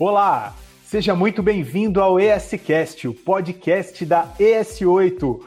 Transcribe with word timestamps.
Olá, 0.00 0.54
seja 0.82 1.14
muito 1.14 1.42
bem-vindo 1.42 2.00
ao 2.00 2.18
ESCast, 2.18 3.06
o 3.06 3.12
podcast 3.12 4.06
da 4.06 4.26
ES8. 4.40 5.42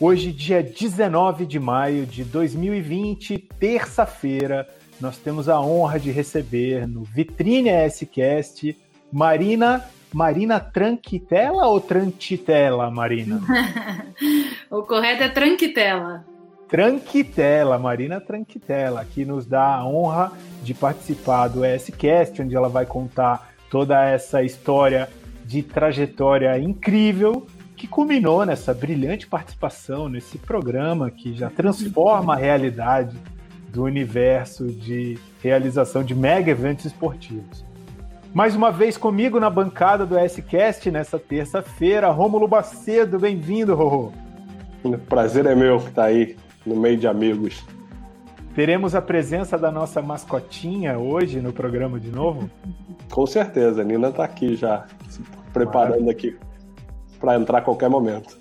Hoje, 0.00 0.32
dia 0.32 0.62
19 0.62 1.44
de 1.44 1.60
maio 1.60 2.06
de 2.06 2.24
2020, 2.24 3.36
terça-feira, 3.60 4.66
nós 4.98 5.18
temos 5.18 5.46
a 5.46 5.60
honra 5.60 6.00
de 6.00 6.10
receber 6.10 6.88
no 6.88 7.02
Vitrine 7.02 7.68
ESCast 7.68 8.74
Marina 9.12 9.84
Marina 10.10 10.58
Tranquitela 10.58 11.66
ou 11.66 11.78
Trantitela, 11.78 12.90
Marina? 12.90 13.42
o 14.72 14.84
correto 14.84 15.24
é 15.24 15.28
Tranquitela. 15.28 16.24
Tranquitela, 16.66 17.78
Marina 17.78 18.22
Tranquitela, 18.22 19.04
que 19.04 19.26
nos 19.26 19.44
dá 19.44 19.76
a 19.76 19.86
honra 19.86 20.32
de 20.62 20.72
participar 20.72 21.48
do 21.48 21.62
ESCast, 21.62 22.40
onde 22.40 22.56
ela 22.56 22.70
vai 22.70 22.86
contar 22.86 23.57
toda 23.70 24.04
essa 24.04 24.42
história 24.42 25.08
de 25.44 25.62
trajetória 25.62 26.58
incrível 26.58 27.46
que 27.76 27.86
culminou 27.86 28.44
nessa 28.44 28.74
brilhante 28.74 29.26
participação 29.26 30.08
nesse 30.08 30.36
programa 30.36 31.10
que 31.10 31.34
já 31.34 31.48
transforma 31.48 32.34
a 32.34 32.36
realidade 32.36 33.16
do 33.68 33.84
universo 33.84 34.66
de 34.66 35.18
realização 35.42 36.02
de 36.02 36.14
mega 36.14 36.50
eventos 36.50 36.86
esportivos. 36.86 37.64
Mais 38.34 38.54
uma 38.54 38.70
vez 38.70 38.96
comigo 38.96 39.40
na 39.40 39.48
bancada 39.48 40.04
do 40.04 40.18
S-Cast 40.18 40.90
nessa 40.90 41.18
terça-feira, 41.18 42.10
Rômulo 42.10 42.46
Bacedo, 42.46 43.18
bem-vindo, 43.18 43.74
Rorô. 43.74 44.12
O 44.82 44.98
prazer 44.98 45.46
é 45.46 45.54
meu 45.54 45.76
estar 45.76 46.04
aí 46.04 46.36
no 46.66 46.76
meio 46.76 46.96
de 46.96 47.06
amigos. 47.06 47.64
Teremos 48.58 48.90
a 48.96 49.00
presença 49.00 49.56
da 49.56 49.70
nossa 49.70 50.02
mascotinha 50.02 50.98
hoje 50.98 51.40
no 51.40 51.52
programa 51.52 52.00
de 52.00 52.10
novo? 52.10 52.50
Com 53.08 53.24
certeza, 53.24 53.82
a 53.82 53.84
Nina 53.84 54.08
está 54.08 54.24
aqui 54.24 54.56
já, 54.56 54.84
se 55.08 55.22
preparando 55.52 56.04
Maravilha. 56.04 56.10
aqui 56.10 56.36
para 57.20 57.36
entrar 57.36 57.58
a 57.58 57.60
qualquer 57.60 57.88
momento. 57.88 58.36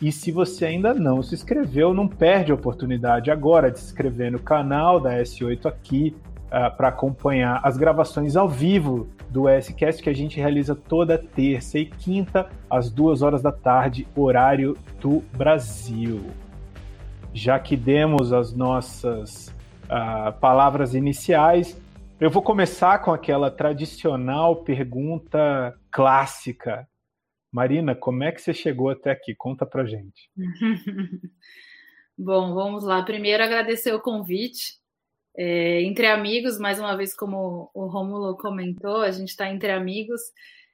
E 0.00 0.10
se 0.10 0.32
você 0.32 0.66
ainda 0.66 0.92
não 0.92 1.22
se 1.22 1.34
inscreveu, 1.34 1.94
não 1.94 2.08
perde 2.08 2.50
a 2.50 2.54
oportunidade 2.56 3.30
agora 3.30 3.70
de 3.70 3.78
se 3.78 3.86
inscrever 3.86 4.32
no 4.32 4.40
canal 4.40 4.98
da 4.98 5.12
S8 5.18 5.66
aqui 5.66 6.16
uh, 6.16 6.48
ah, 6.50 6.70
para 6.70 6.88
acompanhar 6.88 7.60
as 7.62 7.76
gravações 7.76 8.34
ao 8.34 8.48
vivo 8.48 9.08
do 9.30 9.44
SCast 9.60 10.02
que 10.02 10.10
a 10.10 10.12
gente 10.12 10.40
realiza 10.40 10.74
toda 10.74 11.16
terça 11.16 11.78
e 11.78 11.86
quinta, 11.86 12.48
às 12.68 12.90
duas 12.90 13.22
horas 13.22 13.42
da 13.42 13.52
tarde, 13.52 14.06
horário 14.16 14.76
do 15.00 15.22
Brasil. 15.36 16.20
Já 17.32 17.58
que 17.60 17.76
demos 17.76 18.32
as 18.32 18.52
nossas 18.52 19.54
uh, 19.84 20.32
palavras 20.40 20.94
iniciais, 20.94 21.80
eu 22.20 22.28
vou 22.28 22.42
começar 22.42 22.98
com 22.98 23.12
aquela 23.12 23.50
tradicional 23.50 24.56
pergunta 24.56 25.74
clássica. 25.90 26.86
Marina, 27.52 27.94
como 27.94 28.24
é 28.24 28.32
que 28.32 28.40
você 28.40 28.54
chegou 28.54 28.88
até 28.88 29.10
aqui? 29.10 29.34
Conta 29.34 29.66
pra 29.66 29.84
gente. 29.84 30.30
Bom, 32.16 32.54
vamos 32.54 32.82
lá. 32.82 33.02
Primeiro, 33.02 33.42
agradecer 33.42 33.92
o 33.92 34.00
convite 34.00 34.80
é, 35.36 35.82
entre 35.82 36.06
amigos, 36.06 36.58
mais 36.58 36.78
uma 36.78 36.96
vez, 36.96 37.14
como 37.14 37.70
o 37.74 37.86
Rômulo 37.86 38.36
comentou, 38.36 39.02
a 39.02 39.10
gente 39.10 39.28
está 39.28 39.50
entre 39.50 39.70
amigos. 39.70 40.20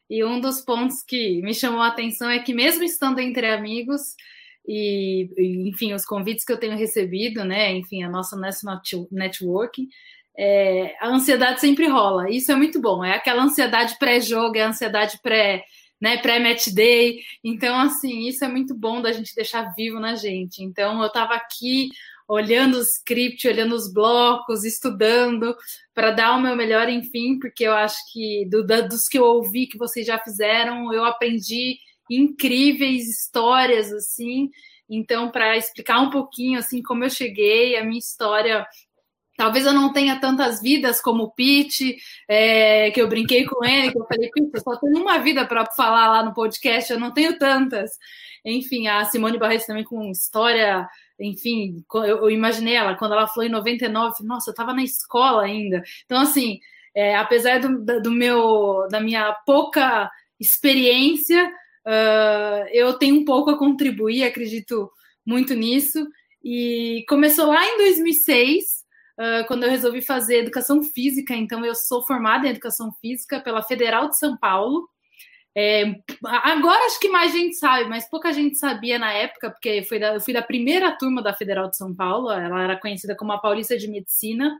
E 0.09 0.25
um 0.25 0.41
dos 0.41 0.61
pontos 0.61 1.03
que 1.03 1.43
me 1.43 1.55
chamou 1.55 1.81
a 1.81 1.89
atenção 1.89 2.31
é 2.31 2.39
que, 2.39 2.55
mesmo 2.55 2.83
estando 2.83 3.19
entre 3.19 3.47
amigos, 3.47 4.15
e, 4.67 5.29
enfim, 5.69 5.93
os 5.95 6.05
convites 6.05 6.45
que 6.45 6.53
eu 6.53 6.59
tenho 6.59 6.77
recebido, 6.77 7.45
né, 7.45 7.73
enfim, 7.75 8.03
a 8.03 8.09
nossa 8.09 8.37
National 8.37 8.81
Networking, 9.11 9.89
é, 10.37 10.95
a 11.01 11.09
ansiedade 11.09 11.61
sempre 11.61 11.89
rola. 11.89 12.31
Isso 12.31 12.53
é 12.53 12.55
muito 12.55 12.81
bom. 12.81 13.05
É 13.05 13.15
aquela 13.15 13.43
ansiedade 13.43 13.97
pré-jogo, 13.99 14.57
é 14.57 14.63
a 14.63 14.69
ansiedade 14.69 15.19
pré, 15.23 15.65
né, 16.01 16.17
pré-match 16.19 16.69
day. 16.69 17.21
Então, 17.43 17.79
assim, 17.79 18.27
isso 18.27 18.45
é 18.45 18.49
muito 18.49 18.75
bom 18.75 19.01
da 19.01 19.13
gente 19.13 19.35
deixar 19.35 19.75
vivo 19.75 19.99
na 19.99 20.15
gente. 20.15 20.63
Então, 20.63 21.01
eu 21.01 21.07
estava 21.07 21.35
aqui 21.35 21.91
olhando 22.29 22.77
o 22.77 22.83
script, 22.83 23.49
olhando 23.49 23.75
os 23.75 23.91
blocos, 23.91 24.63
estudando 24.63 25.57
para 25.95 26.11
dar 26.11 26.37
o 26.37 26.43
meu 26.43 26.55
melhor, 26.55 26.89
enfim, 26.89 27.39
porque 27.39 27.65
eu 27.65 27.73
acho 27.73 27.97
que 28.13 28.47
do, 28.51 28.65
da, 28.65 28.83
dos 28.83 29.09
que 29.09 29.19
eu 29.19 29.25
ouvi 29.25 29.67
que 29.67 29.79
vocês 29.79 30.07
já 30.07 30.19
fizeram, 30.19 30.93
eu 30.93 31.05
aprendi 31.05 31.79
incríveis 32.11 33.09
histórias 33.09 33.91
assim. 33.93 34.51
Então, 34.91 35.31
para 35.31 35.57
explicar 35.57 36.01
um 36.01 36.11
pouquinho 36.11 36.59
assim 36.59 36.83
como 36.83 37.03
eu 37.03 37.11
cheguei, 37.11 37.77
a 37.77 37.85
minha 37.85 37.99
história 37.99 38.67
Talvez 39.39 39.65
eu 39.65 39.73
não 39.73 39.93
tenha 39.93 40.19
tantas 40.21 40.61
vidas 40.61 41.01
como 41.01 41.23
o 41.23 41.31
Pete, 41.31 41.97
é, 42.29 42.91
que 42.91 43.01
eu 43.01 43.09
brinquei 43.09 43.45
com 43.47 43.65
ele, 43.65 43.93
que 43.93 43.99
eu 43.99 44.05
falei, 44.05 44.29
Pete, 44.31 44.51
eu 44.53 44.61
só 44.61 44.77
tenho 44.77 45.01
uma 45.01 45.19
vida 45.19 45.47
para 45.47 45.65
falar 45.67 46.09
lá 46.09 46.25
no 46.25 46.35
podcast, 46.35 46.93
eu 46.93 46.99
não 46.99 47.15
tenho 47.15 47.39
tantas. 47.39 47.93
Enfim, 48.45 48.89
a 48.89 49.05
Simone 49.05 49.39
Barreto 49.39 49.67
também 49.67 49.85
com 49.85 50.11
história 50.11 50.89
enfim, 51.21 51.85
eu, 51.93 52.31
imaginei 52.31 52.75
ela 52.77 52.97
quando 52.97 53.13
ela 53.13 53.27
falou 53.27 53.45
em 53.45 53.51
99, 53.51 54.23
nossa, 54.23 54.51
eu 54.51 54.53
estava 54.53 54.73
na 54.73 54.85
escola 54.85 55.43
ainda. 55.43 55.83
Então, 56.05 56.21
assim, 56.21 56.61
é, 56.95 57.17
apesar 57.17 57.59
do, 57.61 57.85
do, 58.01 58.11
meu, 58.11 58.87
da 58.91 59.01
minha 59.01 59.33
pouca 59.45 60.11
experiência, 60.39 61.45
uh, 61.85 62.69
eu 62.73 62.95
tenho 62.95 63.17
um 63.17 63.25
pouco 63.25 63.51
a 63.51 63.59
contribuir, 63.59 64.23
acredito 64.23 64.91
muito 65.27 65.55
nisso. 65.55 66.07
E 66.43 67.05
começou 67.09 67.47
lá 67.47 67.67
em 67.67 67.79
2006, 67.79 68.78
uh, 69.19 69.47
quando 69.47 69.65
eu 69.65 69.71
resolvi 69.71 70.01
fazer 70.01 70.39
educação 70.39 70.83
física. 70.83 71.35
Então, 71.35 71.65
eu 71.65 71.75
sou 71.75 72.07
formada 72.07 72.47
em 72.47 72.51
educação 72.51 72.93
física 73.01 73.41
pela 73.41 73.63
Federal 73.63 74.09
de 74.09 74.19
São 74.19 74.37
Paulo. 74.37 74.89
É, 75.57 75.93
agora 76.25 76.87
acho 76.87 77.01
que 77.01 77.09
mais 77.09 77.33
gente 77.33 77.57
sabe, 77.57 77.89
mas 77.89 78.09
pouca 78.09 78.33
gente 78.33 78.57
sabia 78.57 78.97
na 78.97 79.13
época, 79.13 79.51
porque 79.51 79.85
da, 79.99 80.15
eu 80.15 80.21
fui 80.21 80.33
da 80.33 80.41
primeira 80.41 80.97
turma 80.97 81.21
da 81.21 81.35
Federal 81.35 81.69
de 81.69 81.77
São 81.77 81.93
Paulo, 81.93 82.31
ela 82.31 82.63
era 82.63 82.79
conhecida 82.79 83.17
como 83.17 83.33
a 83.33 83.39
Paulista 83.39 83.77
de 83.77 83.89
Medicina. 83.89 84.57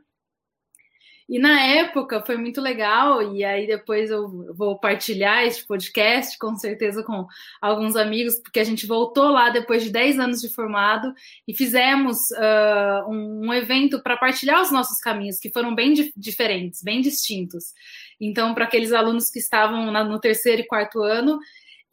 E 1.29 1.37
na 1.37 1.61
época 1.61 2.23
foi 2.25 2.37
muito 2.37 2.59
legal, 2.59 3.21
e 3.35 3.43
aí 3.43 3.67
depois 3.67 4.09
eu 4.09 4.51
vou 4.55 4.79
partilhar 4.79 5.43
este 5.43 5.63
podcast, 5.63 6.35
com 6.39 6.55
certeza, 6.55 7.03
com 7.03 7.27
alguns 7.61 7.95
amigos, 7.95 8.39
porque 8.39 8.59
a 8.59 8.63
gente 8.63 8.87
voltou 8.87 9.29
lá 9.29 9.51
depois 9.51 9.83
de 9.83 9.91
10 9.91 10.19
anos 10.19 10.41
de 10.41 10.49
formado 10.49 11.13
e 11.47 11.55
fizemos 11.55 12.17
uh, 12.31 13.07
um, 13.07 13.53
evento 13.53 14.01
para 14.01 14.17
partilhar 14.17 14.59
os 14.59 14.71
nossos 14.71 14.99
caminhos, 14.99 15.37
que 15.37 15.51
foram 15.51 15.75
bem 15.75 15.93
di 15.93 16.11
diferentes, 16.17 16.81
bem 16.81 16.99
distintos. 16.99 17.75
Então, 18.19 18.55
para 18.55 18.65
aqueles 18.65 18.91
alunos 18.91 19.29
que 19.29 19.37
estavam 19.37 19.91
no 19.91 20.19
terceiro 20.19 20.63
e 20.63 20.67
quarto 20.67 21.03
ano, 21.03 21.37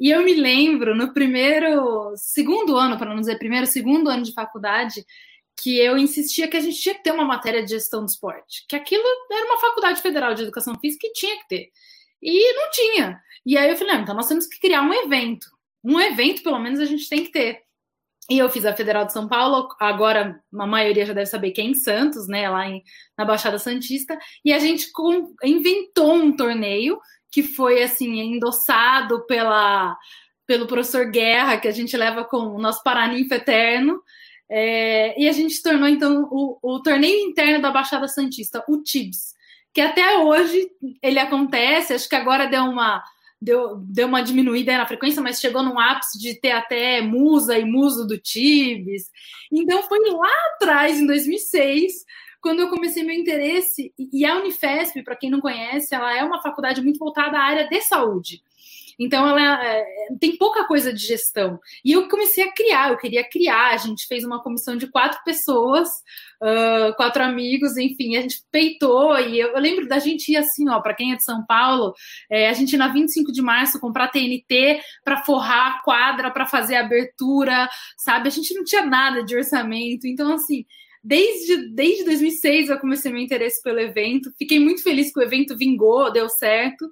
e 0.01 0.11
eu 0.11 0.23
me 0.25 0.33
lembro 0.33 0.95
no 0.95 1.13
primeiro, 1.13 2.15
segundo 2.17 2.75
ano, 2.75 2.97
para 2.97 3.11
não 3.11 3.21
dizer 3.21 3.39
primeiro, 3.39 3.67
segundo 3.67 4.09
ano 4.09 4.23
de 4.23 4.33
faculdade, 4.33 5.05
que 5.59 5.79
eu 5.79 5.97
insistia 5.97 6.49
que 6.49 6.57
a 6.57 6.61
gente 6.61 6.81
tinha 6.81 6.95
que 6.95 7.03
ter 7.03 7.13
uma 7.13 7.25
matéria 7.25 7.63
de 7.63 7.71
gestão 7.71 8.01
do 8.01 8.09
esporte, 8.09 8.65
que 8.69 8.77
aquilo 8.77 9.05
era 9.31 9.47
uma 9.47 9.59
faculdade 9.59 10.03
federal 10.03 10.35
de 10.35 10.43
educação 10.43 10.79
física 10.79 11.07
e 11.07 11.13
tinha 11.13 11.37
que 11.39 11.49
ter. 11.49 11.71
E 12.23 12.55
não 12.55 12.71
tinha. 12.71 13.21
E 13.45 13.57
aí 13.57 13.71
eu 13.71 13.77
falei, 13.77 13.97
então 13.97 14.15
nós 14.15 14.29
temos 14.29 14.47
que 14.47 14.61
criar 14.61 14.83
um 14.83 14.93
evento. 14.93 15.47
Um 15.83 16.01
evento, 16.01 16.43
pelo 16.43 16.59
menos, 16.59 16.81
a 16.81 16.85
gente 16.85 17.09
tem 17.09 17.25
que 17.25 17.31
ter. 17.31 17.63
E 18.29 18.39
eu 18.39 18.51
fiz 18.51 18.65
a 18.67 18.75
Federal 18.75 19.05
de 19.05 19.13
São 19.13 19.29
Paulo, 19.29 19.69
agora 19.79 20.41
a 20.53 20.67
maioria 20.67 21.07
já 21.07 21.13
deve 21.13 21.27
saber 21.27 21.53
que 21.53 21.61
é 21.61 21.65
em 21.65 21.75
Santos, 21.75 22.27
né, 22.27 22.49
lá 22.51 22.69
em, 22.69 22.83
na 23.17 23.25
Baixada 23.25 23.57
Santista, 23.57 24.19
e 24.45 24.53
a 24.53 24.59
gente 24.59 24.91
com, 24.91 25.33
inventou 25.45 26.13
um 26.13 26.35
torneio 26.35 26.99
que 27.31 27.45
foi 27.45 27.83
assim 27.85 28.19
endossado 28.19 29.25
pela 29.27 29.97
pelo 30.47 30.67
professor 30.67 31.11
Guerra, 31.11 31.59
que 31.59 31.67
a 31.67 31.73
gente 31.73 31.97
leva 31.97 32.25
com 32.25 32.37
o 32.39 32.59
nosso 32.59 32.83
Paraninfo 32.85 33.35
Eterno, 33.35 34.01
é, 34.49 35.21
e 35.21 35.29
a 35.29 35.33
gente 35.33 35.63
tornou 35.63 35.89
então 35.89 36.29
o, 36.31 36.59
o 36.63 36.83
torneio 36.83 37.29
interno 37.29 37.61
da 37.61 37.71
Baixada 37.71 38.09
Santista, 38.09 38.65
o 38.69 38.83
TIBS, 38.83 39.35
que 39.75 39.81
até 39.81 40.19
hoje 40.19 40.71
ele 41.03 41.19
acontece, 41.19 41.95
acho 41.95 42.09
que 42.09 42.17
agora 42.17 42.47
deu 42.47 42.63
uma 42.65 43.03
deu, 43.41 43.77
deu 43.77 44.07
uma 44.07 44.23
diminuída 44.23 44.77
na 44.77 44.87
frequência, 44.87 45.23
mas 45.23 45.41
chegou 45.41 45.63
num 45.63 45.79
ápice 45.79 46.19
de 46.19 46.35
ter 46.35 46.53
até 46.53 47.01
musa 47.01 47.59
e 47.59 47.65
muso 47.65 48.07
do 48.07 48.19
Tibes. 48.19 49.11
Então 49.53 49.83
foi 49.85 49.99
lá 50.11 50.33
atrás, 50.55 50.99
em 50.99 51.07
2006, 51.07 52.05
quando 52.41 52.61
eu 52.61 52.69
comecei 52.69 53.03
meu 53.03 53.15
interesse. 53.15 53.93
E 53.99 54.25
a 54.25 54.37
Unifesp, 54.37 55.03
para 55.03 55.17
quem 55.17 55.31
não 55.31 55.41
conhece, 55.41 55.95
ela 55.95 56.17
é 56.17 56.23
uma 56.23 56.41
faculdade 56.41 56.81
muito 56.81 56.99
voltada 56.99 57.39
à 57.39 57.43
área 57.43 57.69
de 57.69 57.81
saúde. 57.83 58.43
Então 58.99 59.29
ela 59.29 59.65
é, 59.65 59.85
tem 60.19 60.37
pouca 60.37 60.65
coisa 60.65 60.93
de 60.93 61.01
gestão. 61.01 61.61
E 61.85 61.93
eu 61.93 62.09
comecei 62.09 62.45
a 62.45 62.53
criar, 62.53 62.91
eu 62.91 62.97
queria 62.97 63.29
criar. 63.29 63.75
A 63.75 63.77
gente 63.77 64.07
fez 64.07 64.25
uma 64.25 64.43
comissão 64.43 64.77
de 64.77 64.87
quatro 64.87 65.19
pessoas, 65.25 65.89
uh, 66.43 66.95
quatro 66.97 67.23
amigos, 67.23 67.77
enfim, 67.77 68.17
a 68.17 68.23
gente 68.23 68.43
peitou. 68.51 69.19
E 69.19 69.39
eu, 69.39 69.49
eu 69.49 69.61
lembro 69.61 69.87
da 69.87 69.99
gente 69.99 70.33
ir 70.33 70.37
assim, 70.37 70.69
ó, 70.69 70.81
para 70.81 70.95
quem 70.95 71.13
é 71.13 71.17
de 71.17 71.25
São 71.25 71.45
Paulo, 71.45 71.93
é, 72.31 72.49
a 72.49 72.53
gente 72.55 72.77
na 72.77 72.89
25 72.89 73.31
de 73.33 73.43
março 73.43 73.81
comprar 73.81 74.09
TNT 74.09 74.81
para 75.05 75.23
forrar 75.25 75.77
a 75.77 75.83
quadra, 75.83 76.31
para 76.31 76.47
fazer 76.47 76.77
a 76.77 76.81
abertura, 76.81 77.69
sabe? 77.99 78.29
A 78.29 78.31
gente 78.31 78.55
não 78.55 78.65
tinha 78.65 78.85
nada 78.87 79.23
de 79.23 79.37
orçamento. 79.37 80.07
Então, 80.07 80.33
assim, 80.33 80.65
desde, 81.05 81.69
desde 81.75 82.05
2006 82.05 82.71
eu 82.71 82.79
comecei 82.79 83.13
meu 83.13 83.23
interesse 83.23 83.63
pelo 83.63 83.79
evento. 83.79 84.33
Fiquei 84.39 84.59
muito 84.59 84.83
feliz 84.83 85.13
que 85.13 85.21
o 85.21 85.23
evento 85.23 85.57
vingou, 85.57 86.11
deu 86.11 86.31
certo 86.31 86.89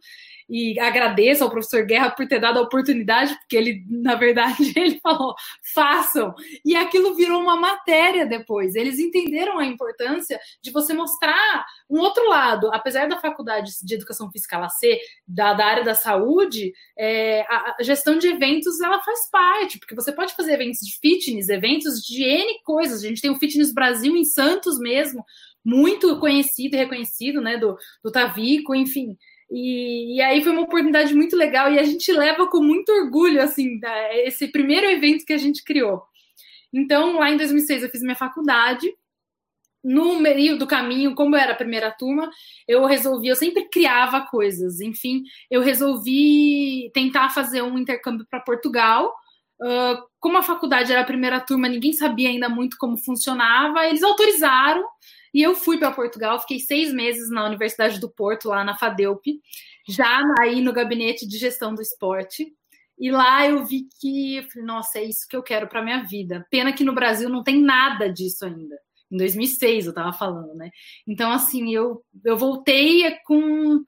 e 0.49 0.79
agradeço 0.79 1.43
ao 1.43 1.51
professor 1.51 1.85
Guerra 1.85 2.11
por 2.11 2.27
ter 2.27 2.39
dado 2.39 2.59
a 2.59 2.63
oportunidade, 2.63 3.35
porque 3.35 3.57
ele, 3.57 3.85
na 3.89 4.15
verdade, 4.15 4.73
ele 4.77 5.01
falou, 5.01 5.35
façam. 5.75 6.35
E 6.65 6.77
aquilo 6.77 7.15
virou 7.15 7.41
uma 7.41 7.57
matéria 7.57 8.27
depois. 8.27 8.75
Eles 8.75 8.99
entenderam 8.99 9.59
a 9.59 9.65
importância 9.65 10.39
de 10.63 10.71
você 10.71 10.93
mostrar 10.93 11.65
um 11.89 11.99
outro 11.99 12.29
lado. 12.29 12.71
Apesar 12.73 13.09
da 13.09 13.21
faculdade 13.21 13.73
de 13.83 13.95
educação 13.95 14.31
física 14.31 14.57
ela 14.57 14.69
ser 14.69 14.99
da, 15.27 15.55
da 15.55 15.67
área 15.67 15.85
da 15.85 15.95
saúde, 15.95 16.73
é, 16.99 17.43
a, 17.43 17.77
a 17.79 17.83
gestão 17.83 18.19
de 18.19 18.29
eventos 18.29 18.81
ela 18.81 19.03
faz 19.03 19.31
parte, 19.31 19.79
porque 19.79 19.95
você 19.95 20.13
pode 20.13 20.35
fazer 20.35 20.55
eventos 20.55 20.81
de 20.81 20.99
fitness, 20.99 21.49
eventos 21.49 22.03
de 22.03 22.23
N 22.23 22.61
coisas. 22.65 23.03
A 23.03 23.09
gente 23.09 23.21
tem 23.21 23.31
o 23.31 23.39
Fitness 23.39 23.73
Brasil 23.73 24.17
em 24.17 24.25
Santos 24.25 24.79
mesmo, 24.79 25.25
muito 25.65 26.19
conhecido 26.19 26.75
e 26.75 26.79
reconhecido, 26.79 27.41
né, 27.41 27.57
do, 27.57 27.77
do 28.03 28.13
Tavico, 28.13 28.75
enfim. 28.75 29.17
E, 29.51 30.17
e, 30.17 30.23
aí 30.23 30.43
foi 30.43 30.53
uma 30.53 30.63
oportunidade 30.63 31.15
muito 31.15 31.37
legal 31.37 31.71
e 31.71 31.79
a 31.79 31.83
gente 31.83 32.11
leva 32.13 32.47
com 32.47 32.63
muito 32.63 32.91
orgulho 32.91 33.43
assim 33.43 33.79
esse 34.25 34.49
primeiro 34.49 34.87
evento 34.87 35.25
que 35.25 35.33
a 35.33 35.39
gente 35.39 35.63
criou. 35.63 36.03
Então, 36.73 37.19
lá 37.19 37.31
em 37.31 37.37
2006 37.37 37.85
eu 37.85 37.91
fiz 37.91 38.03
minha 38.03 38.17
faculdade. 38.17 38.93
No 39.83 40.19
meio 40.19 40.59
do 40.59 40.67
caminho, 40.67 41.15
como 41.15 41.37
eu 41.37 41.41
era 41.41 41.53
a 41.53 41.57
primeira 41.57 41.91
turma, 41.91 42.31
eu 42.67 42.87
resolvi, 42.87 43.29
eu 43.29 43.37
sempre 43.37 43.69
criava 43.69 44.23
coisas. 44.23 44.81
Enfim, 44.81 45.23
eu 45.51 45.61
resolvi 45.61 46.91
tentar 46.95 47.29
fazer 47.31 47.63
um 47.63 47.79
intercâmbio 47.79 48.27
para 48.29 48.41
Portugal. 48.41 49.15
Uh, 49.61 50.03
como 50.19 50.39
a 50.39 50.43
faculdade 50.43 50.91
era 50.91 51.03
a 51.03 51.07
primeira 51.07 51.39
turma, 51.39 51.69
ninguém 51.69 51.93
sabia 51.93 52.31
ainda 52.31 52.49
muito 52.49 52.79
como 52.79 52.97
funcionava. 52.97 53.87
Eles 53.87 54.03
autorizaram 54.03 54.85
e 55.35 55.43
eu 55.43 55.57
fui 55.57 55.77
para 55.77 55.91
Portugal, 55.91 56.39
fiquei 56.39 56.61
seis 56.61 56.95
meses 56.95 57.29
na 57.29 57.45
Universidade 57.45 57.99
do 57.99 58.09
Porto, 58.09 58.49
lá 58.49 58.63
na 58.63 58.79
FADEUP, 58.79 59.41
já 59.89 60.23
aí 60.41 60.61
no 60.61 60.73
gabinete 60.73 61.27
de 61.27 61.37
gestão 61.37 61.75
do 61.75 61.83
esporte. 61.83 62.55
E 62.97 63.11
lá 63.11 63.45
eu 63.45 63.65
vi 63.67 63.89
que, 64.01 64.37
eu 64.37 64.45
falei, 64.45 64.65
nossa, 64.65 65.01
é 65.01 65.05
isso 65.05 65.27
que 65.29 65.37
eu 65.37 65.43
quero 65.43 65.67
para 65.67 65.83
minha 65.83 66.05
vida. 66.05 66.47
Pena 66.49 66.73
que 66.73 66.85
no 66.85 66.95
Brasil 66.95 67.29
não 67.29 67.43
tem 67.43 67.61
nada 67.61 68.09
disso 68.09 68.47
ainda. 68.47 68.77
Em 69.11 69.17
2006 69.17 69.87
eu 69.87 69.91
estava 69.91 70.13
falando, 70.13 70.55
né? 70.55 70.71
Então, 71.05 71.33
assim, 71.33 71.75
eu, 71.75 72.05
eu 72.25 72.37
voltei 72.37 73.19
com 73.27 73.85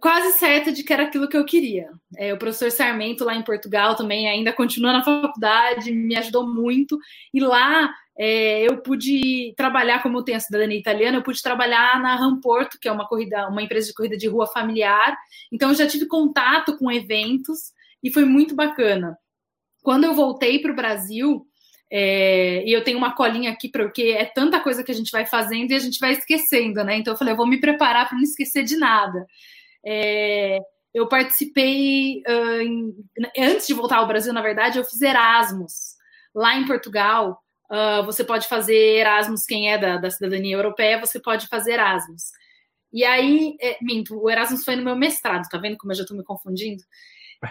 quase 0.00 0.38
certa 0.38 0.72
de 0.72 0.84
que 0.84 0.92
era 0.92 1.02
aquilo 1.02 1.28
que 1.28 1.36
eu 1.36 1.44
queria. 1.44 1.90
É, 2.16 2.32
o 2.32 2.38
professor 2.38 2.70
Sarmento, 2.70 3.24
lá 3.24 3.34
em 3.34 3.42
Portugal, 3.42 3.96
também 3.96 4.28
ainda 4.28 4.52
continua 4.52 4.92
na 4.92 5.04
faculdade, 5.04 5.92
me 5.92 6.16
ajudou 6.16 6.46
muito. 6.46 6.96
E 7.32 7.40
lá 7.40 7.92
é, 8.18 8.62
eu 8.62 8.80
pude 8.80 9.52
trabalhar, 9.56 10.02
como 10.02 10.18
eu 10.18 10.22
tenho 10.22 10.38
a 10.38 10.40
cidadania 10.40 10.78
italiana, 10.78 11.18
eu 11.18 11.22
pude 11.22 11.42
trabalhar 11.42 12.00
na 12.00 12.14
Ramporto, 12.14 12.78
que 12.80 12.88
é 12.88 12.92
uma 12.92 13.08
corrida, 13.08 13.48
uma 13.48 13.62
empresa 13.62 13.88
de 13.88 13.94
corrida 13.94 14.16
de 14.16 14.28
rua 14.28 14.46
familiar. 14.46 15.16
Então 15.52 15.70
eu 15.70 15.74
já 15.74 15.86
tive 15.86 16.06
contato 16.06 16.76
com 16.78 16.90
eventos 16.90 17.72
e 18.02 18.12
foi 18.12 18.24
muito 18.24 18.54
bacana. 18.54 19.16
Quando 19.82 20.04
eu 20.04 20.14
voltei 20.14 20.60
para 20.60 20.72
o 20.72 20.76
Brasil, 20.76 21.46
é, 21.90 22.64
e 22.64 22.72
eu 22.72 22.82
tenho 22.82 22.98
uma 22.98 23.14
colinha 23.14 23.50
aqui, 23.50 23.68
porque 23.68 24.14
é 24.18 24.24
tanta 24.24 24.60
coisa 24.60 24.82
que 24.82 24.90
a 24.90 24.94
gente 24.94 25.10
vai 25.10 25.26
fazendo 25.26 25.70
e 25.70 25.74
a 25.74 25.78
gente 25.78 25.98
vai 25.98 26.12
esquecendo, 26.12 26.82
né? 26.82 26.96
Então 26.96 27.12
eu 27.12 27.18
falei, 27.18 27.32
eu 27.32 27.36
vou 27.36 27.46
me 27.46 27.60
preparar 27.60 28.08
para 28.08 28.16
não 28.16 28.24
esquecer 28.24 28.64
de 28.64 28.76
nada. 28.76 29.26
É, 29.84 30.58
eu 30.94 31.08
participei, 31.08 32.22
uh, 32.26 32.60
em, 32.60 32.94
antes 33.36 33.66
de 33.66 33.74
voltar 33.74 33.98
ao 33.98 34.06
Brasil, 34.06 34.32
na 34.32 34.40
verdade, 34.40 34.78
eu 34.78 34.84
fiz 34.84 35.00
Erasmus 35.02 35.94
lá 36.34 36.56
em 36.56 36.66
Portugal. 36.66 37.43
Uh, 37.74 38.04
você 38.04 38.22
pode 38.22 38.46
fazer 38.46 38.76
Erasmus, 38.76 39.44
quem 39.44 39.72
é 39.72 39.76
da, 39.76 39.96
da, 39.96 40.08
cidadania 40.08 40.54
europeia, 40.54 41.00
você 41.00 41.18
pode 41.18 41.48
fazer 41.48 41.72
Erasmus. 41.72 42.30
E 42.92 43.02
aí, 43.02 43.56
é, 43.60 43.76
minto, 43.82 44.16
o 44.16 44.30
Erasmus 44.30 44.64
foi 44.64 44.76
no 44.76 44.84
meu 44.84 44.94
mestrado, 44.94 45.48
tá 45.48 45.58
vendo 45.58 45.76
como 45.76 45.90
eu 45.90 45.96
já 45.96 46.02
estou 46.02 46.16
me 46.16 46.22
confundindo? 46.22 46.84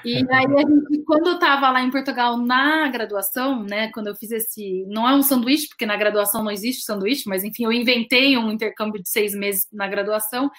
E 0.06 0.16
aí, 0.16 0.48
gente, 0.48 1.04
quando 1.06 1.28
eu 1.28 1.34
estava 1.34 1.70
lá 1.70 1.82
em 1.82 1.92
Portugal 1.92 2.38
na 2.38 2.88
graduação, 2.88 3.64
né, 3.64 3.92
quando 3.92 4.08
eu 4.08 4.16
fiz 4.16 4.32
esse. 4.32 4.86
Não 4.88 5.08
é 5.08 5.14
um 5.14 5.22
sanduíche, 5.22 5.68
porque 5.68 5.86
na 5.86 5.98
graduação 5.98 6.42
não 6.42 6.52
existe 6.52 6.84
sanduíche, 6.84 7.28
mas 7.28 7.44
enfim, 7.44 7.66
eu 7.66 7.72
inventei 7.72 8.38
um 8.38 8.50
intercâmbio 8.50 9.04
de 9.04 9.10
seis 9.10 9.36
meses 9.36 9.68
na 9.74 9.88
graduação. 9.88 10.50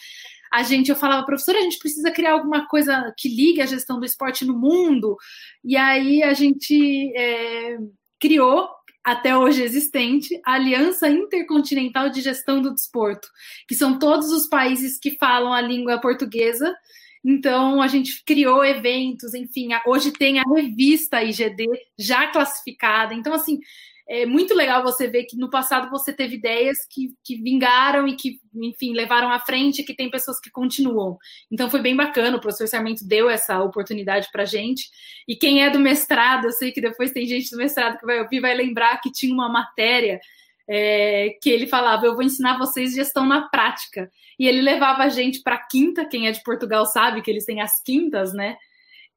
A 0.52 0.62
gente, 0.62 0.90
eu 0.90 0.96
falava, 0.96 1.26
professora, 1.26 1.58
a 1.58 1.62
gente 1.62 1.78
precisa 1.78 2.12
criar 2.12 2.32
alguma 2.32 2.68
coisa 2.68 3.12
que 3.16 3.28
ligue 3.28 3.60
a 3.62 3.66
gestão 3.66 3.98
do 3.98 4.04
esporte 4.04 4.44
no 4.44 4.56
mundo. 4.56 5.16
E 5.64 5.76
aí 5.76 6.22
a 6.22 6.34
gente 6.34 7.12
é, 7.16 7.78
criou 8.20 8.68
até 9.04 9.36
hoje 9.36 9.62
existente, 9.62 10.40
a 10.44 10.54
Aliança 10.54 11.08
Intercontinental 11.08 12.08
de 12.08 12.22
Gestão 12.22 12.62
do 12.62 12.72
Desporto, 12.72 13.28
que 13.68 13.74
são 13.74 13.98
todos 13.98 14.30
os 14.30 14.46
países 14.48 14.98
que 14.98 15.18
falam 15.18 15.52
a 15.52 15.60
língua 15.60 16.00
portuguesa. 16.00 16.74
Então, 17.22 17.82
a 17.82 17.88
gente 17.88 18.24
criou 18.24 18.64
eventos, 18.64 19.34
enfim, 19.34 19.68
hoje 19.86 20.10
tem 20.10 20.40
a 20.40 20.44
revista 20.54 21.22
IGD 21.22 21.66
já 21.98 22.28
classificada. 22.28 23.12
Então, 23.12 23.34
assim, 23.34 23.60
é 24.06 24.26
muito 24.26 24.54
legal 24.54 24.82
você 24.82 25.08
ver 25.08 25.24
que 25.24 25.36
no 25.36 25.48
passado 25.48 25.88
você 25.90 26.12
teve 26.12 26.36
ideias 26.36 26.78
que, 26.90 27.14
que 27.24 27.36
vingaram 27.36 28.06
e 28.06 28.16
que, 28.16 28.38
enfim, 28.54 28.92
levaram 28.92 29.30
à 29.30 29.40
frente 29.40 29.80
e 29.80 29.84
que 29.84 29.94
tem 29.94 30.10
pessoas 30.10 30.38
que 30.38 30.50
continuam. 30.50 31.16
Então 31.50 31.70
foi 31.70 31.80
bem 31.80 31.96
bacana, 31.96 32.36
o 32.36 32.40
professor 32.40 32.68
Sarmento 32.68 33.06
deu 33.06 33.30
essa 33.30 33.62
oportunidade 33.62 34.28
para 34.30 34.44
gente. 34.44 34.90
E 35.26 35.34
quem 35.34 35.62
é 35.62 35.70
do 35.70 35.80
mestrado, 35.80 36.46
eu 36.46 36.52
sei 36.52 36.70
que 36.70 36.80
depois 36.80 37.12
tem 37.12 37.26
gente 37.26 37.50
do 37.50 37.56
mestrado 37.56 37.98
que 37.98 38.06
vai 38.06 38.20
ouvir, 38.20 38.40
vai 38.40 38.54
lembrar 38.54 39.00
que 39.00 39.10
tinha 39.10 39.32
uma 39.32 39.48
matéria 39.48 40.20
é, 40.68 41.36
que 41.42 41.48
ele 41.48 41.66
falava: 41.66 42.06
Eu 42.06 42.14
vou 42.14 42.22
ensinar 42.22 42.58
vocês 42.58 42.94
gestão 42.94 43.26
na 43.26 43.48
prática. 43.48 44.10
E 44.38 44.46
ele 44.46 44.60
levava 44.60 45.04
a 45.04 45.08
gente 45.08 45.42
para 45.42 45.58
quinta, 45.58 46.04
quem 46.04 46.26
é 46.26 46.30
de 46.32 46.42
Portugal 46.42 46.84
sabe 46.86 47.22
que 47.22 47.30
eles 47.30 47.44
têm 47.44 47.60
as 47.60 47.82
quintas, 47.82 48.32
né? 48.34 48.56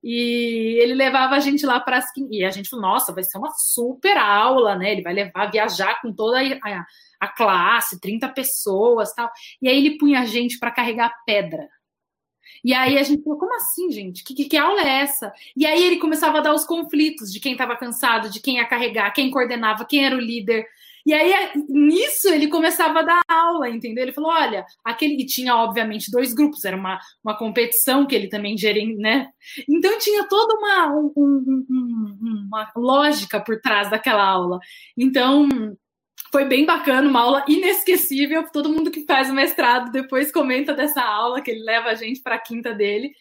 E 0.10 0.80
ele 0.82 0.94
levava 0.94 1.36
a 1.36 1.40
gente 1.42 1.66
lá 1.66 1.82
para 1.82 1.98
as. 1.98 2.06
E 2.32 2.46
a 2.46 2.50
gente 2.50 2.70
falou: 2.70 2.86
nossa, 2.86 3.14
vai 3.14 3.26
ser 3.26 3.38
uma 3.38 3.52
super 3.52 4.16
aula, 4.16 4.74
né? 4.78 4.94
Ele 4.94 5.02
vai 5.02 5.14
levar, 5.14 5.52
viajar 5.52 6.00
com 6.02 6.14
toda 6.14 6.40
a, 6.40 6.86
a 7.20 7.28
classe, 7.28 8.00
30 8.00 8.30
pessoas 8.30 9.12
tal. 9.14 9.30
E 9.62 9.68
aí 9.68 9.76
ele 9.76 9.98
punha 9.98 10.22
a 10.22 10.26
gente 10.26 10.60
para 10.60 10.72
carregar 10.72 11.14
pedra. 11.26 11.68
E 12.64 12.74
aí 12.74 12.98
a 12.98 13.04
gente 13.04 13.22
falou, 13.22 13.38
como 13.38 13.54
assim, 13.56 13.92
gente? 13.92 14.24
Que, 14.24 14.34
que, 14.34 14.46
que, 14.46 14.56
aula 14.56 14.80
é 14.80 15.02
essa? 15.02 15.34
E 15.58 15.66
aí 15.66 15.84
ele 15.84 15.98
começava 15.98 16.38
a 16.38 16.42
dar 16.42 16.54
os 16.54 16.64
conflitos 16.64 17.30
de 17.30 17.42
quem 17.42 17.52
estava 17.52 17.76
cansado, 17.76 18.30
de 18.30 18.40
quem 18.40 18.56
ia 18.56 18.66
carregar, 18.66 19.12
quem 19.12 19.30
coordenava, 19.30 19.84
quem 19.84 20.06
era 20.06 20.16
o 20.16 20.22
líder. 20.22 20.66
E 21.08 21.14
aí, 21.14 21.34
nisso, 21.70 22.28
ele 22.28 22.50
começava 22.50 23.00
a 23.00 23.02
dar 23.02 23.22
aula, 23.30 23.70
entendeu? 23.70 24.04
Ele 24.04 24.12
falou: 24.12 24.30
olha, 24.30 24.66
aquele. 24.84 25.22
E 25.22 25.26
tinha, 25.26 25.56
obviamente, 25.56 26.12
dois 26.12 26.34
grupos, 26.34 26.66
era 26.66 26.76
uma, 26.76 27.00
uma 27.24 27.34
competição 27.38 28.06
que 28.06 28.14
ele 28.14 28.28
também 28.28 28.58
geria, 28.58 28.94
né? 28.98 29.30
Então 29.70 29.98
tinha 30.00 30.28
toda 30.28 30.54
uma, 30.56 30.94
um, 30.98 31.14
um, 31.16 32.18
uma 32.48 32.70
lógica 32.76 33.40
por 33.40 33.62
trás 33.62 33.90
daquela 33.90 34.22
aula. 34.22 34.60
Então, 34.98 35.48
foi 36.30 36.44
bem 36.44 36.66
bacana, 36.66 37.08
uma 37.08 37.22
aula 37.22 37.46
inesquecível. 37.48 38.44
Todo 38.52 38.68
mundo 38.68 38.92
que 38.92 39.06
faz 39.06 39.30
o 39.30 39.34
mestrado 39.34 39.94
depois 39.94 40.30
comenta 40.30 40.74
dessa 40.74 41.02
aula 41.02 41.42
que 41.42 41.52
ele 41.52 41.64
leva 41.64 41.88
a 41.88 41.96
gente 41.96 42.22
para 42.22 42.36
a 42.36 42.42
quinta 42.42 42.74
dele. 42.74 43.14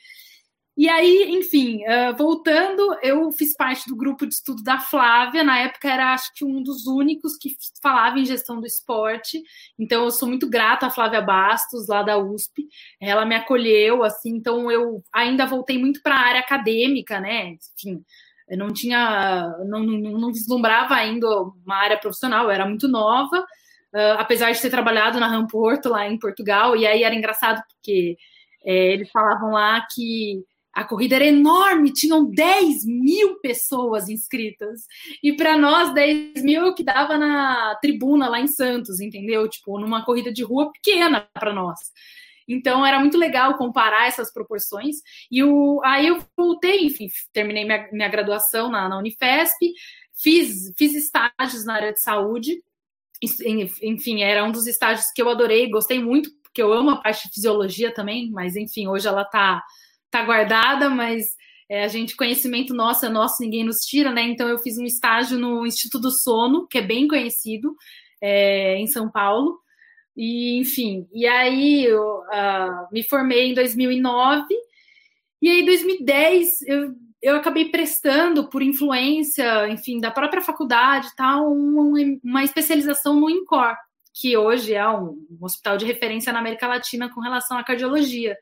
E 0.77 0.91
aí, 0.91 1.31
enfim, 1.31 1.81
uh, 1.87 2.15
voltando, 2.19 2.99
eu 3.03 3.33
fiz 3.33 3.57
parte 3.57 3.89
do 3.89 3.97
grupo 3.97 4.27
de 4.27 4.35
estudo 4.35 4.63
da 4.63 4.79
Flávia. 4.79 5.43
Na 5.43 5.59
época, 5.61 5.89
era 5.89 6.13
acho 6.13 6.31
que 6.35 6.45
um 6.45 6.63
dos 6.63 6.87
únicos 6.87 7.35
que 7.39 7.57
falava 7.83 8.19
em 8.19 8.27
gestão 8.27 8.61
do 8.61 8.67
esporte. 8.67 9.43
Então, 9.79 10.05
eu 10.05 10.11
sou 10.11 10.29
muito 10.29 10.47
grata 10.51 10.87
à 10.87 10.91
Flávia 10.91 11.23
Bastos, 11.23 11.89
lá 11.89 12.03
da 12.03 12.19
USP. 12.19 12.69
Ela 13.01 13.25
me 13.25 13.35
acolheu, 13.35 14.05
assim. 14.05 14.37
Então, 14.37 14.71
eu 14.71 15.03
ainda 15.11 15.47
voltei 15.47 15.79
muito 15.79 16.03
para 16.03 16.15
a 16.15 16.27
área 16.27 16.41
acadêmica, 16.41 17.21
né? 17.21 17.57
Enfim, 17.79 18.05
eu 18.47 18.59
não 18.59 18.71
tinha, 18.71 19.57
não, 19.67 19.83
não, 19.83 20.19
não 20.19 20.33
vislumbrava 20.33 20.95
ainda 20.95 21.27
uma 21.65 21.77
área 21.77 21.99
profissional, 21.99 22.45
eu 22.45 22.51
era 22.51 22.69
muito 22.69 22.87
nova. 22.87 23.41
Uh, 23.95 24.19
apesar 24.19 24.53
de 24.53 24.61
ter 24.61 24.69
trabalhado 24.69 25.19
na 25.19 25.27
Ramporto, 25.27 25.89
lá 25.89 26.07
em 26.07 26.19
Portugal. 26.19 26.77
E 26.77 26.87
aí 26.87 27.03
era 27.03 27.15
engraçado, 27.15 27.63
porque 27.73 28.19
é, 28.63 28.93
eles 28.93 29.11
falavam 29.11 29.53
lá 29.53 29.81
que 29.91 30.45
a 30.77 30.85
corrida 30.85 31.17
era 31.17 31.25
enorme, 31.25 31.91
tinham 31.91 32.29
10 32.29 32.85
mil 32.85 33.41
pessoas 33.41 34.11
inscritas. 34.11 34.83
E 35.23 35.33
para 35.33 35.57
nós, 35.57 35.95
10 35.95 36.43
mil 36.43 36.67
é 36.67 36.69
o 36.69 36.75
que 36.75 36.85
dava 36.85 37.17
na 37.17 37.75
tribuna 37.77 38.29
lá 38.29 38.39
em 38.39 38.47
Santos, 38.47 39.01
entendeu? 39.01 39.49
Tipo, 39.49 39.81
numa 39.81 40.05
corrida 40.05 40.31
de 40.31 40.45
rua 40.45 40.71
pequena 40.71 41.27
para 41.33 41.55
nós. 41.55 41.81
Então 42.47 42.85
era 42.85 43.01
muito 43.01 43.17
legal 43.17 43.57
comparar 43.57 44.07
essas 44.07 44.31
proporções. 44.31 44.97
E 45.31 45.43
o, 45.43 45.81
aí 45.83 46.09
eu 46.09 46.23
voltei, 46.37 46.85
enfim, 46.85 47.09
terminei 47.33 47.65
minha, 47.65 47.89
minha 47.91 48.09
graduação 48.11 48.71
na, 48.71 48.87
na 48.87 48.99
Unifesp, 48.99 49.73
fiz, 50.13 50.75
fiz 50.77 50.95
estágios 50.95 51.65
na 51.65 51.73
área 51.73 51.93
de 51.95 52.03
saúde. 52.03 52.63
Enfim, 53.83 54.23
era 54.23 54.45
um 54.45 54.53
dos 54.53 54.67
estágios 54.67 55.11
que 55.11 55.23
eu 55.23 55.31
adorei, 55.31 55.71
gostei 55.71 55.99
muito, 55.99 56.31
porque 56.43 56.63
eu 56.63 56.71
amo 56.71 56.91
a 56.91 56.97
parte 56.97 57.29
de 57.29 57.35
fisiologia 57.35 57.95
também, 57.95 58.31
mas 58.31 58.57
enfim, 58.57 58.87
hoje 58.87 59.09
ela 59.09 59.25
tá, 59.25 59.65
tá 60.19 60.25
guardada, 60.25 60.89
mas 60.89 61.25
é, 61.69 61.85
a 61.85 61.89
gente, 61.89 62.17
conhecimento 62.17 62.73
nosso 62.73 63.05
é 63.05 63.09
nosso, 63.09 63.43
ninguém 63.43 63.65
nos 63.65 63.79
tira, 63.79 64.13
né? 64.13 64.23
Então 64.23 64.49
eu 64.49 64.59
fiz 64.59 64.79
um 64.79 64.85
estágio 64.85 65.39
no 65.39 65.67
Instituto 65.67 66.01
do 66.01 66.11
Sono, 66.11 66.67
que 66.67 66.79
é 66.79 66.83
bem 66.83 67.09
conhecido 67.09 67.75
é, 68.21 68.77
em 68.77 68.87
São 68.87 69.11
Paulo. 69.11 69.59
E, 70.17 70.59
enfim, 70.59 71.07
e 71.13 71.27
aí 71.27 71.85
eu 71.85 72.03
uh, 72.03 72.89
me 72.91 73.03
formei 73.03 73.51
em 73.51 73.55
2009, 73.55 74.47
e 75.43 75.51
aí 75.51 75.61
em 75.61 75.65
2010 75.67 76.63
eu, 76.67 76.95
eu 77.21 77.37
acabei 77.37 77.67
prestando, 77.67 78.49
por 78.49 78.63
influência, 78.63 79.69
enfim, 79.69 80.01
da 80.01 80.11
própria 80.11 80.41
faculdade 80.41 81.09
tal, 81.15 81.53
uma, 81.53 81.99
uma 82.25 82.45
especialização 82.45 83.21
no 83.21 83.29
INCOR, 83.29 83.77
que 84.15 84.35
hoje 84.39 84.73
é 84.73 84.89
um, 84.89 85.27
um 85.31 85.45
hospital 85.45 85.77
de 85.77 85.85
referência 85.85 86.33
na 86.33 86.39
América 86.39 86.67
Latina 86.67 87.13
com 87.13 87.21
relação 87.21 87.59
à 87.59 87.63
cardiologia. 87.63 88.35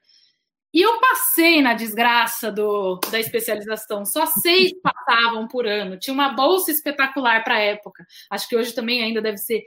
E 0.74 0.82
eu 0.82 0.98
passei 0.98 1.62
na 1.62 1.72
desgraça 1.72 2.50
do, 2.50 2.98
da 3.08 3.20
especialização. 3.20 4.04
Só 4.04 4.26
seis 4.26 4.72
passavam 4.82 5.46
por 5.46 5.68
ano. 5.68 5.96
Tinha 5.96 6.12
uma 6.12 6.30
bolsa 6.30 6.72
espetacular 6.72 7.44
para 7.44 7.54
a 7.54 7.60
época. 7.60 8.04
Acho 8.28 8.48
que 8.48 8.56
hoje 8.56 8.74
também 8.74 9.00
ainda 9.00 9.22
deve 9.22 9.38
ser. 9.38 9.62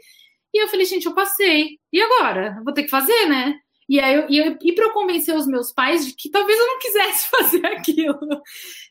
E 0.53 0.61
eu 0.61 0.67
falei, 0.67 0.85
gente, 0.85 1.05
eu 1.05 1.15
passei. 1.15 1.79
E 1.93 2.01
agora? 2.01 2.61
Vou 2.61 2.73
ter 2.73 2.83
que 2.83 2.89
fazer, 2.89 3.25
né? 3.27 3.55
E 3.87 4.01
aí 4.01 4.15
eu, 4.15 4.25
e, 4.29 4.57
e 4.61 4.75
para 4.75 4.83
eu 4.83 4.91
convencer 4.91 5.33
os 5.33 5.47
meus 5.47 5.71
pais 5.71 6.05
de 6.05 6.13
que 6.13 6.29
talvez 6.29 6.59
eu 6.59 6.67
não 6.67 6.79
quisesse 6.79 7.29
fazer 7.31 7.65
aquilo. 7.67 8.19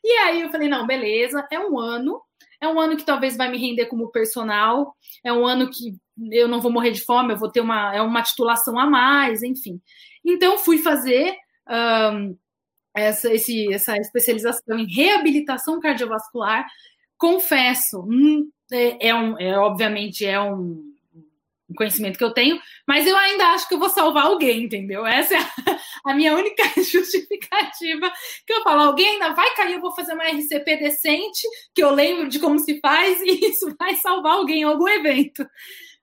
E 0.03 0.09
aí 0.21 0.41
eu 0.41 0.51
falei, 0.51 0.71
não, 0.71 0.87
beleza, 0.87 1.47
é 1.53 1.61
um 1.61 1.79
ano. 1.79 2.23
É 2.59 2.67
um 2.67 2.81
ano 2.81 2.97
que 2.97 3.05
talvez 3.05 3.37
vai 3.37 3.51
me 3.51 3.59
render 3.59 3.87
como 3.87 4.11
personal. 4.11 4.97
É 5.23 5.31
um 5.31 5.47
ano 5.47 5.69
que 5.69 5.95
eu 6.33 6.49
não 6.49 6.63
vou 6.63 6.73
morrer 6.73 6.93
de 6.93 7.03
fome, 7.03 7.35
eu 7.35 7.39
vou 7.39 7.53
ter 7.53 7.61
uma, 7.61 7.95
é 7.95 8.01
uma 8.01 8.23
titulação 8.23 8.79
a 8.79 8.87
mais, 8.87 9.43
enfim. 9.43 9.79
Então 10.25 10.57
fui 10.57 10.79
fazer 10.79 11.37
um, 11.69 12.37
essa, 12.95 13.33
esse, 13.33 13.73
essa 13.73 13.97
especialização 13.97 14.79
em 14.79 14.87
reabilitação 14.87 15.81
cardiovascular. 15.81 16.67
Confesso, 17.19 18.01
hum, 18.01 18.51
é, 18.73 19.09
é, 19.09 19.15
um, 19.15 19.39
é 19.39 19.59
obviamente 19.59 20.25
é 20.25 20.41
um 20.41 20.97
conhecimento 21.75 22.17
que 22.17 22.25
eu 22.25 22.33
tenho, 22.33 22.61
mas 22.87 23.07
eu 23.07 23.17
ainda 23.17 23.47
acho 23.49 23.69
que 23.69 23.75
eu 23.75 23.79
vou 23.79 23.89
salvar 23.89 24.27
alguém, 24.27 24.65
entendeu? 24.65 25.05
Essa 25.05 25.35
é 25.35 25.39
a, 25.39 25.47
a, 26.13 26.15
minha 26.15 26.35
única 26.35 26.63
justificativa 26.81 28.13
que 28.47 28.53
eu 28.53 28.63
falo, 28.63 28.83
alguém 28.83 29.09
ainda 29.09 29.35
vai 29.35 29.53
cair, 29.55 29.75
eu 29.75 29.81
vou 29.81 29.95
fazer 29.95 30.15
uma 30.15 30.25
RCP 30.25 30.77
decente, 30.77 31.47
que 31.75 31.83
eu 31.83 31.91
lembro 31.91 32.29
de 32.29 32.39
como 32.39 32.59
se 32.59 32.79
faz, 32.81 33.21
e 33.23 33.47
isso 33.47 33.75
vai 33.79 33.95
salvar 33.97 34.35
alguém 34.35 34.61
em 34.61 34.65
algum 34.65 34.89
evento. 34.89 35.47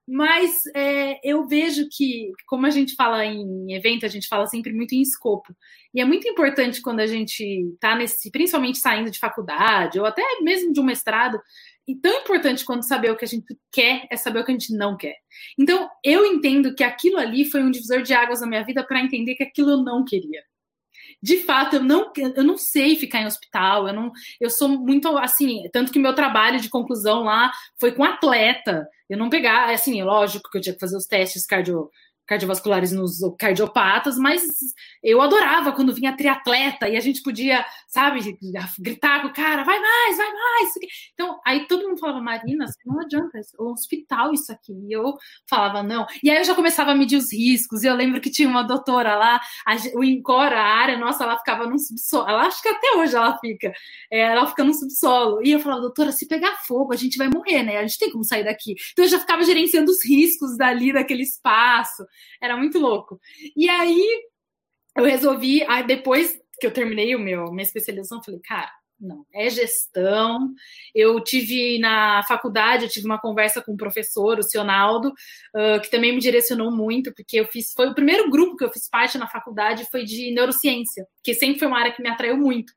Mas 0.07 0.63
é, 0.75 1.19
eu 1.24 1.48
vejo 1.48 1.88
que, 1.89 2.31
como 2.48 2.65
a 2.65 2.69
gente 2.69 2.93
fala 2.95 3.25
em 3.25 3.74
evento, 3.74 4.05
a 4.05 4.10
gente 4.10 4.27
fala 4.27 4.45
sempre 4.48 4.74
muito 4.74 4.93
em 4.93 5.01
escopo. 5.01 5.55
E 5.93 6.01
é 6.01 6.05
muito 6.05 6.27
importante 6.27 6.81
quando 6.81 7.00
a 7.00 7.07
gente 7.07 7.43
está 7.74 7.95
nesse, 7.95 8.29
principalmente 8.29 8.79
saindo 8.79 9.10
de 9.10 9.19
faculdade, 9.19 10.00
ou 10.00 10.05
até 10.05 10.22
mesmo 10.41 10.74
de 10.74 10.79
um 10.79 10.83
mestrado, 10.83 11.39
e 11.88 11.95
tão 11.95 12.22
importante 12.22 12.65
quanto 12.65 12.86
saber 12.86 13.12
o 13.12 13.17
que 13.17 13.25
a 13.25 13.27
gente 13.27 13.45
quer 13.72 14.07
é 14.10 14.17
saber 14.17 14.39
o 14.39 14.45
que 14.45 14.51
a 14.51 14.53
gente 14.57 14.75
não 14.75 14.98
quer. 14.98 15.15
Então, 15.57 15.89
eu 16.03 16.25
entendo 16.25 16.74
que 16.75 16.83
aquilo 16.83 17.17
ali 17.17 17.45
foi 17.45 17.62
um 17.62 17.72
divisor 17.72 18.01
de 18.01 18.13
águas 18.13 18.41
na 18.41 18.48
minha 18.48 18.63
vida 18.63 18.86
para 18.86 19.01
entender 19.01 19.36
que 19.36 19.43
aquilo 19.43 19.72
eu 19.72 19.83
não 19.83 20.03
queria. 20.03 20.41
De 21.23 21.37
fato, 21.37 21.77
eu 21.77 21.83
não, 21.83 22.11
eu 22.17 22.43
não 22.43 22.57
sei 22.57 22.97
ficar 22.97 23.21
em 23.21 23.25
hospital, 23.25 23.87
eu 23.87 23.93
não, 23.93 24.11
eu 24.41 24.49
sou 24.49 24.67
muito 24.67 25.07
assim, 25.17 25.63
tanto 25.71 25.89
que 25.89 25.97
meu 25.97 26.13
trabalho 26.13 26.59
de 26.59 26.69
conclusão 26.69 27.23
lá 27.23 27.49
foi 27.79 27.93
com 27.93 28.03
atleta. 28.03 28.85
Eu 29.09 29.17
não 29.17 29.29
pegar, 29.29 29.69
assim, 29.69 30.03
lógico 30.03 30.49
que 30.51 30.57
eu 30.57 30.61
tinha 30.61 30.73
que 30.73 30.81
fazer 30.81 30.97
os 30.97 31.05
testes 31.05 31.45
cardio, 31.45 31.89
cardiovasculares 32.33 32.91
nos 32.91 33.19
cardiopatas, 33.37 34.17
mas 34.17 34.43
eu 35.03 35.21
adorava 35.21 35.71
quando 35.71 35.93
vinha 35.93 36.15
triatleta 36.15 36.89
e 36.89 36.95
a 36.95 36.99
gente 36.99 37.21
podia, 37.21 37.63
sabe, 37.87 38.37
gritar 38.79 39.21
com 39.21 39.27
o 39.27 39.33
cara, 39.33 39.63
vai 39.63 39.79
mais, 39.79 40.17
vai 40.17 40.31
mais. 40.31 40.73
Então, 41.13 41.39
aí 41.45 41.67
todo 41.67 41.87
mundo 41.87 41.99
falava, 41.99 42.21
Marina, 42.21 42.65
não 42.85 42.99
adianta, 43.01 43.37
é 43.37 43.61
um 43.61 43.71
hospital 43.71 44.33
isso 44.33 44.51
aqui. 44.51 44.73
E 44.87 44.91
eu 44.91 45.13
falava, 45.47 45.83
não. 45.83 46.05
E 46.23 46.29
aí 46.29 46.37
eu 46.37 46.43
já 46.43 46.55
começava 46.55 46.91
a 46.91 46.95
medir 46.95 47.17
os 47.17 47.31
riscos, 47.31 47.83
e 47.83 47.87
eu 47.87 47.95
lembro 47.95 48.19
que 48.19 48.31
tinha 48.31 48.47
uma 48.47 48.63
doutora 48.63 49.15
lá, 49.15 49.39
a, 49.65 49.75
o 49.97 50.03
Incora, 50.03 50.57
a 50.59 50.65
área 50.65 50.97
nossa, 50.97 51.23
ela 51.23 51.37
ficava 51.37 51.67
num 51.67 51.77
subsolo, 51.77 52.27
ela 52.27 52.47
acho 52.47 52.61
que 52.61 52.69
até 52.69 52.97
hoje 52.97 53.15
ela 53.15 53.37
fica, 53.37 53.71
é, 54.11 54.21
ela 54.21 54.47
fica 54.47 54.63
no 54.63 54.73
subsolo. 54.73 55.45
E 55.45 55.51
eu 55.51 55.59
falava, 55.59 55.81
doutora, 55.81 56.11
se 56.11 56.27
pegar 56.27 56.55
fogo, 56.65 56.93
a 56.93 56.97
gente 56.97 57.17
vai 57.17 57.27
morrer, 57.27 57.63
né? 57.63 57.77
A 57.77 57.81
gente 57.85 57.99
tem 57.99 58.11
como 58.11 58.23
sair 58.23 58.43
daqui. 58.43 58.75
Então 58.91 59.05
eu 59.05 59.09
já 59.09 59.19
ficava 59.19 59.43
gerenciando 59.43 59.91
os 59.91 60.03
riscos 60.03 60.57
dali, 60.57 60.91
daquele 60.93 61.23
espaço. 61.23 62.03
Era 62.41 62.57
muito 62.57 62.79
louco. 62.79 63.19
E 63.55 63.69
aí 63.69 64.23
eu 64.97 65.05
resolvi, 65.05 65.63
aí 65.63 65.85
depois 65.85 66.39
que 66.59 66.67
eu 66.67 66.71
terminei 66.71 67.15
o 67.15 67.19
meu 67.19 67.51
minha 67.51 67.63
especialização, 67.63 68.23
falei, 68.23 68.39
cara, 68.41 68.71
não, 68.99 69.25
é 69.33 69.49
gestão. 69.49 70.53
Eu 70.95 71.19
tive 71.21 71.77
na 71.79 72.23
faculdade, 72.23 72.85
eu 72.85 72.89
tive 72.89 73.05
uma 73.05 73.19
conversa 73.19 73.61
com 73.61 73.71
o 73.71 73.73
um 73.73 73.77
professor, 73.77 74.39
o 74.39 74.43
Sionaldo, 74.43 75.09
uh, 75.09 75.81
que 75.81 75.91
também 75.91 76.13
me 76.13 76.21
direcionou 76.21 76.71
muito, 76.71 77.13
porque 77.13 77.39
eu 77.39 77.45
fiz, 77.47 77.73
foi 77.73 77.89
o 77.89 77.95
primeiro 77.95 78.29
grupo 78.29 78.55
que 78.55 78.63
eu 78.63 78.71
fiz 78.71 78.89
parte 78.89 79.17
na 79.17 79.27
faculdade, 79.27 79.87
foi 79.91 80.05
de 80.05 80.31
neurociência, 80.33 81.05
que 81.21 81.33
sempre 81.33 81.59
foi 81.59 81.67
uma 81.67 81.79
área 81.79 81.91
que 81.91 82.01
me 82.01 82.09
atraiu 82.09 82.37
muito. 82.37 82.71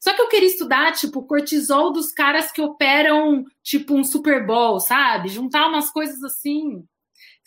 Só 0.00 0.14
que 0.14 0.20
eu 0.20 0.28
queria 0.28 0.48
estudar, 0.48 0.92
tipo, 0.92 1.22
cortisol 1.22 1.92
dos 1.92 2.12
caras 2.12 2.50
que 2.50 2.60
operam, 2.60 3.44
tipo, 3.62 3.94
um 3.94 4.04
Super 4.04 4.44
Bowl, 4.46 4.80
sabe? 4.80 5.28
Juntar 5.28 5.68
umas 5.68 5.90
coisas 5.90 6.22
assim, 6.24 6.84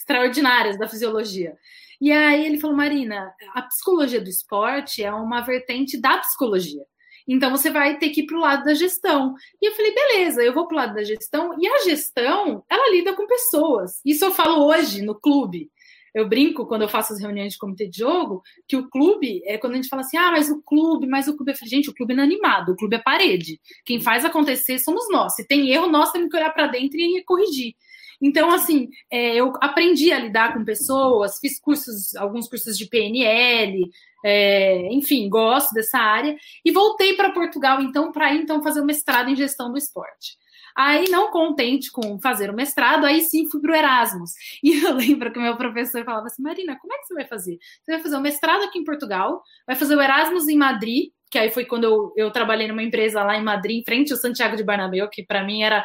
extraordinárias 0.04 0.78
da 0.78 0.88
fisiologia. 0.88 1.58
E 2.00 2.12
aí 2.12 2.46
ele 2.46 2.60
falou, 2.60 2.76
Marina, 2.76 3.34
a 3.56 3.62
psicologia 3.62 4.20
do 4.20 4.30
esporte 4.30 5.02
é 5.02 5.12
uma 5.12 5.42
vertente 5.42 6.00
da 6.00 6.18
psicologia. 6.18 6.84
Então 7.26 7.50
você 7.50 7.72
vai 7.72 7.98
ter 7.98 8.10
que 8.10 8.22
ir 8.22 8.26
para 8.26 8.38
o 8.38 8.42
lado 8.42 8.66
da 8.66 8.74
gestão. 8.74 9.34
E 9.62 9.70
eu 9.70 9.74
falei, 9.74 9.96
beleza, 9.96 10.44
eu 10.44 10.54
vou 10.54 10.68
para 10.68 10.76
o 10.76 10.78
lado 10.78 10.94
da 10.94 11.04
gestão. 11.04 11.56
E 11.58 11.66
a 11.66 11.80
gestão, 11.86 12.66
ela 12.70 12.92
lida 12.92 13.14
com 13.14 13.26
pessoas. 13.26 14.02
Isso 14.06 14.26
eu 14.26 14.32
falo 14.32 14.66
hoje 14.66 15.02
no 15.02 15.16
clube. 15.16 15.72
Eu 16.14 16.28
brinco 16.28 16.68
quando 16.68 16.84
eu 16.84 16.90
faço 16.90 17.14
as 17.14 17.22
reuniões 17.22 17.54
de 17.54 17.60
comitê 17.60 17.88
de 17.88 18.00
jogo, 18.00 18.44
que 18.68 18.76
o 18.76 18.88
clube 18.88 19.42
é 19.46 19.58
quando 19.58 19.74
a 19.74 19.76
gente 19.78 19.88
fala 19.88 20.02
assim: 20.04 20.18
ah, 20.18 20.30
mas 20.30 20.50
o 20.50 20.62
clube, 20.62 21.08
mas 21.08 21.28
o 21.28 21.36
clube 21.36 21.54
é. 21.54 21.56
Gente, 21.66 21.90
o 21.90 21.94
clube 21.94 22.14
é 22.14 22.22
animado, 22.22 22.74
o 22.74 22.76
clube 22.76 22.98
é 22.98 23.00
parede. 23.00 23.60
Quem 23.84 24.00
faz 24.00 24.24
acontecer 24.24 24.78
somos 24.78 25.10
nós. 25.10 25.34
Se 25.36 25.48
tem 25.48 25.72
erro, 25.72 25.88
nós 25.88 26.12
temos 26.12 26.30
que 26.30 26.36
olhar 26.36 26.52
para 26.52 26.68
dentro 26.68 27.00
e 27.00 27.24
corrigir. 27.24 27.74
Então, 28.22 28.52
assim, 28.52 28.90
é, 29.12 29.36
eu 29.36 29.54
aprendi 29.62 30.12
a 30.12 30.20
lidar 30.20 30.54
com 30.54 30.64
pessoas, 30.64 31.40
fiz 31.40 31.60
cursos, 31.60 32.16
alguns 32.16 32.48
cursos 32.48 32.78
de 32.78 32.88
PNL, 32.88 33.90
é, 34.26 34.88
enfim, 34.94 35.28
gosto 35.30 35.74
dessa 35.74 35.98
área, 35.98 36.36
e 36.64 36.72
voltei 36.72 37.16
para 37.16 37.32
Portugal, 37.32 37.82
então, 37.82 38.12
para 38.12 38.34
então 38.34 38.64
fazer 38.64 38.82
o 38.82 38.86
mestrado 38.86 39.30
em 39.30 39.36
gestão 39.36 39.72
do 39.72 39.78
esporte. 39.78 40.38
Aí, 40.76 41.08
não 41.10 41.30
contente 41.30 41.92
com 41.92 42.20
fazer 42.20 42.50
o 42.50 42.56
mestrado, 42.56 43.06
aí 43.06 43.22
sim 43.22 43.48
fui 43.50 43.62
para 43.62 43.72
o 43.72 43.76
Erasmus. 43.76 44.32
E 44.64 44.84
eu 44.84 44.94
lembro 44.94 45.32
que 45.32 45.38
o 45.38 45.42
meu 45.42 45.56
professor 45.56 46.04
falava 46.04 46.28
assim: 46.28 46.42
Marina, 46.42 46.78
como 46.80 46.94
é 46.94 46.98
que 46.98 47.06
você 47.06 47.14
vai 47.14 47.26
fazer? 47.28 47.60
Você 47.84 47.92
vai 47.92 48.02
fazer 48.02 48.16
o 48.16 48.22
mestrado 48.22 48.64
aqui 48.64 48.80
em 48.80 48.84
Portugal, 48.84 49.44
vai 49.68 49.76
fazer 49.76 49.96
o 49.96 50.02
Erasmus 50.02 50.48
em 50.48 50.58
Madrid, 50.58 51.12
que 51.30 51.38
aí 51.38 51.52
foi 51.52 51.66
quando 51.66 51.84
eu, 51.84 52.14
eu 52.16 52.32
trabalhei 52.32 52.68
numa 52.68 52.82
empresa 52.82 53.24
lá 53.24 53.36
em 53.36 53.44
Madrid, 53.44 53.82
em 53.82 53.84
frente 53.84 54.12
ao 54.12 54.18
Santiago 54.18 54.56
de 54.56 54.64
Bernabéu, 54.64 55.10
que 55.10 55.24
para 55.24 55.44
mim 55.44 55.64
era 55.64 55.84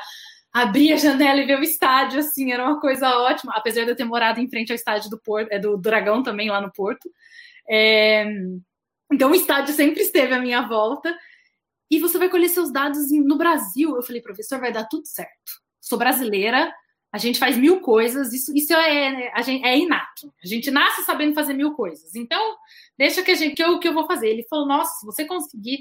abrir 0.52 0.92
a 0.92 0.96
janela 0.96 1.40
e 1.40 1.46
ver 1.46 1.58
o 1.58 1.62
estádio, 1.62 2.20
assim, 2.20 2.52
era 2.52 2.64
uma 2.64 2.80
coisa 2.80 3.08
ótima, 3.18 3.52
apesar 3.54 3.84
de 3.84 3.90
eu 3.90 3.96
ter 3.96 4.04
morado 4.04 4.40
em 4.40 4.48
frente 4.48 4.72
ao 4.72 4.76
estádio 4.76 5.10
do 5.10 5.20
Porto, 5.20 5.52
é 5.52 5.58
do 5.58 5.76
Dragão 5.76 6.22
também, 6.22 6.50
lá 6.50 6.60
no 6.60 6.72
Porto. 6.72 7.10
É... 7.68 8.24
Então 9.12 9.30
o 9.30 9.34
estádio 9.34 9.74
sempre 9.74 10.02
esteve 10.02 10.34
à 10.34 10.40
minha 10.40 10.62
volta. 10.62 11.14
E 11.90 11.98
você 11.98 12.18
vai 12.18 12.28
colher 12.28 12.48
seus 12.48 12.70
dados 12.70 13.10
no 13.10 13.38
Brasil. 13.38 13.96
Eu 13.96 14.02
falei, 14.02 14.20
professor, 14.20 14.60
vai 14.60 14.72
dar 14.72 14.84
tudo 14.84 15.06
certo. 15.06 15.52
Sou 15.80 15.98
brasileira, 15.98 16.70
a 17.10 17.16
gente 17.16 17.38
faz 17.38 17.56
mil 17.56 17.80
coisas, 17.80 18.34
isso, 18.34 18.54
isso 18.54 18.74
é, 18.74 19.32
a 19.32 19.40
gente, 19.40 19.64
é 19.64 19.78
inato. 19.78 20.32
A 20.44 20.46
gente 20.46 20.70
nasce 20.70 21.02
sabendo 21.04 21.34
fazer 21.34 21.54
mil 21.54 21.72
coisas. 21.72 22.14
Então, 22.14 22.56
deixa 22.98 23.22
que, 23.22 23.30
a 23.30 23.34
gente, 23.34 23.54
que, 23.54 23.62
eu, 23.62 23.78
que 23.78 23.88
eu 23.88 23.94
vou 23.94 24.06
fazer. 24.06 24.28
Ele 24.28 24.46
falou, 24.48 24.66
nossa, 24.66 24.98
se 24.98 25.06
você 25.06 25.24
conseguir. 25.24 25.78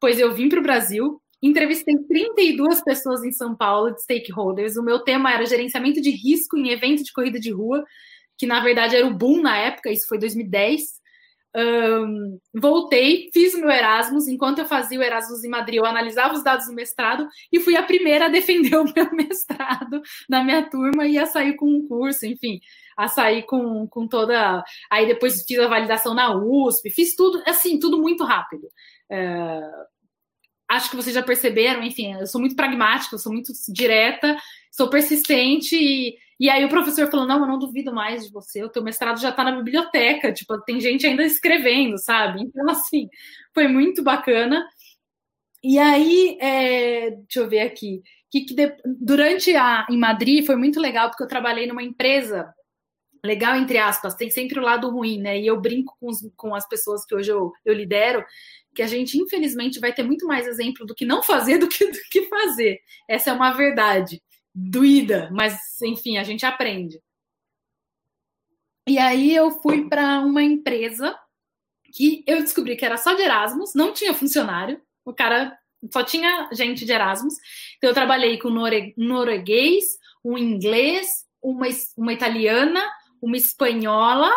Pois 0.00 0.18
eu 0.18 0.32
vim 0.32 0.48
para 0.48 0.58
o 0.58 0.62
Brasil, 0.62 1.21
Entrevistei 1.42 1.98
32 1.98 2.84
pessoas 2.84 3.24
em 3.24 3.32
São 3.32 3.56
Paulo 3.56 3.90
de 3.90 4.02
stakeholders. 4.02 4.76
O 4.76 4.82
meu 4.82 5.00
tema 5.00 5.32
era 5.32 5.44
gerenciamento 5.44 6.00
de 6.00 6.10
risco 6.10 6.56
em 6.56 6.70
evento 6.70 7.02
de 7.02 7.12
corrida 7.12 7.40
de 7.40 7.50
rua, 7.50 7.84
que 8.38 8.46
na 8.46 8.60
verdade 8.60 8.94
era 8.94 9.06
o 9.06 9.14
boom 9.14 9.42
na 9.42 9.56
época, 9.56 9.90
isso 9.90 10.06
foi 10.06 10.18
2010. 10.18 11.00
um, 11.54 12.38
voltei, 12.54 13.28
fiz 13.32 13.54
o 13.54 13.60
meu 13.60 13.70
Erasmus. 13.70 14.28
Enquanto 14.28 14.60
eu 14.60 14.66
fazia 14.66 15.00
o 15.00 15.02
Erasmus 15.02 15.42
em 15.42 15.48
Madrid, 15.48 15.78
eu 15.78 15.84
analisava 15.84 16.34
os 16.34 16.44
dados 16.44 16.66
do 16.66 16.72
mestrado 16.74 17.26
e 17.50 17.58
fui 17.58 17.76
a 17.76 17.82
primeira 17.82 18.26
a 18.26 18.28
defender 18.28 18.76
o 18.78 18.84
meu 18.84 19.12
mestrado 19.12 20.00
na 20.28 20.44
minha 20.44 20.62
turma 20.70 21.06
e 21.08 21.18
a 21.18 21.26
sair 21.26 21.56
com 21.56 21.66
um 21.66 21.86
curso, 21.88 22.24
enfim, 22.24 22.60
a 22.96 23.08
sair 23.08 23.42
com, 23.46 23.86
com 23.88 24.06
toda. 24.06 24.62
Aí 24.88 25.06
depois 25.06 25.44
fiz 25.44 25.58
a 25.58 25.66
validação 25.66 26.14
na 26.14 26.32
USP, 26.34 26.88
fiz 26.90 27.16
tudo, 27.16 27.42
assim, 27.46 27.80
tudo 27.80 28.00
muito 28.00 28.22
rápido. 28.24 28.68
Acho 30.76 30.90
que 30.90 30.96
vocês 30.96 31.14
já 31.14 31.22
perceberam, 31.22 31.82
enfim, 31.82 32.14
eu 32.14 32.26
sou 32.26 32.40
muito 32.40 32.56
pragmática, 32.56 33.14
eu 33.14 33.18
sou 33.18 33.32
muito 33.32 33.52
direta, 33.68 34.36
sou 34.70 34.88
persistente 34.88 35.76
e, 35.76 36.16
e 36.40 36.50
aí 36.50 36.64
o 36.64 36.68
professor 36.68 37.10
falou: 37.10 37.26
não, 37.26 37.40
eu 37.40 37.46
não 37.46 37.58
duvido 37.58 37.92
mais 37.94 38.26
de 38.26 38.32
você, 38.32 38.62
o 38.64 38.68
teu 38.68 38.82
mestrado 38.82 39.20
já 39.20 39.30
está 39.30 39.44
na 39.44 39.56
biblioteca, 39.56 40.32
tipo, 40.32 40.58
tem 40.62 40.80
gente 40.80 41.06
ainda 41.06 41.22
escrevendo, 41.22 41.98
sabe? 41.98 42.42
Então, 42.42 42.68
assim, 42.70 43.08
foi 43.54 43.68
muito 43.68 44.02
bacana. 44.02 44.66
E 45.62 45.78
aí, 45.78 46.36
é, 46.40 47.10
deixa 47.10 47.40
eu 47.40 47.48
ver 47.48 47.60
aqui, 47.60 48.02
que, 48.30 48.40
que 48.40 48.54
de, 48.54 48.74
durante 48.84 49.54
a 49.54 49.86
em 49.88 49.98
Madrid 49.98 50.44
foi 50.44 50.56
muito 50.56 50.80
legal, 50.80 51.08
porque 51.08 51.22
eu 51.22 51.28
trabalhei 51.28 51.66
numa 51.66 51.82
empresa 51.82 52.52
legal, 53.24 53.56
entre 53.56 53.78
aspas, 53.78 54.14
tem 54.14 54.30
sempre 54.30 54.58
o 54.58 54.62
lado 54.62 54.90
ruim, 54.90 55.20
né? 55.20 55.40
E 55.40 55.46
eu 55.46 55.60
brinco 55.60 55.96
com, 56.00 56.08
os, 56.08 56.18
com 56.36 56.54
as 56.54 56.68
pessoas 56.68 57.04
que 57.04 57.14
hoje 57.14 57.30
eu, 57.30 57.52
eu 57.64 57.72
lidero, 57.72 58.24
que 58.74 58.82
a 58.82 58.86
gente, 58.86 59.18
infelizmente, 59.18 59.78
vai 59.78 59.92
ter 59.92 60.02
muito 60.02 60.26
mais 60.26 60.46
exemplo 60.46 60.86
do 60.86 60.94
que 60.94 61.06
não 61.06 61.22
fazer 61.22 61.58
do 61.58 61.68
que 61.68 61.86
do 61.86 61.98
que 62.10 62.28
fazer. 62.28 62.80
Essa 63.08 63.30
é 63.30 63.32
uma 63.32 63.52
verdade 63.52 64.22
doída, 64.54 65.30
mas 65.32 65.58
enfim, 65.82 66.18
a 66.18 66.24
gente 66.24 66.44
aprende. 66.44 67.00
E 68.88 68.98
aí 68.98 69.34
eu 69.34 69.50
fui 69.62 69.88
para 69.88 70.20
uma 70.20 70.42
empresa 70.42 71.16
que 71.94 72.24
eu 72.26 72.40
descobri 72.40 72.76
que 72.76 72.84
era 72.84 72.96
só 72.96 73.14
de 73.14 73.22
Erasmus, 73.22 73.74
não 73.74 73.92
tinha 73.92 74.12
funcionário, 74.12 74.80
o 75.04 75.12
cara 75.12 75.56
só 75.92 76.02
tinha 76.02 76.48
gente 76.52 76.84
de 76.84 76.92
Erasmus. 76.92 77.34
Então 77.76 77.90
eu 77.90 77.94
trabalhei 77.94 78.38
com 78.38 78.50
nore 78.50 78.94
norueguês, 78.96 79.84
um 80.24 80.36
inglês, 80.36 81.08
uma, 81.40 81.66
uma 81.96 82.12
italiana, 82.12 82.82
uma 83.22 83.36
espanhola, 83.36 84.30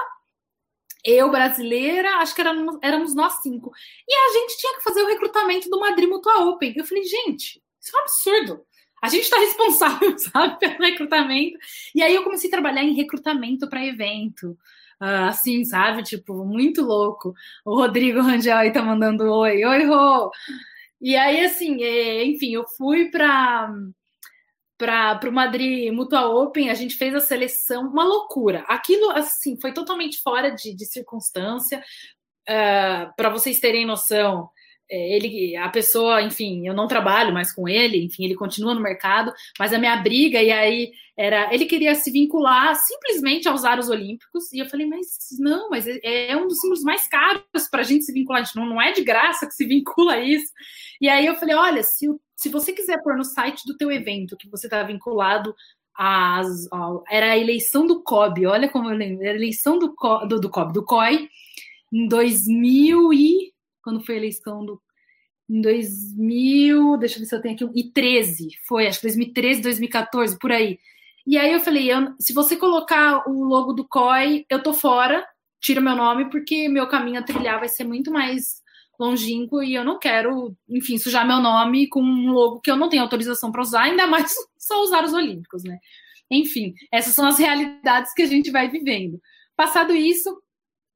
eu 1.03 1.29
brasileira, 1.29 2.17
acho 2.17 2.33
que 2.33 2.41
éramos, 2.41 2.77
éramos 2.81 3.15
nós 3.15 3.41
cinco. 3.41 3.71
E 4.07 4.13
a 4.13 4.33
gente 4.33 4.57
tinha 4.57 4.77
que 4.77 4.83
fazer 4.83 5.03
o 5.03 5.07
recrutamento 5.07 5.69
do 5.69 5.79
Madrid 5.79 6.07
Mutua 6.07 6.45
Open. 6.45 6.73
Eu 6.75 6.85
falei, 6.85 7.03
gente, 7.03 7.61
isso 7.81 7.95
é 7.95 7.99
um 7.99 8.01
absurdo. 8.03 8.65
A 9.03 9.09
gente 9.09 9.23
está 9.23 9.37
responsável, 9.37 10.17
sabe, 10.17 10.57
pelo 10.59 10.79
recrutamento. 10.79 11.57
E 11.93 12.01
aí 12.01 12.15
eu 12.15 12.23
comecei 12.23 12.49
a 12.49 12.51
trabalhar 12.51 12.83
em 12.83 12.95
recrutamento 12.95 13.69
para 13.69 13.85
evento. 13.85 14.57
Uh, 15.01 15.27
assim, 15.27 15.63
sabe? 15.65 16.03
Tipo, 16.03 16.45
muito 16.45 16.81
louco. 16.81 17.33
O 17.65 17.75
Rodrigo 17.75 18.21
Rangel 18.21 18.57
aí 18.57 18.71
tá 18.71 18.81
mandando 18.81 19.25
oi. 19.25 19.63
Oi, 19.63 19.83
Rô! 19.83 20.31
E 21.01 21.15
aí, 21.15 21.45
assim, 21.45 21.83
é, 21.83 22.23
enfim, 22.23 22.53
eu 22.55 22.65
fui 22.67 23.11
para 23.11 23.69
para 24.77 25.29
o 25.29 25.31
Madrid 25.31 25.91
Mutua 25.93 26.27
Open, 26.27 26.69
a 26.69 26.73
gente 26.73 26.95
fez 26.95 27.15
a 27.15 27.19
seleção, 27.19 27.87
uma 27.87 28.03
loucura. 28.03 28.63
Aquilo, 28.67 29.09
assim, 29.11 29.59
foi 29.59 29.73
totalmente 29.73 30.21
fora 30.21 30.49
de, 30.49 30.75
de 30.75 30.85
circunstância. 30.85 31.79
Uh, 32.47 32.51
ah, 32.51 33.13
para 33.15 33.29
vocês 33.29 33.59
terem 33.59 33.85
noção, 33.85 34.49
é, 34.89 35.15
ele, 35.15 35.55
a 35.55 35.69
pessoa, 35.69 36.21
enfim, 36.21 36.67
eu 36.67 36.73
não 36.73 36.87
trabalho 36.87 37.33
mais 37.33 37.51
com 37.51 37.67
ele, 37.67 38.03
enfim, 38.03 38.23
ele 38.23 38.35
continua 38.35 38.73
no 38.73 38.81
mercado, 38.81 39.33
mas 39.57 39.73
a 39.73 39.79
minha 39.79 39.95
briga, 39.97 40.41
e 40.41 40.51
aí 40.51 40.91
era, 41.17 41.51
ele 41.53 41.65
queria 41.65 41.95
se 41.95 42.11
vincular 42.11 42.75
simplesmente 42.75 43.47
aos 43.47 43.63
aros 43.65 43.89
olímpicos, 43.89 44.51
e 44.53 44.59
eu 44.59 44.67
falei, 44.67 44.85
mas 44.85 45.07
não, 45.39 45.69
mas 45.71 45.87
é, 45.87 46.31
é 46.31 46.37
um 46.37 46.47
dos 46.47 46.59
símbolos 46.59 46.83
mais 46.83 47.07
caros 47.07 47.67
para 47.71 47.81
a 47.81 47.83
gente 47.83 48.05
se 48.05 48.13
vincular, 48.13 48.41
a 48.41 48.43
gente 48.43 48.55
não, 48.55 48.65
não 48.65 48.81
é 48.81 48.91
de 48.91 49.03
graça 49.03 49.47
que 49.47 49.53
se 49.53 49.65
vincula 49.65 50.13
a 50.13 50.21
isso. 50.21 50.51
E 51.01 51.09
aí 51.09 51.25
eu 51.25 51.35
falei, 51.35 51.55
olha, 51.55 51.81
se, 51.81 52.07
se 52.35 52.49
você 52.49 52.73
quiser 52.73 53.01
pôr 53.01 53.15
no 53.17 53.23
site 53.23 53.65
do 53.65 53.77
teu 53.77 53.91
evento 53.91 54.37
que 54.37 54.49
você 54.49 54.67
está 54.67 54.83
vinculado 54.83 55.55
às, 55.95 56.67
era 57.09 57.31
a 57.31 57.37
eleição 57.37 57.87
do 57.87 58.03
COB, 58.03 58.45
olha 58.47 58.69
como 58.69 58.89
eu 58.89 58.97
lembro, 58.97 59.23
era 59.23 59.33
a 59.33 59.35
eleição 59.35 59.79
do, 59.79 59.95
do, 60.27 60.39
do 60.41 60.49
COB, 60.49 60.73
do 60.73 60.83
COI, 60.83 61.29
em 61.91 62.07
2000 62.07 63.13
e 63.13 63.53
quando 63.81 64.03
foi 64.03 64.15
a 64.15 64.17
eleição 64.17 64.65
do. 64.65 64.81
Em 65.47 65.61
2000, 65.61 66.97
deixa 66.97 67.15
eu 67.15 67.19
ver 67.19 67.25
se 67.27 67.35
eu 67.35 67.41
tenho 67.41 67.53
aqui, 67.53 67.69
e 67.75 67.91
13, 67.91 68.49
foi, 68.67 68.87
acho 68.87 68.99
que 68.99 69.05
2013, 69.05 69.61
2014, 69.61 70.39
por 70.39 70.51
aí. 70.51 70.79
E 71.25 71.37
aí 71.37 71.53
eu 71.53 71.59
falei, 71.59 71.91
eu, 71.91 72.15
se 72.19 72.33
você 72.33 72.55
colocar 72.55 73.29
o 73.29 73.43
logo 73.43 73.71
do 73.71 73.87
COI, 73.87 74.43
eu 74.49 74.63
tô 74.63 74.73
fora, 74.73 75.23
tira 75.61 75.79
meu 75.79 75.95
nome, 75.95 76.31
porque 76.31 76.67
meu 76.67 76.87
caminho 76.87 77.19
a 77.19 77.23
trilhar 77.23 77.59
vai 77.59 77.69
ser 77.69 77.83
muito 77.83 78.11
mais 78.11 78.63
longínquo 78.99 79.61
e 79.61 79.73
eu 79.73 79.83
não 79.83 79.99
quero, 79.99 80.55
enfim, 80.69 80.97
sujar 80.97 81.25
meu 81.27 81.39
nome 81.39 81.87
com 81.87 82.01
um 82.01 82.31
logo 82.31 82.59
que 82.61 82.71
eu 82.71 82.75
não 82.75 82.89
tenho 82.89 83.03
autorização 83.03 83.51
para 83.51 83.61
usar, 83.61 83.83
ainda 83.83 84.07
mais 84.07 84.33
só 84.57 84.81
usar 84.81 85.03
os 85.03 85.13
Olímpicos, 85.13 85.63
né? 85.63 85.79
Enfim, 86.29 86.73
essas 86.91 87.13
são 87.13 87.27
as 87.27 87.37
realidades 87.37 88.13
que 88.13 88.23
a 88.23 88.27
gente 88.27 88.51
vai 88.51 88.69
vivendo. 88.69 89.21
Passado 89.55 89.93
isso, 89.93 90.41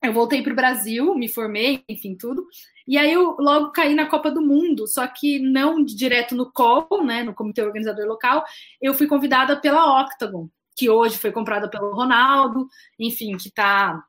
eu 0.02 0.14
voltei 0.14 0.42
para 0.42 0.54
o 0.54 0.56
Brasil, 0.56 1.14
me 1.16 1.28
formei, 1.28 1.84
enfim, 1.88 2.16
tudo. 2.16 2.46
E 2.88 2.98
aí 2.98 3.12
eu 3.12 3.36
logo 3.40 3.72
caí 3.72 3.94
na 3.94 4.08
Copa 4.08 4.32
do 4.32 4.42
Mundo, 4.42 4.88
só 4.88 5.06
que 5.08 5.40
não 5.40 5.84
direto 5.84 6.36
no 6.36 6.52
COL, 6.52 7.04
né, 7.06 7.22
no 7.24 7.34
Comitê 7.34 7.62
Organizador 7.62 8.08
Local. 8.08 8.44
Eu 8.82 8.94
fui 8.94 9.08
convidada 9.08 9.60
pela 9.60 10.02
Octagon, 10.02 10.50
que 10.76 10.90
hoje 10.90 11.18
foi 11.18 11.32
comprada 11.32 11.70
pelo 11.70 11.94
Ronaldo, 11.94 12.68
enfim, 12.98 13.38
que 13.38 13.50
está 13.50 14.02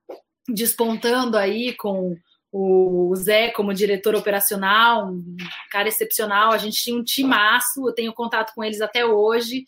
despontando 0.49 1.37
aí 1.37 1.75
com 1.77 2.17
o 2.53 3.15
Zé 3.17 3.51
como 3.51 3.75
diretor 3.75 4.15
operacional, 4.15 5.09
um 5.09 5.37
cara 5.71 5.89
excepcional. 5.89 6.53
A 6.53 6.59
gente 6.59 6.83
tinha 6.83 6.97
um 6.97 7.05
timaço, 7.05 7.89
eu 7.89 7.93
tenho 7.93 8.13
contato 8.13 8.55
com 8.55 8.65
eles 8.65 8.81
até 8.81 9.05
hoje. 9.05 9.65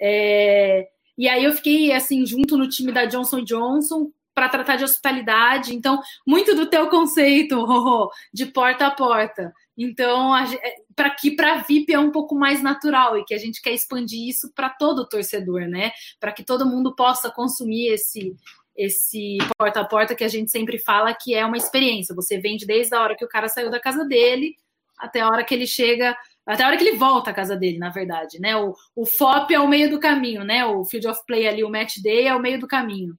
É... 0.00 0.88
E 1.18 1.28
aí 1.28 1.44
eu 1.44 1.52
fiquei 1.52 1.92
assim 1.92 2.24
junto 2.24 2.56
no 2.56 2.68
time 2.68 2.92
da 2.92 3.04
Johnson 3.04 3.42
Johnson, 3.44 4.10
para 4.34 4.48
tratar 4.48 4.76
de 4.76 4.84
hospitalidade. 4.84 5.74
Então, 5.74 6.00
muito 6.26 6.54
do 6.54 6.66
teu 6.66 6.88
conceito, 6.88 7.66
de 8.32 8.46
porta 8.46 8.86
a 8.86 8.90
porta. 8.90 9.52
Então, 9.76 10.36
é, 10.36 10.74
para 10.94 11.10
que 11.10 11.32
para 11.32 11.58
VIP 11.58 11.92
é 11.92 11.98
um 11.98 12.10
pouco 12.10 12.34
mais 12.34 12.62
natural 12.62 13.18
e 13.18 13.24
que 13.24 13.34
a 13.34 13.38
gente 13.38 13.60
quer 13.60 13.72
expandir 13.72 14.28
isso 14.28 14.52
para 14.54 14.70
todo 14.70 15.08
torcedor, 15.08 15.62
né? 15.62 15.92
Para 16.18 16.32
que 16.32 16.44
todo 16.44 16.66
mundo 16.66 16.94
possa 16.94 17.30
consumir 17.30 17.88
esse 17.88 18.34
esse 18.80 19.38
porta 19.58 19.80
a 19.80 19.84
porta 19.84 20.14
que 20.14 20.24
a 20.24 20.28
gente 20.28 20.50
sempre 20.50 20.78
fala 20.78 21.14
que 21.14 21.34
é 21.34 21.44
uma 21.44 21.56
experiência. 21.56 22.14
Você 22.14 22.38
vende 22.38 22.66
desde 22.66 22.94
a 22.94 23.00
hora 23.00 23.16
que 23.16 23.24
o 23.24 23.28
cara 23.28 23.48
saiu 23.48 23.70
da 23.70 23.80
casa 23.80 24.04
dele 24.04 24.56
até 24.98 25.20
a 25.20 25.28
hora 25.28 25.44
que 25.44 25.54
ele 25.54 25.66
chega, 25.66 26.16
até 26.46 26.62
a 26.62 26.66
hora 26.66 26.76
que 26.76 26.84
ele 26.84 26.96
volta 26.96 27.30
à 27.30 27.34
casa 27.34 27.56
dele, 27.56 27.78
na 27.78 27.90
verdade, 27.90 28.38
né? 28.38 28.56
O, 28.56 28.74
o 28.94 29.06
FOP 29.06 29.54
é 29.54 29.60
o 29.60 29.68
meio 29.68 29.88
do 29.90 29.98
caminho, 29.98 30.44
né? 30.44 30.64
O 30.64 30.84
Field 30.84 31.08
of 31.08 31.20
Play 31.26 31.48
ali, 31.48 31.64
o 31.64 31.70
Match 31.70 31.98
Day 32.02 32.26
é 32.26 32.34
o 32.34 32.40
meio 32.40 32.58
do 32.58 32.68
caminho. 32.68 33.14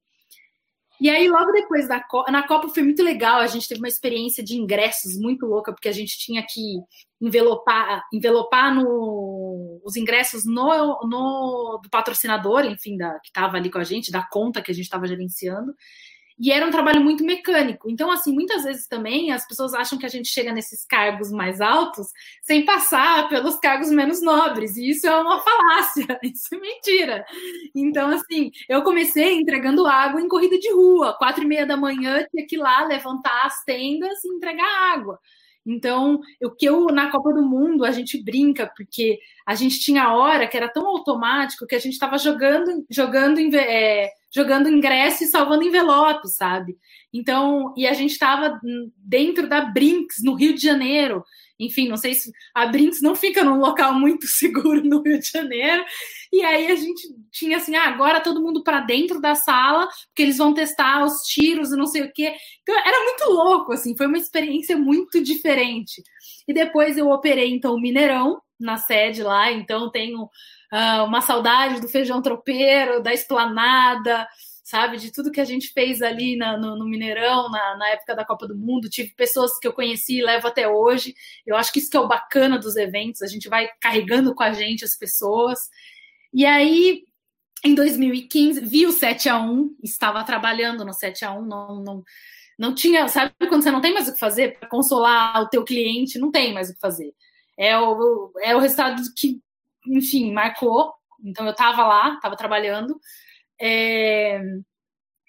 E 1.00 1.10
aí, 1.10 1.28
logo 1.28 1.52
depois 1.52 1.88
da 1.88 2.00
Copa, 2.00 2.32
na 2.32 2.48
Copa 2.48 2.70
foi 2.70 2.84
muito 2.84 3.02
legal, 3.02 3.40
a 3.40 3.48
gente 3.48 3.68
teve 3.68 3.82
uma 3.82 3.88
experiência 3.88 4.44
de 4.44 4.56
ingressos 4.56 5.18
muito 5.18 5.48
louca, 5.48 5.74
porque 5.74 5.90
a 5.90 5.92
gente 5.92 6.18
tinha 6.18 6.46
que 6.48 6.80
envelopar, 7.22 8.04
envelopar 8.12 8.74
no, 8.74 9.80
os 9.86 9.96
ingressos 9.96 10.44
no, 10.46 11.00
no 11.04 11.80
do 11.84 11.90
patrocinador, 11.90 12.66
enfim, 12.66 12.98
da, 12.98 13.20
que 13.20 13.28
estava 13.28 13.58
ali 13.58 13.70
com 13.70 13.78
a 13.78 13.84
gente, 13.84 14.12
da 14.12 14.24
conta 14.24 14.62
que 14.62 14.72
a 14.72 14.74
gente 14.74 14.86
estava 14.86 15.08
gerenciando. 15.08 15.74
E 16.44 16.52
era 16.52 16.66
um 16.66 16.72
trabalho 16.72 17.02
muito 17.02 17.24
mecânico. 17.24 17.88
Então, 17.88 18.10
assim, 18.10 18.34
muitas 18.34 18.64
vezes 18.64 18.88
também 18.88 19.32
as 19.32 19.48
pessoas 19.48 19.76
acham 19.76 20.00
que 20.00 20.08
a 20.08 20.10
gente 20.10 20.28
chega 20.28 20.52
nesses 20.52 20.84
cargos 20.84 21.32
mais 21.32 21.62
altos 21.62 22.08
sem 22.42 22.66
passar 22.66 23.30
pelos 23.30 23.58
cargos 23.58 23.92
menos 23.92 24.24
nobres. 24.24 24.76
E 24.76 24.90
isso 24.90 25.06
é 25.06 25.16
uma 25.16 25.40
falácia, 25.40 26.20
isso 26.24 26.56
é 26.56 26.58
mentira. 26.58 27.24
Então, 27.76 28.10
assim, 28.10 28.50
eu 28.68 28.82
comecei 28.82 29.36
entregando 29.36 29.86
água 29.86 30.20
em 30.20 30.28
corrida 30.28 30.58
de 30.58 30.74
rua. 30.74 31.16
Quatro 31.16 31.44
e 31.44 31.48
meia 31.48 31.68
da 31.68 31.78
manhã, 31.78 32.26
tinha 32.32 32.48
que 32.48 32.56
ir 32.56 32.60
lá 32.60 32.86
levantar 32.86 33.46
as 33.46 33.64
tendas 33.64 34.24
e 34.24 34.36
entregar 34.36 34.96
água. 34.96 35.20
Então, 35.66 36.20
o 36.42 36.50
que 36.50 36.66
eu 36.66 36.88
na 36.88 37.12
Copa 37.12 37.32
do 37.34 37.44
Mundo 37.44 37.86
a 37.86 37.92
gente 37.92 38.22
brinca 38.24 38.72
porque 38.76 39.20
a 39.46 39.54
gente 39.54 39.80
tinha 39.80 40.14
hora 40.14 40.48
que 40.48 40.58
era 40.58 40.68
tão 40.68 40.88
automático 40.88 41.68
que 41.68 41.76
a 41.76 41.80
gente 41.80 41.94
estava 41.94 42.18
jogando, 42.18 42.86
jogando, 42.90 43.40
é, 43.56 44.10
jogando 44.34 44.70
ingresso 44.70 45.24
e 45.24 45.28
salvando 45.28 45.64
envelopes, 45.64 46.36
sabe? 46.36 46.78
Então, 47.14 47.74
e 47.78 47.86
a 47.86 47.94
gente 47.94 48.12
estava 48.12 48.60
dentro 48.98 49.48
da 49.48 49.62
Brinks 49.62 50.24
no 50.24 50.34
Rio 50.34 50.56
de 50.56 50.62
Janeiro. 50.62 51.24
Enfim, 51.66 51.88
não 51.88 51.98
sei 51.98 52.14
se 52.14 52.32
a 52.54 52.66
Brinks 52.66 53.02
não 53.02 53.16
fica 53.16 53.44
num 53.44 53.60
local 53.60 53.94
muito 53.94 54.26
seguro 54.28 54.84
no 54.84 55.02
Rio 55.02 55.20
de 55.20 55.30
Janeiro. 55.30 55.84
E 56.32 56.44
aí 56.44 56.72
a 56.72 56.76
gente 56.76 57.02
tinha 57.32 57.58
assim, 57.58 57.76
ah, 57.76 57.88
agora 57.88 58.22
todo 58.22 58.42
mundo 58.42 58.64
para 58.64 58.80
dentro 58.82 59.22
da 59.22 59.36
sala, 59.36 59.88
porque 60.08 60.24
eles 60.24 60.38
vão 60.38 60.54
testar 60.54 61.04
os 61.04 61.22
tiros 61.24 61.72
e 61.72 61.78
não 61.78 61.86
sei 61.86 62.04
o 62.04 62.12
quê. 62.14 62.34
Então 62.62 62.78
era 62.78 63.04
muito 63.04 63.30
louco, 63.30 63.74
assim, 63.74 63.96
foi 63.96 64.08
uma 64.08 64.18
experiência 64.18 64.78
muito 64.78 65.22
diferente. 65.22 66.02
E 66.48 66.54
depois 66.54 66.98
eu 66.98 67.10
operei 67.10 67.54
então 67.54 67.76
o 67.76 67.82
Mineirão 67.82 68.42
na 68.60 68.78
sede 68.78 69.24
lá, 69.24 69.52
então 69.52 69.90
tenho 69.90 70.24
uh, 70.24 71.04
uma 71.06 71.22
saudade 71.22 71.82
do 71.82 71.90
feijão 71.90 72.22
tropeiro, 72.22 73.02
da 73.02 73.14
esplanada, 73.14 74.28
sabe? 74.72 74.96
De 74.96 75.12
tudo 75.12 75.32
que 75.32 75.42
a 75.42 75.46
gente 75.46 75.74
fez 75.74 76.02
ali 76.02 76.38
na, 76.38 76.58
no, 76.58 76.78
no, 76.78 76.86
Mineirão, 76.86 77.50
na, 77.52 77.76
na, 77.76 77.90
época 77.90 78.16
da 78.16 78.24
Copa 78.24 78.48
do 78.48 78.58
Mundo. 78.58 78.90
Tive 78.90 79.14
pessoas 79.14 79.60
que 79.60 79.68
eu 79.68 79.74
conheci 79.74 80.20
e 80.20 80.24
levo 80.24 80.48
até 80.48 80.66
hoje. 80.66 81.14
Eu 81.46 81.58
acho 81.58 81.74
que 81.74 81.80
isso 81.80 81.90
que 81.90 81.98
é 81.98 82.00
o 82.00 82.08
bacana 82.08 82.58
dos 82.58 82.78
eventos, 82.78 83.22
a 83.22 83.28
gente 83.28 83.50
vai 83.50 83.70
carregando 83.82 84.34
com 84.34 84.44
a 84.44 84.54
gente 84.54 84.86
as 84.86 84.98
pessoas. 84.98 85.60
E 86.34 86.46
aí, 86.46 87.04
em 87.66 87.76
2015, 87.76 88.62
vi 88.62 88.86
o 88.86 88.94
7 88.94 89.28
a 89.28 89.38
1 89.42 89.76
estava 89.84 90.24
trabalhando 90.24 90.86
no 90.86 90.94
7 90.94 91.26
a 91.26 91.34
1 91.34 91.46
não, 91.46 91.84
não, 91.84 92.04
não 92.58 92.74
tinha, 92.74 93.10
sabe 93.10 93.34
quando 93.50 93.64
você 93.64 93.72
não 93.72 93.82
tem 93.82 93.94
mais 93.94 94.08
o 94.08 94.14
que 94.14 94.20
fazer 94.20 94.58
para 94.58 94.70
consolar 94.70 95.42
o 95.42 95.50
teu 95.50 95.66
cliente, 95.66 96.18
não 96.18 96.32
tem 96.32 96.54
mais 96.54 96.70
o 96.70 96.74
que 96.74 96.80
fazer. 96.80 97.14
É 97.60 97.78
o, 97.78 98.32
é 98.42 98.56
o 98.56 98.60
resultado 98.60 99.02
que, 99.18 99.42
enfim, 99.86 100.32
marcou. 100.32 100.94
Então 101.26 101.46
eu 101.46 101.52
estava 101.52 101.86
lá, 101.86 102.14
estava 102.16 102.38
trabalhando. 102.38 102.98
É... 103.62 104.42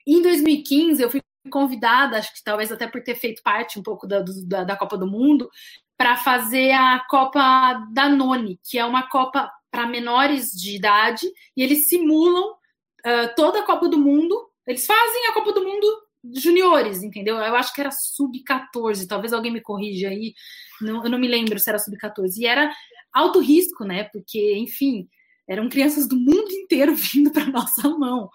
Em 0.07 0.23
2015, 0.23 1.03
eu 1.03 1.11
fui 1.11 1.21
convidada, 1.51 2.19
acho 2.19 2.33
que 2.35 2.43
talvez 2.43 2.73
até 2.73 2.87
por 2.87 3.03
ter 3.03 3.15
feito 3.15 3.43
parte 3.43 3.79
um 3.79 3.83
pouco 3.83 4.07
da, 4.07 4.25
da, 4.47 4.65
da 4.65 4.77
Copa 4.77 4.97
do 4.97 5.07
Mundo, 5.07 5.51
para 5.97 6.17
fazer 6.17 6.73
a 6.73 7.05
Copa 7.09 7.87
da 7.93 8.09
Noni, 8.09 8.59
que 8.65 8.79
é 8.79 8.85
uma 8.85 9.09
Copa 9.09 9.51
para 9.71 9.87
menores 9.87 10.51
de 10.51 10.77
idade, 10.77 11.27
e 11.57 11.63
eles 11.63 11.89
simulam 11.89 12.53
uh, 12.53 13.35
toda 13.37 13.61
a 13.61 13.65
Copa 13.65 13.89
do 13.89 13.99
Mundo. 13.99 14.37
Eles 14.67 14.85
fazem 14.85 15.27
a 15.29 15.33
Copa 15.33 15.53
do 15.53 15.65
Mundo 15.65 15.87
juniores, 16.35 17.03
entendeu? 17.03 17.37
Eu 17.37 17.55
acho 17.57 17.75
que 17.75 17.81
era 17.81 17.91
sub-14, 17.91 19.07
talvez 19.09 19.33
alguém 19.33 19.53
me 19.53 19.61
corrija 19.61 20.09
aí, 20.09 20.35
não, 20.81 21.03
eu 21.03 21.11
não 21.11 21.19
me 21.19 21.27
lembro 21.27 21.59
se 21.59 21.69
era 21.69 21.79
sub-14. 21.79 22.37
E 22.37 22.47
era 22.47 22.73
alto 23.13 23.41
risco, 23.41 23.85
né? 23.85 24.05
Porque, 24.05 24.57
enfim, 24.57 25.09
eram 25.49 25.69
crianças 25.69 26.09
do 26.09 26.17
mundo 26.17 26.51
inteiro 26.51 26.95
vindo 26.97 27.31
para 27.31 27.47
nossa 27.47 27.89
mão. 27.91 28.31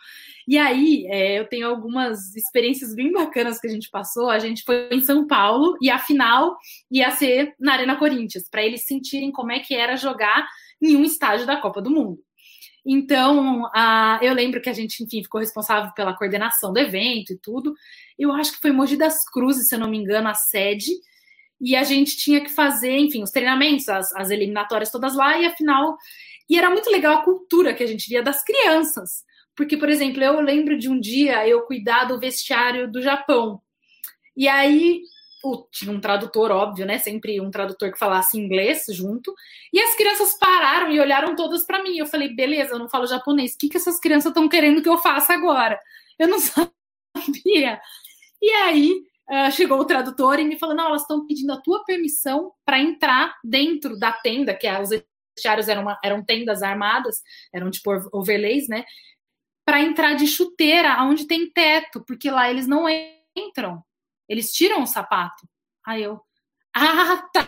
E 0.48 0.58
aí, 0.58 1.06
é, 1.10 1.40
eu 1.40 1.48
tenho 1.48 1.68
algumas 1.68 2.34
experiências 2.36 2.96
bem 2.96 3.12
bacanas 3.12 3.60
que 3.60 3.68
a 3.68 3.70
gente 3.70 3.90
passou. 3.90 4.30
A 4.30 4.40
gente 4.40 4.64
foi 4.64 4.88
em 4.92 5.02
São 5.02 5.28
Paulo 5.28 5.78
e 5.82 5.90
a 5.90 6.00
final 6.00 6.56
ia 6.90 7.12
ser 7.12 7.54
na 7.60 7.74
Arena 7.74 7.98
Corinthians, 7.98 8.48
para 8.50 8.64
eles 8.64 8.86
sentirem 8.86 9.30
como 9.30 9.52
é 9.52 9.60
que 9.60 9.76
era 9.76 9.98
jogar 9.98 10.48
em 10.82 10.96
um 10.96 11.04
estágio 11.04 11.46
da 11.46 11.60
Copa 11.60 11.82
do 11.82 11.90
Mundo. 11.90 12.20
Então, 12.86 13.70
a, 13.76 14.18
eu 14.22 14.34
lembro 14.34 14.62
que 14.62 14.70
a 14.70 14.74
gente, 14.74 15.04
enfim, 15.04 15.22
ficou 15.22 15.42
responsável 15.42 15.92
pela 15.94 16.16
coordenação 16.16 16.72
do 16.72 16.80
evento 16.80 17.34
e 17.34 17.38
tudo. 17.38 17.76
Eu 18.18 18.32
acho 18.32 18.54
que 18.54 18.62
foi 18.62 18.72
Mogi 18.72 18.96
das 18.96 19.30
Cruzes, 19.30 19.68
se 19.68 19.76
eu 19.76 19.80
não 19.80 19.90
me 19.90 19.98
engano, 19.98 20.30
a 20.30 20.34
sede. 20.34 20.92
E 21.60 21.76
a 21.76 21.84
gente 21.84 22.16
tinha 22.16 22.40
que 22.40 22.50
fazer, 22.50 22.98
enfim, 22.98 23.22
os 23.22 23.32
treinamentos, 23.32 23.90
as, 23.90 24.16
as 24.16 24.30
eliminatórias 24.30 24.90
todas 24.90 25.16
lá, 25.16 25.38
e 25.38 25.46
afinal 25.46 25.98
e 26.50 26.58
era 26.58 26.70
muito 26.70 26.90
legal 26.90 27.18
a 27.18 27.24
cultura 27.24 27.74
que 27.74 27.84
a 27.84 27.88
gente 27.88 28.08
via 28.08 28.24
das 28.24 28.44
crianças. 28.44 29.26
Porque, 29.56 29.76
por 29.76 29.90
exemplo, 29.90 30.24
eu 30.24 30.40
lembro 30.40 30.78
de 30.78 30.88
um 30.90 31.00
dia 31.00 31.48
eu 31.48 31.62
cuidar 31.64 32.06
do 32.06 32.20
vestiário 32.20 32.90
do 32.92 33.02
Japão. 33.02 33.62
E 34.36 34.48
aí 34.48 35.02
tinha 35.72 35.92
um 35.92 36.00
tradutor, 36.00 36.52
óbvio, 36.52 36.86
né? 36.86 36.98
Sempre 37.00 37.40
um 37.42 37.50
tradutor 37.50 37.92
que 37.92 38.00
falasse 38.00 38.38
inglês 38.38 38.86
junto. 38.90 39.34
E 39.74 39.80
as 39.80 39.96
crianças 39.96 40.38
pararam 40.38 40.92
e 40.92 41.00
olharam 41.00 41.36
todas 41.36 41.66
para 41.66 41.82
mim. 41.82 41.98
Eu 41.98 42.06
falei, 42.06 42.34
beleza, 42.34 42.74
eu 42.74 42.80
não 42.80 42.90
falo 42.90 43.08
japonês. 43.08 43.54
O 43.54 43.58
que, 43.58 43.70
que 43.70 43.78
essas 43.78 44.00
crianças 44.00 44.30
estão 44.30 44.48
querendo 44.48 44.82
que 44.82 44.90
eu 44.90 44.98
faça 44.98 45.34
agora? 45.34 45.80
Eu 46.20 46.28
não 46.28 46.40
sabia. 46.40 47.80
E 48.42 48.50
aí 48.52 49.02
uh, 49.30 49.52
chegou 49.52 49.80
o 49.80 49.86
tradutor 49.86 50.40
e 50.40 50.46
me 50.46 50.60
falou: 50.60 50.76
não, 50.76 50.88
elas 50.88 51.02
estão 51.02 51.26
pedindo 51.26 51.52
a 51.54 51.62
tua 51.62 51.84
permissão 51.84 52.52
para 52.66 52.80
entrar 52.80 53.36
dentro 53.44 53.98
da 53.98 54.12
tenda, 54.12 54.54
que 54.54 54.68
é 54.68 54.82
os 54.82 54.90
vestiários 55.38 55.68
eram, 55.68 55.84
uma, 55.84 56.00
eram 56.04 56.24
tendas 56.24 56.64
armadas, 56.64 57.22
eram 57.54 57.70
tipo 57.70 57.92
overlays, 58.12 58.68
né? 58.68 58.84
Para 59.66 59.82
entrar 59.82 60.16
de 60.16 60.28
chuteira 60.28 60.94
aonde 60.94 61.28
tem 61.28 61.50
teto, 61.50 62.04
porque 62.06 62.32
lá 62.32 62.50
eles 62.50 62.68
não 62.68 62.86
entram. 63.36 63.84
Eles 64.28 64.52
tiram 64.52 64.82
o 64.82 64.88
sapato. 64.88 65.48
Aí 65.86 66.04
eu, 66.04 66.20
ah, 66.80 67.30
tá. 67.34 67.48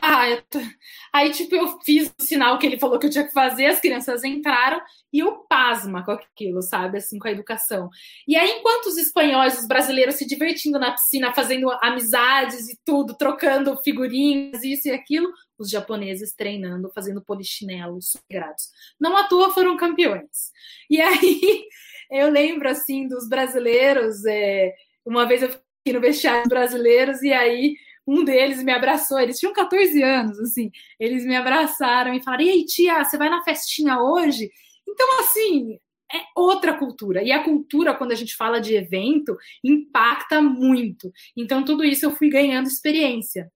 Aí, 1.13 1.31
tipo, 1.31 1.55
eu 1.55 1.79
fiz 1.81 2.11
o 2.19 2.23
sinal 2.23 2.57
que 2.57 2.65
ele 2.65 2.79
falou 2.79 2.97
que 2.97 3.05
eu 3.05 3.09
tinha 3.11 3.25
que 3.27 3.33
fazer, 3.33 3.67
as 3.67 3.79
crianças 3.79 4.23
entraram 4.23 4.81
e 5.13 5.19
eu 5.19 5.45
pasma 5.47 6.03
com 6.03 6.11
aquilo, 6.11 6.61
sabe? 6.61 6.97
Assim, 6.97 7.19
com 7.19 7.27
a 7.27 7.31
educação. 7.31 7.89
E 8.27 8.35
aí, 8.35 8.49
enquanto 8.59 8.87
os 8.87 8.97
espanhóis, 8.97 9.59
os 9.59 9.67
brasileiros 9.67 10.15
se 10.15 10.25
divertindo 10.25 10.79
na 10.79 10.91
piscina, 10.91 11.33
fazendo 11.33 11.69
amizades 11.81 12.69
e 12.69 12.79
tudo, 12.83 13.15
trocando 13.15 13.77
figurinhas, 13.83 14.63
isso 14.63 14.87
e 14.87 14.91
aquilo, 14.91 15.31
os 15.57 15.69
japoneses 15.69 16.33
treinando, 16.33 16.91
fazendo 16.93 17.23
polichinelos 17.23 18.11
sagrados. 18.11 18.69
Não 18.99 19.15
à 19.15 19.27
toa 19.27 19.53
foram 19.53 19.77
campeões. 19.77 20.51
E 20.89 20.99
aí, 20.99 21.65
eu 22.09 22.29
lembro, 22.31 22.67
assim, 22.67 23.07
dos 23.07 23.27
brasileiros. 23.29 24.25
É... 24.25 24.73
Uma 25.05 25.27
vez 25.27 25.43
eu 25.43 25.49
fiquei 25.49 25.93
no 25.93 26.01
vestiário 26.01 26.49
brasileiros 26.49 27.21
e 27.21 27.31
aí 27.31 27.75
um 28.09 28.23
deles 28.23 28.63
me 28.63 28.71
abraçou, 28.71 29.19
eles 29.19 29.37
tinham 29.37 29.53
14 29.53 30.01
anos, 30.01 30.39
assim, 30.39 30.71
eles 30.99 31.23
me 31.25 31.35
abraçaram 31.35 32.11
e 32.13 32.23
falaram: 32.23 32.43
e 32.43 32.49
aí, 32.49 32.65
tia, 32.65 33.03
você 33.03 33.17
vai 33.17 33.29
na 33.29 33.43
festinha 33.43 33.99
hoje? 34.01 34.49
Então, 34.87 35.19
assim, 35.19 35.77
é 36.11 36.17
outra 36.35 36.75
cultura. 36.75 37.21
E 37.23 37.31
a 37.31 37.43
cultura, 37.43 37.93
quando 37.93 38.11
a 38.11 38.15
gente 38.15 38.35
fala 38.35 38.59
de 38.59 38.73
evento, 38.73 39.37
impacta 39.63 40.41
muito. 40.41 41.11
Então, 41.37 41.63
tudo 41.63 41.83
isso 41.83 42.03
eu 42.03 42.15
fui 42.15 42.29
ganhando 42.29 42.67
experiência. 42.67 43.51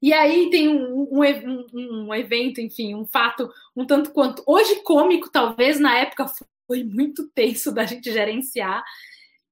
E 0.00 0.12
aí 0.12 0.48
tem 0.50 0.68
um, 0.68 1.08
um, 1.10 1.66
um, 1.74 2.06
um 2.06 2.14
evento, 2.14 2.60
enfim, 2.60 2.94
um 2.94 3.04
fato 3.04 3.50
um 3.74 3.84
tanto 3.84 4.12
quanto. 4.12 4.44
Hoje, 4.46 4.76
cômico, 4.84 5.28
talvez, 5.28 5.80
na 5.80 5.98
época 5.98 6.26
foi 6.68 6.84
muito 6.84 7.28
tenso 7.30 7.72
da 7.72 7.84
gente 7.84 8.12
gerenciar 8.12 8.84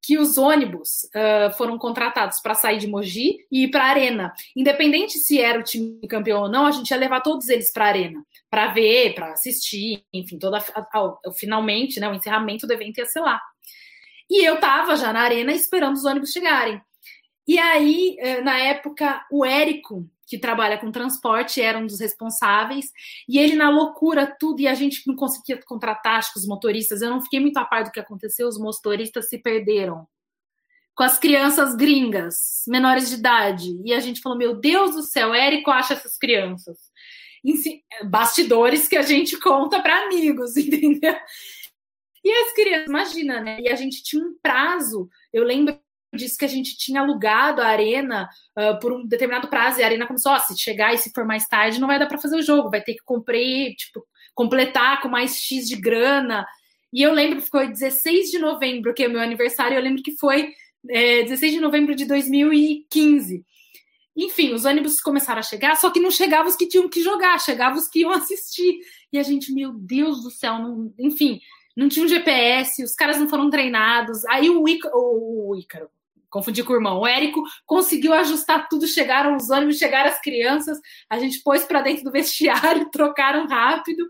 que 0.04 0.18
os 0.18 0.36
ônibus 0.36 1.04
uh, 1.14 1.52
foram 1.56 1.78
contratados 1.78 2.40
para 2.40 2.54
sair 2.54 2.78
de 2.78 2.86
Mogi 2.86 3.38
e 3.50 3.64
ir 3.64 3.70
para 3.70 3.84
a 3.84 3.88
Arena. 3.88 4.34
Independente 4.54 5.18
se 5.18 5.40
era 5.40 5.58
o 5.58 5.62
time 5.62 6.06
campeão 6.06 6.42
ou 6.42 6.48
não, 6.48 6.66
a 6.66 6.70
gente 6.70 6.90
ia 6.90 6.96
levar 6.96 7.22
todos 7.22 7.48
eles 7.48 7.72
para 7.72 7.86
a 7.86 7.88
Arena, 7.88 8.22
para 8.50 8.68
ver, 8.68 9.14
para 9.14 9.32
assistir, 9.32 10.04
enfim, 10.12 10.38
toda 10.38 10.58
a, 10.58 10.80
a, 10.80 11.32
finalmente, 11.32 11.98
né, 11.98 12.08
o 12.08 12.14
encerramento 12.14 12.66
do 12.66 12.72
evento 12.72 12.98
ia 12.98 13.06
ser 13.06 13.20
lá. 13.20 13.40
E 14.28 14.46
eu 14.46 14.56
estava 14.56 14.94
já 14.96 15.12
na 15.12 15.20
Arena 15.20 15.52
esperando 15.52 15.94
os 15.94 16.04
ônibus 16.04 16.32
chegarem. 16.32 16.80
E 17.46 17.58
aí, 17.58 18.16
eh, 18.18 18.40
na 18.40 18.58
época, 18.58 19.24
o 19.30 19.44
Érico, 19.44 20.08
que 20.26 20.38
trabalha 20.38 20.78
com 20.78 20.90
transporte, 20.90 21.60
era 21.60 21.78
um 21.78 21.86
dos 21.86 22.00
responsáveis, 22.00 22.86
e 23.28 23.38
ele 23.38 23.54
na 23.54 23.70
loucura 23.70 24.34
tudo, 24.38 24.60
e 24.60 24.68
a 24.68 24.74
gente 24.74 25.06
não 25.06 25.14
conseguia 25.14 25.60
contratar, 25.64 26.18
acho 26.18 26.32
que 26.32 26.38
os 26.38 26.46
motoristas, 26.46 27.02
eu 27.02 27.10
não 27.10 27.20
fiquei 27.20 27.40
muito 27.40 27.58
a 27.58 27.64
par 27.64 27.84
do 27.84 27.90
que 27.92 28.00
aconteceu, 28.00 28.48
os 28.48 28.58
motoristas 28.58 29.28
se 29.28 29.38
perderam 29.38 30.06
com 30.94 31.02
as 31.02 31.18
crianças 31.18 31.74
gringas, 31.74 32.62
menores 32.68 33.10
de 33.10 33.16
idade, 33.16 33.80
e 33.84 33.92
a 33.92 34.00
gente 34.00 34.20
falou, 34.20 34.38
meu 34.38 34.54
Deus 34.54 34.94
do 34.94 35.02
céu, 35.02 35.34
Érico 35.34 35.70
acha 35.70 35.94
essas 35.94 36.16
crianças. 36.16 36.78
Bastidores 38.04 38.88
que 38.88 38.96
a 38.96 39.02
gente 39.02 39.38
conta 39.38 39.82
para 39.82 40.04
amigos, 40.04 40.56
entendeu? 40.56 41.16
E 42.24 42.32
as 42.32 42.52
crianças, 42.54 42.88
imagina, 42.88 43.40
né? 43.40 43.60
E 43.60 43.68
a 43.68 43.74
gente 43.74 44.02
tinha 44.02 44.24
um 44.24 44.34
prazo, 44.40 45.10
eu 45.32 45.44
lembro 45.44 45.78
disse 46.14 46.38
que 46.38 46.44
a 46.44 46.48
gente 46.48 46.76
tinha 46.76 47.00
alugado 47.00 47.60
a 47.60 47.66
arena 47.66 48.28
uh, 48.58 48.78
por 48.80 48.92
um 48.92 49.06
determinado 49.06 49.48
prazo, 49.48 49.80
e 49.80 49.82
a 49.82 49.86
arena 49.86 50.06
começou, 50.06 50.32
ó, 50.32 50.38
se 50.38 50.58
chegar 50.58 50.94
e 50.94 50.98
se 50.98 51.12
for 51.12 51.24
mais 51.24 51.46
tarde, 51.46 51.80
não 51.80 51.88
vai 51.88 51.98
dar 51.98 52.06
para 52.06 52.18
fazer 52.18 52.36
o 52.36 52.42
jogo, 52.42 52.70
vai 52.70 52.80
ter 52.80 52.94
que 52.94 53.04
comprar, 53.04 53.38
tipo, 53.76 54.04
completar 54.34 55.00
com 55.00 55.08
mais 55.08 55.36
X 55.36 55.68
de 55.68 55.76
grana. 55.76 56.46
E 56.92 57.02
eu 57.02 57.12
lembro 57.12 57.42
que 57.42 57.48
foi 57.48 57.68
16 57.68 58.30
de 58.30 58.38
novembro, 58.38 58.94
que 58.94 59.04
é 59.04 59.08
o 59.08 59.10
meu 59.10 59.20
aniversário, 59.20 59.76
eu 59.76 59.82
lembro 59.82 60.02
que 60.02 60.16
foi 60.16 60.52
é, 60.88 61.22
16 61.22 61.54
de 61.54 61.60
novembro 61.60 61.94
de 61.94 62.04
2015. 62.04 63.44
Enfim, 64.16 64.52
os 64.52 64.64
ônibus 64.64 65.00
começaram 65.00 65.40
a 65.40 65.42
chegar, 65.42 65.76
só 65.76 65.90
que 65.90 65.98
não 65.98 66.10
chegavam 66.10 66.46
os 66.46 66.56
que 66.56 66.68
tinham 66.68 66.88
que 66.88 67.02
jogar, 67.02 67.40
chegavam 67.40 67.78
os 67.78 67.88
que 67.88 68.00
iam 68.00 68.10
assistir. 68.12 68.78
E 69.12 69.18
a 69.18 69.22
gente, 69.22 69.52
meu 69.52 69.72
Deus 69.72 70.22
do 70.22 70.30
céu, 70.30 70.58
não... 70.58 70.92
enfim, 70.98 71.40
não 71.76 71.88
tinha 71.88 72.04
um 72.04 72.08
GPS, 72.08 72.82
os 72.84 72.94
caras 72.94 73.18
não 73.18 73.28
foram 73.28 73.50
treinados. 73.50 74.24
Aí 74.26 74.48
o 74.48 74.68
Ícaro, 74.68 74.94
o 74.96 75.56
Ícaro, 75.56 75.88
confundi 76.34 76.64
com 76.64 76.72
o 76.72 76.76
irmão. 76.76 76.98
O 76.98 77.06
Érico 77.06 77.44
conseguiu 77.64 78.12
ajustar 78.12 78.68
tudo, 78.68 78.88
chegaram 78.88 79.36
os 79.36 79.50
ônibus, 79.50 79.78
chegaram 79.78 80.10
as 80.10 80.20
crianças, 80.20 80.80
a 81.08 81.16
gente 81.16 81.40
pôs 81.44 81.64
para 81.64 81.80
dentro 81.80 82.02
do 82.02 82.10
vestiário, 82.12 82.90
trocaram 82.90 83.46
rápido, 83.46 84.04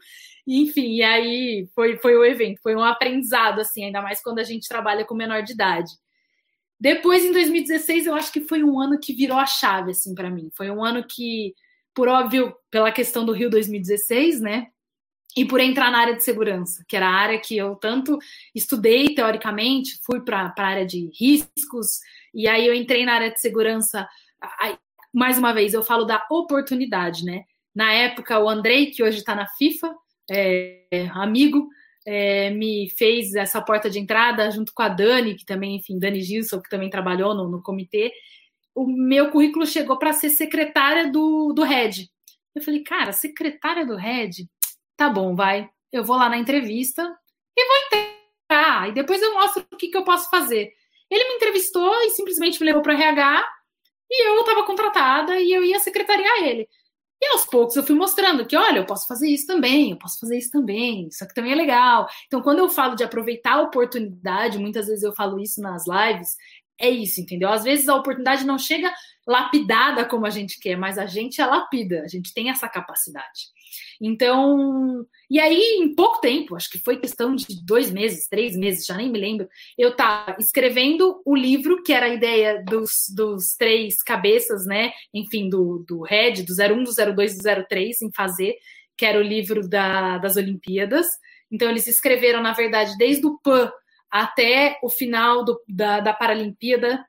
enfim, 0.47 0.95
e 0.95 1.03
aí 1.03 1.69
foi, 1.75 1.99
foi 1.99 2.17
o 2.17 2.25
evento, 2.25 2.63
foi 2.63 2.75
um 2.75 2.83
aprendizado, 2.83 3.61
assim, 3.61 3.85
ainda 3.85 4.01
mais 4.01 4.23
quando 4.23 4.39
a 4.39 4.43
gente 4.43 4.67
trabalha 4.67 5.05
com 5.05 5.15
menor 5.15 5.43
de 5.43 5.53
idade. 5.53 5.91
Depois, 6.81 7.23
em 7.25 7.33
2016, 7.33 8.07
eu 8.07 8.15
acho 8.15 8.33
que 8.33 8.41
foi 8.41 8.65
um 8.65 8.81
ano 8.81 8.99
que 8.99 9.13
virou 9.15 9.39
a 9.39 9.47
chave, 9.47 9.91
assim, 9.91 10.15
para 10.15 10.31
mim. 10.31 10.51
Foi 10.57 10.71
um 10.71 10.83
ano 10.83 11.05
que, 11.07 11.55
por 11.95 12.09
óbvio, 12.09 12.55
pela 12.71 12.91
questão 12.91 13.25
do 13.25 13.33
Rio 13.33 13.49
2016, 13.49 14.41
né? 14.41 14.69
E 15.37 15.45
por 15.45 15.61
entrar 15.61 15.91
na 15.91 15.99
área 15.99 16.15
de 16.15 16.23
segurança, 16.23 16.85
que 16.89 16.97
era 16.97 17.09
a 17.09 17.15
área 17.15 17.41
que 17.41 17.57
eu 17.57 17.75
tanto 17.75 18.19
estudei 18.55 19.15
teoricamente, 19.15 19.99
fui 20.05 20.21
para 20.21 20.55
a 20.57 20.63
área 20.63 20.87
de 20.87 21.11
riscos, 21.19 21.99
e 22.33 22.47
aí 22.47 22.67
eu 22.67 22.75
entrei 22.75 23.05
na 23.05 23.15
área 23.15 23.31
de 23.31 23.41
segurança. 23.41 24.09
Aí, 24.61 24.77
mais 25.13 25.39
uma 25.39 25.53
vez, 25.53 25.75
eu 25.75 25.83
falo 25.83 26.05
da 26.05 26.25
oportunidade, 26.31 27.25
né? 27.25 27.45
Na 27.75 27.93
época, 27.93 28.39
o 28.39 28.49
Andrei, 28.49 28.91
que 28.91 29.03
hoje 29.03 29.19
está 29.19 29.35
na 29.35 29.47
FIFA, 29.47 29.95
é, 30.31 31.09
amigo, 31.13 31.69
é, 32.07 32.51
me 32.51 32.89
fez 32.91 33.35
essa 33.35 33.61
porta 33.61 33.91
de 33.91 33.99
entrada 33.99 34.51
junto 34.51 34.73
com 34.73 34.83
a 34.83 34.89
Dani, 34.89 35.35
que 35.35 35.45
também, 35.45 35.77
enfim, 35.77 35.99
Dani 35.99 36.23
Gilson, 36.23 36.61
que 36.61 36.71
também 36.71 36.91
trabalhou 36.91 37.35
no, 37.35 37.49
no 37.49 37.63
comitê, 37.63 38.13
o 38.75 38.87
meu 38.87 39.31
currículo 39.31 39.67
chegou 39.67 39.99
para 39.99 40.13
ser 40.13 40.31
secretária 40.31 41.11
do, 41.11 41.53
do 41.53 41.63
RED. 41.63 42.09
Eu 42.55 42.63
falei, 42.63 42.83
cara, 42.83 43.13
secretária 43.13 43.87
do 43.87 43.97
RED? 43.97 44.49
Tá 45.05 45.11
bom, 45.11 45.35
vai. 45.35 45.69
Eu 45.93 46.03
vou 46.03 46.17
lá 46.17 46.31
na 46.31 46.39
entrevista 46.39 47.03
e 47.55 47.67
vou 47.67 47.77
entrar. 48.01 48.89
E 48.89 48.93
depois 48.93 49.21
eu 49.21 49.35
mostro 49.35 49.63
o 49.71 49.77
que, 49.77 49.89
que 49.89 49.97
eu 49.99 50.03
posso 50.03 50.31
fazer. 50.31 50.73
Ele 51.11 51.29
me 51.29 51.35
entrevistou 51.35 51.95
e 52.05 52.11
simplesmente 52.13 52.59
me 52.59 52.65
levou 52.65 52.81
para 52.81 52.95
RH 52.95 53.47
e 54.11 54.27
eu 54.27 54.41
estava 54.41 54.65
contratada 54.65 55.39
e 55.39 55.53
eu 55.53 55.63
ia 55.63 55.79
secretariar 55.79 56.43
ele. 56.45 56.67
E 57.21 57.27
aos 57.27 57.45
poucos 57.45 57.77
eu 57.77 57.83
fui 57.83 57.95
mostrando 57.95 58.47
que, 58.47 58.57
olha, 58.57 58.79
eu 58.79 58.87
posso 58.87 59.07
fazer 59.07 59.29
isso 59.29 59.47
também, 59.47 59.91
eu 59.91 59.99
posso 59.99 60.19
fazer 60.19 60.39
isso 60.39 60.51
também, 60.51 61.07
isso 61.09 61.23
aqui 61.23 61.35
também 61.35 61.53
é 61.53 61.57
legal. 61.57 62.09
Então, 62.27 62.41
quando 62.41 62.61
eu 62.61 62.71
falo 62.71 62.95
de 62.95 63.05
aproveitar 63.05 63.57
a 63.57 63.63
oportunidade, 63.63 64.57
muitas 64.57 64.87
vezes 64.87 65.03
eu 65.05 65.13
falo 65.13 65.39
isso 65.39 65.61
nas 65.61 65.85
lives, 65.87 66.35
é 66.81 66.89
isso, 66.89 67.21
entendeu? 67.21 67.51
Às 67.51 67.63
vezes 67.63 67.91
a 67.91 67.95
oportunidade 67.95 68.47
não 68.47 68.59
chega 68.59 68.91
lapidada 69.27 70.05
como 70.05 70.27
a 70.27 70.31
gente 70.31 70.61
quer, 70.61 70.77
mas 70.77 70.99
a 70.99 71.07
gente 71.07 71.41
é 71.41 71.47
lapida, 71.47 72.03
a 72.03 72.09
gente 72.09 72.33
tem 72.33 72.51
essa 72.51 72.69
capacidade. 72.69 73.55
Então, 74.01 75.07
e 75.31 75.41
aí, 75.41 75.79
em 75.81 75.95
pouco 75.95 76.21
tempo, 76.21 76.57
acho 76.57 76.71
que 76.71 76.79
foi 76.79 76.99
questão 76.99 77.35
de 77.35 77.65
dois 77.65 77.91
meses, 77.91 78.29
três 78.29 78.57
meses, 78.57 78.85
já 78.85 78.97
nem 78.97 79.11
me 79.11 79.19
lembro, 79.19 79.49
eu 79.79 79.91
estava 79.91 80.37
escrevendo 80.39 81.23
o 81.25 81.35
livro, 81.35 81.83
que 81.83 81.93
era 81.93 82.07
a 82.07 82.15
ideia 82.15 82.63
dos, 82.65 82.91
dos 83.15 83.57
três 83.57 84.03
cabeças, 84.03 84.67
né? 84.67 84.93
Enfim, 85.13 85.49
do, 85.49 85.85
do 85.89 86.03
Red, 86.03 86.43
do 86.43 86.53
01, 86.53 86.85
do 86.85 87.15
02 87.15 87.39
do 87.39 87.67
03, 87.69 88.03
em 88.03 88.13
fazer, 88.13 88.57
que 88.97 89.07
era 89.07 89.19
o 89.19 89.23
livro 89.23 89.67
da, 89.69 90.19
das 90.19 90.37
Olimpíadas. 90.37 91.07
Então, 91.51 91.71
eles 91.71 91.87
escreveram, 91.87 92.43
na 92.43 92.53
verdade, 92.53 92.97
desde 92.99 93.27
o 93.27 93.39
PAN 93.39 93.71
até 94.11 94.79
o 94.83 94.89
final 94.89 95.45
do, 95.45 95.61
da, 95.69 96.01
da 96.01 96.13
Paralimpíada, 96.13 97.05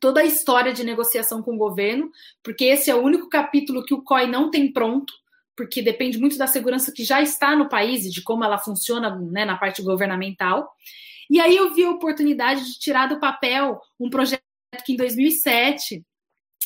toda 0.00 0.20
a 0.20 0.24
história 0.24 0.72
de 0.72 0.82
negociação 0.82 1.42
com 1.42 1.54
o 1.54 1.58
governo, 1.58 2.10
porque 2.42 2.64
esse 2.64 2.90
é 2.90 2.94
o 2.94 3.02
único 3.02 3.28
capítulo 3.28 3.84
que 3.84 3.94
o 3.94 4.02
COI 4.02 4.26
não 4.26 4.50
tem 4.50 4.72
pronto, 4.72 5.12
porque 5.54 5.82
depende 5.82 6.18
muito 6.18 6.38
da 6.38 6.46
segurança 6.46 6.90
que 6.90 7.04
já 7.04 7.20
está 7.20 7.54
no 7.54 7.68
país 7.68 8.06
e 8.06 8.10
de 8.10 8.22
como 8.22 8.42
ela 8.42 8.56
funciona 8.56 9.14
né, 9.14 9.44
na 9.44 9.58
parte 9.58 9.82
governamental. 9.82 10.72
E 11.28 11.38
aí 11.38 11.54
eu 11.54 11.74
vi 11.74 11.84
a 11.84 11.90
oportunidade 11.90 12.64
de 12.64 12.78
tirar 12.78 13.06
do 13.06 13.20
papel 13.20 13.78
um 14.00 14.08
projeto 14.08 14.42
que 14.84 14.94
em 14.94 14.96
2007 14.96 15.98
uh, 15.98 16.02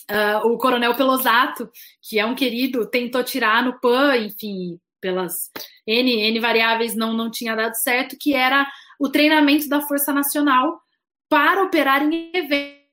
ah, 0.09 0.43
o 0.45 0.57
Coronel 0.57 0.95
Pelosato, 0.95 1.69
que 2.01 2.19
é 2.19 2.25
um 2.25 2.35
querido, 2.35 2.89
tentou 2.89 3.25
tirar 3.25 3.65
no 3.65 3.81
PAN, 3.81 4.17
enfim, 4.19 4.79
pelas 5.01 5.51
N, 5.87 6.13
N 6.13 6.41
variáveis 6.41 6.95
não, 6.95 7.13
não 7.13 7.31
tinha 7.31 7.55
dado 7.55 7.75
certo, 7.75 8.17
que 8.19 8.33
era 8.35 8.67
o 8.99 9.09
treinamento 9.09 9.69
da 9.69 9.81
Força 9.81 10.13
Nacional 10.13 10.81
para 11.29 11.63
operar 11.63 12.03
em 12.03 12.31
eventos, 12.33 12.84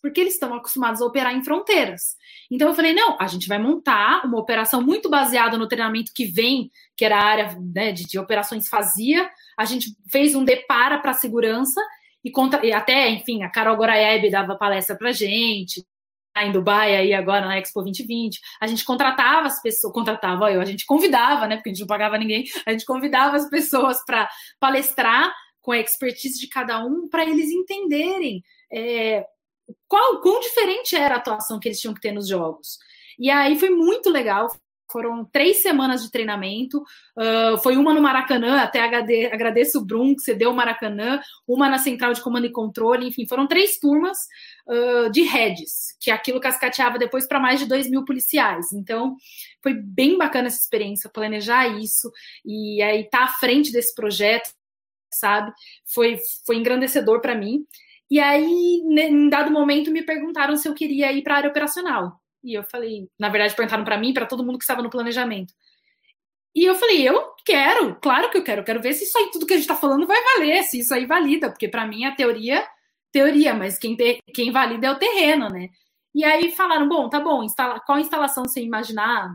porque 0.00 0.20
eles 0.20 0.34
estão 0.34 0.54
acostumados 0.54 1.00
a 1.00 1.06
operar 1.06 1.34
em 1.34 1.44
fronteiras. 1.44 2.16
Então 2.50 2.68
eu 2.68 2.74
falei, 2.74 2.92
não, 2.92 3.16
a 3.20 3.26
gente 3.26 3.48
vai 3.48 3.58
montar 3.58 4.24
uma 4.24 4.38
operação 4.38 4.82
muito 4.82 5.08
baseada 5.08 5.56
no 5.56 5.68
treinamento 5.68 6.12
que 6.14 6.24
vem, 6.24 6.70
que 6.96 7.04
era 7.04 7.18
a 7.18 7.24
área 7.24 7.58
né, 7.74 7.92
de, 7.92 8.06
de, 8.06 8.18
operações 8.18 8.68
fazia. 8.68 9.30
A 9.58 9.64
gente 9.64 9.94
fez 10.10 10.34
um 10.34 10.44
depara 10.44 10.98
para 10.98 11.12
segurança 11.12 11.80
e, 12.24 12.30
contra, 12.30 12.64
e 12.64 12.72
até, 12.72 13.08
enfim, 13.10 13.42
a 13.42 13.50
Carol 13.50 13.76
Goraeb 13.76 14.30
dava 14.30 14.56
palestra 14.56 14.96
para 14.96 15.12
gente, 15.12 15.84
em 16.36 16.52
Dubai 16.52 16.96
aí 16.96 17.12
agora 17.12 17.46
na 17.46 17.58
Expo 17.58 17.82
2020, 17.82 18.40
a 18.60 18.66
gente 18.66 18.84
contratava 18.84 19.46
as 19.46 19.60
pessoas, 19.60 19.92
contratava 19.92 20.50
eu, 20.50 20.60
a 20.60 20.64
gente 20.64 20.86
convidava, 20.86 21.46
né, 21.46 21.56
porque 21.56 21.70
a 21.70 21.72
gente 21.72 21.80
não 21.80 21.86
pagava 21.86 22.16
ninguém, 22.16 22.44
a 22.64 22.72
gente 22.72 22.84
convidava 22.84 23.36
as 23.36 23.48
pessoas 23.48 24.02
para 24.04 24.28
palestrar 24.58 25.32
com 25.60 25.72
a 25.72 25.78
expertise 25.78 26.38
de 26.38 26.48
cada 26.48 26.84
um 26.84 27.08
para 27.08 27.24
eles 27.24 27.50
entenderem 27.50 28.42
é, 28.72 29.26
qual 29.88 30.20
quão 30.20 30.40
diferente 30.40 30.96
era 30.96 31.16
a 31.16 31.18
atuação 31.18 31.58
que 31.58 31.68
eles 31.68 31.80
tinham 31.80 31.94
que 31.94 32.00
ter 32.00 32.12
nos 32.12 32.28
jogos. 32.28 32.78
E 33.18 33.30
aí 33.30 33.58
foi 33.58 33.70
muito 33.70 34.10
legal, 34.10 34.48
foram 34.90 35.24
três 35.24 35.62
semanas 35.62 36.02
de 36.02 36.10
treinamento. 36.10 36.82
Uh, 37.16 37.56
foi 37.62 37.76
uma 37.76 37.94
no 37.94 38.02
Maracanã, 38.02 38.60
até 38.60 38.80
agradeço 38.80 39.78
o 39.78 39.84
Brum 39.84 40.14
que 40.14 40.22
cedeu 40.22 40.50
o 40.50 40.54
Maracanã, 40.54 41.20
uma 41.46 41.68
na 41.68 41.78
Central 41.78 42.12
de 42.12 42.22
Comando 42.22 42.46
e 42.46 42.52
Controle, 42.52 43.06
enfim, 43.06 43.26
foram 43.26 43.46
três 43.46 43.78
turmas 43.78 44.18
uh, 44.66 45.10
de 45.10 45.22
heads, 45.22 45.96
que 46.00 46.10
aquilo 46.10 46.40
cascateava 46.40 46.98
depois 46.98 47.26
para 47.26 47.40
mais 47.40 47.60
de 47.60 47.66
dois 47.66 47.88
mil 47.88 48.04
policiais. 48.04 48.72
Então, 48.72 49.16
foi 49.62 49.74
bem 49.74 50.18
bacana 50.18 50.48
essa 50.48 50.60
experiência, 50.60 51.10
planejar 51.10 51.68
isso 51.68 52.10
e 52.44 52.82
aí 52.82 53.02
estar 53.02 53.18
tá 53.18 53.24
à 53.24 53.28
frente 53.28 53.72
desse 53.72 53.94
projeto, 53.94 54.50
sabe? 55.12 55.52
Foi, 55.92 56.18
foi 56.46 56.56
engrandecedor 56.56 57.20
para 57.20 57.34
mim. 57.34 57.64
E 58.10 58.18
aí, 58.18 58.82
em 58.84 59.28
dado 59.28 59.50
momento, 59.50 59.90
me 59.90 60.02
perguntaram 60.02 60.56
se 60.56 60.68
eu 60.68 60.74
queria 60.74 61.12
ir 61.12 61.22
para 61.22 61.34
a 61.34 61.36
área 61.38 61.50
operacional. 61.50 62.20
E 62.42 62.54
eu 62.54 62.64
falei, 62.64 63.08
na 63.18 63.28
verdade, 63.28 63.54
perguntaram 63.54 63.84
para 63.84 63.98
mim, 63.98 64.12
para 64.12 64.26
todo 64.26 64.44
mundo 64.44 64.58
que 64.58 64.64
estava 64.64 64.82
no 64.82 64.90
planejamento. 64.90 65.54
E 66.54 66.64
eu 66.64 66.74
falei, 66.74 67.08
eu 67.08 67.32
quero, 67.44 67.96
claro 68.02 68.30
que 68.30 68.38
eu 68.38 68.42
quero, 68.42 68.64
quero 68.64 68.82
ver 68.82 68.92
se 68.94 69.04
isso 69.04 69.16
aí 69.16 69.30
tudo 69.30 69.46
que 69.46 69.52
a 69.52 69.56
gente 69.56 69.64
está 69.64 69.76
falando 69.76 70.06
vai 70.06 70.20
valer, 70.34 70.64
se 70.64 70.80
isso 70.80 70.92
aí 70.92 71.06
valida, 71.06 71.48
porque 71.48 71.68
para 71.68 71.86
mim 71.86 72.04
a 72.04 72.14
teoria, 72.14 72.66
teoria, 73.12 73.54
mas 73.54 73.78
quem, 73.78 73.96
quem 74.34 74.50
valida 74.50 74.88
é 74.88 74.90
o 74.90 74.98
terreno, 74.98 75.48
né? 75.48 75.68
E 76.12 76.24
aí 76.24 76.50
falaram, 76.50 76.88
bom, 76.88 77.08
tá 77.08 77.20
bom, 77.20 77.44
instala, 77.44 77.78
qual 77.78 78.00
instalação 78.00 78.44
você 78.44 78.60
imaginar, 78.60 79.32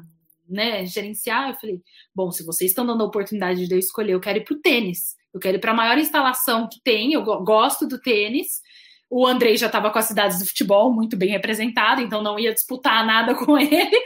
né, 0.48 0.86
gerenciar? 0.86 1.50
Eu 1.50 1.56
falei, 1.56 1.82
bom, 2.14 2.32
se 2.32 2.44
vocês 2.46 2.72
estão 2.72 2.86
dando 2.86 3.02
a 3.02 3.08
oportunidade 3.08 3.66
de 3.66 3.74
eu 3.74 3.80
escolher, 3.80 4.12
eu 4.12 4.20
quero 4.20 4.40
ir 4.40 4.44
para 4.44 4.56
o 4.56 4.60
tênis, 4.60 5.16
eu 5.34 5.40
quero 5.40 5.56
ir 5.56 5.62
para 5.62 5.72
a 5.72 5.76
maior 5.76 5.98
instalação 5.98 6.68
que 6.68 6.82
tem, 6.84 7.14
eu 7.14 7.24
gosto 7.24 7.88
do 7.88 7.98
tênis, 7.98 8.62
o 9.10 9.26
Andrei 9.26 9.58
já 9.58 9.68
estava 9.68 9.92
com 9.92 10.00
as 10.00 10.06
cidades 10.06 10.40
do 10.40 10.46
futebol 10.46 10.92
muito 10.94 11.16
bem 11.16 11.30
representado, 11.30 12.02
então 12.02 12.22
não 12.22 12.40
ia 12.40 12.54
disputar 12.54 13.06
nada 13.06 13.36
com 13.46 13.58
ele. 13.58 13.98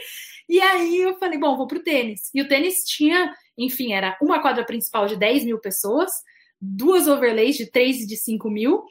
E 0.47 0.59
aí 0.59 0.97
eu 0.97 1.17
falei, 1.17 1.37
bom, 1.37 1.55
vou 1.55 1.67
pro 1.67 1.83
tênis. 1.83 2.29
E 2.33 2.41
o 2.41 2.47
tênis 2.47 2.83
tinha, 2.85 3.33
enfim, 3.57 3.93
era 3.93 4.17
uma 4.21 4.41
quadra 4.41 4.65
principal 4.65 5.05
de 5.05 5.15
10 5.15 5.45
mil 5.45 5.59
pessoas, 5.59 6.11
duas 6.59 7.07
overlays 7.07 7.55
de 7.55 7.67
3 7.67 8.01
e 8.01 8.07
de 8.07 8.17
5 8.17 8.49
mil, 8.49 8.83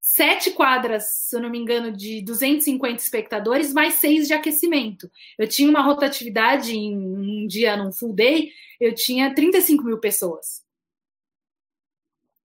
sete 0.00 0.52
quadras, 0.52 1.04
se 1.28 1.36
eu 1.36 1.40
não 1.40 1.50
me 1.50 1.58
engano, 1.58 1.92
de 1.92 2.22
250 2.22 3.02
espectadores, 3.02 3.74
mais 3.74 3.94
seis 3.94 4.26
de 4.26 4.32
aquecimento. 4.32 5.10
Eu 5.38 5.46
tinha 5.46 5.68
uma 5.68 5.82
rotatividade 5.82 6.74
em 6.74 6.96
um 6.96 7.46
dia, 7.46 7.76
num 7.76 7.92
full 7.92 8.14
day, 8.14 8.50
eu 8.80 8.94
tinha 8.94 9.34
35 9.34 9.84
mil 9.84 9.98
pessoas. 9.98 10.62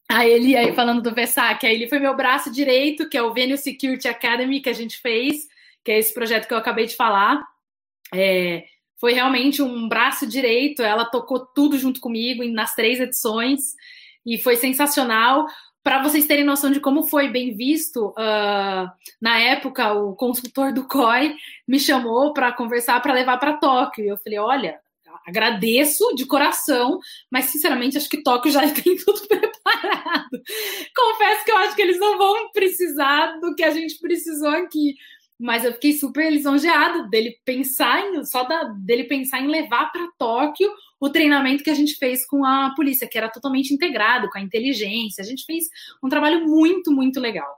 Aí 0.10 0.32
ele, 0.32 0.56
aí 0.56 0.74
falando 0.74 1.02
do 1.02 1.14
Versac, 1.14 1.66
aí 1.66 1.74
ele 1.74 1.88
foi 1.88 2.00
meu 2.00 2.16
braço 2.16 2.52
direito, 2.52 3.10
que 3.10 3.18
é 3.18 3.24
o 3.24 3.34
Venue 3.34 3.58
Security 3.58 4.08
Academy 4.08 4.62
que 4.62 4.70
a 4.70 4.74
gente 4.74 4.98
fez, 4.98 5.48
que 5.84 5.92
é 5.92 5.98
esse 5.98 6.14
projeto 6.14 6.48
que 6.48 6.54
eu 6.54 6.58
acabei 6.58 6.86
de 6.86 6.96
falar. 6.96 7.42
É, 8.14 8.66
foi 9.00 9.14
realmente 9.14 9.62
um 9.62 9.88
braço 9.88 10.26
direito, 10.28 10.82
ela 10.82 11.06
tocou 11.06 11.46
tudo 11.46 11.78
junto 11.78 12.00
comigo 12.00 12.44
nas 12.46 12.76
três 12.76 13.00
edições 13.00 13.76
e 14.26 14.38
foi 14.38 14.56
sensacional. 14.56 15.46
Para 15.84 16.02
vocês 16.02 16.26
terem 16.26 16.46
noção 16.46 16.72
de 16.72 16.80
como 16.80 17.04
foi 17.04 17.28
bem 17.28 17.54
visto, 17.54 18.10
uh, 18.12 18.90
na 19.20 19.40
época 19.40 19.92
o 19.94 20.16
consultor 20.16 20.72
do 20.72 20.88
COI 20.88 21.36
me 21.68 21.78
chamou 21.78 22.32
para 22.32 22.54
conversar 22.54 23.02
para 23.02 23.14
levar 23.14 23.38
para 23.38 23.58
Tóquio. 23.58 24.06
E 24.06 24.08
eu 24.08 24.18
falei: 24.18 24.40
olha, 24.40 24.80
agradeço 25.26 26.14
de 26.16 26.26
coração, 26.26 27.00
mas 27.32 27.46
sinceramente 27.46 27.98
acho 27.98 28.10
que 28.10 28.24
Tóquio 28.24 28.52
já 28.52 28.62
tem 28.72 28.96
tudo 28.98 29.28
preparado. 29.28 30.42
Confesso 30.96 31.46
que 31.46 31.52
eu 31.52 31.58
acho 31.58 31.76
que 31.76 31.82
eles 31.82 32.00
não 32.00 32.18
vão 32.18 32.52
precisar 32.52 33.40
do 33.40 33.56
que 33.56 33.64
a 33.64 33.72
gente 33.72 34.00
precisou 34.00 34.50
aqui. 34.50 34.96
Mas 35.40 35.66
eu 35.66 35.74
fiquei 35.74 35.94
super 35.94 36.32
lisonjeado 36.32 37.10
dele 37.10 37.36
pensar 37.44 38.00
em, 38.08 38.24
só 38.24 38.44
da, 38.44 38.64
dele 38.64 39.06
pensar 39.06 39.42
em 39.42 39.48
levar 39.48 39.92
para 39.92 40.08
Tóquio 40.18 40.72
o 41.00 41.10
treinamento 41.10 41.64
que 41.64 41.70
a 41.70 41.74
gente 41.74 41.96
fez 41.96 42.26
com 42.26 42.46
a 42.46 42.74
polícia, 42.76 43.08
que 43.08 43.18
era 43.18 43.30
totalmente 43.30 43.74
integrado 43.74 44.30
com 44.30 44.38
a 44.38 44.42
inteligência. 44.42 45.22
A 45.22 45.26
gente 45.26 45.44
fez 45.44 45.66
um 46.02 46.08
trabalho 46.08 46.48
muito, 46.48 46.92
muito 46.92 47.20
legal. 47.20 47.52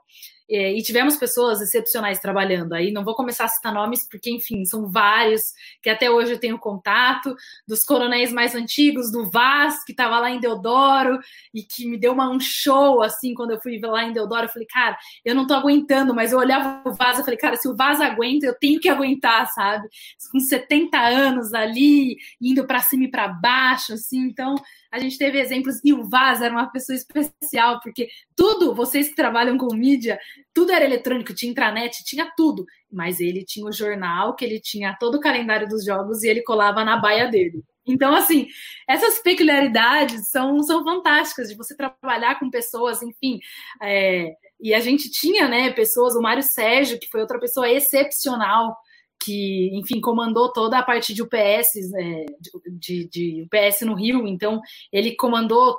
É, 0.48 0.72
e 0.72 0.82
tivemos 0.82 1.16
pessoas 1.16 1.60
excepcionais 1.60 2.20
trabalhando. 2.20 2.72
Aí 2.72 2.92
não 2.92 3.04
vou 3.04 3.14
começar 3.14 3.44
a 3.44 3.48
citar 3.48 3.72
nomes, 3.72 4.08
porque, 4.08 4.30
enfim, 4.30 4.64
são 4.64 4.88
vários 4.88 5.52
que 5.82 5.90
até 5.90 6.10
hoje 6.10 6.32
eu 6.32 6.38
tenho 6.38 6.58
contato, 6.58 7.34
dos 7.66 7.82
coronéis 7.82 8.32
mais 8.32 8.54
antigos, 8.54 9.10
do 9.10 9.28
Vaz, 9.28 9.82
que 9.84 9.92
estava 9.92 10.20
lá 10.20 10.30
em 10.30 10.38
Deodoro, 10.38 11.18
e 11.52 11.62
que 11.62 11.88
me 11.88 11.98
deu 11.98 12.12
uma, 12.12 12.30
um 12.30 12.38
show, 12.38 13.02
assim, 13.02 13.34
quando 13.34 13.50
eu 13.52 13.60
fui 13.60 13.78
lá 13.80 14.04
em 14.04 14.12
Deodoro. 14.12 14.44
Eu 14.44 14.48
falei, 14.48 14.66
cara, 14.66 14.96
eu 15.24 15.34
não 15.34 15.46
tô 15.46 15.54
aguentando, 15.54 16.14
mas 16.14 16.32
eu 16.32 16.38
olhava 16.38 16.82
o 16.88 16.94
Vaz, 16.94 17.18
eu 17.18 17.24
falei, 17.24 17.38
cara, 17.38 17.56
se 17.56 17.68
o 17.68 17.74
Vaz 17.76 18.00
aguenta, 18.00 18.46
eu 18.46 18.54
tenho 18.54 18.80
que 18.80 18.88
aguentar, 18.88 19.46
sabe? 19.52 19.88
Com 20.30 20.38
70 20.38 20.98
anos 20.98 21.52
ali, 21.54 22.16
indo 22.40 22.66
para 22.66 22.80
cima 22.80 23.04
e 23.04 23.10
para 23.10 23.28
baixo, 23.28 23.94
assim, 23.94 24.18
então 24.18 24.54
a 24.96 24.98
gente 24.98 25.18
teve 25.18 25.38
exemplos, 25.38 25.80
e 25.84 25.92
o 25.92 26.08
Vaz 26.08 26.40
era 26.40 26.52
uma 26.52 26.70
pessoa 26.70 26.96
especial, 26.96 27.80
porque 27.82 28.08
tudo, 28.34 28.74
vocês 28.74 29.08
que 29.08 29.14
trabalham 29.14 29.58
com 29.58 29.74
mídia, 29.74 30.18
tudo 30.54 30.72
era 30.72 30.84
eletrônico, 30.84 31.34
tinha 31.34 31.52
intranet, 31.52 32.02
tinha 32.04 32.32
tudo. 32.36 32.64
Mas 32.90 33.20
ele 33.20 33.44
tinha 33.44 33.66
o 33.66 33.72
jornal, 33.72 34.34
que 34.34 34.44
ele 34.44 34.60
tinha 34.60 34.96
todo 34.98 35.16
o 35.16 35.20
calendário 35.20 35.68
dos 35.68 35.84
jogos 35.84 36.22
e 36.22 36.28
ele 36.28 36.42
colava 36.42 36.84
na 36.84 36.96
baia 36.96 37.28
dele. 37.28 37.62
Então, 37.86 38.14
assim, 38.14 38.48
essas 38.88 39.20
peculiaridades 39.20 40.28
são, 40.28 40.60
são 40.62 40.82
fantásticas 40.82 41.48
de 41.48 41.54
você 41.54 41.76
trabalhar 41.76 42.38
com 42.38 42.50
pessoas, 42.50 43.00
enfim. 43.02 43.38
É, 43.80 44.34
e 44.60 44.74
a 44.74 44.80
gente 44.80 45.10
tinha, 45.10 45.46
né, 45.46 45.70
pessoas, 45.70 46.16
o 46.16 46.22
Mário 46.22 46.42
Sérgio, 46.42 46.98
que 46.98 47.08
foi 47.08 47.20
outra 47.20 47.38
pessoa 47.38 47.70
excepcional, 47.70 48.76
que, 49.20 49.70
enfim, 49.74 50.00
comandou 50.00 50.52
toda 50.52 50.78
a 50.78 50.82
parte 50.82 51.12
de 51.12 51.22
UPS, 51.22 51.92
é, 51.96 52.26
de, 52.70 53.08
de, 53.08 53.42
UPS 53.42 53.80
no 53.82 53.94
Rio. 53.94 54.26
Então, 54.26 54.60
ele 54.92 55.16
comandou, 55.16 55.76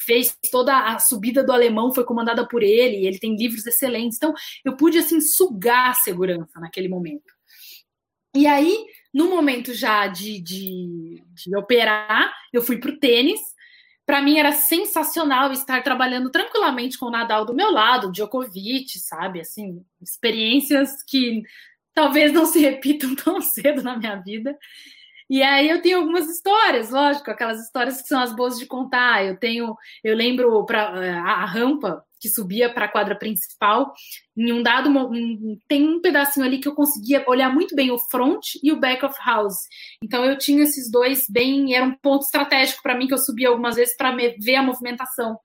fez 0.00 0.36
toda 0.50 0.76
a 0.76 0.98
subida 0.98 1.44
do 1.44 1.52
alemão, 1.52 1.92
foi 1.92 2.04
comandada 2.04 2.46
por 2.46 2.62
ele. 2.62 3.06
Ele 3.06 3.18
tem 3.18 3.36
livros 3.36 3.66
excelentes. 3.66 4.16
Então, 4.16 4.32
eu 4.64 4.76
pude, 4.76 4.98
assim, 4.98 5.20
sugar 5.20 5.90
a 5.90 5.94
segurança 5.94 6.58
naquele 6.60 6.88
momento. 6.88 7.34
E 8.34 8.46
aí, 8.46 8.84
no 9.12 9.30
momento 9.30 9.72
já 9.72 10.06
de, 10.06 10.40
de, 10.40 11.22
de 11.34 11.56
operar, 11.56 12.34
eu 12.52 12.62
fui 12.62 12.78
para 12.78 12.90
o 12.90 12.98
tênis. 12.98 13.40
Para 14.04 14.22
mim 14.22 14.38
era 14.38 14.52
sensacional 14.52 15.50
estar 15.52 15.82
trabalhando 15.82 16.30
tranquilamente 16.30 16.98
com 16.98 17.06
o 17.06 17.10
Nadal 17.10 17.44
do 17.44 17.54
meu 17.54 17.72
lado, 17.72 18.12
Djokovic, 18.12 18.98
sabe? 19.00 19.40
Assim, 19.40 19.82
experiências 20.00 21.02
que 21.02 21.42
talvez 21.96 22.30
não 22.30 22.44
se 22.44 22.60
repitam 22.60 23.16
tão 23.16 23.40
cedo 23.40 23.82
na 23.82 23.96
minha 23.96 24.16
vida. 24.16 24.56
E 25.28 25.42
aí 25.42 25.68
eu 25.68 25.82
tenho 25.82 25.98
algumas 25.98 26.28
histórias, 26.28 26.90
lógico, 26.90 27.28
aquelas 27.28 27.60
histórias 27.60 28.00
que 28.00 28.06
são 28.06 28.20
as 28.20 28.36
boas 28.36 28.56
de 28.58 28.66
contar. 28.66 29.24
Eu 29.24 29.36
tenho, 29.36 29.74
eu 30.04 30.14
lembro 30.14 30.64
para 30.64 30.82
a, 30.84 31.44
rampa 31.44 32.04
que 32.20 32.28
subia 32.28 32.72
para 32.72 32.84
a 32.84 32.88
quadra 32.88 33.16
principal. 33.16 33.92
Em 34.36 34.52
um 34.52 34.62
dado, 34.62 34.88
tem 35.66 35.88
um 35.88 36.00
pedacinho 36.00 36.46
ali 36.46 36.58
que 36.58 36.68
eu 36.68 36.76
conseguia 36.76 37.24
olhar 37.26 37.52
muito 37.52 37.74
bem 37.74 37.90
o 37.90 37.98
front 37.98 38.54
e 38.62 38.70
o 38.70 38.78
back 38.78 39.04
of 39.04 39.18
house. 39.24 39.66
Então 40.00 40.24
eu 40.24 40.38
tinha 40.38 40.62
esses 40.62 40.88
dois 40.88 41.26
bem, 41.28 41.74
era 41.74 41.84
um 41.84 41.94
ponto 41.94 42.22
estratégico 42.22 42.80
para 42.82 42.96
mim 42.96 43.08
que 43.08 43.14
eu 43.14 43.18
subia 43.18 43.48
algumas 43.48 43.74
vezes 43.74 43.96
para 43.96 44.14
ver 44.14 44.54
a 44.54 44.62
movimentação. 44.62 45.36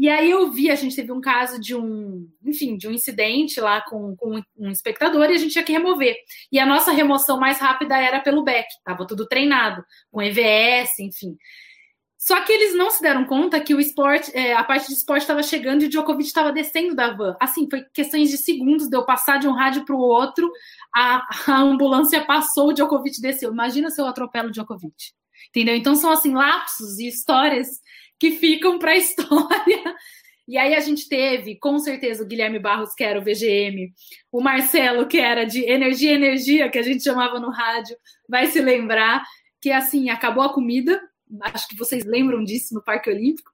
E 0.00 0.08
aí 0.08 0.30
eu 0.30 0.48
vi, 0.48 0.70
a 0.70 0.76
gente 0.76 0.94
teve 0.94 1.10
um 1.10 1.20
caso 1.20 1.60
de 1.60 1.74
um, 1.74 2.30
enfim, 2.44 2.76
de 2.76 2.86
um 2.86 2.92
incidente 2.92 3.60
lá 3.60 3.80
com, 3.80 4.14
com 4.14 4.40
um 4.56 4.70
espectador 4.70 5.28
e 5.28 5.34
a 5.34 5.36
gente 5.36 5.50
tinha 5.50 5.64
que 5.64 5.72
remover. 5.72 6.14
E 6.52 6.60
a 6.60 6.64
nossa 6.64 6.92
remoção 6.92 7.40
mais 7.40 7.58
rápida 7.58 7.98
era 7.98 8.20
pelo 8.20 8.44
back, 8.44 8.68
tava 8.84 9.04
tudo 9.04 9.26
treinado, 9.26 9.84
com 10.12 10.22
EVS, 10.22 11.00
enfim. 11.00 11.36
Só 12.16 12.40
que 12.42 12.52
eles 12.52 12.76
não 12.76 12.92
se 12.92 13.02
deram 13.02 13.24
conta 13.24 13.58
que 13.58 13.74
o 13.74 13.80
esporte, 13.80 14.30
é, 14.36 14.54
a 14.54 14.62
parte 14.62 14.86
de 14.86 14.92
esporte 14.92 15.22
estava 15.22 15.42
chegando 15.42 15.82
e 15.82 15.86
o 15.86 15.88
Djokovic 15.88 16.28
estava 16.28 16.52
descendo 16.52 16.94
da 16.94 17.12
van. 17.12 17.36
Assim, 17.40 17.68
foi 17.68 17.84
questões 17.92 18.30
de 18.30 18.38
segundos 18.38 18.88
de 18.88 18.96
eu 18.96 19.04
passar 19.04 19.40
de 19.40 19.48
um 19.48 19.52
rádio 19.52 19.84
para 19.84 19.96
o 19.96 20.00
outro, 20.00 20.48
a, 20.94 21.26
a, 21.48 21.58
ambulância 21.58 22.24
passou, 22.24 22.68
o 22.68 22.72
Djokovic 22.72 23.20
desceu. 23.20 23.50
Imagina 23.50 23.90
se 23.90 24.00
eu 24.00 24.06
atropelo 24.06 24.48
o 24.48 24.52
Djokovic. 24.52 25.12
Entendeu? 25.48 25.74
Então 25.74 25.96
são 25.96 26.12
assim 26.12 26.34
lapsos 26.34 27.00
e 27.00 27.08
histórias 27.08 27.80
que 28.18 28.32
ficam 28.32 28.78
para 28.78 28.92
a 28.92 28.96
história. 28.98 29.94
E 30.46 30.56
aí 30.56 30.74
a 30.74 30.80
gente 30.80 31.08
teve, 31.08 31.56
com 31.56 31.78
certeza, 31.78 32.24
o 32.24 32.26
Guilherme 32.26 32.58
Barros, 32.58 32.94
que 32.94 33.04
era 33.04 33.18
o 33.18 33.22
VGM, 33.22 33.92
o 34.32 34.40
Marcelo, 34.40 35.06
que 35.06 35.18
era 35.18 35.44
de 35.44 35.62
Energia 35.62 36.12
Energia, 36.12 36.70
que 36.70 36.78
a 36.78 36.82
gente 36.82 37.04
chamava 37.04 37.38
no 37.38 37.50
rádio, 37.50 37.94
vai 38.26 38.46
se 38.46 38.60
lembrar 38.60 39.22
que 39.60 39.70
assim, 39.70 40.08
acabou 40.08 40.42
a 40.42 40.52
comida, 40.52 41.00
acho 41.42 41.68
que 41.68 41.76
vocês 41.76 42.04
lembram 42.04 42.42
disso 42.42 42.74
no 42.74 42.82
Parque 42.82 43.10
Olímpico. 43.10 43.50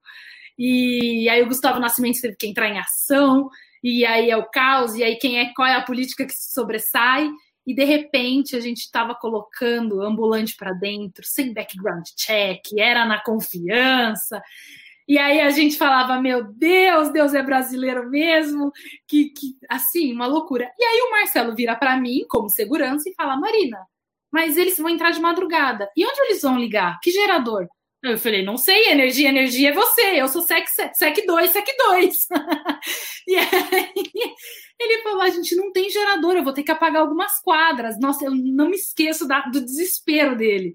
E 0.57 1.29
aí 1.29 1.43
o 1.43 1.49
Gustavo 1.49 1.81
Nascimento 1.81 2.21
teve 2.21 2.37
que 2.37 2.47
entrar 2.47 2.69
em 2.69 2.79
ação, 2.79 3.51
e 3.83 4.07
aí 4.07 4.31
é 4.31 4.37
o 4.37 4.49
caos, 4.49 4.95
e 4.95 5.03
aí 5.03 5.17
quem 5.17 5.39
é, 5.39 5.53
qual 5.53 5.67
é 5.67 5.75
a 5.75 5.83
política 5.83 6.25
que 6.25 6.33
se 6.33 6.53
sobressai, 6.53 7.29
e 7.67 7.75
de 7.75 7.85
repente 7.85 8.57
a 8.57 8.61
gente 8.61 8.81
estava 8.81 9.15
colocando 9.15 10.03
ambulante 10.03 10.57
para 10.57 10.73
dentro, 10.73 11.25
sem 11.25 11.53
background 11.53 12.07
check, 12.17 12.61
era 12.79 13.05
na 13.05 13.23
confiança. 13.23 14.43
E 15.07 15.19
aí 15.19 15.41
a 15.41 15.51
gente 15.51 15.77
falava, 15.77 16.21
meu 16.21 16.45
Deus, 16.45 17.11
Deus 17.11 17.35
é 17.35 17.43
brasileiro 17.43 18.09
mesmo, 18.09 18.73
que, 19.07 19.27
que 19.31 19.57
assim, 19.69 20.13
uma 20.13 20.27
loucura. 20.27 20.71
E 20.79 20.85
aí 20.85 21.01
o 21.03 21.11
Marcelo 21.11 21.55
vira 21.55 21.77
para 21.77 21.97
mim, 21.97 22.25
como 22.29 22.49
segurança, 22.49 23.09
e 23.09 23.15
fala, 23.15 23.37
Marina, 23.37 23.79
mas 24.33 24.57
eles 24.57 24.79
vão 24.79 24.89
entrar 24.89 25.11
de 25.11 25.21
madrugada. 25.21 25.91
E 25.97 26.07
onde 26.07 26.21
eles 26.23 26.43
vão 26.43 26.59
ligar? 26.59 26.99
Que 27.01 27.11
gerador? 27.11 27.69
Eu 28.05 28.19
falei, 28.19 28.45
não 28.45 28.59
sei, 28.59 28.91
energia, 28.91 29.31
energia 29.31 29.71
é 29.71 29.73
você, 29.73 30.21
eu 30.21 30.29
sou 30.29 30.43
SEC, 30.43 30.69
SEC 30.93 31.27
2, 31.27 31.51
SEC 31.51 31.67
2. 31.79 32.29
e 33.27 33.35
aí 33.35 33.93
ele 34.79 35.03
falou, 35.03 35.23
a 35.23 35.31
gente 35.31 35.57
não 35.57 35.73
tem 35.73 35.89
gerador, 35.89 36.35
eu 36.35 36.45
vou 36.45 36.53
ter 36.53 36.63
que 36.63 36.71
apagar 36.71 37.01
algumas 37.01 37.41
quadras. 37.41 37.99
Nossa, 37.99 38.27
eu 38.27 38.31
não 38.31 38.69
me 38.69 38.77
esqueço 38.77 39.27
da, 39.27 39.41
do 39.47 39.65
desespero 39.65 40.37
dele. 40.37 40.75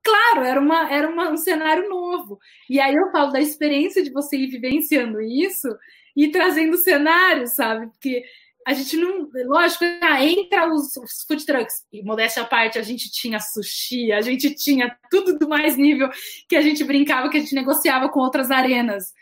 Claro, 0.00 0.44
era, 0.44 0.60
uma, 0.60 0.92
era 0.92 1.08
uma, 1.08 1.30
um 1.30 1.36
cenário 1.36 1.88
novo. 1.88 2.38
E 2.70 2.78
aí 2.78 2.94
eu 2.94 3.10
falo 3.10 3.32
da 3.32 3.40
experiência 3.40 4.00
de 4.04 4.12
você 4.12 4.36
ir 4.36 4.46
vivenciando 4.46 5.20
isso 5.20 5.68
e 6.14 6.28
trazendo 6.30 6.76
cenários, 6.76 7.56
sabe? 7.56 7.88
Porque 7.88 8.22
a 8.66 8.72
gente 8.72 8.96
não. 8.96 9.28
Lógico, 9.46 9.84
ah, 10.02 10.24
entra 10.24 10.72
os, 10.72 10.96
os, 10.96 11.24
food 11.26 11.44
trucks, 11.44 11.84
e 11.92 12.02
modéstia 12.02 12.42
à 12.42 12.46
parte, 12.46 12.78
a 12.78 12.82
gente 12.82 13.10
tinha 13.10 13.38
sushi, 13.38 14.12
a 14.12 14.20
gente 14.20 14.54
tinha 14.54 14.96
tudo 15.10 15.38
do 15.38 15.48
mais 15.48 15.76
nível 15.76 16.08
que 16.48 16.56
a 16.56 16.62
gente 16.62 16.82
brincava, 16.84 17.28
que 17.28 17.36
a 17.36 17.40
gente 17.40 17.54
negociava 17.54 18.08
com 18.08 18.20
outras 18.20 18.50
arenas, 18.50 19.12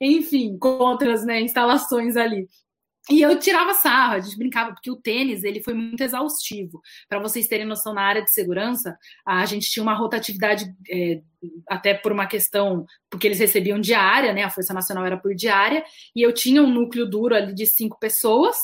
enfim, 0.00 0.56
com 0.58 0.78
outras 0.78 1.24
né, 1.24 1.40
instalações 1.40 2.16
ali. 2.16 2.48
E 3.10 3.20
eu 3.20 3.36
tirava 3.36 3.74
sarro, 3.74 4.14
a 4.14 4.20
gente 4.20 4.38
brincava, 4.38 4.72
porque 4.72 4.90
o 4.90 4.96
tênis 4.96 5.42
ele 5.42 5.60
foi 5.60 5.74
muito 5.74 6.00
exaustivo. 6.00 6.80
Para 7.08 7.18
vocês 7.18 7.48
terem 7.48 7.66
noção, 7.66 7.92
na 7.92 8.02
área 8.02 8.22
de 8.22 8.30
segurança, 8.30 8.96
a 9.26 9.44
gente 9.44 9.68
tinha 9.68 9.82
uma 9.82 9.94
rotatividade, 9.94 10.72
é, 10.88 11.20
até 11.68 11.94
por 11.94 12.12
uma 12.12 12.26
questão, 12.26 12.86
porque 13.10 13.26
eles 13.26 13.40
recebiam 13.40 13.80
diária, 13.80 14.32
né? 14.32 14.44
A 14.44 14.50
Força 14.50 14.72
Nacional 14.72 15.04
era 15.04 15.16
por 15.16 15.34
diária, 15.34 15.84
e 16.14 16.22
eu 16.22 16.32
tinha 16.32 16.62
um 16.62 16.70
núcleo 16.70 17.04
duro 17.04 17.34
ali 17.34 17.52
de 17.52 17.66
cinco 17.66 17.98
pessoas, 17.98 18.56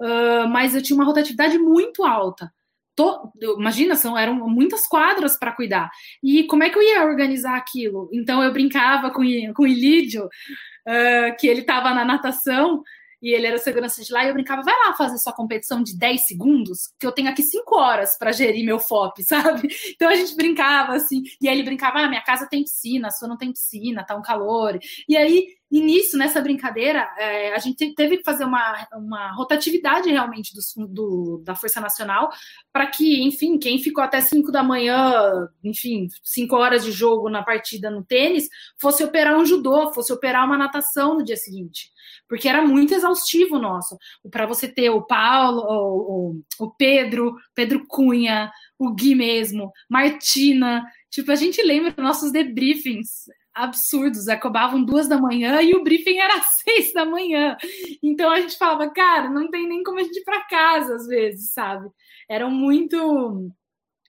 uh, 0.00 0.48
mas 0.48 0.74
eu 0.74 0.82
tinha 0.82 0.96
uma 0.96 1.04
rotatividade 1.04 1.58
muito 1.58 2.04
alta. 2.04 2.52
Tô, 2.94 3.32
imagina, 3.58 3.96
são, 3.96 4.18
eram 4.18 4.34
muitas 4.48 4.86
quadras 4.86 5.38
para 5.38 5.52
cuidar. 5.52 5.90
E 6.22 6.44
como 6.44 6.62
é 6.62 6.68
que 6.68 6.76
eu 6.76 6.82
ia 6.82 7.04
organizar 7.04 7.56
aquilo? 7.56 8.10
Então 8.12 8.42
eu 8.42 8.52
brincava 8.52 9.10
com, 9.10 9.22
com 9.54 9.62
o 9.62 9.66
Ilídio, 9.66 10.26
uh, 10.26 11.36
que 11.38 11.46
ele 11.46 11.62
estava 11.62 11.94
na 11.94 12.04
natação, 12.04 12.82
e 13.22 13.32
ele 13.32 13.46
era 13.46 13.58
segurança 13.58 14.02
de 14.02 14.12
lá, 14.12 14.24
e 14.24 14.28
eu 14.28 14.34
brincava, 14.34 14.62
vai 14.62 14.74
lá 14.86 14.94
fazer 14.94 15.16
sua 15.18 15.32
competição 15.32 15.82
de 15.82 15.96
10 15.96 16.26
segundos, 16.26 16.92
que 16.98 17.06
eu 17.06 17.12
tenho 17.12 17.28
aqui 17.28 17.42
5 17.42 17.78
horas 17.78 18.18
para 18.18 18.32
gerir 18.32 18.64
meu 18.64 18.78
FOP, 18.78 19.22
sabe? 19.24 19.68
Então 19.94 20.08
a 20.08 20.14
gente 20.14 20.34
brincava 20.34 20.94
assim, 20.94 21.22
e 21.40 21.48
aí 21.48 21.54
ele 21.54 21.64
brincava, 21.64 22.00
ah, 22.00 22.08
minha 22.08 22.22
casa 22.22 22.48
tem 22.48 22.62
piscina, 22.62 23.08
a 23.08 23.10
sua 23.10 23.28
não 23.28 23.36
tem 23.36 23.52
piscina, 23.52 24.04
tá 24.04 24.16
um 24.16 24.22
calor. 24.22 24.78
E 25.08 25.16
aí 25.16 25.46
e 25.72 25.80
nisso, 25.80 26.18
nessa 26.18 26.38
brincadeira, 26.38 27.10
é, 27.16 27.54
a 27.54 27.58
gente 27.58 27.94
teve 27.94 28.18
que 28.18 28.24
fazer 28.24 28.44
uma, 28.44 28.86
uma 28.92 29.32
rotatividade 29.32 30.10
realmente 30.10 30.52
do, 30.54 30.86
do 30.86 31.42
da 31.42 31.54
Força 31.54 31.80
Nacional 31.80 32.28
para 32.70 32.86
que, 32.88 33.22
enfim, 33.24 33.58
quem 33.58 33.78
ficou 33.78 34.04
até 34.04 34.20
5 34.20 34.52
da 34.52 34.62
manhã, 34.62 35.48
enfim, 35.64 36.08
5 36.22 36.54
horas 36.54 36.84
de 36.84 36.92
jogo 36.92 37.30
na 37.30 37.42
partida 37.42 37.90
no 37.90 38.04
tênis, 38.04 38.50
fosse 38.78 39.02
operar 39.02 39.34
um 39.38 39.46
judô, 39.46 39.94
fosse 39.94 40.12
operar 40.12 40.44
uma 40.44 40.58
natação 40.58 41.14
no 41.14 41.24
dia 41.24 41.38
seguinte. 41.38 41.90
Porque 42.28 42.48
era 42.48 42.62
muito 42.66 42.94
exaustivo 42.94 43.58
nosso. 43.58 43.96
Para 44.30 44.46
você 44.46 44.66
ter 44.66 44.90
o 44.90 45.02
Paulo, 45.02 45.60
o, 45.60 46.40
o, 46.60 46.66
o 46.66 46.70
Pedro, 46.70 47.34
Pedro 47.54 47.84
Cunha, 47.86 48.50
o 48.78 48.92
Gui 48.92 49.14
mesmo, 49.14 49.70
Martina. 49.88 50.84
Tipo, 51.10 51.30
a 51.30 51.36
gente 51.36 51.62
lembra 51.62 51.94
nossos 51.98 52.32
debriefings 52.32 53.26
absurdos, 53.54 54.28
acabavam 54.28 54.82
duas 54.82 55.06
da 55.06 55.18
manhã 55.18 55.60
e 55.60 55.74
o 55.74 55.82
briefing 55.82 56.18
era 56.18 56.40
seis 56.64 56.92
da 56.92 57.04
manhã. 57.04 57.56
Então 58.02 58.30
a 58.30 58.40
gente 58.40 58.56
falava, 58.56 58.90
cara, 58.90 59.28
não 59.28 59.50
tem 59.50 59.68
nem 59.68 59.82
como 59.82 59.98
a 59.98 60.02
gente 60.02 60.18
ir 60.20 60.24
para 60.24 60.44
casa 60.44 60.94
às 60.94 61.06
vezes, 61.06 61.52
sabe? 61.52 61.88
Era 62.28 62.48
muito, 62.48 63.50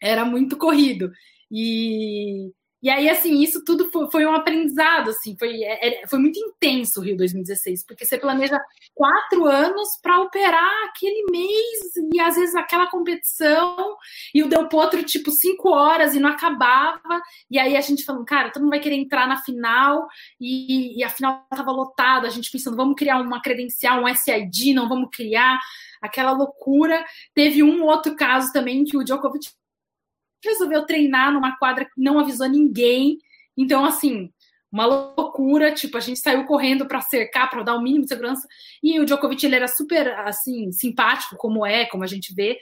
era 0.02 0.24
muito 0.26 0.58
corrido. 0.58 1.12
E 1.52 2.52
e 2.84 2.90
aí, 2.90 3.10
assim, 3.10 3.42
isso 3.42 3.64
tudo 3.64 3.90
foi, 4.12 4.26
um 4.26 4.34
aprendizado, 4.36 5.12
assim, 5.12 5.38
foi, 5.40 5.64
é, 5.64 6.04
é 6.04 6.08
foi 6.08 6.20
muito 6.20 6.38
intenso 6.38 7.00
o 7.00 7.04
Rio 7.04 7.16
2016, 7.16 7.86
porque 7.86 8.06
você 8.06 8.18
planeja 8.18 8.60
quatro 8.94 9.46
anos 9.46 9.98
para 10.02 10.20
operar 10.20 10.90
aquele 10.90 11.24
mês 11.32 11.96
e 12.14 12.20
às 12.20 12.36
vezes 12.36 12.54
aquela 12.56 12.88
competição, 12.88 13.96
e 14.36 14.44
o 14.44 14.50
Del 14.50 14.68
Potro, 14.68 15.02
tipo, 15.02 15.32
cinco 15.32 15.70
horas 15.70 16.14
e 16.14 16.20
não 16.20 16.30
acabava, 16.30 17.22
e 17.50 17.58
aí 17.58 17.78
a 17.78 17.82
gente 17.82 18.04
falando, 18.04 18.26
cara, 18.26 18.52
todo 18.52 18.64
mundo 18.64 18.72
vai 18.72 18.82
querer 18.82 18.96
entrar 18.96 19.30
na 19.30 19.38
final, 19.38 20.06
e, 20.38 21.00
e 21.00 21.04
a 21.06 21.10
final 21.10 21.48
estava 21.50 21.72
lotada, 21.72 22.28
a 22.28 22.32
gente 22.32 22.52
pensando, 22.52 22.76
vamos 22.76 22.96
criar 22.96 23.22
uma 23.22 23.42
credencial, 23.42 24.04
um 24.04 24.14
SID, 24.14 24.74
não 24.74 24.90
vamos 24.90 25.08
criar, 25.10 25.58
aquela 26.02 26.34
loucura. 26.34 27.06
Teve 27.34 27.64
um 27.64 27.84
outro 27.84 28.14
caso 28.14 28.52
também 28.52 28.84
que 28.84 28.98
o 28.98 29.04
Djokovic 29.06 29.48
resolveu 30.44 30.86
treinar 30.86 31.32
numa 31.32 31.58
quadra 31.58 31.86
que 31.86 32.02
não 32.02 32.20
avisou 32.20 32.48
ninguém. 32.50 33.18
Então, 33.58 33.86
assim, 33.86 34.30
uma 34.72 34.86
loucura, 34.86 35.72
tipo, 35.72 35.98
a 35.98 36.00
gente 36.00 36.20
saiu 36.20 36.46
correndo 36.46 36.88
para 36.88 37.02
cercar, 37.02 37.50
para 37.50 37.64
dar 37.64 37.76
o 37.76 37.82
mínimo 37.82 38.04
de 38.04 38.10
segurança. 38.10 38.48
E 38.82 39.00
o 39.00 39.06
Djokovic, 39.06 39.46
ele 39.46 39.56
era 39.56 39.68
super, 39.68 40.08
assim, 40.20 40.72
simpático, 40.72 41.36
como 41.38 41.66
é, 41.66 41.86
como 41.86 42.04
a 42.04 42.08
gente 42.08 42.34
vê. 42.34 42.58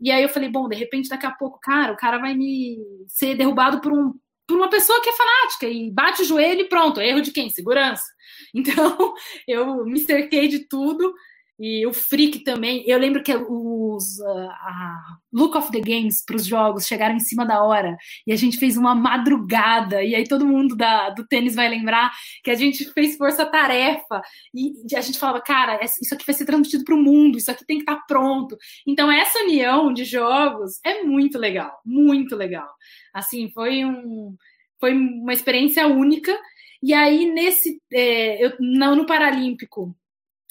E 0.00 0.10
aí 0.10 0.22
eu 0.22 0.28
falei, 0.28 0.48
bom, 0.48 0.68
de 0.68 0.76
repente, 0.76 1.08
daqui 1.08 1.26
a 1.26 1.32
pouco, 1.32 1.58
cara, 1.60 1.92
o 1.92 1.96
cara 1.96 2.18
vai 2.18 2.34
me 2.34 2.78
ser 3.08 3.34
derrubado 3.34 3.80
por 3.80 3.92
um 3.92 4.14
por 4.46 4.56
uma 4.56 4.70
pessoa 4.70 5.02
que 5.02 5.10
é 5.10 5.12
fanática 5.12 5.66
e 5.66 5.90
bate 5.90 6.22
o 6.22 6.24
joelho 6.24 6.60
e 6.60 6.68
pronto, 6.68 7.00
erro 7.00 7.20
de 7.20 7.32
quem? 7.32 7.50
Segurança. 7.50 8.04
Então, 8.54 9.14
eu 9.46 9.84
me 9.84 9.98
cerquei 10.00 10.46
de 10.48 10.60
tudo 10.68 11.12
e 11.58 11.86
o 11.86 11.92
Freak 11.92 12.40
também. 12.40 12.84
Eu 12.86 12.98
lembro 12.98 13.22
que 13.22 13.34
os 13.34 14.18
uh, 14.18 14.50
a 14.50 15.18
Look 15.32 15.56
of 15.56 15.70
the 15.70 15.80
Games 15.80 16.22
para 16.24 16.36
os 16.36 16.46
jogos 16.46 16.86
chegaram 16.86 17.16
em 17.16 17.20
cima 17.20 17.46
da 17.46 17.62
hora 17.62 17.96
e 18.26 18.32
a 18.32 18.36
gente 18.36 18.58
fez 18.58 18.76
uma 18.76 18.94
madrugada. 18.94 20.02
E 20.02 20.14
aí 20.14 20.28
todo 20.28 20.46
mundo 20.46 20.76
da, 20.76 21.10
do 21.10 21.26
tênis 21.26 21.54
vai 21.54 21.68
lembrar 21.68 22.12
que 22.44 22.50
a 22.50 22.54
gente 22.54 22.84
fez 22.92 23.16
força-tarefa 23.16 24.20
e 24.54 24.94
a 24.94 25.00
gente 25.00 25.18
falava, 25.18 25.40
cara, 25.40 25.80
isso 25.82 26.14
aqui 26.14 26.26
vai 26.26 26.34
ser 26.34 26.44
transmitido 26.44 26.84
para 26.84 26.94
o 26.94 27.02
mundo, 27.02 27.38
isso 27.38 27.50
aqui 27.50 27.64
tem 27.64 27.78
que 27.78 27.82
estar 27.82 27.96
tá 27.96 28.04
pronto. 28.06 28.56
Então, 28.86 29.10
essa 29.10 29.38
união 29.40 29.92
de 29.92 30.04
jogos 30.04 30.78
é 30.84 31.02
muito 31.02 31.38
legal, 31.38 31.72
muito 31.84 32.36
legal. 32.36 32.68
Assim, 33.14 33.50
foi 33.50 33.84
um. 33.84 34.36
Foi 34.78 34.92
uma 34.92 35.32
experiência 35.32 35.86
única. 35.86 36.36
E 36.82 36.92
aí, 36.92 37.30
nesse. 37.32 37.80
É, 37.92 38.44
eu, 38.44 38.52
não 38.60 38.94
no 38.94 39.06
Paralímpico, 39.06 39.96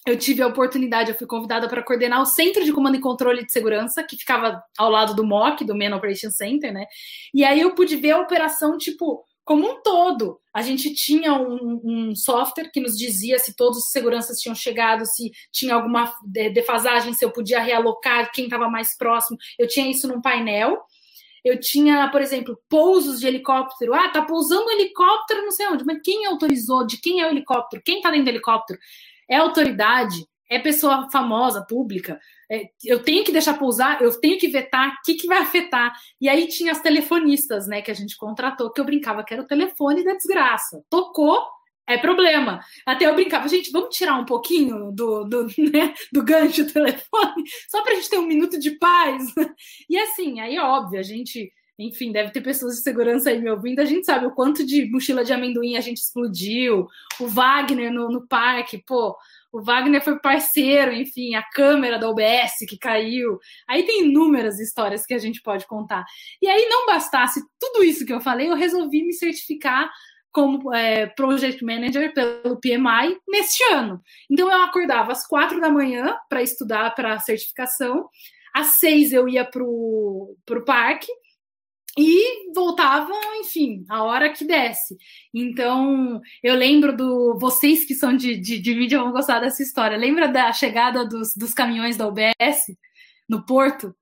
eu 0.05 0.17
tive 0.17 0.41
a 0.43 0.47
oportunidade, 0.47 1.11
eu 1.11 1.17
fui 1.17 1.25
convidada 1.25 1.67
para 1.67 1.83
coordenar 1.83 2.21
o 2.21 2.25
Centro 2.25 2.63
de 2.63 2.71
Comando 2.71 2.95
e 2.95 3.01
Controle 3.01 3.43
de 3.43 3.51
Segurança, 3.51 4.03
que 4.03 4.15
ficava 4.15 4.63
ao 4.77 4.89
lado 4.89 5.15
do 5.15 5.25
MOC, 5.25 5.65
do 5.65 5.75
Man 5.75 5.95
Operation 5.95 6.29
Center, 6.29 6.71
né? 6.71 6.85
E 7.33 7.43
aí 7.43 7.59
eu 7.59 7.73
pude 7.73 7.95
ver 7.95 8.11
a 8.11 8.19
operação, 8.19 8.77
tipo, 8.77 9.25
como 9.43 9.67
um 9.67 9.81
todo. 9.81 10.39
A 10.53 10.61
gente 10.61 10.93
tinha 10.93 11.33
um, 11.33 11.81
um 11.83 12.15
software 12.15 12.69
que 12.71 12.79
nos 12.79 12.95
dizia 12.95 13.39
se 13.39 13.55
todos 13.55 13.79
os 13.79 13.91
seguranças 13.91 14.39
tinham 14.39 14.53
chegado, 14.53 15.05
se 15.07 15.31
tinha 15.51 15.73
alguma 15.73 16.13
defasagem, 16.53 17.13
se 17.13 17.25
eu 17.25 17.31
podia 17.31 17.59
realocar 17.59 18.31
quem 18.31 18.45
estava 18.45 18.69
mais 18.69 18.95
próximo. 18.95 19.37
Eu 19.57 19.67
tinha 19.67 19.89
isso 19.89 20.07
num 20.07 20.21
painel. 20.21 20.79
Eu 21.43 21.59
tinha, 21.59 22.09
por 22.09 22.21
exemplo, 22.21 22.59
pousos 22.67 23.19
de 23.19 23.27
helicóptero. 23.27 23.93
Ah, 23.93 24.09
tá 24.09 24.23
pousando 24.23 24.65
um 24.65 24.71
helicóptero, 24.71 25.43
não 25.43 25.51
sei 25.51 25.67
onde, 25.67 25.85
mas 25.85 25.99
quem 26.03 26.25
autorizou? 26.25 26.85
De 26.85 26.97
quem 26.99 27.21
é 27.21 27.27
o 27.27 27.29
helicóptero? 27.29 27.83
Quem 27.85 28.01
tá 28.01 28.09
dentro 28.09 28.25
do 28.25 28.29
helicóptero? 28.31 28.79
É 29.29 29.37
autoridade, 29.37 30.25
é 30.49 30.59
pessoa 30.59 31.09
famosa, 31.11 31.65
pública. 31.67 32.19
É, 32.51 32.69
eu 32.83 33.03
tenho 33.03 33.23
que 33.23 33.31
deixar 33.31 33.57
pousar, 33.57 34.01
eu 34.01 34.19
tenho 34.19 34.37
que 34.37 34.47
vetar, 34.47 34.89
o 34.89 35.01
que, 35.03 35.15
que 35.15 35.27
vai 35.27 35.39
afetar? 35.39 35.93
E 36.21 36.29
aí 36.29 36.47
tinha 36.47 36.71
as 36.71 36.81
telefonistas, 36.81 37.67
né, 37.67 37.81
que 37.81 37.91
a 37.91 37.95
gente 37.95 38.15
contratou, 38.15 38.71
que 38.71 38.79
eu 38.79 38.85
brincava 38.85 39.23
que 39.23 39.33
era 39.33 39.43
o 39.43 39.47
telefone 39.47 40.03
da 40.03 40.13
desgraça. 40.13 40.83
Tocou, 40.89 41.39
é 41.87 41.97
problema. 41.97 42.59
Até 42.85 43.05
eu 43.05 43.15
brincava, 43.15 43.47
gente, 43.47 43.71
vamos 43.71 43.95
tirar 43.95 44.15
um 44.19 44.25
pouquinho 44.25 44.91
do, 44.91 45.23
do, 45.23 45.47
né, 45.71 45.93
do 46.11 46.23
gancho 46.23 46.63
do 46.63 46.73
telefone, 46.73 47.43
só 47.69 47.81
para 47.81 47.93
a 47.93 47.95
gente 47.95 48.09
ter 48.09 48.19
um 48.19 48.27
minuto 48.27 48.59
de 48.59 48.71
paz. 48.71 49.33
E 49.89 49.97
assim, 49.97 50.39
aí 50.39 50.57
óbvio, 50.57 50.99
a 50.99 51.03
gente 51.03 51.51
enfim, 51.77 52.11
deve 52.11 52.31
ter 52.31 52.41
pessoas 52.41 52.75
de 52.75 52.81
segurança 52.81 53.29
aí 53.29 53.41
me 53.41 53.49
ouvindo, 53.49 53.79
a 53.79 53.85
gente 53.85 54.05
sabe 54.05 54.25
o 54.25 54.31
quanto 54.31 54.65
de 54.65 54.89
mochila 54.89 55.23
de 55.23 55.33
amendoim 55.33 55.75
a 55.75 55.81
gente 55.81 55.97
explodiu, 55.97 56.87
o 57.19 57.27
Wagner 57.27 57.91
no, 57.91 58.09
no 58.09 58.25
parque, 58.27 58.83
pô, 58.85 59.15
o 59.51 59.61
Wagner 59.61 60.03
foi 60.03 60.19
parceiro, 60.19 60.91
enfim, 60.93 61.35
a 61.35 61.43
câmera 61.43 61.97
da 61.97 62.09
OBS 62.09 62.65
que 62.67 62.77
caiu. 62.77 63.39
Aí 63.67 63.83
tem 63.83 64.03
inúmeras 64.03 64.59
histórias 64.59 65.05
que 65.05 65.13
a 65.13 65.17
gente 65.17 65.41
pode 65.41 65.65
contar. 65.65 66.03
E 66.41 66.47
aí 66.47 66.67
não 66.69 66.85
bastasse 66.85 67.41
tudo 67.57 67.81
isso 67.81 68.05
que 68.05 68.13
eu 68.13 68.19
falei, 68.19 68.49
eu 68.49 68.55
resolvi 68.55 69.03
me 69.03 69.13
certificar 69.13 69.89
como 70.29 70.73
é, 70.73 71.05
Project 71.05 71.63
Manager 71.63 72.13
pelo 72.13 72.59
PMI 72.59 73.17
neste 73.25 73.63
ano. 73.71 74.01
Então 74.29 74.51
eu 74.51 74.63
acordava 74.63 75.13
às 75.13 75.25
quatro 75.25 75.61
da 75.61 75.69
manhã 75.69 76.17
para 76.27 76.43
estudar 76.43 76.93
para 76.93 77.13
a 77.13 77.19
certificação, 77.19 78.09
às 78.53 78.67
seis 78.67 79.13
eu 79.13 79.29
ia 79.29 79.45
para 79.45 79.63
o 79.63 80.35
parque, 80.65 81.07
e 81.97 82.51
voltava, 82.53 83.11
enfim, 83.39 83.85
a 83.89 84.03
hora 84.03 84.31
que 84.31 84.43
desce. 84.43 84.97
Então, 85.33 86.21
eu 86.43 86.53
lembro 86.55 86.95
do. 86.95 87.37
Vocês 87.39 87.85
que 87.85 87.95
são 87.95 88.15
de, 88.15 88.35
de, 88.37 88.59
de 88.59 88.73
vídeo 88.73 89.01
vão 89.01 89.11
gostar 89.11 89.39
dessa 89.39 89.63
história. 89.63 89.97
Lembra 89.97 90.27
da 90.27 90.51
chegada 90.51 91.05
dos, 91.05 91.33
dos 91.35 91.53
caminhões 91.53 91.95
da 91.95 92.07
UBS 92.07 92.75
no 93.29 93.45
porto? 93.45 93.95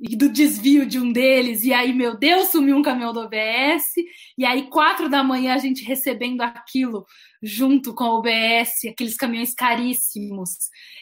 E 0.00 0.16
do 0.16 0.28
desvio 0.28 0.84
de 0.84 0.98
um 0.98 1.12
deles, 1.12 1.62
e 1.62 1.72
aí, 1.72 1.92
meu 1.92 2.18
Deus, 2.18 2.48
sumiu 2.48 2.76
um 2.76 2.82
caminhão 2.82 3.12
do 3.12 3.20
OBS, 3.20 3.94
e 4.36 4.44
aí, 4.44 4.68
quatro 4.68 5.08
da 5.08 5.22
manhã, 5.22 5.54
a 5.54 5.58
gente 5.58 5.84
recebendo 5.84 6.42
aquilo 6.42 7.06
junto 7.40 7.94
com 7.94 8.02
a 8.02 8.18
OBS, 8.18 8.86
aqueles 8.90 9.16
caminhões 9.16 9.54
caríssimos. 9.54 10.50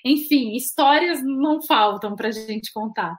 Enfim, 0.05 0.55
histórias 0.55 1.25
não 1.25 1.63
faltam 1.63 2.15
para 2.15 2.29
a 2.29 2.33
gente 2.33 2.71
contar. 2.71 3.17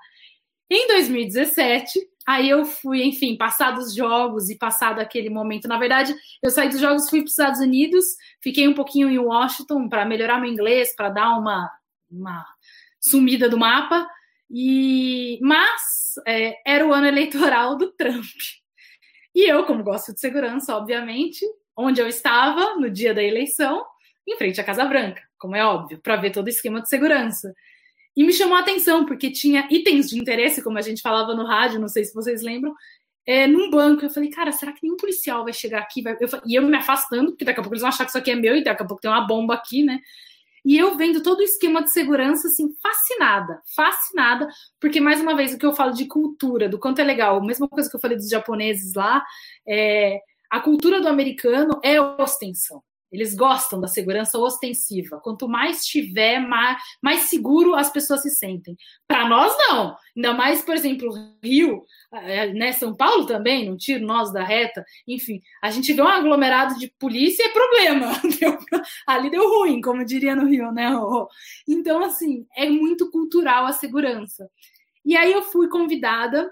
Em 0.70 0.88
2017, 0.88 2.00
Aí 2.26 2.50
eu 2.50 2.66
fui, 2.66 3.04
enfim, 3.04 3.36
passados 3.38 3.88
os 3.88 3.96
jogos 3.96 4.50
e 4.50 4.58
passado 4.58 5.00
aquele 5.00 5.30
momento. 5.30 5.68
Na 5.68 5.78
verdade, 5.78 6.16
eu 6.42 6.50
saí 6.50 6.70
dos 6.70 6.80
jogos, 6.80 7.10
fui 7.10 7.20
para 7.20 7.26
os 7.26 7.32
Estados 7.32 7.60
Unidos, 7.60 8.06
fiquei 8.42 8.68
um 8.68 8.74
pouquinho 8.74 9.10
em 9.10 9.20
Washington 9.20 9.90
para 9.90 10.06
melhorar 10.06 10.40
meu 10.40 10.52
inglês, 10.52 10.96
para 10.96 11.10
dar 11.10 11.38
uma, 11.38 11.70
uma 12.10 12.46
sumida 13.00 13.50
do 13.50 13.58
mapa. 13.58 14.08
E 14.50 15.40
mas 15.42 16.14
é, 16.28 16.62
era 16.66 16.86
o 16.86 16.94
ano 16.94 17.08
eleitoral 17.08 17.76
do 17.76 17.92
Trump. 17.92 18.26
E 19.36 19.50
eu, 19.50 19.66
como 19.66 19.84
gosto 19.84 20.14
de 20.14 20.20
segurança, 20.20 20.76
obviamente, 20.76 21.44
onde 21.76 22.00
eu 22.00 22.08
estava 22.08 22.76
no 22.76 22.90
dia 22.90 23.14
da 23.14 23.24
eleição, 23.24 23.84
em 24.28 24.38
frente 24.38 24.62
à 24.62 24.64
Casa 24.64 24.86
Branca, 24.86 25.22
como 25.38 25.56
é 25.56 25.66
óbvio, 25.66 26.00
para 26.00 26.16
ver 26.16 26.32
todo 26.32 26.46
o 26.46 26.50
esquema 26.50 26.82
de 26.82 26.88
segurança. 26.88 27.54
E 28.16 28.24
me 28.24 28.32
chamou 28.32 28.56
a 28.56 28.60
atenção, 28.60 29.06
porque 29.06 29.32
tinha 29.32 29.68
itens 29.72 30.10
de 30.10 30.20
interesse, 30.20 30.62
como 30.62 30.78
a 30.78 30.82
gente 30.82 31.02
falava 31.02 31.34
no 31.34 31.46
rádio, 31.46 31.80
não 31.80 31.88
sei 31.88 32.04
se 32.06 32.14
vocês 32.14 32.42
lembram, 32.42 32.74
é, 33.26 33.48
num 33.48 33.70
banco. 33.70 34.06
Eu 34.06 34.10
falei, 34.10 34.30
cara, 34.30 34.52
será 34.52 34.72
que 34.72 34.80
nenhum 34.84 34.98
policial 34.98 35.44
vai 35.44 35.54
chegar 35.54 35.80
aqui? 35.80 36.02
Vai... 36.02 36.14
Eu, 36.20 36.30
e 36.46 36.56
eu 36.56 36.64
me 36.64 36.78
afastando, 36.78 37.32
porque 37.32 37.46
daqui 37.46 37.60
a 37.60 37.64
pouco 37.64 37.74
eles 37.74 37.82
vão 37.82 37.90
achar 37.90 38.06
que 38.06 38.12
isso 38.12 38.18
aqui 38.18 38.32
é 38.32 38.36
meu 38.36 38.56
e 38.56 38.64
daqui 38.64 38.84
a 38.84 38.86
pouco 38.86 39.02
tem 39.02 39.10
uma 39.10 39.26
bomba 39.26 39.56
aqui, 39.56 39.84
né? 39.84 40.00
E 40.66 40.78
eu 40.78 40.96
vendo 40.96 41.22
todo 41.22 41.40
o 41.40 41.44
esquema 41.44 41.84
de 41.84 41.92
segurança, 41.92 42.48
assim, 42.48 42.74
fascinada, 42.82 43.62
fascinada, 43.76 44.48
porque, 44.80 45.02
mais 45.02 45.20
uma 45.20 45.36
vez, 45.36 45.54
o 45.54 45.58
que 45.58 45.66
eu 45.66 45.74
falo 45.74 45.92
de 45.92 46.06
cultura, 46.06 46.70
do 46.70 46.80
quanto 46.80 47.00
é 47.00 47.04
legal, 47.04 47.38
a 47.38 47.46
mesma 47.46 47.68
coisa 47.68 47.90
que 47.90 47.96
eu 47.96 48.00
falei 48.00 48.16
dos 48.16 48.30
japoneses 48.30 48.94
lá, 48.94 49.22
é, 49.68 50.22
a 50.50 50.62
cultura 50.62 51.02
do 51.02 51.10
americano 51.10 51.82
é 51.84 52.00
ostensão. 52.00 52.82
Eles 53.14 53.36
gostam 53.36 53.80
da 53.80 53.88
segurança 53.88 54.40
ostensiva. 54.40 55.20
Quanto 55.20 55.48
mais 55.48 55.86
tiver, 55.86 56.40
mais, 56.40 56.82
seguro 57.30 57.76
as 57.76 57.92
pessoas 57.92 58.24
se 58.24 58.32
sentem. 58.32 58.76
Para 59.08 59.30
nós, 59.30 59.56
não. 59.70 59.96
Ainda 60.16 60.34
mais, 60.34 60.64
por 60.64 60.74
exemplo, 60.74 61.14
Rio, 61.44 61.86
é, 62.12 62.52
né, 62.52 62.72
São 62.72 62.96
Paulo 62.96 63.28
também, 63.28 63.70
não 63.70 63.78
tiro 63.78 64.04
nós 64.04 64.34
da 64.34 64.44
reta. 64.44 64.84
Enfim, 65.08 65.40
a 65.62 65.70
gente 65.70 65.94
vê 65.94 66.02
um 66.02 66.08
aglomerado 66.08 66.80
de 66.80 66.92
polícia, 66.98 67.44
é 67.46 67.50
problema. 67.50 68.12
Ali 69.06 69.30
deu 69.30 69.48
ruim, 69.48 69.80
como 69.80 70.04
diria 70.04 70.36
no 70.36 70.48
Rio, 70.48 70.72
né? 70.72 70.90
Então, 71.68 72.04
assim, 72.04 72.48
é 72.58 72.68
muito 72.68 73.12
cultural 73.12 73.68
a 73.68 73.74
segurança. 73.74 74.50
E 75.06 75.16
aí 75.16 75.32
eu 75.32 75.44
fui 75.44 75.70
convidada 75.70 76.52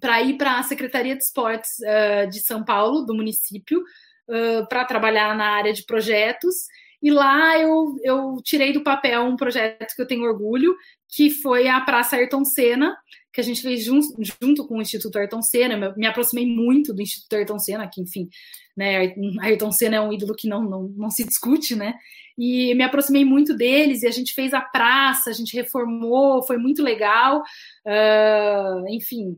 para 0.00 0.20
ir 0.22 0.36
para 0.36 0.58
a 0.58 0.62
Secretaria 0.62 1.16
de 1.16 1.22
Esportes 1.22 1.70
uh, 1.80 2.28
de 2.28 2.40
São 2.40 2.62
Paulo, 2.64 3.06
do 3.06 3.14
município, 3.14 3.82
uh, 4.28 4.66
para 4.68 4.84
trabalhar 4.84 5.36
na 5.36 5.50
área 5.50 5.72
de 5.72 5.84
projetos. 5.84 6.66
E 7.00 7.10
lá 7.10 7.58
eu, 7.58 7.96
eu 8.02 8.36
tirei 8.42 8.72
do 8.72 8.82
papel 8.82 9.22
um 9.22 9.36
projeto 9.36 9.94
que 9.94 10.02
eu 10.02 10.06
tenho 10.06 10.24
orgulho, 10.24 10.76
que 11.08 11.30
foi 11.30 11.68
a 11.68 11.80
Praça 11.80 12.16
Ayrton 12.16 12.44
Senna, 12.44 12.96
que 13.32 13.40
a 13.40 13.44
gente 13.44 13.62
fez 13.62 13.84
junto, 13.84 14.08
junto 14.42 14.66
com 14.66 14.78
o 14.78 14.82
Instituto 14.82 15.16
Ayrton 15.16 15.40
Senna. 15.40 15.94
Me 15.96 16.06
aproximei 16.06 16.44
muito 16.44 16.92
do 16.92 17.00
Instituto 17.00 17.36
Ayrton 17.36 17.58
Senna, 17.58 17.88
que, 17.88 18.00
enfim, 18.00 18.28
né, 18.76 19.14
Ayrton 19.40 19.70
Senna 19.70 19.96
é 19.96 20.00
um 20.00 20.12
ídolo 20.12 20.34
que 20.34 20.48
não, 20.48 20.62
não, 20.62 20.82
não 20.96 21.10
se 21.10 21.24
discute, 21.24 21.76
né? 21.76 21.94
E 22.36 22.74
me 22.74 22.84
aproximei 22.84 23.24
muito 23.24 23.56
deles 23.56 24.02
e 24.02 24.06
a 24.06 24.12
gente 24.12 24.32
fez 24.32 24.54
a 24.54 24.60
praça, 24.60 25.30
a 25.30 25.32
gente 25.32 25.56
reformou, 25.56 26.42
foi 26.42 26.56
muito 26.56 26.82
legal. 26.82 27.42
Uh, 27.84 28.88
enfim, 28.88 29.36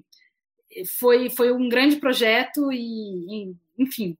foi, 0.98 1.30
foi 1.30 1.52
um 1.52 1.68
grande 1.68 1.96
projeto 1.96 2.70
e, 2.72 3.54
enfim, 3.78 4.16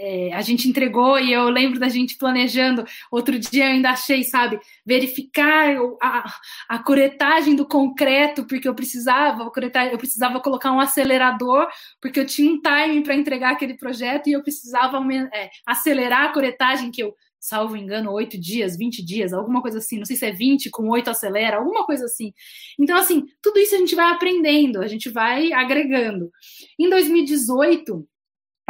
é, 0.00 0.32
a 0.32 0.42
gente 0.42 0.68
entregou 0.68 1.18
e 1.18 1.32
eu 1.32 1.48
lembro 1.48 1.80
da 1.80 1.88
gente 1.88 2.16
planejando. 2.16 2.84
Outro 3.10 3.36
dia 3.36 3.64
eu 3.64 3.72
ainda 3.72 3.90
achei, 3.90 4.22
sabe, 4.22 4.60
verificar 4.86 5.76
a, 6.00 6.34
a 6.68 6.78
curetagem 6.78 7.56
do 7.56 7.66
concreto, 7.66 8.46
porque 8.46 8.68
eu 8.68 8.74
precisava, 8.74 9.50
eu 9.90 9.98
precisava 9.98 10.40
colocar 10.40 10.72
um 10.72 10.78
acelerador, 10.78 11.66
porque 12.00 12.20
eu 12.20 12.26
tinha 12.26 12.50
um 12.52 12.60
timing 12.60 13.02
para 13.02 13.16
entregar 13.16 13.52
aquele 13.52 13.74
projeto 13.74 14.28
e 14.28 14.32
eu 14.32 14.42
precisava 14.42 14.98
é, 15.34 15.50
acelerar 15.66 16.26
a 16.26 16.32
curetagem, 16.32 16.92
que 16.92 17.02
eu, 17.02 17.12
salvo 17.40 17.76
engano, 17.76 18.12
oito 18.12 18.38
dias, 18.38 18.76
20 18.76 19.04
dias, 19.04 19.32
alguma 19.32 19.60
coisa 19.60 19.78
assim. 19.78 19.98
Não 19.98 20.04
sei 20.04 20.14
se 20.14 20.26
é 20.26 20.30
20 20.30 20.70
com 20.70 20.88
oito 20.90 21.10
acelera, 21.10 21.56
alguma 21.56 21.84
coisa 21.84 22.04
assim. 22.04 22.32
Então, 22.78 22.96
assim, 22.96 23.26
tudo 23.42 23.58
isso 23.58 23.74
a 23.74 23.78
gente 23.78 23.96
vai 23.96 24.12
aprendendo, 24.12 24.80
a 24.80 24.86
gente 24.86 25.10
vai 25.10 25.52
agregando. 25.52 26.30
Em 26.78 26.88
2018, 26.88 28.06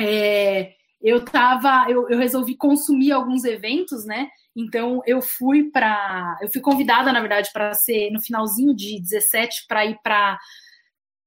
é, 0.00 0.77
eu 1.00 1.24
tava, 1.24 1.90
eu, 1.90 2.08
eu 2.08 2.18
resolvi 2.18 2.56
consumir 2.56 3.12
alguns 3.12 3.44
eventos, 3.44 4.04
né? 4.04 4.28
Então 4.56 5.00
eu 5.06 5.22
fui 5.22 5.70
para, 5.70 6.36
eu 6.42 6.50
fui 6.50 6.60
convidada 6.60 7.12
na 7.12 7.20
verdade 7.20 7.50
para 7.52 7.72
ser 7.74 8.10
no 8.10 8.20
finalzinho 8.20 8.74
de 8.74 9.00
17 9.00 9.66
para 9.68 9.86
ir 9.86 9.98
para 10.02 10.38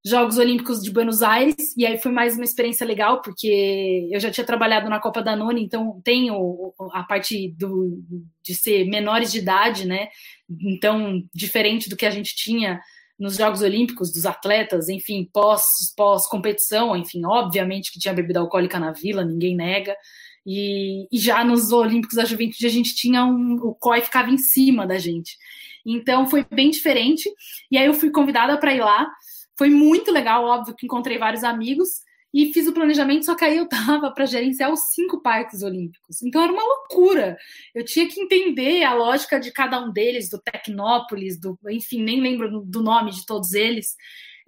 Jogos 0.03 0.39
Olímpicos 0.39 0.81
de 0.81 0.91
Buenos 0.91 1.21
Aires, 1.21 1.75
e 1.77 1.85
aí 1.85 1.99
foi 1.99 2.11
mais 2.11 2.35
uma 2.35 2.43
experiência 2.43 2.85
legal, 2.85 3.21
porque 3.21 4.09
eu 4.11 4.19
já 4.19 4.31
tinha 4.31 4.45
trabalhado 4.45 4.89
na 4.89 4.99
Copa 4.99 5.21
da 5.21 5.35
Nona, 5.35 5.59
então 5.59 6.01
tem 6.03 6.31
o, 6.31 6.73
a 6.91 7.03
parte 7.03 7.49
do, 7.49 8.03
de 8.41 8.55
ser 8.55 8.85
menores 8.85 9.31
de 9.31 9.37
idade, 9.37 9.85
né? 9.85 10.07
Então, 10.49 11.23
diferente 11.31 11.87
do 11.87 11.95
que 11.95 12.07
a 12.07 12.09
gente 12.09 12.35
tinha 12.35 12.81
nos 13.21 13.37
Jogos 13.37 13.61
Olímpicos, 13.61 14.11
dos 14.11 14.25
atletas, 14.25 14.89
enfim, 14.89 15.29
pós, 15.31 15.61
pós 15.95 16.27
competição, 16.27 16.97
enfim, 16.97 17.23
obviamente 17.23 17.91
que 17.91 17.99
tinha 17.99 18.15
bebida 18.15 18.39
alcoólica 18.39 18.79
na 18.79 18.91
vila, 18.91 19.23
ninguém 19.23 19.55
nega. 19.55 19.95
E, 20.43 21.07
e 21.11 21.19
já 21.19 21.43
nos 21.43 21.71
Olímpicos 21.71 22.15
da 22.15 22.25
Juventude 22.25 22.65
a 22.65 22.69
gente 22.69 22.95
tinha 22.95 23.23
um. 23.23 23.59
O 23.61 23.75
COI 23.75 24.01
ficava 24.01 24.31
em 24.31 24.39
cima 24.39 24.87
da 24.87 24.97
gente. 24.97 25.37
Então 25.85 26.27
foi 26.27 26.43
bem 26.49 26.71
diferente. 26.71 27.29
E 27.69 27.77
aí 27.77 27.85
eu 27.85 27.93
fui 27.93 28.09
convidada 28.09 28.57
para 28.57 28.73
ir 28.73 28.79
lá. 28.79 29.07
Foi 29.55 29.69
muito 29.69 30.11
legal, 30.11 30.43
óbvio 30.43 30.75
que 30.75 30.87
encontrei 30.87 31.19
vários 31.19 31.43
amigos 31.43 31.89
e 32.33 32.53
fiz 32.53 32.67
o 32.67 32.73
planejamento, 32.73 33.25
só 33.25 33.35
que 33.35 33.43
aí 33.43 33.57
eu 33.57 33.67
tava 33.67 34.11
para 34.11 34.25
gerenciar 34.25 34.71
os 34.71 34.91
cinco 34.91 35.21
parques 35.21 35.61
olímpicos. 35.61 36.21
Então 36.21 36.41
era 36.41 36.51
uma 36.51 36.63
loucura. 36.63 37.37
Eu 37.75 37.83
tinha 37.83 38.07
que 38.07 38.21
entender 38.21 38.83
a 38.83 38.93
lógica 38.93 39.39
de 39.39 39.51
cada 39.51 39.83
um 39.83 39.91
deles, 39.91 40.29
do 40.29 40.39
Tecnópolis, 40.39 41.39
do, 41.39 41.57
enfim, 41.69 42.03
nem 42.03 42.21
lembro 42.21 42.61
do 42.61 42.81
nome 42.81 43.11
de 43.11 43.25
todos 43.25 43.53
eles. 43.53 43.95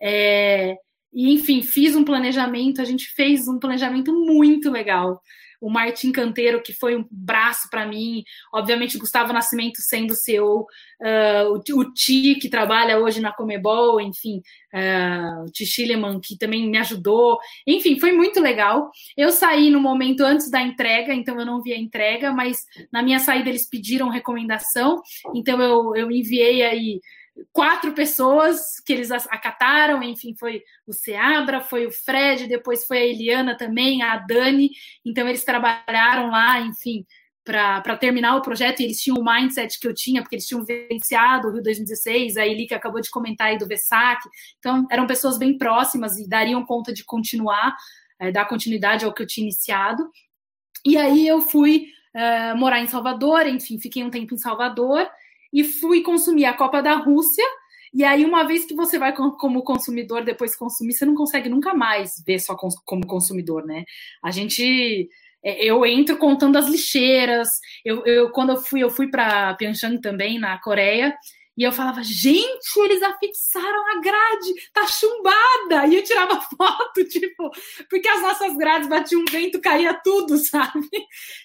É, 0.02 0.76
e 1.14 1.32
enfim, 1.32 1.62
fiz 1.62 1.96
um 1.96 2.04
planejamento, 2.04 2.82
a 2.82 2.86
gente 2.86 3.08
fez 3.14 3.48
um 3.48 3.60
planejamento 3.60 4.12
muito 4.14 4.72
legal. 4.72 5.22
O 5.62 5.70
Martin 5.70 6.12
Canteiro, 6.12 6.62
que 6.62 6.74
foi 6.74 6.98
um 6.98 7.08
braço 7.10 7.70
para 7.70 7.88
mim, 7.88 8.22
obviamente 8.54 8.98
Gustavo 8.98 9.32
Nascimento 9.32 9.78
sendo 9.80 10.14
CEO, 10.14 10.66
uh, 11.02 11.54
o, 11.54 11.80
o 11.80 11.94
Ti, 11.94 12.36
que 12.36 12.50
trabalha 12.50 13.00
hoje 13.00 13.22
na 13.22 13.32
Comebol, 13.32 14.02
enfim, 14.02 14.42
uh, 14.74 15.46
o 15.46 15.52
Ti 15.52 15.66
Schilleman, 15.66 16.20
que 16.20 16.38
também 16.38 16.70
me 16.70 16.78
ajudou, 16.80 17.40
enfim, 17.66 17.98
foi 17.98 18.12
muito 18.12 18.42
legal. 18.42 18.92
Eu 19.16 19.32
saí 19.32 19.70
no 19.70 19.80
momento 19.80 20.22
antes 20.22 20.52
da 20.52 20.62
entrega, 20.62 21.14
então 21.14 21.40
eu 21.40 21.46
não 21.46 21.62
vi 21.62 21.72
a 21.72 21.80
entrega, 21.80 22.34
mas 22.34 22.66
na 22.92 23.02
minha 23.02 23.20
saída 23.20 23.48
eles 23.48 23.70
pediram 23.70 24.10
recomendação, 24.10 25.02
então 25.34 25.62
eu, 25.62 25.96
eu 25.96 26.12
enviei 26.12 26.62
aí 26.62 27.00
quatro 27.52 27.94
pessoas 27.94 28.80
que 28.86 28.94
eles 28.94 29.12
acataram, 29.12 30.04
enfim, 30.04 30.36
foi 30.38 30.62
o 30.86 30.94
Seabra, 30.94 31.62
foi 31.62 31.86
o 31.88 31.92
Fred, 31.92 32.48
depois 32.48 32.86
foi 32.86 32.98
a 32.98 33.06
Eliana 33.06 33.58
também, 33.58 34.02
a 34.02 34.18
Dani, 34.18 34.70
então 35.06 35.28
eles 35.28 35.44
trabalharam 35.44 36.30
lá, 36.30 36.62
enfim, 36.62 37.06
para 37.44 37.98
terminar 37.98 38.36
o 38.38 38.42
projeto, 38.42 38.80
e 38.80 38.86
eles 38.86 39.02
tinham 39.02 39.18
o 39.18 39.26
mindset 39.26 39.80
que 39.80 39.88
eu 39.88 39.94
tinha, 39.94 40.22
porque 40.22 40.36
eles 40.36 40.48
tinham 40.48 40.64
vivenciado 40.64 41.48
o 41.48 41.52
Rio 41.52 41.64
2016, 41.64 42.38
a 42.38 42.46
Eli 42.46 42.68
que 42.68 42.74
acabou 42.74 43.02
de 43.02 43.10
comentar 43.10 43.48
aí 43.48 43.58
do 43.58 43.68
Versac, 43.68 44.22
então 44.60 44.86
eram 44.90 45.08
pessoas 45.08 45.38
bem 45.38 45.58
próximas 45.58 46.18
e 46.18 46.28
dariam 46.28 46.66
conta 46.66 46.94
de 46.94 47.04
continuar, 47.04 47.76
é, 48.20 48.32
dar 48.32 48.46
continuidade 48.46 49.04
ao 49.04 49.14
que 49.14 49.22
eu 49.22 49.28
tinha 49.28 49.44
iniciado, 49.44 50.10
e 50.86 50.98
aí 50.98 51.28
eu 51.28 51.42
fui 51.42 51.88
uh, 52.16 52.58
morar 52.58 52.80
em 52.80 52.88
Salvador, 52.88 53.48
enfim, 53.48 53.80
fiquei 53.80 54.04
um 54.04 54.10
tempo 54.10 54.34
em 54.34 54.38
Salvador, 54.38 55.10
e 55.54 55.64
fui 55.64 56.02
consumir 56.02 56.46
a 56.46 56.54
Copa 56.54 56.82
da 56.82 56.96
Rússia. 56.96 57.46
E 57.94 58.04
aí, 58.04 58.26
uma 58.26 58.44
vez 58.44 58.66
que 58.66 58.74
você 58.74 58.98
vai 58.98 59.14
como 59.14 59.64
consumidor, 59.64 60.24
depois 60.24 60.56
consumir, 60.56 60.94
você 60.94 61.06
não 61.06 61.14
consegue 61.14 61.48
nunca 61.48 61.76
mais 61.76 62.24
ver 62.26 62.40
só 62.40 62.56
como 62.56 63.06
consumidor, 63.06 63.66
né? 63.66 63.84
A 64.24 64.32
gente 64.32 65.08
é, 65.44 65.64
eu 65.64 65.86
entro 65.86 66.18
contando 66.18 66.58
as 66.58 66.68
lixeiras. 66.68 67.50
Eu, 67.86 68.04
eu 68.06 68.32
quando 68.32 68.54
eu 68.54 68.58
fui, 68.58 68.82
eu 68.82 68.90
fui 68.90 69.10
para 69.10 69.54
Pyeongchang 69.56 70.02
também 70.02 70.40
na 70.40 70.58
Coreia 70.60 71.16
e 71.56 71.64
eu 71.64 71.72
falava, 71.72 72.04
gente, 72.04 72.78
eles 72.78 73.02
afixaram 73.04 73.92
a 73.92 74.02
grade, 74.02 74.54
tá 74.74 74.88
chumbada. 74.88 75.88
E 75.88 75.96
eu 75.96 76.04
tirava 76.04 76.42
foto, 76.58 77.04
tipo, 77.08 77.52
porque 77.90 78.08
as 78.08 78.22
nossas 78.22 78.58
grades 78.58 78.90
batiam 78.90 79.22
um 79.22 79.26
vento, 79.32 79.62
caía 79.62 79.94
tudo, 79.94 80.38
sabe? 80.44 80.90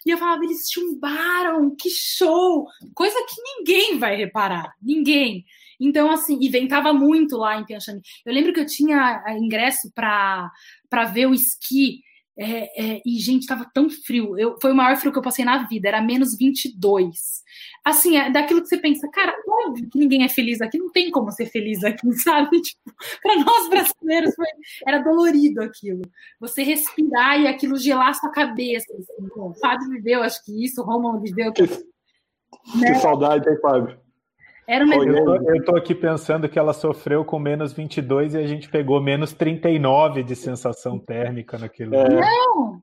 E 0.06 0.10
eu 0.10 0.16
falava, 0.16 0.44
eles 0.44 0.70
chumbaram, 0.70 1.74
que 1.76 1.90
show! 1.90 2.66
Coisa 2.94 3.18
que 3.28 3.42
ninguém 3.42 3.98
vai 3.98 4.16
reparar, 4.16 4.72
ninguém. 4.80 5.44
Então, 5.80 6.10
assim, 6.10 6.38
e 6.40 6.48
ventava 6.48 6.92
muito 6.92 7.36
lá 7.36 7.60
em 7.60 7.64
Pyeongchang. 7.64 8.00
Eu 8.24 8.34
lembro 8.34 8.52
que 8.52 8.60
eu 8.60 8.66
tinha 8.66 9.22
ingresso 9.38 9.92
para 9.94 10.50
ver 11.12 11.26
o 11.26 11.34
esqui 11.34 12.00
é, 12.40 12.96
é, 12.96 13.02
e, 13.04 13.18
gente, 13.18 13.46
tava 13.46 13.68
tão 13.74 13.90
frio. 13.90 14.38
Eu, 14.38 14.56
foi 14.60 14.70
o 14.70 14.74
maior 14.74 14.96
frio 14.96 15.10
que 15.10 15.18
eu 15.18 15.22
passei 15.22 15.44
na 15.44 15.66
vida, 15.66 15.88
era 15.88 16.00
menos 16.00 16.36
22. 16.38 17.42
Assim, 17.84 18.16
é 18.16 18.30
daquilo 18.30 18.62
que 18.62 18.68
você 18.68 18.78
pensa, 18.78 19.08
cara, 19.10 19.34
óbvio 19.68 19.88
que 19.88 19.98
ninguém 19.98 20.24
é 20.24 20.28
feliz 20.28 20.60
aqui, 20.60 20.78
não 20.78 20.90
tem 20.90 21.10
como 21.10 21.30
ser 21.30 21.46
feliz 21.46 21.84
aqui, 21.84 22.10
sabe? 22.18 22.60
Tipo, 22.60 22.92
para 23.22 23.36
nós 23.36 23.68
brasileiros 23.68 24.34
foi, 24.34 24.46
era 24.86 24.98
dolorido 24.98 25.62
aquilo. 25.62 26.02
Você 26.40 26.62
respirar 26.62 27.40
e 27.40 27.46
aquilo 27.46 27.76
gelar 27.76 28.08
a 28.08 28.14
sua 28.14 28.30
cabeça. 28.30 28.92
Assim, 28.92 29.28
bom, 29.34 29.52
Fábio 29.54 29.88
viveu, 29.90 30.22
acho 30.22 30.44
que 30.44 30.64
isso, 30.64 30.80
o 30.80 30.84
Romulo 30.84 31.20
viveu. 31.20 31.52
Que, 31.52 31.62
né? 31.62 31.68
que 32.92 32.94
saudade, 32.96 33.48
hein, 33.48 33.58
Fábio? 33.60 33.98
Era 34.66 34.84
um 34.84 34.92
eu, 34.92 35.24
tô, 35.24 35.34
eu 35.54 35.64
tô 35.64 35.76
aqui 35.76 35.94
pensando 35.94 36.46
que 36.46 36.58
ela 36.58 36.74
sofreu 36.74 37.24
com 37.24 37.38
menos 37.38 37.72
22 37.72 38.34
e 38.34 38.38
a 38.38 38.46
gente 38.46 38.68
pegou 38.68 39.00
menos 39.00 39.32
39 39.32 40.22
de 40.22 40.36
sensação 40.36 40.98
térmica 40.98 41.56
naquele 41.56 41.96
é. 41.96 42.06
Não! 42.06 42.82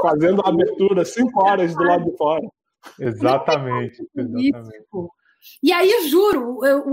Fazendo 0.00 0.40
a 0.42 0.48
abertura 0.48 1.04
5 1.04 1.44
horas 1.44 1.74
do 1.74 1.82
lado 1.82 2.04
de 2.04 2.16
fora. 2.16 2.46
Exatamente. 2.98 4.00
exatamente. 4.16 4.86
E 5.62 5.72
aí, 5.72 6.08
juro, 6.08 6.64
eu, 6.64 6.84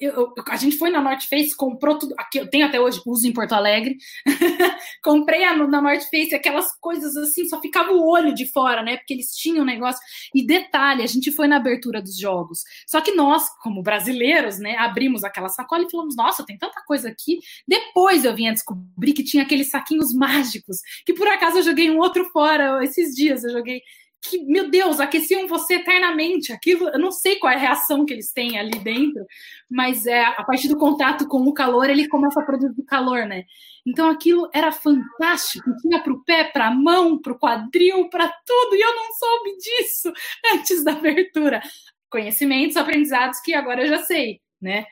eu, 0.00 0.14
eu, 0.16 0.34
a 0.48 0.56
gente 0.56 0.76
foi 0.76 0.90
na 0.90 1.00
North 1.00 1.24
Face, 1.28 1.56
comprou 1.56 1.98
tudo. 1.98 2.14
Aqui, 2.18 2.38
eu 2.38 2.48
tenho 2.48 2.66
até 2.66 2.80
hoje, 2.80 3.00
uso 3.06 3.26
em 3.26 3.32
Porto 3.32 3.52
Alegre. 3.52 3.96
Comprei 5.02 5.44
a, 5.44 5.56
na 5.56 5.80
North 5.80 6.04
Face 6.10 6.34
aquelas 6.34 6.66
coisas 6.80 7.16
assim, 7.16 7.48
só 7.48 7.60
ficava 7.60 7.92
o 7.92 8.08
olho 8.08 8.34
de 8.34 8.46
fora, 8.46 8.82
né? 8.82 8.96
Porque 8.96 9.14
eles 9.14 9.34
tinham 9.34 9.62
um 9.62 9.66
negócio. 9.66 10.00
E 10.34 10.46
detalhe, 10.46 11.02
a 11.02 11.06
gente 11.06 11.32
foi 11.32 11.46
na 11.46 11.56
abertura 11.56 12.00
dos 12.00 12.18
jogos. 12.18 12.62
Só 12.86 13.00
que 13.00 13.12
nós, 13.12 13.44
como 13.62 13.82
brasileiros, 13.82 14.58
né, 14.58 14.76
abrimos 14.76 15.24
aquela 15.24 15.48
sacola 15.48 15.84
e 15.84 15.90
falamos: 15.90 16.16
nossa, 16.16 16.44
tem 16.44 16.58
tanta 16.58 16.82
coisa 16.84 17.08
aqui. 17.08 17.40
Depois 17.66 18.24
eu 18.24 18.34
vim 18.34 18.48
a 18.48 18.52
descobrir 18.52 19.12
que 19.12 19.24
tinha 19.24 19.42
aqueles 19.42 19.70
saquinhos 19.70 20.14
mágicos, 20.14 20.78
que 21.04 21.14
por 21.14 21.28
acaso 21.28 21.58
eu 21.58 21.62
joguei 21.62 21.90
um 21.90 21.98
outro 21.98 22.24
fora 22.26 22.82
esses 22.84 23.14
dias. 23.14 23.44
Eu 23.44 23.50
joguei 23.50 23.82
que, 24.22 24.44
meu 24.44 24.70
Deus, 24.70 25.00
aqueciam 25.00 25.46
você 25.46 25.74
eternamente. 25.74 26.52
Aquilo, 26.52 26.88
eu 26.88 26.98
não 26.98 27.12
sei 27.12 27.36
qual 27.36 27.52
é 27.52 27.56
a 27.56 27.58
reação 27.58 28.04
que 28.04 28.12
eles 28.12 28.32
têm 28.32 28.58
ali 28.58 28.78
dentro, 28.78 29.24
mas 29.70 30.06
é 30.06 30.24
a 30.24 30.44
partir 30.44 30.68
do 30.68 30.76
contato 30.76 31.26
com 31.28 31.42
o 31.42 31.54
calor, 31.54 31.88
ele 31.88 32.08
começa 32.08 32.40
a 32.40 32.44
produzir 32.44 32.82
calor, 32.84 33.26
né? 33.26 33.44
Então 33.86 34.08
aquilo 34.10 34.48
era 34.52 34.72
fantástico, 34.72 35.70
tinha 35.80 36.02
para 36.02 36.12
o 36.12 36.24
pé, 36.24 36.44
para 36.44 36.66
a 36.66 36.74
mão, 36.74 37.20
para 37.20 37.32
o 37.32 37.38
quadril, 37.38 38.08
para 38.08 38.28
tudo, 38.28 38.74
e 38.74 38.80
eu 38.80 38.94
não 38.96 39.12
soube 39.12 39.56
disso 39.58 40.12
antes 40.52 40.82
da 40.82 40.92
abertura. 40.92 41.62
Conhecimentos, 42.10 42.76
aprendizados 42.76 43.40
que 43.40 43.54
agora 43.54 43.82
eu 43.82 43.88
já 43.88 43.98
sei, 44.02 44.40
né? 44.60 44.86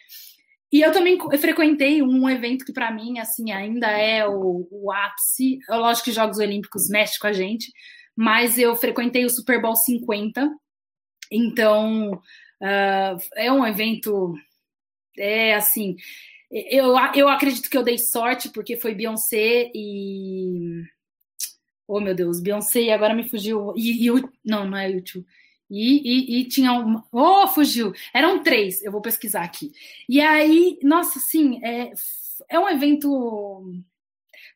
E 0.73 0.81
eu 0.81 0.91
também 0.91 1.17
frequentei 1.39 2.03
um 2.03 2.29
evento 2.29 2.65
que 2.65 2.73
para 2.73 2.91
mim 2.91 3.21
assim 3.21 3.53
ainda 3.53 3.87
é 3.87 4.27
o, 4.27 4.67
o 4.71 4.93
ápice. 4.93 5.59
Lógico 5.69 6.07
que 6.07 6.13
Jogos 6.13 6.39
Olímpicos 6.39 6.89
mexe 6.89 7.17
com 7.17 7.29
a 7.29 7.33
gente, 7.33 7.71
mas 8.17 8.59
eu 8.59 8.75
frequentei 8.77 9.25
o 9.25 9.31
Super 9.31 9.61
Bowl 9.61 9.77
50, 9.77 10.51
então 11.31 12.13
uh, 12.13 13.19
é 13.37 13.51
um 13.53 13.67
evento, 13.67 14.35
é 15.17 15.55
assim, 15.55 15.97
eu, 16.55 16.95
eu 17.17 17.29
acredito 17.29 17.69
que 17.69 17.77
eu 17.77 17.83
dei 17.83 17.99
sorte, 17.99 18.49
porque 18.49 18.77
foi 18.77 18.95
Beyoncé 18.95 19.73
e. 19.75 20.85
Oh, 21.87 22.01
meu 22.01 22.15
Deus, 22.15 22.41
Beyoncé, 22.41 22.83
e 22.83 22.93
agora 22.93 23.13
me 23.13 23.29
fugiu. 23.29 23.73
E, 23.77 24.07
e 24.09 24.23
não, 24.45 24.65
não 24.65 24.79
é 24.79 24.89
YouTube. 24.89 25.27
E, 25.69 26.37
e, 26.39 26.41
e, 26.41 26.45
tinha 26.49 26.73
uma. 26.73 27.05
Oh, 27.11 27.49
fugiu! 27.49 27.93
Eram 28.15 28.43
três, 28.43 28.83
eu 28.85 28.93
vou 28.93 29.03
pesquisar 29.03 29.43
aqui. 29.43 29.73
E 30.09 30.21
aí, 30.21 30.79
nossa, 30.83 31.19
assim, 31.19 31.61
é, 31.65 31.93
é 32.49 32.59
um 32.59 32.69
evento 32.69 33.83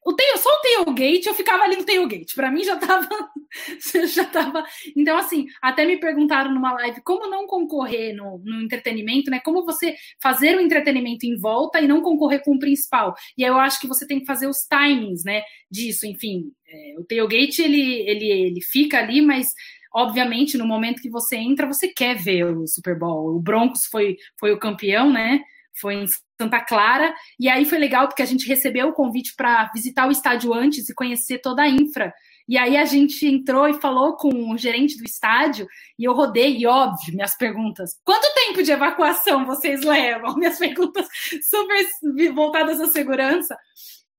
o 0.05 0.15
tail, 0.15 0.39
só 0.39 0.49
o 0.49 0.85
tailgate, 0.85 1.27
eu 1.27 1.35
ficava 1.35 1.65
ali 1.65 1.77
no 1.77 1.85
tailgate. 1.85 2.35
Para 2.35 2.51
mim 2.51 2.65
já 2.65 2.77
tava, 2.77 3.09
já 4.07 4.25
tava. 4.25 4.65
Então, 4.97 5.19
assim, 5.19 5.47
até 5.61 5.85
me 5.85 5.99
perguntaram 5.99 6.53
numa 6.53 6.73
live 6.73 7.03
como 7.03 7.29
não 7.29 7.47
concorrer 7.47 8.15
no, 8.15 8.39
no 8.39 8.63
entretenimento, 8.63 9.31
né? 9.31 9.41
Como 9.45 9.65
você 9.65 9.95
fazer 10.23 10.57
o 10.57 10.61
entretenimento 10.61 11.27
em 11.27 11.37
volta 11.37 11.81
e 11.81 11.89
não 11.89 12.01
concorrer 12.01 12.43
com 12.43 12.55
o 12.55 12.59
principal. 12.59 13.15
E 13.37 13.45
aí 13.45 13.51
eu 13.51 13.59
acho 13.59 13.81
que 13.81 13.87
você 13.87 14.07
tem 14.07 14.21
que 14.21 14.27
fazer 14.27 14.47
os 14.47 14.67
timings, 14.69 15.25
né? 15.25 15.43
Disso, 15.71 16.07
enfim. 16.07 16.53
É, 16.67 16.95
o 16.99 17.05
tailgate, 17.05 17.61
ele, 17.61 18.09
ele, 18.09 18.31
ele 18.31 18.61
fica 18.63 18.99
ali, 18.99 19.21
mas 19.21 19.49
obviamente, 19.93 20.57
no 20.57 20.67
momento 20.67 21.03
que 21.03 21.11
você 21.11 21.37
entra, 21.37 21.67
você 21.67 21.89
quer 21.89 22.17
ver 22.17 22.45
o 22.45 22.67
Super 22.67 22.99
Bowl. 22.99 23.37
O 23.37 23.41
Broncos 23.41 23.87
foi, 23.87 24.17
foi 24.39 24.53
o 24.53 24.59
campeão, 24.59 25.13
né? 25.13 25.41
Foi 25.81 25.95
em 25.95 26.07
Santa 26.41 26.61
Clara, 26.61 27.15
e 27.39 27.49
aí 27.49 27.65
foi 27.65 27.79
legal 27.79 28.07
porque 28.07 28.23
a 28.23 28.27
gente 28.27 28.47
recebeu 28.47 28.89
o 28.89 28.93
convite 28.93 29.35
para 29.37 29.71
visitar 29.75 30.07
o 30.07 30.11
estádio 30.11 30.55
antes 30.55 30.89
e 30.89 30.95
conhecer 30.95 31.39
toda 31.39 31.63
a 31.63 31.69
infra. 31.69 32.13
E 32.49 32.57
aí 32.57 32.79
a 32.79 32.87
gente 32.87 33.27
entrou 33.27 33.69
e 33.69 33.75
falou 33.75 34.17
com 34.17 34.51
o 34.51 34.57
gerente 34.57 34.97
do 34.97 35.05
estádio 35.05 35.69
e 35.99 36.05
eu 36.05 36.15
rodei, 36.15 36.57
e 36.57 36.67
óbvio, 36.67 37.15
minhas 37.15 37.37
perguntas. 37.37 37.99
Quanto 38.03 38.33
tempo 38.35 38.63
de 38.63 38.73
evacuação 38.73 39.45
vocês 39.45 39.83
levam? 39.83 40.35
Minhas 40.39 40.59
perguntas 40.59 41.07
super 41.43 42.33
voltadas 42.33 42.81
à 42.81 42.87
segurança. 42.87 43.55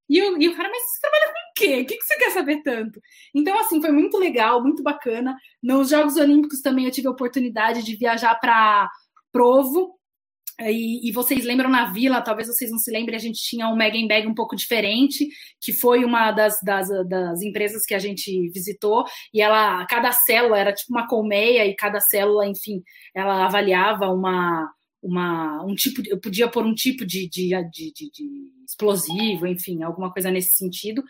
E, 0.08 0.22
o, 0.22 0.42
e 0.42 0.48
o 0.48 0.56
cara, 0.56 0.70
mas 0.70 0.82
você 0.84 1.00
trabalha 1.02 1.26
com 1.28 1.40
o 1.40 1.54
quê? 1.56 1.82
O 1.82 1.86
que, 1.86 1.98
que 1.98 2.04
você 2.04 2.18
quer 2.18 2.32
saber 2.32 2.62
tanto? 2.64 3.00
Então, 3.34 3.58
assim, 3.60 3.82
foi 3.82 3.92
muito 3.92 4.18
legal, 4.18 4.62
muito 4.62 4.84
bacana. 4.84 5.36
Nos 5.62 5.90
Jogos 5.90 6.16
Olímpicos 6.16 6.62
também 6.62 6.86
eu 6.86 6.92
tive 6.92 7.08
a 7.08 7.12
oportunidade 7.12 7.84
de 7.84 7.96
viajar 7.96 8.36
para 8.36 8.90
Provo, 9.32 9.99
e, 10.62 11.08
e, 11.08 11.12
vocês 11.12 11.46
lembram 11.46 11.70
na 11.70 11.92
vila, 11.92 12.22
talvez 12.22 12.48
vocês 12.48 12.70
não 12.70 12.78
se 12.78 12.92
lembrem, 12.92 13.16
a 13.16 13.20
gente 13.20 13.42
tinha 13.42 13.68
um 13.70 13.76
Megan 13.76 14.08
Bag 14.08 14.28
um 14.28 14.34
pouco 14.34 14.56
diferente, 14.56 15.30
que 15.62 15.72
foi 15.72 16.04
uma 16.04 16.32
das, 16.32 16.60
das, 16.62 16.90
das, 17.08 17.42
empresas 17.42 17.86
que 17.86 17.94
a 17.94 18.00
gente 18.00 18.50
visitou, 18.50 19.06
e 19.34 19.42
ela, 19.42 19.86
cada 19.86 20.12
célula 20.12 20.58
era 20.58 20.74
tipo 20.74 20.92
uma 20.92 21.08
colmeia, 21.08 21.66
e 21.66 21.76
cada 21.76 22.02
célula, 22.02 22.46
enfim, 22.46 22.84
ela 23.16 23.46
avaliava 23.46 24.12
uma, 24.12 24.70
uma 25.02 25.64
um 25.64 25.74
tipo, 25.76 26.02
eu 26.06 26.20
podia 26.20 26.50
pôr 26.50 26.66
um 26.66 26.74
tipo 26.74 27.06
de, 27.06 27.30
de, 27.30 27.50
de, 27.72 27.94
de 27.94 28.20
explosivo, 28.68 29.48
enfim, 29.48 29.82
alguma 29.84 30.12
coisa 30.12 30.30
nesse 30.30 30.56
sentido. 30.56 31.04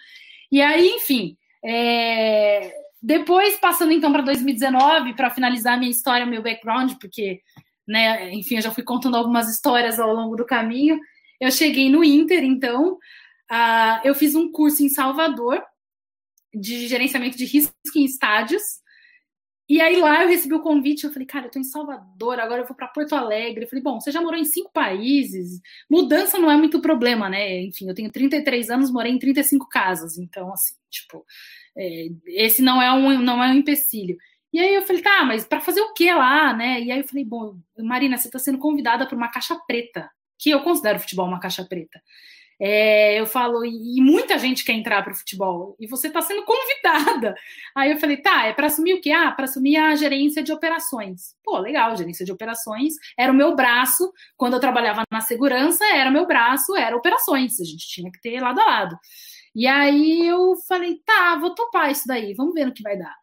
E 0.52 0.62
aí, 0.62 0.88
enfim, 0.89 1.36
é... 1.64 2.72
depois 3.02 3.58
passando 3.58 3.91
então 3.91 4.12
para 4.12 4.22
2019, 4.22 5.16
para 5.16 5.32
finalizar 5.32 5.78
minha 5.80 5.91
história, 5.91 6.26
meu 6.26 6.43
background, 6.43 6.93
porque 7.00 7.41
né? 7.89 8.31
Enfim, 8.33 8.57
eu 8.57 8.61
já 8.61 8.71
fui 8.71 8.83
contando 8.83 9.17
algumas 9.17 9.49
histórias 9.49 9.99
ao 9.99 10.13
longo 10.13 10.35
do 10.35 10.45
caminho. 10.45 10.99
Eu 11.41 11.51
cheguei 11.51 11.89
no 11.89 12.03
Inter, 12.03 12.43
então, 12.43 12.93
uh, 13.51 13.99
eu 14.03 14.13
fiz 14.13 14.35
um 14.35 14.51
curso 14.51 14.83
em 14.83 14.89
Salvador 14.89 15.61
de 16.53 16.87
gerenciamento 16.87 17.37
de 17.37 17.45
risco 17.45 17.73
em 17.95 18.05
estádios. 18.05 18.61
E 19.67 19.79
aí 19.81 19.97
lá 19.97 20.23
eu 20.23 20.29
recebi 20.29 20.55
o 20.55 20.61
convite, 20.61 21.03
eu 21.03 21.11
falei, 21.11 21.27
cara, 21.27 21.45
eu 21.45 21.51
tô 21.51 21.59
em 21.59 21.63
Salvador, 21.63 22.39
agora 22.39 22.61
eu 22.61 22.67
vou 22.67 22.75
para 22.75 22.87
Porto 22.87 23.13
Alegre. 23.15 23.63
Eu 23.63 23.69
falei, 23.69 23.83
bom, 23.83 23.99
você 23.99 24.11
já 24.11 24.21
morou 24.21 24.39
em 24.39 24.45
cinco 24.45 24.71
países, 24.71 25.59
mudança 25.89 26.39
não 26.39 26.49
é 26.49 26.57
muito 26.57 26.81
problema, 26.81 27.29
né? 27.29 27.61
Enfim, 27.61 27.87
eu 27.87 27.93
tenho 27.95 28.11
33 28.11 28.69
anos, 28.69 28.91
morei 28.91 29.11
em 29.11 29.19
35 29.19 29.67
casas, 29.69 30.17
então, 30.17 30.51
assim, 30.51 30.75
tipo, 30.89 31.23
é, 31.77 32.07
esse 32.27 32.61
não 32.63 32.81
é 32.81 32.91
um, 32.91 33.19
não 33.21 33.43
é 33.43 33.49
um 33.49 33.55
empecilho. 33.55 34.17
E 34.52 34.60
aí 34.60 34.74
eu 34.74 34.82
falei, 34.82 35.02
tá, 35.02 35.24
mas 35.26 35.45
para 35.45 35.62
fazer 35.62 35.82
o 35.82 35.93
que 35.93 36.12
lá, 36.12 36.54
né? 36.54 36.82
E 36.82 36.91
aí 36.91 37.00
eu 37.00 37.08
falei, 37.08 37.24
bom, 37.24 37.58
Marina, 37.78 38.18
você 38.18 38.28
está 38.28 38.39
sendo 38.39 38.58
convidada 38.58 39.06
para 39.06 39.16
uma 39.16 39.30
caixa 39.30 39.56
preta, 39.68 40.10
que 40.39 40.50
eu 40.50 40.62
considero 40.62 40.97
o 40.97 41.02
futebol 41.02 41.28
uma 41.28 41.39
caixa 41.39 41.64
preta. 41.66 42.02
É, 42.62 43.18
eu 43.18 43.26
falo, 43.26 43.64
e 43.64 44.02
muita 44.02 44.38
gente 44.38 44.66
quer 44.66 44.74
entrar 44.74 45.02
para 45.02 45.14
o 45.14 45.16
futebol, 45.16 45.78
e 45.80 45.88
você 45.88 46.08
está 46.08 46.22
sendo 46.22 46.43
convidada. 46.45 47.34
Aí 47.74 47.91
eu 47.91 47.97
falei, 47.97 48.18
tá, 48.18 48.47
é 48.47 48.54
para 48.54 48.68
assumir 48.68 48.95
o 48.95 49.02
quê? 49.02 49.12
Ah, 49.12 49.32
para 49.32 49.45
assumir 49.45 49.78
a 49.78 49.95
gerência 49.95 50.43
de 50.43 50.52
operações. 50.52 51.36
Pô, 51.43 51.58
legal, 51.60 51.95
gerência 51.95 52.26
de 52.26 52.32
operações. 52.32 52.95
Era 53.18 53.32
o 53.32 53.36
meu 53.36 53.56
braço, 53.56 54.12
quando 54.36 54.56
eu 54.56 54.60
trabalhava 54.60 55.04
na 55.12 55.22
segurança, 55.22 55.86
era 55.93 56.10
o 56.10 56.14
meu 56.14 56.28
braço, 56.28 56.76
era 56.76 56.97
operações. 56.97 57.60
A 57.62 57.64
gente 57.64 57.88
tinha 57.88 58.12
que 58.12 58.20
ter 58.22 58.41
lado 58.41 58.60
a 58.60 58.66
lado. 58.66 59.00
E 59.56 59.66
aí 59.68 60.28
eu 60.28 60.56
falei, 60.68 61.00
tá, 61.06 61.38
vou 61.38 61.56
topar 61.56 61.91
isso 61.91 62.08
daí, 62.08 62.34
vamos 62.34 62.54
ver 62.54 62.66
no 62.66 62.74
que 62.74 62.84
vai 62.84 62.97
dar. 62.97 63.16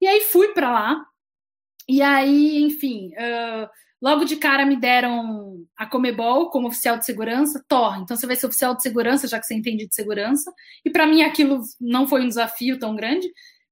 E 0.00 0.06
aí 0.06 0.20
fui 0.22 0.48
para 0.48 0.70
lá. 0.70 1.04
E 1.88 2.02
aí, 2.02 2.62
enfim, 2.62 3.12
uh, 3.14 3.68
logo 4.00 4.24
de 4.24 4.36
cara 4.36 4.66
me 4.66 4.76
deram 4.76 5.64
a 5.76 5.86
Comebol 5.86 6.50
como 6.50 6.68
oficial 6.68 6.98
de 6.98 7.04
segurança. 7.04 7.64
Tor, 7.66 7.98
então 7.98 8.16
você 8.16 8.26
vai 8.26 8.36
ser 8.36 8.46
oficial 8.46 8.74
de 8.76 8.82
segurança, 8.82 9.26
já 9.26 9.38
que 9.38 9.46
você 9.46 9.54
entende 9.54 9.86
de 9.86 9.94
segurança. 9.94 10.52
E 10.84 10.90
para 10.90 11.06
mim 11.06 11.22
aquilo 11.22 11.62
não 11.80 12.06
foi 12.06 12.22
um 12.22 12.28
desafio 12.28 12.78
tão 12.78 12.94
grande, 12.94 13.28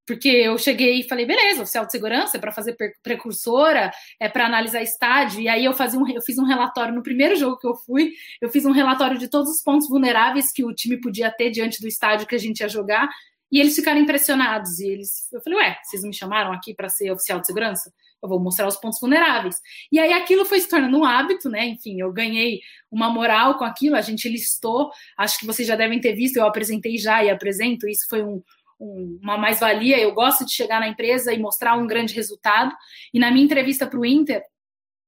porque 0.07 0.29
eu 0.29 0.57
cheguei 0.57 1.01
e 1.01 1.09
falei, 1.09 1.27
beleza, 1.27 1.63
oficial 1.63 1.85
de 1.85 1.91
segurança 1.91 2.37
é 2.37 2.41
para 2.41 2.53
fazer 2.53 2.77
precursora, 3.03 3.91
é 4.21 4.29
para 4.29 4.47
analisar 4.47 4.81
estádio. 4.81 5.41
E 5.41 5.49
aí 5.49 5.65
eu 5.65 5.75
fazia 5.75 5.99
um, 5.99 6.09
eu 6.09 6.23
fiz 6.23 6.39
um 6.39 6.45
relatório 6.45 6.95
no 6.95 7.03
primeiro 7.03 7.35
jogo 7.35 7.59
que 7.59 7.67
eu 7.67 7.75
fui, 7.75 8.13
eu 8.41 8.49
fiz 8.49 8.65
um 8.65 8.71
relatório 8.71 9.19
de 9.19 9.29
todos 9.29 9.51
os 9.51 9.63
pontos 9.63 9.89
vulneráveis 9.89 10.53
que 10.53 10.65
o 10.65 10.73
time 10.73 11.01
podia 11.01 11.31
ter 11.31 11.51
diante 11.51 11.81
do 11.81 11.89
estádio 11.89 12.27
que 12.27 12.37
a 12.37 12.39
gente 12.39 12.61
ia 12.61 12.69
jogar. 12.69 13.09
E 13.51 13.61
eles 13.61 13.75
ficaram 13.77 14.01
impressionados. 14.01 14.81
E 14.81 14.89
eles, 14.89 15.33
eu 15.33 15.41
falei, 15.41 15.59
ué, 15.61 15.79
vocês 15.83 16.03
me 16.03 16.13
chamaram 16.13 16.53
aqui 16.53 16.75
para 16.75 16.89
ser 16.89 17.11
oficial 17.11 17.41
de 17.41 17.47
segurança? 17.47 17.93
Eu 18.23 18.29
vou 18.29 18.41
mostrar 18.41 18.67
os 18.67 18.77
pontos 18.77 18.99
vulneráveis. 19.01 19.57
E 19.93 19.99
aí 19.99 20.13
aquilo 20.13 20.45
foi 20.45 20.61
se 20.61 20.69
tornando 20.69 20.99
um 20.99 21.05
hábito, 21.05 21.49
né? 21.49 21.67
Enfim, 21.67 22.01
eu 22.01 22.13
ganhei 22.13 22.61
uma 22.91 23.11
moral 23.11 23.57
com 23.59 23.65
aquilo, 23.65 23.97
a 23.97 24.01
gente 24.01 24.29
listou, 24.29 24.91
acho 25.19 25.39
que 25.39 25.47
vocês 25.47 25.69
já 25.69 25.77
devem 25.77 26.01
ter 26.01 26.15
visto, 26.15 26.37
eu 26.37 26.47
apresentei 26.47 26.97
já 26.99 27.23
e 27.23 27.31
apresento, 27.31 27.87
isso 27.89 28.07
foi 28.09 28.23
um, 28.23 28.43
um, 28.81 29.19
uma 29.23 29.37
mais-valia. 29.37 29.99
Eu 29.99 30.13
gosto 30.13 30.45
de 30.45 30.53
chegar 30.53 30.81
na 30.81 30.89
empresa 30.89 31.33
e 31.33 31.39
mostrar 31.39 31.77
um 31.77 31.87
grande 31.87 32.15
resultado. 32.15 32.75
E 33.13 33.19
na 33.19 33.31
minha 33.31 33.45
entrevista 33.45 33.87
para 33.87 34.01
o 34.01 34.07
Inter, 34.07 34.43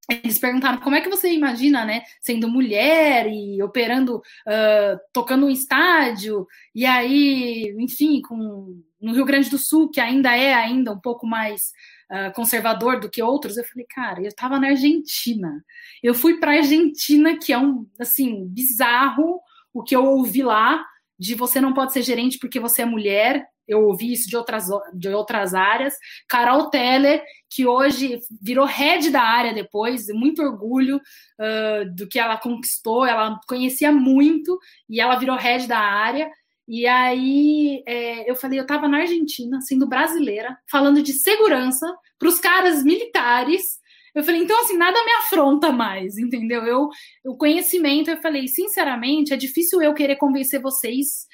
eles 0.08 0.38
perguntaram 0.38 0.78
como 0.78 0.96
é 0.96 1.00
que 1.02 1.10
você 1.10 1.30
imagina, 1.32 1.84
né, 1.84 2.02
sendo 2.20 2.48
mulher 2.48 3.26
e 3.28 3.62
operando, 3.62 4.16
uh, 4.16 4.98
tocando 5.12 5.46
um 5.46 5.50
estádio, 5.50 6.46
e 6.74 6.86
aí, 6.86 7.74
enfim, 7.78 8.22
com, 8.22 8.82
no 9.00 9.12
Rio 9.12 9.26
Grande 9.26 9.50
do 9.50 9.58
Sul, 9.58 9.90
que 9.90 10.00
ainda 10.00 10.34
é 10.34 10.54
ainda 10.54 10.92
um 10.92 10.98
pouco 10.98 11.26
mais 11.26 11.72
uh, 12.10 12.32
conservador 12.34 12.98
do 12.98 13.10
que 13.10 13.22
outros, 13.22 13.58
eu 13.58 13.64
falei, 13.64 13.86
cara, 13.88 14.20
eu 14.20 14.28
estava 14.28 14.58
na 14.58 14.68
Argentina. 14.68 15.62
Eu 16.02 16.14
fui 16.14 16.40
para 16.40 16.52
a 16.52 16.56
Argentina, 16.56 17.38
que 17.38 17.52
é 17.52 17.58
um, 17.58 17.86
assim, 18.00 18.46
bizarro 18.46 19.40
o 19.74 19.82
que 19.82 19.94
eu 19.94 20.04
ouvi 20.04 20.42
lá, 20.42 20.84
de 21.18 21.34
você 21.34 21.60
não 21.60 21.74
pode 21.74 21.92
ser 21.92 22.02
gerente 22.02 22.38
porque 22.38 22.58
você 22.58 22.82
é 22.82 22.86
mulher, 22.86 23.46
eu 23.68 23.84
ouvi 23.84 24.12
isso 24.12 24.28
de 24.28 24.36
outras, 24.36 24.66
de 24.94 25.08
outras 25.10 25.52
áreas. 25.52 25.94
Carol 26.26 26.70
Teller, 26.70 27.22
que 27.50 27.66
hoje 27.66 28.18
virou 28.40 28.64
head 28.64 29.10
da 29.10 29.22
área 29.22 29.52
depois, 29.52 30.06
muito 30.08 30.42
orgulho 30.42 30.96
uh, 30.96 31.94
do 31.94 32.08
que 32.08 32.18
ela 32.18 32.38
conquistou, 32.38 33.04
ela 33.04 33.38
conhecia 33.46 33.92
muito 33.92 34.58
e 34.88 35.00
ela 35.00 35.16
virou 35.16 35.36
head 35.36 35.68
da 35.68 35.78
área. 35.78 36.30
E 36.66 36.86
aí 36.86 37.82
é, 37.86 38.30
eu 38.30 38.34
falei, 38.34 38.58
eu 38.58 38.62
estava 38.62 38.88
na 38.88 38.98
Argentina, 38.98 39.60
sendo 39.60 39.86
brasileira, 39.86 40.56
falando 40.70 41.02
de 41.02 41.12
segurança 41.12 41.86
para 42.18 42.28
os 42.28 42.38
caras 42.40 42.82
militares. 42.82 43.78
Eu 44.14 44.24
falei, 44.24 44.42
então 44.42 44.58
assim, 44.60 44.76
nada 44.76 45.02
me 45.04 45.12
afronta 45.12 45.70
mais, 45.70 46.16
entendeu? 46.16 46.64
Eu, 46.64 46.88
o 47.24 47.36
conhecimento, 47.36 48.10
eu 48.10 48.20
falei, 48.20 48.48
sinceramente, 48.48 49.32
é 49.32 49.36
difícil 49.36 49.80
eu 49.82 49.94
querer 49.94 50.16
convencer 50.16 50.60
vocês 50.60 51.26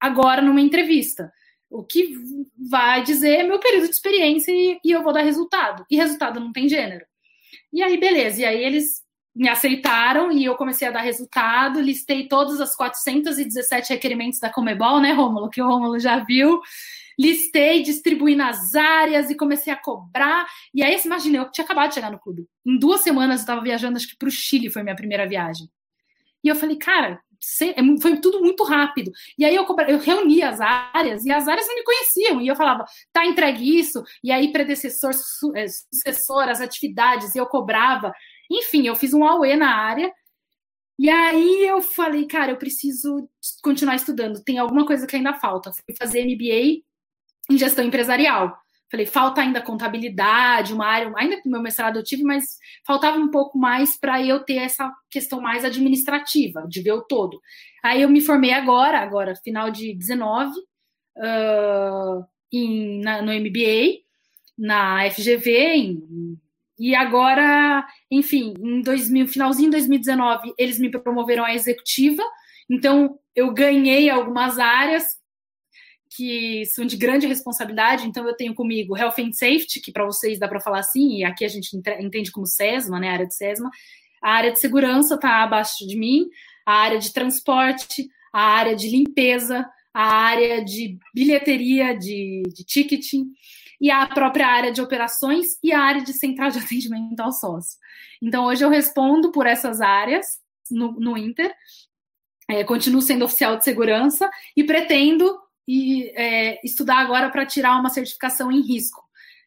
agora 0.00 0.42
numa 0.42 0.60
entrevista 0.60 1.30
o 1.72 1.82
que 1.82 2.14
vai 2.70 3.02
dizer 3.02 3.42
meu 3.44 3.58
período 3.58 3.86
de 3.86 3.94
experiência 3.94 4.52
e, 4.52 4.78
e, 4.84 4.90
eu 4.92 5.02
vou 5.02 5.12
dar 5.12 5.22
resultado. 5.22 5.84
E 5.90 5.96
resultado 5.96 6.38
não 6.38 6.52
tem 6.52 6.68
gênero. 6.68 7.04
E 7.72 7.82
aí, 7.82 7.98
beleza. 7.98 8.42
E 8.42 8.44
aí 8.44 8.62
eles 8.62 9.02
me 9.34 9.48
aceitaram 9.48 10.30
e 10.30 10.44
eu 10.44 10.54
comecei 10.54 10.86
a 10.86 10.90
dar 10.90 11.00
resultado. 11.00 11.80
Listei 11.80 12.28
todos 12.28 12.60
os 12.60 12.74
417 12.74 13.90
requerimentos 13.94 14.38
da 14.38 14.50
Comebol, 14.50 15.00
né, 15.00 15.12
Rômulo? 15.12 15.48
Que 15.48 15.62
o 15.62 15.66
Rômulo 15.66 15.98
já 15.98 16.22
viu. 16.22 16.60
Listei, 17.18 17.82
distribuí 17.82 18.36
nas 18.36 18.74
áreas 18.74 19.30
e 19.30 19.34
comecei 19.34 19.72
a 19.72 19.76
cobrar. 19.76 20.46
E 20.74 20.82
aí, 20.82 21.00
imagina, 21.02 21.38
eu 21.38 21.50
tinha 21.50 21.64
acabado 21.64 21.88
de 21.88 21.94
chegar 21.94 22.10
no 22.10 22.18
clube. 22.18 22.46
Em 22.66 22.78
duas 22.78 23.00
semanas 23.00 23.40
eu 23.40 23.42
estava 23.44 23.62
viajando, 23.62 23.96
acho 23.96 24.08
que 24.08 24.16
para 24.16 24.28
o 24.28 24.30
Chile 24.30 24.70
foi 24.70 24.82
minha 24.82 24.96
primeira 24.96 25.26
viagem. 25.26 25.70
E 26.44 26.48
eu 26.48 26.56
falei, 26.56 26.76
cara, 26.76 27.20
foi 28.00 28.20
tudo 28.20 28.40
muito 28.40 28.62
rápido. 28.64 29.10
E 29.38 29.44
aí 29.44 29.54
eu, 29.54 29.66
eu 29.88 29.98
reunia 29.98 30.48
as 30.48 30.60
áreas 30.60 31.24
e 31.24 31.32
as 31.32 31.48
áreas 31.48 31.66
não 31.66 31.74
me 31.74 31.84
conheciam. 31.84 32.40
E 32.40 32.48
eu 32.48 32.56
falava, 32.56 32.84
tá 33.12 33.26
entregue 33.26 33.78
isso. 33.78 34.02
E 34.22 34.30
aí, 34.30 34.52
predecessor, 34.52 35.12
su, 35.14 35.52
é, 35.56 35.66
sucessor, 35.68 36.48
as 36.48 36.60
atividades, 36.60 37.34
e 37.34 37.38
eu 37.38 37.46
cobrava. 37.46 38.12
Enfim, 38.50 38.86
eu 38.86 38.94
fiz 38.94 39.12
um 39.12 39.24
AUE 39.24 39.56
na 39.56 39.74
área. 39.74 40.12
E 40.98 41.10
aí 41.10 41.66
eu 41.66 41.82
falei, 41.82 42.26
cara, 42.26 42.52
eu 42.52 42.56
preciso 42.56 43.28
continuar 43.62 43.96
estudando. 43.96 44.42
Tem 44.44 44.58
alguma 44.58 44.86
coisa 44.86 45.06
que 45.06 45.16
ainda 45.16 45.34
falta. 45.34 45.72
Fui 45.72 45.96
fazer 45.98 46.24
MBA 46.24 46.82
em 47.50 47.58
gestão 47.58 47.84
empresarial. 47.84 48.56
Falei, 48.92 49.06
falta 49.06 49.40
ainda 49.40 49.62
contabilidade, 49.62 50.74
uma 50.74 50.84
área, 50.84 51.10
ainda 51.16 51.40
que 51.40 51.48
meu 51.48 51.62
mestrado 51.62 51.96
eu 51.96 52.04
tive, 52.04 52.22
mas 52.22 52.58
faltava 52.86 53.16
um 53.16 53.30
pouco 53.30 53.56
mais 53.56 53.98
para 53.98 54.22
eu 54.22 54.40
ter 54.40 54.56
essa 54.56 54.92
questão 55.10 55.40
mais 55.40 55.64
administrativa, 55.64 56.66
de 56.68 56.82
ver 56.82 56.92
o 56.92 57.00
todo. 57.00 57.40
Aí 57.82 58.02
eu 58.02 58.10
me 58.10 58.20
formei 58.20 58.52
agora, 58.52 58.98
agora, 58.98 59.34
final 59.42 59.70
de 59.70 59.94
19, 59.94 60.52
uh, 61.16 62.22
em, 62.52 63.00
na, 63.00 63.22
no 63.22 63.32
MBA, 63.32 64.02
na 64.58 65.10
FGV, 65.10 65.50
em, 65.74 66.38
e 66.78 66.94
agora, 66.94 67.86
enfim, 68.10 68.52
em 68.60 68.82
2000, 68.82 69.26
finalzinho 69.26 69.70
de 69.70 69.76
2019, 69.78 70.52
eles 70.58 70.78
me 70.78 70.90
promoveram 70.90 71.46
a 71.46 71.54
executiva, 71.54 72.22
então 72.68 73.18
eu 73.34 73.54
ganhei 73.54 74.10
algumas 74.10 74.58
áreas 74.58 75.21
que 76.16 76.64
são 76.66 76.84
de 76.84 76.96
grande 76.96 77.26
responsabilidade. 77.26 78.06
Então, 78.06 78.26
eu 78.26 78.34
tenho 78.34 78.54
comigo 78.54 78.96
Health 78.96 79.14
and 79.18 79.32
Safety, 79.32 79.80
que 79.80 79.92
para 79.92 80.04
vocês 80.04 80.38
dá 80.38 80.48
para 80.48 80.60
falar 80.60 80.80
assim, 80.80 81.18
e 81.18 81.24
aqui 81.24 81.44
a 81.44 81.48
gente 81.48 81.76
entende 81.76 82.30
como 82.30 82.46
SESMA, 82.46 83.00
né, 83.00 83.08
a 83.08 83.12
área 83.12 83.26
de 83.26 83.34
SESMA. 83.34 83.70
A 84.22 84.32
área 84.32 84.52
de 84.52 84.60
segurança 84.60 85.14
está 85.14 85.42
abaixo 85.42 85.86
de 85.86 85.96
mim, 85.96 86.28
a 86.66 86.74
área 86.74 86.98
de 86.98 87.12
transporte, 87.12 88.08
a 88.32 88.42
área 88.42 88.76
de 88.76 88.88
limpeza, 88.88 89.68
a 89.92 90.04
área 90.04 90.64
de 90.64 90.98
bilheteria, 91.14 91.96
de, 91.96 92.42
de 92.54 92.64
ticketing, 92.64 93.26
e 93.80 93.90
a 93.90 94.06
própria 94.06 94.46
área 94.46 94.70
de 94.70 94.80
operações 94.80 95.58
e 95.62 95.72
a 95.72 95.80
área 95.80 96.02
de 96.02 96.12
central 96.12 96.50
de 96.50 96.58
atendimento 96.60 97.18
ao 97.20 97.32
sócio. 97.32 97.78
Então, 98.22 98.44
hoje 98.44 98.64
eu 98.64 98.70
respondo 98.70 99.32
por 99.32 99.46
essas 99.46 99.80
áreas 99.80 100.26
no, 100.70 100.92
no 100.92 101.18
Inter, 101.18 101.52
é, 102.48 102.62
continuo 102.64 103.02
sendo 103.02 103.24
oficial 103.24 103.56
de 103.56 103.64
segurança 103.64 104.30
e 104.56 104.62
pretendo 104.62 105.36
e, 105.66 106.10
é, 106.16 106.60
estudar 106.64 106.98
agora 106.98 107.30
para 107.30 107.46
tirar 107.46 107.78
uma 107.78 107.90
certificação 107.90 108.50
em 108.50 108.60
risco. 108.60 109.02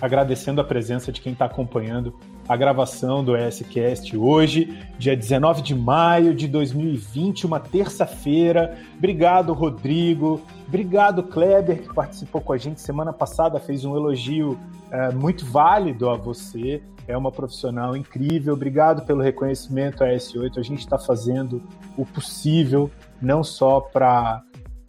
agradecendo 0.00 0.60
a 0.60 0.64
presença 0.64 1.12
de 1.12 1.20
quem 1.20 1.32
está 1.32 1.44
acompanhando 1.44 2.14
a 2.48 2.56
gravação 2.56 3.22
do 3.22 3.36
ESCast 3.36 4.16
hoje, 4.16 4.82
dia 4.98 5.14
19 5.14 5.60
de 5.60 5.74
maio 5.74 6.34
de 6.34 6.48
2020, 6.48 7.44
uma 7.44 7.60
terça-feira. 7.60 8.78
Obrigado, 8.96 9.52
Rodrigo. 9.52 10.40
Obrigado, 10.66 11.22
Kleber, 11.22 11.82
que 11.82 11.94
participou 11.94 12.40
com 12.40 12.54
a 12.54 12.56
gente 12.56 12.80
semana 12.80 13.12
passada, 13.12 13.60
fez 13.60 13.84
um 13.84 13.94
elogio 13.94 14.58
é, 14.90 15.12
muito 15.12 15.44
válido 15.44 16.08
a 16.08 16.16
você. 16.16 16.82
É 17.06 17.16
uma 17.16 17.30
profissional 17.30 17.94
incrível. 17.94 18.54
Obrigado 18.54 19.04
pelo 19.04 19.22
reconhecimento 19.22 20.02
a 20.02 20.08
S8. 20.08 20.58
A 20.58 20.62
gente 20.62 20.80
está 20.80 20.98
fazendo 20.98 21.62
o 21.96 22.06
possível, 22.06 22.90
não 23.20 23.44
só 23.44 23.80
para 23.80 24.42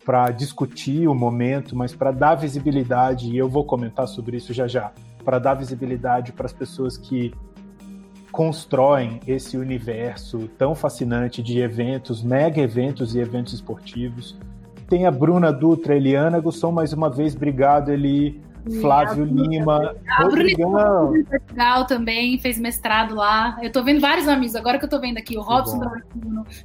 para 0.05 0.31
discutir 0.31 1.07
o 1.07 1.13
momento, 1.13 1.75
mas 1.75 1.93
para 1.93 2.09
dar 2.11 2.33
visibilidade, 2.33 3.29
e 3.29 3.37
eu 3.37 3.47
vou 3.47 3.63
comentar 3.63 4.07
sobre 4.07 4.37
isso 4.37 4.51
já 4.51 4.67
já, 4.67 4.91
para 5.23 5.37
dar 5.37 5.53
visibilidade 5.53 6.31
para 6.31 6.47
as 6.47 6.53
pessoas 6.53 6.97
que 6.97 7.31
constroem 8.31 9.19
esse 9.27 9.57
universo 9.57 10.47
tão 10.57 10.75
fascinante 10.75 11.41
de 11.41 11.59
eventos, 11.59 12.23
mega 12.23 12.61
eventos 12.61 13.15
e 13.15 13.19
eventos 13.19 13.53
esportivos. 13.53 14.37
Tem 14.87 15.05
a 15.05 15.11
Bruna 15.11 15.51
Dutra, 15.51 15.95
Eliana 15.95 16.39
Gusson, 16.39 16.71
mais 16.71 16.93
uma 16.93 17.09
vez, 17.09 17.35
obrigado, 17.35 17.91
Eli. 17.91 18.41
Flávio 18.81 19.23
Lima, 19.23 19.95
Rodrigão. 20.19 21.13
Portugal 21.29 21.85
também, 21.85 22.37
fez 22.39 22.59
mestrado 22.59 23.15
lá. 23.15 23.57
Eu 23.61 23.71
tô 23.71 23.83
vendo 23.83 23.99
vários 23.99 24.27
amigos, 24.27 24.55
agora 24.55 24.77
que 24.77 24.85
eu 24.85 24.89
tô 24.89 24.99
vendo 24.99 25.17
aqui, 25.17 25.37
o 25.37 25.41
Robson 25.41 25.79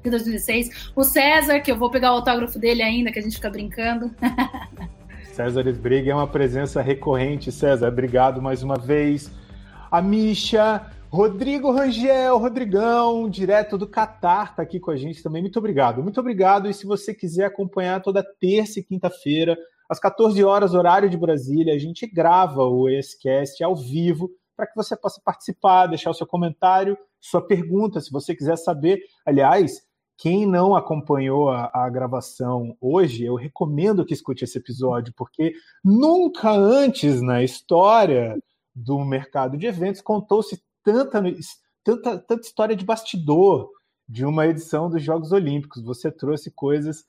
de 0.02 0.10
2016, 0.10 0.92
o 0.94 1.02
César, 1.02 1.60
que 1.60 1.70
eu 1.70 1.76
vou 1.76 1.90
pegar 1.90 2.12
o 2.12 2.16
autógrafo 2.16 2.58
dele 2.58 2.82
ainda, 2.82 3.12
que 3.12 3.18
a 3.18 3.22
gente 3.22 3.36
fica 3.36 3.48
brincando. 3.48 4.10
César 5.32 5.66
Esbriga 5.66 6.12
é 6.12 6.14
uma 6.14 6.26
presença 6.26 6.82
recorrente, 6.82 7.50
César, 7.50 7.88
obrigado 7.88 8.40
mais 8.42 8.62
uma 8.62 8.76
vez. 8.76 9.30
A 9.90 10.02
Misha, 10.02 10.82
Rodrigo 11.14 11.70
Rangel, 11.70 12.36
Rodrigão, 12.38 13.30
direto 13.30 13.78
do 13.78 13.86
Catar, 13.86 14.50
está 14.50 14.62
aqui 14.64 14.80
com 14.80 14.90
a 14.90 14.96
gente 14.96 15.22
também. 15.22 15.40
Muito 15.40 15.60
obrigado. 15.60 16.02
Muito 16.02 16.18
obrigado. 16.18 16.68
E 16.68 16.74
se 16.74 16.84
você 16.84 17.14
quiser 17.14 17.44
acompanhar 17.44 18.02
toda 18.02 18.26
terça 18.40 18.80
e 18.80 18.82
quinta-feira, 18.82 19.56
às 19.88 20.00
14 20.00 20.42
horas, 20.42 20.74
horário 20.74 21.08
de 21.08 21.16
Brasília, 21.16 21.72
a 21.72 21.78
gente 21.78 22.04
grava 22.04 22.64
o 22.64 22.88
ESCast 22.88 23.62
ao 23.62 23.76
vivo 23.76 24.28
para 24.56 24.66
que 24.66 24.74
você 24.74 24.96
possa 24.96 25.20
participar, 25.24 25.86
deixar 25.86 26.10
o 26.10 26.14
seu 26.14 26.26
comentário, 26.26 26.98
sua 27.20 27.46
pergunta, 27.46 28.00
se 28.00 28.10
você 28.10 28.34
quiser 28.34 28.56
saber. 28.58 28.98
Aliás, 29.24 29.82
quem 30.18 30.44
não 30.44 30.74
acompanhou 30.74 31.48
a, 31.48 31.70
a, 31.72 31.88
gravação 31.88 32.76
hoje, 32.80 33.24
eu 33.24 33.36
recomendo 33.36 34.04
que 34.04 34.14
escute 34.14 34.42
esse 34.42 34.58
episódio, 34.58 35.14
porque 35.16 35.52
nunca 35.84 36.50
antes 36.50 37.22
na 37.22 37.40
história 37.40 38.36
do 38.74 38.98
mercado 39.04 39.56
de 39.56 39.68
eventos 39.68 40.00
contou-se 40.00 40.60
tanta, 40.85 41.22
tanta, 41.82 42.18
tanta 42.18 42.47
história 42.47 42.76
de 42.76 42.85
bastidor 42.85 43.70
de 44.09 44.24
uma 44.24 44.47
edição 44.47 44.91
dos 44.91 45.03
Jogos 45.03 45.32
Olímpicos. 45.32 45.82
Você 45.82 46.12
trouxe 46.12 46.51
coisas 46.51 47.05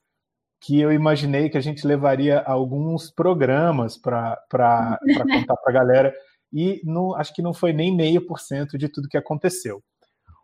que 0.61 0.79
eu 0.79 0.91
imaginei 0.91 1.49
que 1.49 1.57
a 1.57 1.61
gente 1.61 1.85
levaria 1.85 2.39
alguns 2.39 3.11
programas 3.11 3.97
para 3.97 4.37
contar 4.49 5.55
para 5.57 5.69
a 5.69 5.71
galera, 5.71 6.13
e 6.51 6.81
não, 6.83 7.13
acho 7.15 7.33
que 7.33 7.41
não 7.41 7.53
foi 7.53 7.73
nem 7.73 7.95
meio 7.95 8.25
por 8.25 8.39
cento 8.39 8.77
de 8.77 8.87
tudo 8.87 9.09
que 9.09 9.17
aconteceu. 9.17 9.83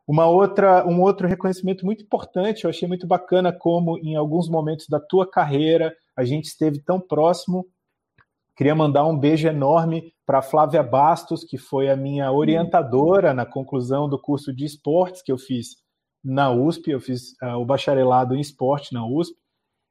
Uma 0.06 0.26
outra, 0.26 0.86
um 0.86 1.02
outro 1.02 1.28
reconhecimento 1.28 1.86
muito 1.86 2.04
importante, 2.04 2.66
eu 2.66 2.70
achei 2.70 2.88
muito 2.88 3.08
bacana 3.08 3.54
como 3.54 3.98
em 4.00 4.16
alguns 4.16 4.50
momentos 4.50 4.88
da 4.90 5.00
tua 5.00 5.30
carreira 5.30 5.96
a 6.16 6.26
gente 6.26 6.46
esteve 6.46 6.80
tão 6.82 7.00
próximo 7.00 7.66
Queria 8.62 8.76
mandar 8.76 9.08
um 9.08 9.18
beijo 9.18 9.48
enorme 9.48 10.14
para 10.24 10.40
Flávia 10.40 10.84
Bastos, 10.84 11.44
que 11.44 11.58
foi 11.58 11.90
a 11.90 11.96
minha 11.96 12.32
orientadora 12.32 13.34
na 13.34 13.44
conclusão 13.44 14.08
do 14.08 14.22
curso 14.22 14.54
de 14.54 14.66
esportes 14.66 15.24
que 15.24 15.32
eu 15.32 15.38
fiz 15.40 15.78
na 16.24 16.52
USP. 16.52 16.92
Eu 16.92 17.02
fiz 17.02 17.32
uh, 17.42 17.58
o 17.60 17.66
bacharelado 17.66 18.36
em 18.36 18.40
esporte 18.40 18.94
na 18.94 19.04
USP 19.04 19.36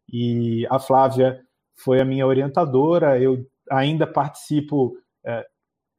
e 0.08 0.68
a 0.70 0.78
Flávia 0.78 1.42
foi 1.82 2.00
a 2.00 2.04
minha 2.04 2.24
orientadora. 2.24 3.20
Eu 3.20 3.44
ainda 3.68 4.06
participo 4.06 4.96
uh, 5.26 5.44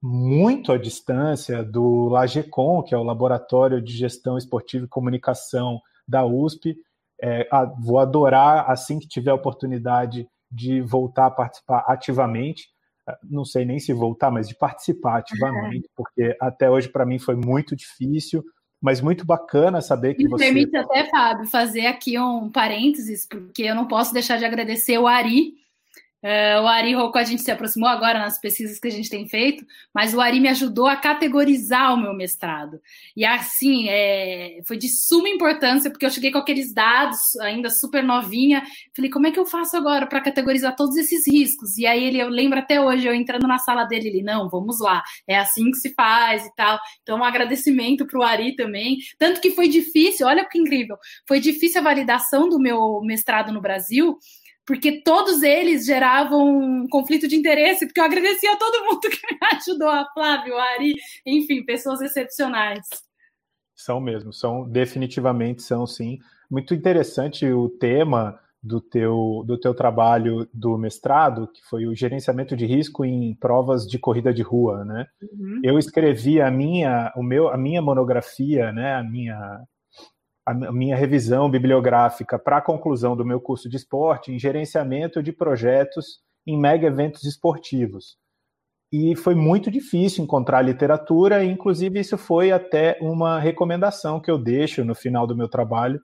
muito 0.01 0.71
à 0.71 0.77
distância 0.77 1.65
do 1.65 2.07
LAGECOM, 2.07 2.83
que 2.83 2.95
é 2.95 2.97
o 2.97 3.03
Laboratório 3.03 3.81
de 3.81 3.91
Gestão 3.91 4.37
Esportiva 4.37 4.85
e 4.85 4.87
Comunicação 4.87 5.81
da 6.07 6.25
USP. 6.25 6.77
É, 7.21 7.49
vou 7.81 7.99
adorar, 7.99 8.71
assim 8.71 8.97
que 8.97 9.09
tiver 9.09 9.33
oportunidade, 9.33 10.25
de 10.51 10.81
voltar 10.81 11.27
a 11.27 11.31
participar 11.31 11.85
ativamente. 11.87 12.67
Ah, 13.07 13.17
não 13.23 13.45
sei 13.45 13.65
nem 13.65 13.79
se 13.79 13.93
voltar, 13.93 14.29
mas 14.29 14.47
de 14.47 14.55
participar 14.55 15.19
ativamente, 15.19 15.89
porque 15.95 16.35
até 16.39 16.69
hoje 16.69 16.89
para 16.89 17.05
mim 17.05 17.17
foi 17.17 17.35
muito 17.35 17.75
difícil, 17.75 18.43
mas 18.81 18.99
muito 18.99 19.25
bacana 19.25 19.81
saber 19.81 20.15
que 20.15 20.23
Me 20.23 20.29
você. 20.29 20.45
permite 20.45 20.75
até, 20.75 21.09
Fábio, 21.09 21.47
fazer 21.47 21.85
aqui 21.85 22.19
um 22.19 22.49
parênteses, 22.49 23.27
porque 23.27 23.63
eu 23.63 23.75
não 23.75 23.87
posso 23.87 24.13
deixar 24.13 24.37
de 24.37 24.45
agradecer 24.45 24.97
o 24.97 25.07
Ari, 25.07 25.53
Uh, 26.23 26.61
o 26.61 26.67
Ari 26.67 26.93
Rocco, 26.93 27.17
a 27.17 27.23
gente 27.23 27.41
se 27.41 27.49
aproximou 27.49 27.89
agora 27.89 28.19
nas 28.19 28.39
pesquisas 28.39 28.79
que 28.79 28.87
a 28.87 28.91
gente 28.91 29.09
tem 29.09 29.27
feito, 29.27 29.65
mas 29.91 30.13
o 30.13 30.21
Ari 30.21 30.39
me 30.39 30.49
ajudou 30.49 30.85
a 30.85 30.95
categorizar 30.95 31.93
o 31.93 31.97
meu 31.97 32.13
mestrado. 32.13 32.79
E 33.15 33.25
assim, 33.25 33.89
é, 33.89 34.59
foi 34.67 34.77
de 34.77 34.87
suma 34.87 35.27
importância, 35.29 35.89
porque 35.89 36.05
eu 36.05 36.11
cheguei 36.11 36.31
com 36.31 36.37
aqueles 36.37 36.71
dados 36.71 37.35
ainda 37.39 37.71
super 37.71 38.03
novinha. 38.03 38.61
Falei, 38.95 39.09
como 39.09 39.25
é 39.25 39.31
que 39.31 39.39
eu 39.39 39.47
faço 39.47 39.75
agora 39.75 40.05
para 40.05 40.21
categorizar 40.21 40.75
todos 40.75 40.95
esses 40.95 41.25
riscos? 41.27 41.75
E 41.77 41.87
aí 41.87 42.03
ele, 42.03 42.19
eu 42.19 42.29
lembro 42.29 42.59
até 42.59 42.79
hoje, 42.79 43.07
eu 43.07 43.15
entrando 43.15 43.47
na 43.47 43.57
sala 43.57 43.85
dele, 43.85 44.09
ele, 44.09 44.21
não, 44.21 44.47
vamos 44.47 44.79
lá, 44.79 45.01
é 45.27 45.37
assim 45.37 45.71
que 45.71 45.77
se 45.77 45.91
faz 45.95 46.45
e 46.45 46.55
tal. 46.55 46.79
Então, 47.01 47.17
um 47.17 47.23
agradecimento 47.23 48.05
para 48.05 48.19
o 48.19 48.23
Ari 48.23 48.55
também. 48.55 48.97
Tanto 49.17 49.41
que 49.41 49.51
foi 49.51 49.67
difícil, 49.67 50.27
olha 50.27 50.47
que 50.47 50.59
incrível, 50.59 50.97
foi 51.27 51.39
difícil 51.39 51.81
a 51.81 51.83
validação 51.83 52.47
do 52.47 52.59
meu 52.59 53.01
mestrado 53.01 53.51
no 53.51 53.61
Brasil 53.61 54.19
porque 54.71 55.01
todos 55.01 55.43
eles 55.43 55.85
geravam 55.85 56.47
um 56.47 56.87
conflito 56.87 57.27
de 57.27 57.35
interesse, 57.35 57.85
porque 57.85 57.99
eu 57.99 58.05
agradecia 58.05 58.53
a 58.53 58.55
todo 58.55 58.85
mundo 58.85 59.01
que 59.11 59.33
me 59.33 59.37
ajudou, 59.57 59.89
a 59.89 60.07
Flávio, 60.13 60.57
a 60.57 60.63
Ari, 60.63 60.93
enfim, 61.25 61.61
pessoas 61.65 61.99
excepcionais. 61.99 62.79
São 63.75 63.99
mesmo, 63.99 64.31
são 64.31 64.63
definitivamente 64.63 65.61
são 65.61 65.85
sim. 65.85 66.19
Muito 66.49 66.73
interessante 66.73 67.45
o 67.51 67.67
tema 67.67 68.39
do 68.63 68.79
teu, 68.79 69.43
do 69.45 69.59
teu 69.59 69.73
trabalho 69.73 70.47
do 70.53 70.77
mestrado, 70.77 71.49
que 71.51 71.61
foi 71.69 71.85
o 71.85 71.93
gerenciamento 71.93 72.55
de 72.55 72.65
risco 72.65 73.03
em 73.03 73.35
provas 73.35 73.85
de 73.85 73.99
corrida 73.99 74.33
de 74.33 74.41
rua, 74.41 74.85
né? 74.85 75.05
Uhum. 75.21 75.59
Eu 75.65 75.77
escrevi 75.77 76.39
a 76.39 76.49
minha, 76.49 77.11
o 77.17 77.23
meu, 77.23 77.49
a 77.49 77.57
minha 77.57 77.81
monografia, 77.81 78.71
né, 78.71 78.95
a 78.95 79.03
minha 79.03 79.59
a 80.45 80.53
minha 80.53 80.95
revisão 80.95 81.49
bibliográfica 81.49 82.39
para 82.39 82.57
a 82.57 82.61
conclusão 82.61 83.15
do 83.15 83.25
meu 83.25 83.39
curso 83.39 83.69
de 83.69 83.77
esporte 83.77 84.31
em 84.31 84.39
gerenciamento 84.39 85.21
de 85.21 85.31
projetos 85.31 86.19
em 86.45 86.59
mega 86.59 86.87
eventos 86.87 87.23
esportivos. 87.23 88.17
E 88.91 89.15
foi 89.15 89.35
muito 89.35 89.71
difícil 89.71 90.23
encontrar 90.23 90.61
literatura, 90.61 91.43
e 91.43 91.49
inclusive 91.49 91.99
isso 91.99 92.17
foi 92.17 92.51
até 92.51 92.97
uma 92.99 93.39
recomendação 93.39 94.19
que 94.19 94.29
eu 94.29 94.37
deixo 94.37 94.83
no 94.83 94.93
final 94.93 95.25
do 95.25 95.35
meu 95.35 95.47
trabalho, 95.47 96.01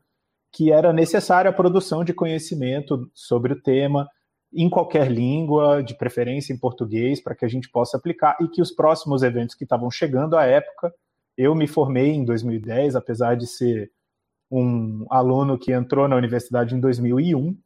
que 0.54 0.72
era 0.72 0.94
necessária 0.94 1.50
a 1.50 1.54
produção 1.54 2.04
de 2.04 2.14
conhecimento 2.14 3.10
sobre 3.14 3.52
o 3.54 3.62
tema 3.62 4.08
em 4.54 4.70
qualquer 4.70 5.12
língua, 5.12 5.84
de 5.84 5.98
preferência 5.98 6.54
em 6.54 6.58
português, 6.58 7.22
para 7.22 7.36
que 7.36 7.44
a 7.44 7.50
gente 7.50 7.70
possa 7.70 7.98
aplicar 7.98 8.38
e 8.40 8.48
que 8.48 8.62
os 8.62 8.72
próximos 8.72 9.22
eventos 9.22 9.56
que 9.56 9.66
estavam 9.66 9.92
chegando 9.92 10.38
à 10.38 10.46
época, 10.46 10.94
eu 11.38 11.54
me 11.54 11.68
formei 11.68 12.12
em 12.12 12.24
2010, 12.24 12.96
apesar 12.96 13.36
de 13.36 13.46
ser 13.46 13.92
um 14.50 15.06
aluno 15.10 15.58
que 15.58 15.72
entrou 15.72 16.08
na 16.08 16.16
universidade 16.16 16.76
em 16.76 16.80
2001, 16.80 17.58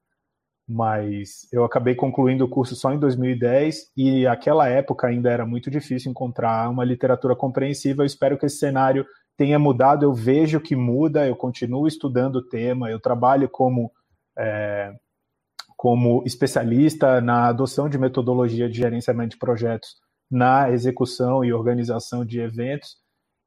mas 0.68 1.48
eu 1.52 1.64
acabei 1.64 1.96
concluindo 1.96 2.46
o 2.46 2.50
curso 2.50 2.76
só 2.76 2.92
em 2.94 3.00
2010 3.00 3.92
e 3.96 4.26
aquela 4.26 4.68
época 4.68 5.08
ainda 5.08 5.30
era 5.30 5.46
muito 5.46 5.70
difícil 5.70 6.10
encontrar 6.10 6.70
uma 6.70 6.84
literatura 6.86 7.36
compreensiva. 7.36 8.02
Eu 8.02 8.08
espero 8.08 8.38
que 8.38 8.46
esse 8.46 8.58
cenário 8.58 9.06
tenha 9.38 9.60
mudado. 9.60 10.04
Eu 10.06 10.14
vejo 10.14 10.60
que 10.60 10.76
muda, 10.76 11.28
eu 11.28 11.36
continuo 11.36 11.88
estudando 11.88 12.38
o 12.38 12.48
tema, 12.48 12.90
eu 12.90 13.00
trabalho 13.00 13.50
como, 13.50 13.92
é, 14.38 14.94
como 15.76 16.24
especialista 16.26 17.20
na 17.20 17.48
adoção 17.48 17.90
de 17.90 17.98
metodologia 17.98 18.70
de 18.70 18.78
gerenciamento 18.78 19.32
de 19.32 19.40
projetos 19.40 19.96
na 20.30 20.72
execução 20.72 21.44
e 21.44 21.52
organização 21.52 22.26
de 22.26 22.40
eventos 22.40 22.96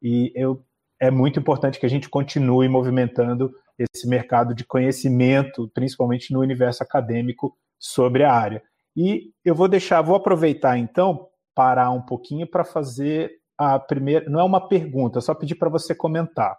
e 0.03 0.31
eu 0.35 0.63
é 1.01 1.11
muito 1.11 1.39
importante 1.39 1.79
que 1.79 1.87
a 1.87 1.91
gente 1.91 2.09
continue 2.09 2.69
movimentando 2.69 3.53
esse 3.79 4.09
mercado 4.09 4.55
de 4.55 4.65
conhecimento, 4.65 5.71
principalmente 5.75 6.33
no 6.33 6.41
universo 6.41 6.83
acadêmico, 6.83 7.57
sobre 7.79 8.25
a 8.25 8.33
área. 8.33 8.63
E 8.97 9.33
eu 9.45 9.55
vou 9.55 9.69
deixar, 9.69 10.01
vou 10.03 10.15
aproveitar 10.15 10.79
então, 10.79 11.29
parar 11.55 11.91
um 11.91 12.03
pouquinho 12.03 12.47
para 12.47 12.65
fazer 12.65 13.33
a 13.59 13.79
primeira. 13.79 14.29
Não 14.31 14.41
é 14.41 14.45
uma 14.45 14.69
pergunta, 14.69 15.21
só 15.21 15.35
pedir 15.35 15.57
para 15.57 15.69
você 15.69 15.95
comentar. 15.95 16.57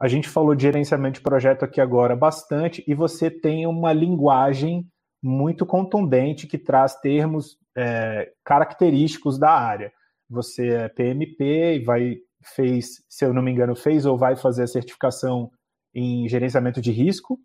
A 0.00 0.08
gente 0.08 0.28
falou 0.28 0.54
de 0.54 0.62
gerenciamento 0.62 1.18
de 1.18 1.22
projeto 1.22 1.64
aqui 1.64 1.80
agora 1.80 2.14
bastante, 2.14 2.84
e 2.86 2.94
você 2.94 3.30
tem 3.30 3.66
uma 3.66 3.92
linguagem 3.92 4.86
muito 5.22 5.64
contundente 5.64 6.46
que 6.46 6.58
traz 6.58 6.96
termos 6.96 7.56
é, 7.76 8.30
característicos 8.44 9.38
da 9.38 9.50
área. 9.50 9.92
Você 10.28 10.68
é 10.68 10.88
PMP 10.88 11.76
e 11.76 11.84
vai 11.84 12.16
fez, 12.44 13.02
se 13.08 13.24
eu 13.24 13.32
não 13.32 13.42
me 13.42 13.50
engano, 13.50 13.74
fez 13.74 14.06
ou 14.06 14.16
vai 14.16 14.36
fazer 14.36 14.64
a 14.64 14.66
certificação 14.66 15.50
em 15.94 16.28
gerenciamento 16.28 16.80
de 16.80 16.90
risco. 16.90 17.38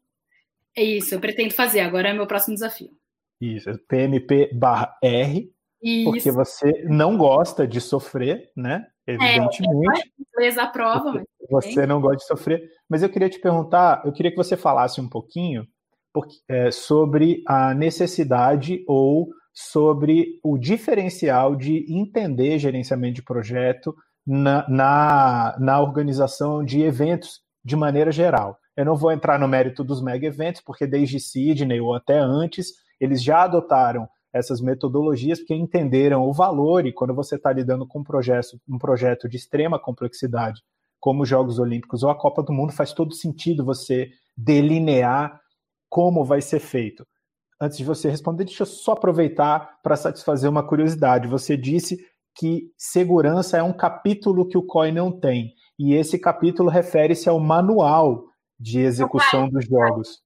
É 0.75 0.83
isso, 0.83 1.13
eu 1.13 1.19
pretendo 1.19 1.53
fazer, 1.53 1.81
agora 1.81 2.09
é 2.09 2.13
meu 2.13 2.27
próximo 2.27 2.53
desafio. 2.53 2.89
Isso, 3.41 3.69
PMP 3.87 4.51
barra 4.53 4.97
R, 5.01 5.51
isso. 5.81 6.11
porque 6.11 6.31
você 6.31 6.83
não 6.85 7.17
gosta 7.17 7.67
de 7.67 7.79
sofrer, 7.79 8.51
né? 8.55 8.85
É, 9.07 9.13
Evidentemente. 9.13 10.11
É, 10.39 10.59
a 10.59 10.67
prova, 10.67 11.23
você, 11.49 11.71
você 11.71 11.85
não 11.85 11.99
gosta 11.99 12.17
de 12.17 12.27
sofrer. 12.27 12.69
Mas 12.87 13.01
eu 13.01 13.09
queria 13.09 13.29
te 13.29 13.39
perguntar, 13.39 14.01
eu 14.05 14.11
queria 14.11 14.31
que 14.31 14.37
você 14.37 14.55
falasse 14.55 15.01
um 15.01 15.09
pouquinho 15.09 15.65
porque, 16.13 16.35
é, 16.47 16.71
sobre 16.71 17.43
a 17.47 17.73
necessidade 17.73 18.83
ou 18.87 19.29
sobre 19.53 20.39
o 20.43 20.57
diferencial 20.57 21.55
de 21.55 21.85
entender 21.91 22.59
gerenciamento 22.59 23.15
de 23.15 23.23
projeto 23.23 23.95
na, 24.31 24.63
na, 24.69 25.55
na 25.59 25.81
organização 25.81 26.63
de 26.63 26.83
eventos 26.83 27.41
de 27.65 27.75
maneira 27.75 28.11
geral. 28.11 28.59
Eu 28.77 28.85
não 28.85 28.95
vou 28.95 29.11
entrar 29.11 29.39
no 29.39 29.47
mérito 29.47 29.83
dos 29.83 30.03
mega 30.03 30.27
eventos, 30.27 30.61
porque 30.61 30.85
desde 30.85 31.19
Sydney 31.19 31.81
ou 31.81 31.95
até 31.95 32.19
antes, 32.19 32.73
eles 33.01 33.23
já 33.23 33.45
adotaram 33.45 34.07
essas 34.31 34.61
metodologias 34.61 35.39
porque 35.39 35.55
entenderam 35.55 36.21
o 36.21 36.31
valor 36.31 36.85
e 36.85 36.93
quando 36.93 37.15
você 37.15 37.37
está 37.37 37.51
lidando 37.51 37.87
com 37.87 38.01
um 38.01 38.03
projeto, 38.03 38.61
um 38.69 38.77
projeto 38.77 39.27
de 39.27 39.35
extrema 39.35 39.79
complexidade, 39.79 40.61
como 40.99 41.23
os 41.23 41.29
Jogos 41.29 41.57
Olímpicos 41.57 42.03
ou 42.03 42.11
a 42.11 42.15
Copa 42.17 42.43
do 42.43 42.53
Mundo, 42.53 42.71
faz 42.71 42.93
todo 42.93 43.15
sentido 43.15 43.65
você 43.65 44.11
delinear 44.37 45.41
como 45.89 46.23
vai 46.23 46.39
ser 46.39 46.59
feito. 46.59 47.03
Antes 47.59 47.79
de 47.79 47.83
você 47.83 48.07
responder, 48.11 48.45
deixa 48.45 48.61
eu 48.61 48.67
só 48.67 48.91
aproveitar 48.91 49.79
para 49.81 49.95
satisfazer 49.95 50.47
uma 50.47 50.61
curiosidade. 50.61 51.27
Você 51.27 51.57
disse 51.57 51.97
que 52.39 52.71
segurança 52.77 53.57
é 53.57 53.63
um 53.63 53.73
capítulo 53.73 54.47
que 54.47 54.57
o 54.57 54.63
COI 54.63 54.93
não 54.93 55.11
tem. 55.11 55.53
E 55.77 55.93
esse 55.93 56.17
capítulo 56.17 56.69
refere-se 56.69 57.27
ao 57.27 57.37
manual 57.37 58.27
de 58.57 58.79
execução 58.79 59.49
dos 59.49 59.65
jogos. 59.65 60.21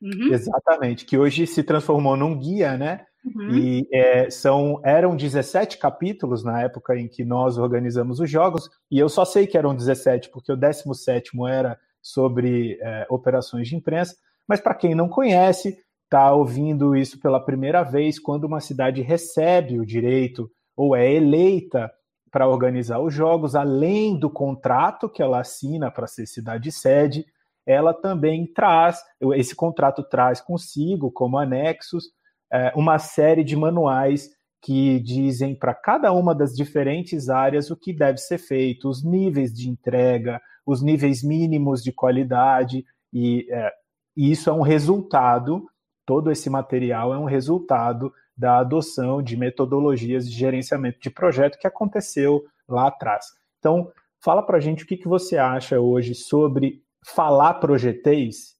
Uhum. 0.00 0.32
Exatamente, 0.32 1.04
que 1.04 1.18
hoje 1.18 1.46
se 1.46 1.62
transformou 1.62 2.16
num 2.16 2.38
guia, 2.38 2.78
né? 2.78 3.04
Uhum. 3.22 3.50
E 3.50 3.88
é, 3.92 4.30
são, 4.30 4.80
eram 4.82 5.14
17 5.14 5.76
capítulos 5.76 6.42
na 6.42 6.62
época 6.62 6.98
em 6.98 7.06
que 7.06 7.22
nós 7.22 7.58
organizamos 7.58 8.18
os 8.18 8.30
jogos, 8.30 8.70
e 8.90 8.98
eu 8.98 9.10
só 9.10 9.24
sei 9.24 9.46
que 9.46 9.58
eram 9.58 9.74
17, 9.74 10.30
porque 10.30 10.50
o 10.50 10.56
17 10.56 11.30
era 11.48 11.78
sobre 12.00 12.78
é, 12.80 13.06
operações 13.10 13.68
de 13.68 13.76
imprensa. 13.76 14.16
Mas 14.48 14.58
para 14.58 14.74
quem 14.74 14.94
não 14.94 15.08
conhece, 15.08 15.76
está 16.04 16.32
ouvindo 16.32 16.96
isso 16.96 17.20
pela 17.20 17.44
primeira 17.44 17.82
vez, 17.82 18.18
quando 18.18 18.44
uma 18.44 18.60
cidade 18.60 19.02
recebe 19.02 19.78
o 19.78 19.86
direito 19.86 20.50
ou 20.76 20.96
é 20.96 21.12
eleita 21.12 21.90
para 22.30 22.48
organizar 22.48 22.98
os 23.00 23.12
jogos, 23.12 23.54
além 23.54 24.18
do 24.18 24.30
contrato 24.30 25.08
que 25.08 25.22
ela 25.22 25.40
assina 25.40 25.90
para 25.90 26.06
ser 26.06 26.26
cidade 26.26 26.72
sede, 26.72 27.26
ela 27.66 27.92
também 27.92 28.46
traz, 28.46 29.00
esse 29.34 29.54
contrato 29.54 30.02
traz 30.02 30.40
consigo, 30.40 31.10
como 31.10 31.38
anexos, 31.38 32.04
é, 32.52 32.72
uma 32.74 32.98
série 32.98 33.44
de 33.44 33.54
manuais 33.54 34.30
que 34.62 35.00
dizem 35.00 35.54
para 35.54 35.74
cada 35.74 36.12
uma 36.12 36.34
das 36.34 36.54
diferentes 36.54 37.28
áreas 37.28 37.70
o 37.70 37.76
que 37.76 37.92
deve 37.92 38.18
ser 38.18 38.38
feito, 38.38 38.88
os 38.88 39.04
níveis 39.04 39.52
de 39.52 39.68
entrega, 39.68 40.40
os 40.64 40.82
níveis 40.82 41.22
mínimos 41.22 41.82
de 41.82 41.92
qualidade, 41.92 42.84
e, 43.12 43.46
é, 43.50 43.72
e 44.16 44.30
isso 44.30 44.48
é 44.48 44.52
um 44.52 44.62
resultado, 44.62 45.66
todo 46.06 46.30
esse 46.30 46.48
material 46.48 47.12
é 47.12 47.18
um 47.18 47.24
resultado 47.24 48.12
da 48.42 48.58
adoção 48.58 49.22
de 49.22 49.36
metodologias 49.36 50.28
de 50.28 50.36
gerenciamento 50.36 50.98
de 51.00 51.08
projeto 51.08 51.56
que 51.60 51.66
aconteceu 51.66 52.42
lá 52.68 52.88
atrás. 52.88 53.26
Então, 53.60 53.88
fala 54.20 54.42
para 54.42 54.56
a 54.56 54.60
gente 54.60 54.82
o 54.82 54.86
que, 54.86 54.96
que 54.96 55.06
você 55.06 55.38
acha 55.38 55.78
hoje 55.78 56.12
sobre 56.12 56.82
falar 57.06 57.54
projetês 57.54 58.56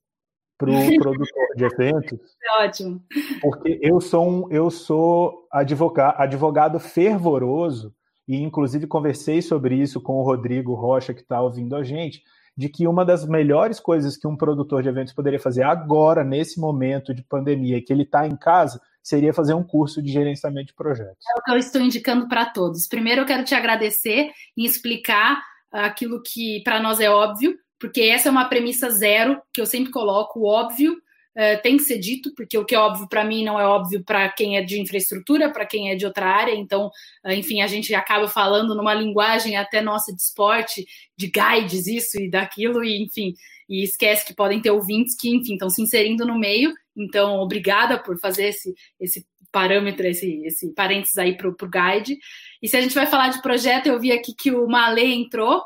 para 0.57 0.71
o 0.71 0.73
produtor 1.03 1.47
de 1.57 1.65
eventos. 1.65 2.21
É 2.45 2.65
ótimo. 2.65 3.03
Porque 3.41 3.81
eu 3.83 4.01
sou 4.01 4.29
um, 4.29 4.53
eu 4.53 4.71
sou 4.71 5.49
advogado, 5.51 6.15
advogado 6.21 6.79
fervoroso 6.79 7.93
e 8.29 8.37
inclusive 8.37 8.87
conversei 8.87 9.43
sobre 9.43 9.75
isso 9.75 10.01
com 10.01 10.13
o 10.13 10.23
Rodrigo 10.23 10.75
Rocha 10.75 11.13
que 11.13 11.23
está 11.23 11.43
ouvindo 11.43 11.75
a 11.75 11.83
gente, 11.83 12.23
de 12.57 12.69
que 12.69 12.87
uma 12.87 13.05
das 13.05 13.27
melhores 13.27 13.81
coisas 13.81 14.17
que 14.17 14.29
um 14.29 14.37
produtor 14.37 14.81
de 14.81 14.89
eventos 14.89 15.13
poderia 15.13 15.41
fazer 15.41 15.65
agora 15.65 16.23
nesse 16.23 16.61
momento 16.61 17.13
de 17.13 17.25
pandemia, 17.25 17.83
que 17.85 17.93
ele 17.93 18.05
está 18.05 18.29
em 18.29 18.37
casa, 18.37 18.81
seria 19.03 19.35
fazer 19.35 19.55
um 19.55 19.65
curso 19.65 20.01
de 20.01 20.13
gerenciamento 20.13 20.69
de 20.69 20.75
projetos. 20.75 21.25
É 21.35 21.39
o 21.39 21.43
que 21.43 21.51
eu 21.51 21.57
estou 21.57 21.81
indicando 21.81 22.29
para 22.29 22.47
todos. 22.47 22.87
Primeiro, 22.87 23.23
eu 23.23 23.27
quero 23.27 23.45
te 23.45 23.55
agradecer 23.55 24.31
e 24.57 24.65
explicar 24.65 25.43
aquilo 25.71 26.23
que 26.23 26.63
para 26.63 26.81
nós 26.81 27.01
é 27.01 27.11
óbvio, 27.11 27.59
porque 27.79 28.03
essa 28.03 28.29
é 28.29 28.33
uma 28.33 28.45
premissa 28.45 28.91
zero 28.91 29.41
que 29.53 29.61
eu 29.61 29.67
sempre 29.67 29.91
coloco, 29.91 30.41
o 30.41 30.47
óbvio 30.47 31.03
Uh, 31.35 31.63
tem 31.63 31.79
que 31.79 31.85
ser 31.85 31.99
dito, 31.99 32.35
porque 32.35 32.59
o 32.59 32.65
que 32.65 32.75
é 32.75 32.79
óbvio 32.79 33.09
para 33.09 33.25
mim 33.25 33.43
não 33.43 33.59
é 33.59 33.67
óbvio 33.67 34.05
para 34.05 34.29
quem 34.29 34.59
é 34.59 34.63
de 34.63 34.79
infraestrutura, 34.79 35.51
para 35.51 35.65
quem 35.65 35.91
é 35.91 35.95
de 35.95 36.05
outra 36.05 36.27
área. 36.27 36.55
Então, 36.55 36.89
uh, 37.25 37.33
enfim, 37.33 37.63
a 37.63 37.67
gente 37.67 37.95
acaba 37.95 38.29
falando 38.29 38.75
numa 38.75 38.93
linguagem 38.93 39.57
até 39.57 39.81
nossa 39.81 40.15
de 40.15 40.21
esporte, 40.21 40.87
de 41.17 41.29
guides, 41.29 41.87
isso 41.87 42.21
e 42.21 42.29
daquilo, 42.29 42.85
e 42.85 43.03
enfim, 43.03 43.35
e 43.67 43.83
esquece 43.83 44.27
que 44.27 44.35
podem 44.35 44.61
ter 44.61 44.71
ouvintes 44.71 45.17
que, 45.19 45.35
enfim, 45.35 45.55
estão 45.55 45.71
se 45.71 45.81
inserindo 45.81 46.27
no 46.27 46.39
meio. 46.39 46.75
Então, 46.95 47.41
obrigada 47.41 47.99
por 47.99 48.19
fazer 48.19 48.49
esse, 48.49 48.75
esse 49.01 49.27
parâmetro, 49.51 50.07
esse, 50.07 50.43
esse 50.45 50.71
parênteses 50.75 51.17
aí 51.17 51.37
para 51.37 51.49
o 51.49 51.55
guide. 51.55 52.19
E 52.61 52.69
se 52.69 52.77
a 52.77 52.81
gente 52.83 52.95
vai 52.95 53.07
falar 53.07 53.29
de 53.29 53.41
projeto, 53.41 53.87
eu 53.87 53.99
vi 53.99 54.13
aqui 54.13 54.35
que 54.35 54.51
o 54.51 54.67
Malê 54.67 55.15
entrou. 55.15 55.63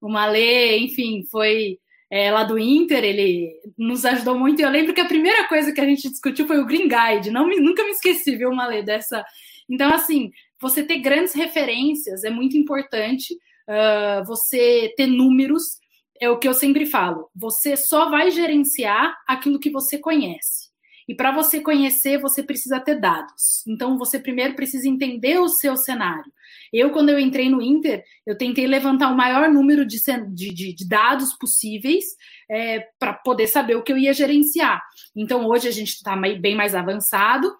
O 0.00 0.08
Malê, 0.08 0.78
enfim, 0.78 1.24
foi 1.28 1.78
é, 2.10 2.30
lá 2.30 2.42
do 2.44 2.58
Inter, 2.58 3.04
ele 3.04 3.52
nos 3.76 4.04
ajudou 4.04 4.38
muito. 4.38 4.60
E 4.60 4.62
eu 4.62 4.70
lembro 4.70 4.94
que 4.94 5.00
a 5.00 5.08
primeira 5.08 5.46
coisa 5.46 5.72
que 5.72 5.80
a 5.80 5.84
gente 5.84 6.08
discutiu 6.08 6.46
foi 6.46 6.58
o 6.58 6.66
Green 6.66 6.88
Guide. 6.88 7.30
Não 7.30 7.46
nunca 7.48 7.84
me 7.84 7.90
esqueci, 7.90 8.36
viu, 8.36 8.52
Malê, 8.52 8.82
dessa. 8.82 9.24
Então, 9.68 9.92
assim, 9.92 10.30
você 10.60 10.82
ter 10.82 10.98
grandes 10.98 11.34
referências 11.34 12.24
é 12.24 12.30
muito 12.30 12.56
importante. 12.56 13.34
Uh, 13.68 14.24
você 14.26 14.94
ter 14.96 15.06
números 15.06 15.78
é 16.20 16.30
o 16.30 16.38
que 16.38 16.48
eu 16.48 16.54
sempre 16.54 16.86
falo. 16.86 17.28
Você 17.36 17.76
só 17.76 18.08
vai 18.08 18.30
gerenciar 18.30 19.14
aquilo 19.26 19.60
que 19.60 19.70
você 19.70 19.98
conhece. 19.98 20.67
E 21.08 21.14
para 21.14 21.32
você 21.32 21.60
conhecer, 21.60 22.18
você 22.18 22.42
precisa 22.42 22.78
ter 22.78 23.00
dados. 23.00 23.66
Então, 23.66 23.96
você 23.96 24.18
primeiro 24.18 24.54
precisa 24.54 24.86
entender 24.86 25.38
o 25.38 25.48
seu 25.48 25.74
cenário. 25.74 26.30
Eu, 26.70 26.90
quando 26.90 27.08
eu 27.08 27.18
entrei 27.18 27.48
no 27.48 27.62
Inter, 27.62 28.04
eu 28.26 28.36
tentei 28.36 28.66
levantar 28.66 29.10
o 29.10 29.16
maior 29.16 29.48
número 29.48 29.86
de, 29.86 29.98
de, 30.34 30.74
de 30.74 30.86
dados 30.86 31.32
possíveis 31.32 32.04
é, 32.50 32.86
para 32.98 33.14
poder 33.14 33.46
saber 33.46 33.74
o 33.76 33.82
que 33.82 33.90
eu 33.90 33.96
ia 33.96 34.12
gerenciar. 34.12 34.82
Então, 35.16 35.46
hoje 35.46 35.66
a 35.66 35.72
gente 35.72 35.94
está 35.94 36.14
bem 36.14 36.54
mais 36.54 36.74
avançado 36.74 37.56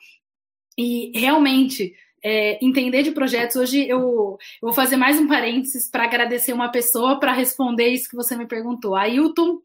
e 0.76 1.10
realmente 1.18 1.94
é, 2.22 2.62
entender 2.62 3.02
de 3.02 3.12
projetos. 3.12 3.56
Hoje 3.56 3.88
eu, 3.88 3.98
eu, 3.98 4.38
vou 4.60 4.72
fazer 4.74 4.96
mais 4.96 5.18
um 5.18 5.26
parênteses 5.26 5.90
para 5.90 6.04
agradecer 6.04 6.52
uma 6.52 6.70
pessoa 6.70 7.18
para 7.18 7.32
responder 7.32 7.88
isso 7.88 8.10
que 8.10 8.16
você 8.16 8.36
me 8.36 8.46
perguntou. 8.46 8.94
Ailton 8.94 9.58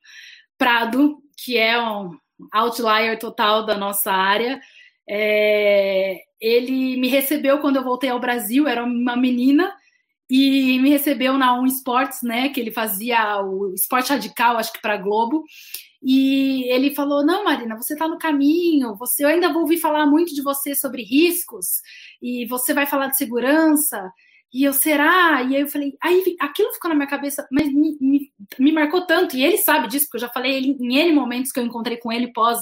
Prado, 0.57 1.21
que 1.37 1.57
é 1.57 1.81
um 1.81 2.17
outlier 2.51 3.17
total 3.19 3.65
da 3.65 3.77
nossa 3.77 4.11
área. 4.11 4.59
É, 5.07 6.17
ele 6.39 6.97
me 6.97 7.07
recebeu 7.07 7.59
quando 7.59 7.77
eu 7.77 7.83
voltei 7.83 8.09
ao 8.09 8.19
Brasil, 8.19 8.67
era 8.67 8.83
uma 8.83 9.15
menina, 9.15 9.73
e 10.29 10.79
me 10.79 10.89
recebeu 10.89 11.37
na 11.37 11.53
On 11.59 11.65
Sports, 11.65 12.21
né? 12.23 12.49
Que 12.49 12.59
ele 12.59 12.71
fazia 12.71 13.41
o 13.41 13.73
esporte 13.73 14.09
radical, 14.09 14.57
acho 14.57 14.73
que 14.73 14.81
para 14.81 14.97
Globo. 14.97 15.43
E 16.01 16.63
ele 16.69 16.93
falou: 16.93 17.25
Não, 17.25 17.45
Marina, 17.45 17.77
você 17.77 17.93
está 17.93 18.07
no 18.07 18.17
caminho, 18.17 18.95
você, 18.95 19.23
eu 19.23 19.29
ainda 19.29 19.51
vou 19.51 19.61
ouvir 19.61 19.77
falar 19.77 20.05
muito 20.05 20.33
de 20.35 20.41
você 20.41 20.75
sobre 20.75 21.03
riscos, 21.03 21.81
e 22.21 22.45
você 22.47 22.73
vai 22.73 22.85
falar 22.85 23.07
de 23.07 23.17
segurança. 23.17 24.11
E 24.53 24.63
eu, 24.63 24.71
será? 24.71 25.41
E 25.41 25.55
aí 25.55 25.61
eu 25.61 25.67
falei, 25.67 25.97
aí 25.99 26.35
aquilo 26.39 26.71
ficou 26.73 26.89
na 26.89 26.95
minha 26.95 27.07
cabeça, 27.07 27.47
mas 27.51 27.73
me, 27.73 27.97
me, 27.99 28.31
me 28.59 28.71
marcou 28.71 29.05
tanto, 29.05 29.35
e 29.35 29.43
ele 29.43 29.57
sabe 29.57 29.87
disso, 29.87 30.05
porque 30.05 30.17
eu 30.17 30.27
já 30.27 30.29
falei 30.29 30.53
ele, 30.53 30.77
em 30.79 30.95
N 30.99 31.11
momentos 31.11 31.51
que 31.51 31.59
eu 31.59 31.65
encontrei 31.65 31.97
com 31.97 32.11
ele 32.11 32.31
pós, 32.31 32.61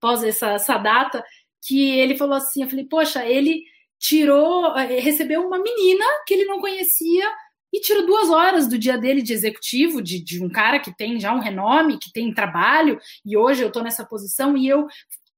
pós 0.00 0.24
essa, 0.24 0.52
essa 0.52 0.78
data, 0.78 1.22
que 1.62 1.90
ele 1.90 2.16
falou 2.16 2.36
assim, 2.36 2.62
eu 2.62 2.70
falei, 2.70 2.86
poxa, 2.86 3.26
ele 3.26 3.62
tirou, 3.98 4.76
eh, 4.78 5.00
recebeu 5.00 5.46
uma 5.46 5.58
menina 5.58 6.04
que 6.26 6.32
ele 6.32 6.44
não 6.44 6.60
conhecia 6.60 7.30
e 7.72 7.80
tirou 7.80 8.06
duas 8.06 8.30
horas 8.30 8.66
do 8.66 8.78
dia 8.78 8.96
dele 8.96 9.20
de 9.20 9.32
executivo, 9.34 10.00
de, 10.00 10.22
de 10.22 10.42
um 10.42 10.48
cara 10.48 10.78
que 10.78 10.96
tem 10.96 11.20
já 11.20 11.34
um 11.34 11.40
renome, 11.40 11.98
que 11.98 12.12
tem 12.12 12.32
trabalho, 12.32 12.98
e 13.24 13.36
hoje 13.36 13.62
eu 13.62 13.68
estou 13.68 13.82
nessa 13.82 14.06
posição, 14.06 14.56
e 14.56 14.66
eu, 14.66 14.86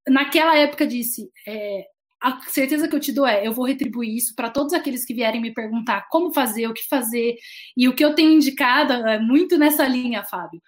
naquela 0.07 0.57
época, 0.57 0.87
disse: 0.87 1.29
é, 1.47 1.87
a 2.21 2.41
certeza 2.49 2.89
que 2.89 2.95
eu 2.95 3.01
te 3.01 3.13
dou 3.13 3.27
é, 3.27 3.47
eu 3.47 3.53
vou 3.53 3.67
retribuir 3.67 4.17
isso 4.17 4.35
para 4.35 4.51
todos 4.51 4.73
aqueles 4.73 5.05
que 5.05 5.15
vierem 5.15 5.41
me 5.41 5.53
perguntar 5.53 6.09
como 6.09 6.33
fazer, 6.33 6.67
o 6.67 6.75
que 6.75 6.87
fazer. 6.89 7.37
E 7.77 7.89
o 7.89 7.95
que 7.95 8.05
eu 8.05 8.15
tenho 8.15 8.33
indicado 8.33 8.93
é 8.93 9.19
muito 9.19 9.57
nessa 9.57 9.87
linha, 9.87 10.25
Fábio. 10.25 10.61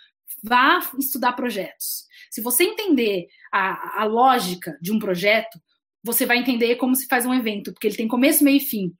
Vá 0.42 0.80
estudar 0.98 1.32
projetos. 1.32 2.04
Se 2.30 2.40
você 2.40 2.64
entender 2.64 3.26
a, 3.52 4.02
a 4.02 4.04
lógica 4.04 4.78
de 4.80 4.92
um 4.92 4.98
projeto, 4.98 5.60
você 6.02 6.24
vai 6.24 6.38
entender 6.38 6.76
como 6.76 6.94
se 6.94 7.06
faz 7.06 7.26
um 7.26 7.34
evento, 7.34 7.72
porque 7.72 7.86
ele 7.88 7.96
tem 7.96 8.08
começo, 8.08 8.44
meio 8.44 8.56
e 8.56 8.60
fim. 8.60 8.92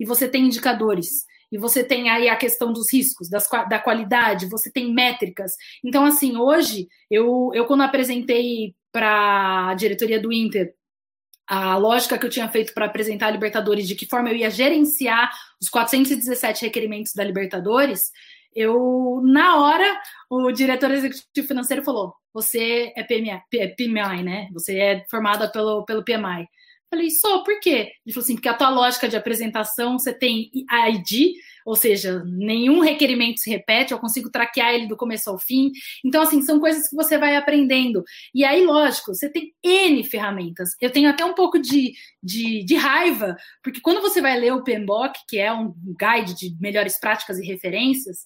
E 0.00 0.04
você 0.04 0.26
tem 0.28 0.46
indicadores. 0.46 1.24
E 1.50 1.56
você 1.56 1.82
tem 1.82 2.10
aí 2.10 2.28
a 2.28 2.36
questão 2.36 2.72
dos 2.72 2.92
riscos, 2.92 3.28
das, 3.28 3.48
da 3.68 3.78
qualidade, 3.78 4.48
você 4.48 4.70
tem 4.70 4.92
métricas. 4.92 5.52
Então, 5.82 6.04
assim, 6.04 6.36
hoje, 6.36 6.88
eu, 7.10 7.50
eu 7.54 7.64
quando 7.66 7.82
apresentei 7.82 8.74
para 8.92 9.68
a 9.68 9.74
diretoria 9.74 10.20
do 10.20 10.32
Inter 10.32 10.74
a 11.48 11.76
lógica 11.76 12.18
que 12.18 12.26
eu 12.26 12.30
tinha 12.30 12.48
feito 12.48 12.74
para 12.74 12.84
apresentar 12.84 13.28
a 13.28 13.30
Libertadores, 13.30 13.88
de 13.88 13.94
que 13.94 14.06
forma 14.06 14.30
eu 14.30 14.36
ia 14.36 14.50
gerenciar 14.50 15.30
os 15.60 15.68
417 15.68 16.66
requerimentos 16.66 17.14
da 17.14 17.24
Libertadores, 17.24 18.10
eu, 18.54 19.20
na 19.24 19.56
hora, 19.56 20.00
o 20.28 20.50
diretor 20.52 20.90
executivo 20.90 21.46
financeiro 21.46 21.82
falou: 21.82 22.14
você 22.34 22.92
é 22.96 23.02
PMI, 23.02 23.40
PMI 23.76 24.22
né? 24.22 24.48
Você 24.52 24.78
é 24.78 25.06
formada 25.10 25.50
pelo, 25.50 25.84
pelo 25.84 26.04
PMI. 26.04 26.48
Falei, 26.90 27.10
sou, 27.10 27.44
por 27.44 27.60
quê? 27.60 27.92
Ele 28.04 28.14
falou 28.14 28.24
assim, 28.24 28.34
porque 28.34 28.48
a 28.48 28.54
tua 28.54 28.70
lógica 28.70 29.08
de 29.08 29.16
apresentação, 29.16 29.98
você 29.98 30.12
tem 30.12 30.50
ID, 30.54 31.34
ou 31.66 31.76
seja, 31.76 32.22
nenhum 32.24 32.80
requerimento 32.80 33.40
se 33.40 33.50
repete, 33.50 33.92
eu 33.92 33.98
consigo 33.98 34.30
traquear 34.30 34.72
ele 34.72 34.86
do 34.86 34.96
começo 34.96 35.28
ao 35.28 35.38
fim. 35.38 35.70
Então, 36.02 36.22
assim, 36.22 36.40
são 36.40 36.58
coisas 36.58 36.88
que 36.88 36.96
você 36.96 37.18
vai 37.18 37.36
aprendendo. 37.36 38.02
E 38.34 38.42
aí, 38.42 38.64
lógico, 38.64 39.14
você 39.14 39.28
tem 39.28 39.52
N 39.62 40.02
ferramentas. 40.02 40.70
Eu 40.80 40.90
tenho 40.90 41.10
até 41.10 41.22
um 41.26 41.34
pouco 41.34 41.58
de, 41.58 41.92
de, 42.22 42.64
de 42.64 42.74
raiva, 42.74 43.36
porque 43.62 43.82
quando 43.82 44.00
você 44.00 44.22
vai 44.22 44.40
ler 44.40 44.54
o 44.54 44.64
PMBOK, 44.64 45.18
que 45.28 45.38
é 45.38 45.52
um 45.52 45.74
guide 46.00 46.34
de 46.34 46.56
melhores 46.58 46.98
práticas 46.98 47.38
e 47.38 47.46
referências, 47.46 48.24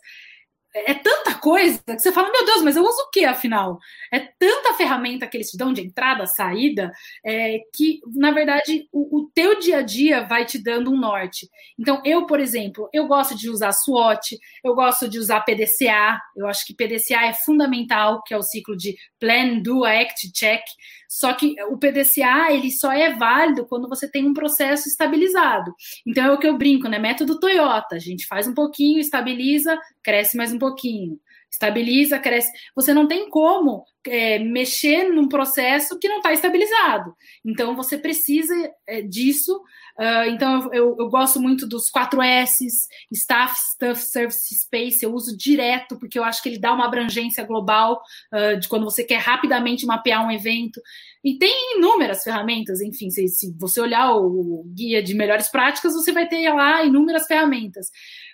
é 0.74 0.94
tanta 0.94 1.34
coisa 1.34 1.82
que 1.84 1.98
você 1.98 2.12
fala, 2.12 2.30
meu 2.30 2.46
Deus, 2.46 2.62
mas 2.62 2.76
eu 2.76 2.82
uso 2.82 3.02
o 3.02 3.10
que 3.10 3.24
afinal? 3.24 3.78
É 4.10 4.20
tanta 4.20 4.74
ferramenta 4.74 5.26
que 5.26 5.36
eles 5.36 5.50
te 5.50 5.56
dão 5.56 5.72
de 5.72 5.82
entrada, 5.82 6.26
saída, 6.26 6.90
é, 7.24 7.58
que, 7.74 8.00
na 8.14 8.30
verdade, 8.30 8.88
o, 8.90 9.18
o, 9.18 9.30
teu 9.34 9.58
dia 9.58 9.78
a 9.78 9.82
dia 9.82 10.22
vai 10.22 10.46
te 10.46 10.58
dando 10.58 10.90
um 10.90 10.98
norte. 10.98 11.48
Então, 11.78 12.00
eu, 12.04 12.26
por 12.26 12.40
exemplo, 12.40 12.88
eu 12.92 13.06
gosto 13.06 13.36
de 13.36 13.50
usar 13.50 13.72
SWOT, 13.72 14.38
eu 14.64 14.74
gosto 14.74 15.08
de 15.08 15.18
usar 15.18 15.40
PDCA, 15.40 16.18
eu 16.36 16.46
acho 16.46 16.64
que 16.66 16.74
PDCA 16.74 17.26
é 17.26 17.34
fundamental, 17.34 18.22
que 18.22 18.32
é 18.32 18.36
o 18.36 18.42
ciclo 18.42 18.76
de 18.76 18.96
Plan, 19.20 19.58
Do, 19.58 19.84
Act, 19.84 20.32
Check. 20.32 20.62
Só 21.08 21.34
que 21.34 21.54
o 21.64 21.76
PDCA 21.76 22.50
ele 22.52 22.70
só 22.70 22.90
é 22.90 23.12
válido 23.12 23.66
quando 23.66 23.86
você 23.86 24.10
tem 24.10 24.26
um 24.26 24.32
processo 24.32 24.88
estabilizado. 24.88 25.74
Então 26.06 26.24
é 26.24 26.32
o 26.32 26.38
que 26.38 26.46
eu 26.46 26.56
brinco, 26.56 26.88
né? 26.88 26.98
Método 26.98 27.38
Toyota. 27.38 27.96
A 27.96 27.98
gente 27.98 28.26
faz 28.26 28.48
um 28.48 28.54
pouquinho, 28.54 28.98
estabiliza, 28.98 29.78
cresce 30.02 30.38
mais 30.38 30.54
um 30.54 30.58
pouquinho. 30.62 31.18
Estabiliza, 31.50 32.18
cresce. 32.18 32.50
Você 32.74 32.94
não 32.94 33.06
tem 33.06 33.28
como 33.28 33.84
é, 34.06 34.38
mexer 34.38 35.10
num 35.10 35.28
processo 35.28 35.98
que 35.98 36.08
não 36.08 36.18
está 36.18 36.32
estabilizado. 36.32 37.14
Então 37.44 37.76
você 37.76 37.98
precisa 37.98 38.54
é, 38.86 39.02
disso 39.02 39.60
Uh, 39.98 40.30
então, 40.30 40.72
eu, 40.72 40.96
eu, 40.98 41.08
gosto 41.10 41.38
muito 41.38 41.66
dos 41.66 41.90
4 41.90 42.22
S's, 42.22 42.88
Staff, 43.12 43.54
Stuff, 43.74 44.00
Service, 44.00 44.54
Space, 44.54 45.04
eu 45.04 45.12
uso 45.12 45.36
direto, 45.36 45.98
porque 45.98 46.18
eu 46.18 46.24
acho 46.24 46.42
que 46.42 46.48
ele 46.48 46.58
dá 46.58 46.72
uma 46.72 46.86
abrangência 46.86 47.44
global 47.44 48.00
uh, 48.32 48.58
de 48.58 48.68
quando 48.68 48.84
você 48.84 49.04
quer 49.04 49.18
rapidamente 49.18 49.84
mapear 49.84 50.26
um 50.26 50.30
evento. 50.30 50.80
E 51.22 51.36
tem 51.36 51.76
inúmeras 51.76 52.24
ferramentas, 52.24 52.80
enfim, 52.80 53.10
se, 53.10 53.28
se 53.28 53.54
você 53.58 53.80
olhar 53.80 54.12
o, 54.16 54.60
o 54.60 54.64
guia 54.74 55.02
de 55.02 55.14
melhores 55.14 55.48
práticas, 55.48 55.92
você 55.92 56.10
vai 56.10 56.26
ter 56.26 56.50
lá 56.50 56.82
inúmeras 56.84 57.26
ferramentas 57.26 57.90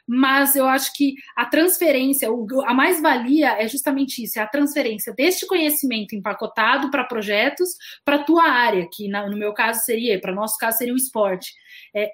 mas 0.08 0.56
eu 0.56 0.66
acho 0.66 0.94
que 0.94 1.14
a 1.36 1.44
transferência, 1.44 2.30
a 2.64 2.72
mais-valia 2.72 3.62
é 3.62 3.68
justamente 3.68 4.24
isso, 4.24 4.38
é 4.38 4.42
a 4.42 4.46
transferência 4.46 5.12
deste 5.12 5.46
conhecimento 5.46 6.16
empacotado 6.16 6.90
para 6.90 7.04
projetos 7.04 7.76
para 8.02 8.16
a 8.16 8.24
tua 8.24 8.44
área, 8.44 8.88
que 8.90 9.06
no 9.06 9.36
meu 9.36 9.52
caso 9.52 9.80
seria, 9.84 10.18
para 10.18 10.34
nosso 10.34 10.56
caso 10.56 10.78
seria 10.78 10.94
o 10.94 10.96
esporte. 10.96 11.52
É, 11.94 12.10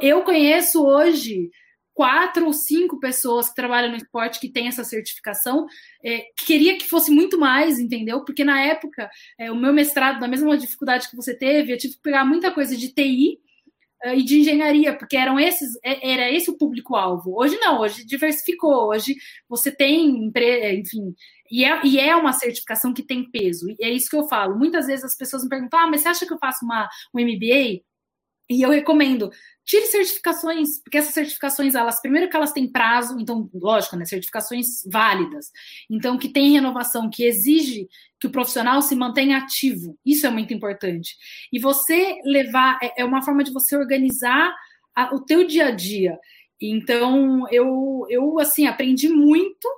eu 0.00 0.22
conheço 0.22 0.84
hoje 0.84 1.48
quatro 1.94 2.46
ou 2.46 2.52
cinco 2.52 2.98
pessoas 2.98 3.48
que 3.48 3.54
trabalham 3.54 3.90
no 3.90 3.96
esporte 3.96 4.40
que 4.40 4.48
têm 4.48 4.66
essa 4.66 4.82
certificação. 4.82 5.66
É, 6.04 6.24
queria 6.44 6.76
que 6.76 6.88
fosse 6.88 7.10
muito 7.10 7.38
mais, 7.38 7.78
entendeu? 7.78 8.24
Porque 8.24 8.44
na 8.44 8.60
época, 8.62 9.08
é, 9.38 9.52
o 9.52 9.56
meu 9.56 9.72
mestrado, 9.72 10.18
da 10.18 10.26
mesma 10.26 10.56
dificuldade 10.56 11.08
que 11.08 11.16
você 11.16 11.36
teve, 11.36 11.72
eu 11.72 11.78
tive 11.78 11.94
que 11.94 12.02
pegar 12.02 12.24
muita 12.24 12.50
coisa 12.50 12.76
de 12.76 12.88
TI 12.88 13.38
e 14.04 14.22
de 14.22 14.40
engenharia, 14.40 14.96
porque 14.96 15.16
eram 15.16 15.38
esses, 15.38 15.76
é, 15.84 16.12
era 16.12 16.30
esse 16.30 16.50
o 16.50 16.58
público-alvo. 16.58 17.34
Hoje 17.36 17.56
não, 17.58 17.80
hoje 17.80 18.04
diversificou, 18.04 18.88
hoje 18.88 19.14
você 19.48 19.70
tem, 19.70 20.30
enfim, 20.74 21.14
e 21.50 21.64
é, 21.64 21.80
e 21.84 22.00
é 22.00 22.16
uma 22.16 22.32
certificação 22.32 22.92
que 22.92 23.02
tem 23.02 23.30
peso, 23.30 23.66
e 23.70 23.84
é 23.84 23.90
isso 23.90 24.10
que 24.10 24.16
eu 24.16 24.28
falo. 24.28 24.58
Muitas 24.58 24.86
vezes 24.86 25.04
as 25.04 25.16
pessoas 25.16 25.42
me 25.44 25.48
perguntam, 25.48 25.78
ah, 25.78 25.86
mas 25.86 26.00
você 26.00 26.08
acha 26.08 26.26
que 26.26 26.32
eu 26.32 26.38
faço 26.38 26.64
uma, 26.64 26.88
um 27.14 27.20
MBA? 27.20 27.82
E 28.50 28.62
eu 28.62 28.70
recomendo, 28.70 29.30
tire 29.64 29.86
certificações, 29.86 30.80
porque 30.82 30.98
essas 30.98 31.14
certificações, 31.14 31.74
elas, 31.74 32.00
primeiro 32.00 32.28
que 32.28 32.36
elas 32.36 32.52
têm 32.52 32.70
prazo, 32.70 33.18
então, 33.18 33.48
lógico, 33.54 33.96
né, 33.96 34.04
certificações 34.04 34.82
válidas, 34.90 35.50
então 35.88 36.18
que 36.18 36.28
tem 36.28 36.52
renovação, 36.52 37.08
que 37.08 37.24
exige 37.24 37.88
que 38.20 38.26
o 38.26 38.30
profissional 38.30 38.82
se 38.82 38.94
mantenha 38.94 39.38
ativo, 39.38 39.98
isso 40.04 40.26
é 40.26 40.30
muito 40.30 40.52
importante. 40.52 41.16
E 41.52 41.58
você 41.58 42.18
levar, 42.24 42.78
é, 42.82 43.02
é 43.02 43.04
uma 43.04 43.22
forma 43.22 43.42
de 43.42 43.52
você 43.52 43.76
organizar 43.76 44.54
a, 44.94 45.14
o 45.14 45.20
teu 45.20 45.46
dia 45.46 45.66
a 45.66 45.70
dia. 45.70 46.18
Então, 46.60 47.46
eu, 47.50 48.06
eu, 48.08 48.38
assim, 48.38 48.66
aprendi 48.66 49.08
muito 49.08 49.68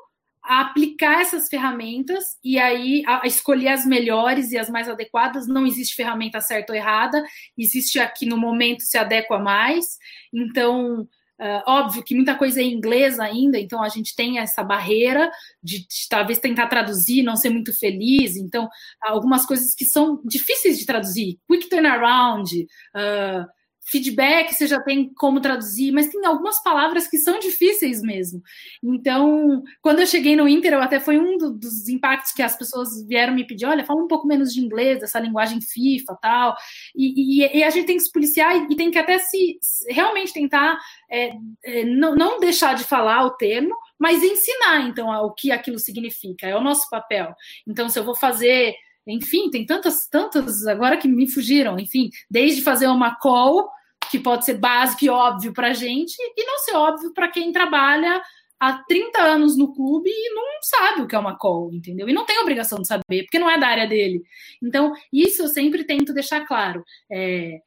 a 0.45 0.61
aplicar 0.61 1.23
essas 1.23 1.49
ferramentas 1.49 2.37
e 2.45 2.59
aí 2.59 3.03
a, 3.07 3.27
escolher 3.27 3.69
as 3.69 3.87
melhores 3.87 4.53
e 4.53 4.59
as 4.59 4.69
mais 4.69 4.89
adequadas. 4.89 5.47
Não 5.47 5.67
existe 5.67 5.95
ferramenta 5.95 6.41
certa 6.41 6.73
ou 6.73 6.77
errada, 6.77 7.25
existe 7.57 7.99
aqui 7.99 8.27
no 8.27 8.37
momento 8.37 8.83
se 8.83 8.99
adequa 8.99 9.39
mais. 9.39 9.99
Então, 10.33 11.09
Uh, 11.37 11.61
óbvio 11.67 12.05
que 12.05 12.15
muita 12.15 12.37
coisa 12.37 12.61
é 12.61 12.63
em 12.63 12.73
inglês 12.73 13.19
ainda, 13.19 13.59
então 13.59 13.83
a 13.83 13.89
gente 13.89 14.15
tem 14.15 14.39
essa 14.39 14.63
barreira 14.63 15.29
de, 15.61 15.81
de, 15.81 16.09
talvez 16.09 16.39
tentar 16.39 16.69
traduzir, 16.69 17.25
não 17.25 17.35
ser 17.35 17.51
muito 17.51 17.77
feliz. 17.77 18.37
Então, 18.37 18.69
algumas 19.03 19.45
coisas 19.45 19.75
que 19.75 19.85
são 19.85 20.23
difíceis 20.25 20.79
de 20.79 20.87
traduzir, 20.87 21.41
quick 21.49 21.69
turnaround, 21.69 22.65
uh, 22.95 23.47
feedback, 23.85 24.53
você 24.53 24.67
já 24.67 24.81
tem 24.81 25.13
como 25.15 25.41
traduzir, 25.41 25.93
mas 25.93 26.09
tem 26.09 26.25
algumas 26.25 26.63
palavras 26.63 27.07
que 27.07 27.19
são 27.19 27.39
difíceis 27.39 28.01
mesmo. 28.01 28.43
Então, 28.83 29.63
quando 29.83 30.01
eu 30.01 30.07
cheguei 30.07 30.35
no 30.35 30.49
Inter, 30.49 30.73
eu 30.73 30.83
até 30.83 30.99
foi 30.99 31.19
um 31.19 31.37
do, 31.37 31.53
dos 31.53 31.89
impactos 31.89 32.33
que 32.33 32.43
as 32.43 32.57
pessoas 32.57 33.07
vieram 33.07 33.35
me 33.35 33.47
pedir, 33.47 33.67
olha, 33.67 33.85
fala 33.85 34.03
um 34.03 34.09
pouco 34.09 34.27
menos 34.27 34.53
de 34.53 34.61
inglês, 34.61 35.03
essa 35.03 35.21
linguagem 35.21 35.61
FIFA 35.61 36.19
tal, 36.21 36.57
e, 36.97 37.43
e, 37.45 37.59
e 37.59 37.63
a 37.63 37.71
gente 37.71 37.87
tem 37.87 37.97
que 37.97 38.03
se 38.03 38.13
policiar 38.13 38.57
e, 38.57 38.73
e 38.73 38.77
tem 38.77 38.91
que 38.91 38.99
até 38.99 39.19
se 39.19 39.59
realmente 39.89 40.33
tentar 40.33 40.79
é, 41.11 41.33
é, 41.63 41.85
não, 41.85 42.15
não 42.15 42.41
deixar 42.41 42.75
de 42.75 42.85
falar 42.85 43.25
o 43.25 43.37
termo, 43.37 43.77
mas 43.99 44.23
ensinar, 44.23 44.89
então, 44.89 45.09
o 45.25 45.33
que 45.33 45.53
aquilo 45.53 45.79
significa, 45.79 46.47
é 46.47 46.57
o 46.57 46.63
nosso 46.63 46.89
papel. 46.89 47.35
Então, 47.67 47.89
se 47.89 47.99
eu 47.99 48.05
vou 48.05 48.15
fazer 48.15 48.75
enfim, 49.07 49.51
tem 49.51 49.67
tantas, 49.67 50.09
tantas 50.09 50.67
agora 50.67 50.97
que 50.97 51.09
me 51.09 51.31
fugiram, 51.31 51.79
enfim, 51.79 52.11
desde 52.31 52.63
fazer 52.63 52.87
uma 52.87 53.17
call, 53.17 53.69
que 54.11 54.19
pode 54.19 54.45
ser 54.45 54.55
básico 54.55 55.05
e 55.05 55.09
óbvio 55.09 55.53
para 55.53 55.73
gente, 55.73 56.15
e 56.19 56.45
não 56.45 56.59
ser 56.59 56.75
óbvio 56.75 57.13
para 57.13 57.31
quem 57.31 57.53
trabalha 57.53 58.23
há 58.59 58.83
30 58.85 59.21
anos 59.21 59.57
no 59.57 59.75
clube 59.75 60.09
e 60.09 60.35
não 60.35 60.45
sabe 60.63 61.03
o 61.03 61.07
que 61.07 61.15
é 61.15 61.19
uma 61.19 61.37
call, 61.37 61.73
entendeu? 61.73 62.09
E 62.09 62.13
não 62.13 62.25
tem 62.25 62.39
obrigação 62.39 62.81
de 62.81 62.87
saber, 62.87 63.25
porque 63.25 63.39
não 63.39 63.51
é 63.51 63.59
da 63.59 63.69
área 63.69 63.87
dele. 63.87 64.23
Então, 64.63 64.93
isso 65.13 65.43
eu 65.43 65.49
sempre 65.49 65.85
tento 65.85 66.15
deixar 66.15 66.47
claro. 66.47 66.85
É, 67.11 67.59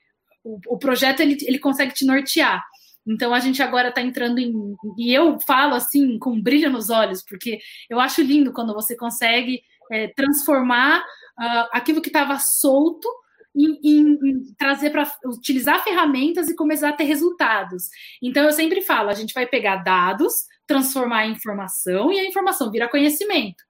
o, 0.44 0.60
o, 0.68 0.78
projeto 0.78 1.20
ele, 1.20 1.38
ele 1.42 1.60
consegue 1.60 1.94
te 1.94 2.06
nortear. 2.06 2.64
Então 3.06 3.34
a 3.34 3.40
gente 3.40 3.64
agora 3.64 3.90
está 3.90 4.02
entrando 4.02 4.38
em. 4.40 4.54
E 4.98 5.14
eu 5.14 5.40
falo 5.40 5.76
assim, 5.76 6.20
com 6.20 6.42
brilho 6.42 6.70
nos 6.70 6.90
olhos, 6.90 7.24
porque 7.24 7.60
eu 7.90 8.00
acho 8.00 8.22
lindo 8.22 8.52
quando 8.52 8.74
você 8.74 8.98
consegue 8.98 9.62
é, 9.92 10.08
transformar 10.16 11.00
uh, 11.02 11.68
aquilo 11.72 12.02
que 12.02 12.10
estava 12.10 12.38
solto 12.40 13.08
em, 13.56 13.80
em, 13.84 14.14
em 14.14 14.56
trazer 14.58 14.92
para 14.92 15.12
utilizar 15.26 15.84
ferramentas 15.84 16.48
e 16.48 16.56
começar 16.56 16.90
a 16.90 16.94
ter 16.94 17.06
resultados. 17.06 17.90
Então 18.22 18.44
eu 18.44 18.52
sempre 18.52 18.82
falo, 18.82 19.10
a 19.10 19.14
gente 19.14 19.34
vai 19.34 19.48
pegar 19.48 19.78
dados, 19.78 20.34
transformar 20.68 21.26
em 21.26 21.32
informação 21.32 22.12
e 22.12 22.20
a 22.20 22.28
informação 22.28 22.72
vira 22.72 22.90
conhecimento. 22.90 23.64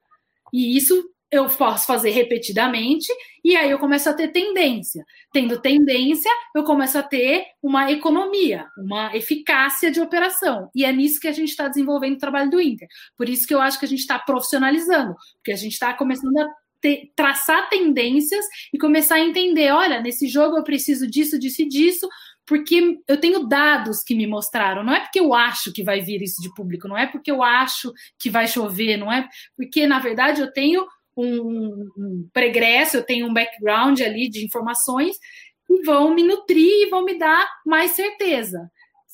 E 0.54 0.76
isso 0.78 1.10
eu 1.32 1.46
posso 1.50 1.86
fazer 1.86 2.12
repetidamente 2.12 3.08
e 3.44 3.56
aí 3.56 3.70
eu 3.70 3.80
começo 3.80 4.10
a 4.10 4.14
ter 4.14 4.30
tendência. 4.30 5.04
Tendo 5.32 5.60
tendência, 5.62 6.32
eu 6.56 6.64
começo 6.64 6.98
a 6.98 7.04
ter 7.04 7.46
uma 7.62 7.92
economia, 7.92 8.66
uma 8.78 9.16
eficácia 9.16 9.92
de 9.92 10.00
operação. 10.00 10.70
E 10.74 10.86
é 10.86 10.92
nisso 10.92 11.20
que 11.20 11.28
a 11.28 11.34
gente 11.34 11.50
está 11.50 11.68
desenvolvendo 11.68 12.16
o 12.16 12.20
trabalho 12.20 12.50
do 12.50 12.62
Inter. 12.62 12.88
Por 13.18 13.28
isso 13.28 13.46
que 13.46 13.54
eu 13.54 13.62
acho 13.62 13.80
que 13.80 13.86
a 13.86 13.90
gente 13.90 14.00
está 14.00 14.18
profissionalizando, 14.18 15.16
porque 15.36 15.52
a 15.52 15.58
gente 15.58 15.74
está 15.74 15.94
começando 15.94 16.38
a 16.38 16.48
ter, 16.82 17.12
traçar 17.16 17.70
tendências 17.70 18.46
e 18.74 18.78
começar 18.78 19.16
a 19.16 19.20
entender: 19.20 19.72
olha, 19.72 20.02
nesse 20.02 20.28
jogo 20.28 20.58
eu 20.58 20.64
preciso 20.64 21.08
disso, 21.08 21.38
disso 21.38 21.62
e 21.62 21.68
disso, 21.68 22.08
porque 22.46 23.00
eu 23.08 23.20
tenho 23.20 23.46
dados 23.46 24.02
que 24.02 24.16
me 24.16 24.26
mostraram. 24.26 24.84
Não 24.84 24.94
é 24.94 25.02
porque 25.02 25.20
eu 25.20 25.34
acho 25.34 25.74
que 25.74 25.84
vai 25.84 26.02
vir 26.02 26.22
isso 26.22 26.42
de 26.42 26.54
público, 26.56 26.88
não 26.88 26.98
é 26.98 27.06
porque 27.06 27.30
eu 27.30 27.44
acho 27.44 27.92
que 28.18 28.30
vai 28.30 28.48
chover, 28.48 28.96
não 28.98 29.12
é 29.12 29.28
porque, 29.56 29.86
na 29.86 30.00
verdade, 30.00 30.42
eu 30.42 30.52
tenho 30.52 30.86
um, 31.18 31.90
um 31.98 32.30
pregresso, 32.32 32.98
eu 32.98 33.04
tenho 33.04 33.28
um 33.28 33.34
background 33.34 34.00
ali 34.02 34.30
de 34.30 34.46
informações 34.46 35.18
que 35.66 35.82
vão 35.82 36.14
me 36.14 36.24
nutrir 36.24 36.88
e 36.88 36.90
vão 36.90 37.04
me 37.04 37.18
dar 37.18 37.48
mais 37.66 37.92
certeza. 37.92 38.70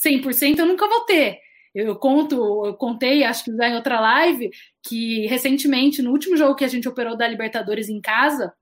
100% 0.06 0.60
eu 0.60 0.66
nunca 0.66 0.88
vou 0.88 1.02
ter, 1.02 1.40
eu 1.74 1.96
conto, 1.96 2.66
eu 2.66 2.76
contei, 2.76 3.24
acho 3.24 3.46
que 3.46 3.56
já 3.56 3.68
em 3.68 3.76
outra 3.76 4.00
live, 4.00 4.52
que 4.84 5.26
recentemente, 5.26 6.04
no 6.04 6.12
último 6.12 6.38
jogo 6.38 6.56
que 6.56 6.66
a 6.66 6.68
gente 6.68 6.88
operou 6.88 7.18
da 7.18 7.28
Libertadores 7.28 7.90
em 7.90 8.00
casa, 8.00 8.54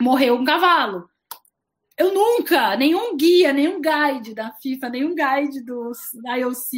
morreu 0.00 0.34
um 0.34 0.44
cavalo. 0.44 1.08
Eu 1.96 2.12
nunca, 2.12 2.76
nenhum 2.76 3.16
guia, 3.16 3.52
nenhum 3.52 3.80
guide 3.80 4.34
da 4.34 4.50
FIFA, 4.52 4.88
nenhum 4.88 5.14
guide 5.14 5.62
do, 5.62 5.92
da 6.22 6.36
IOC 6.36 6.72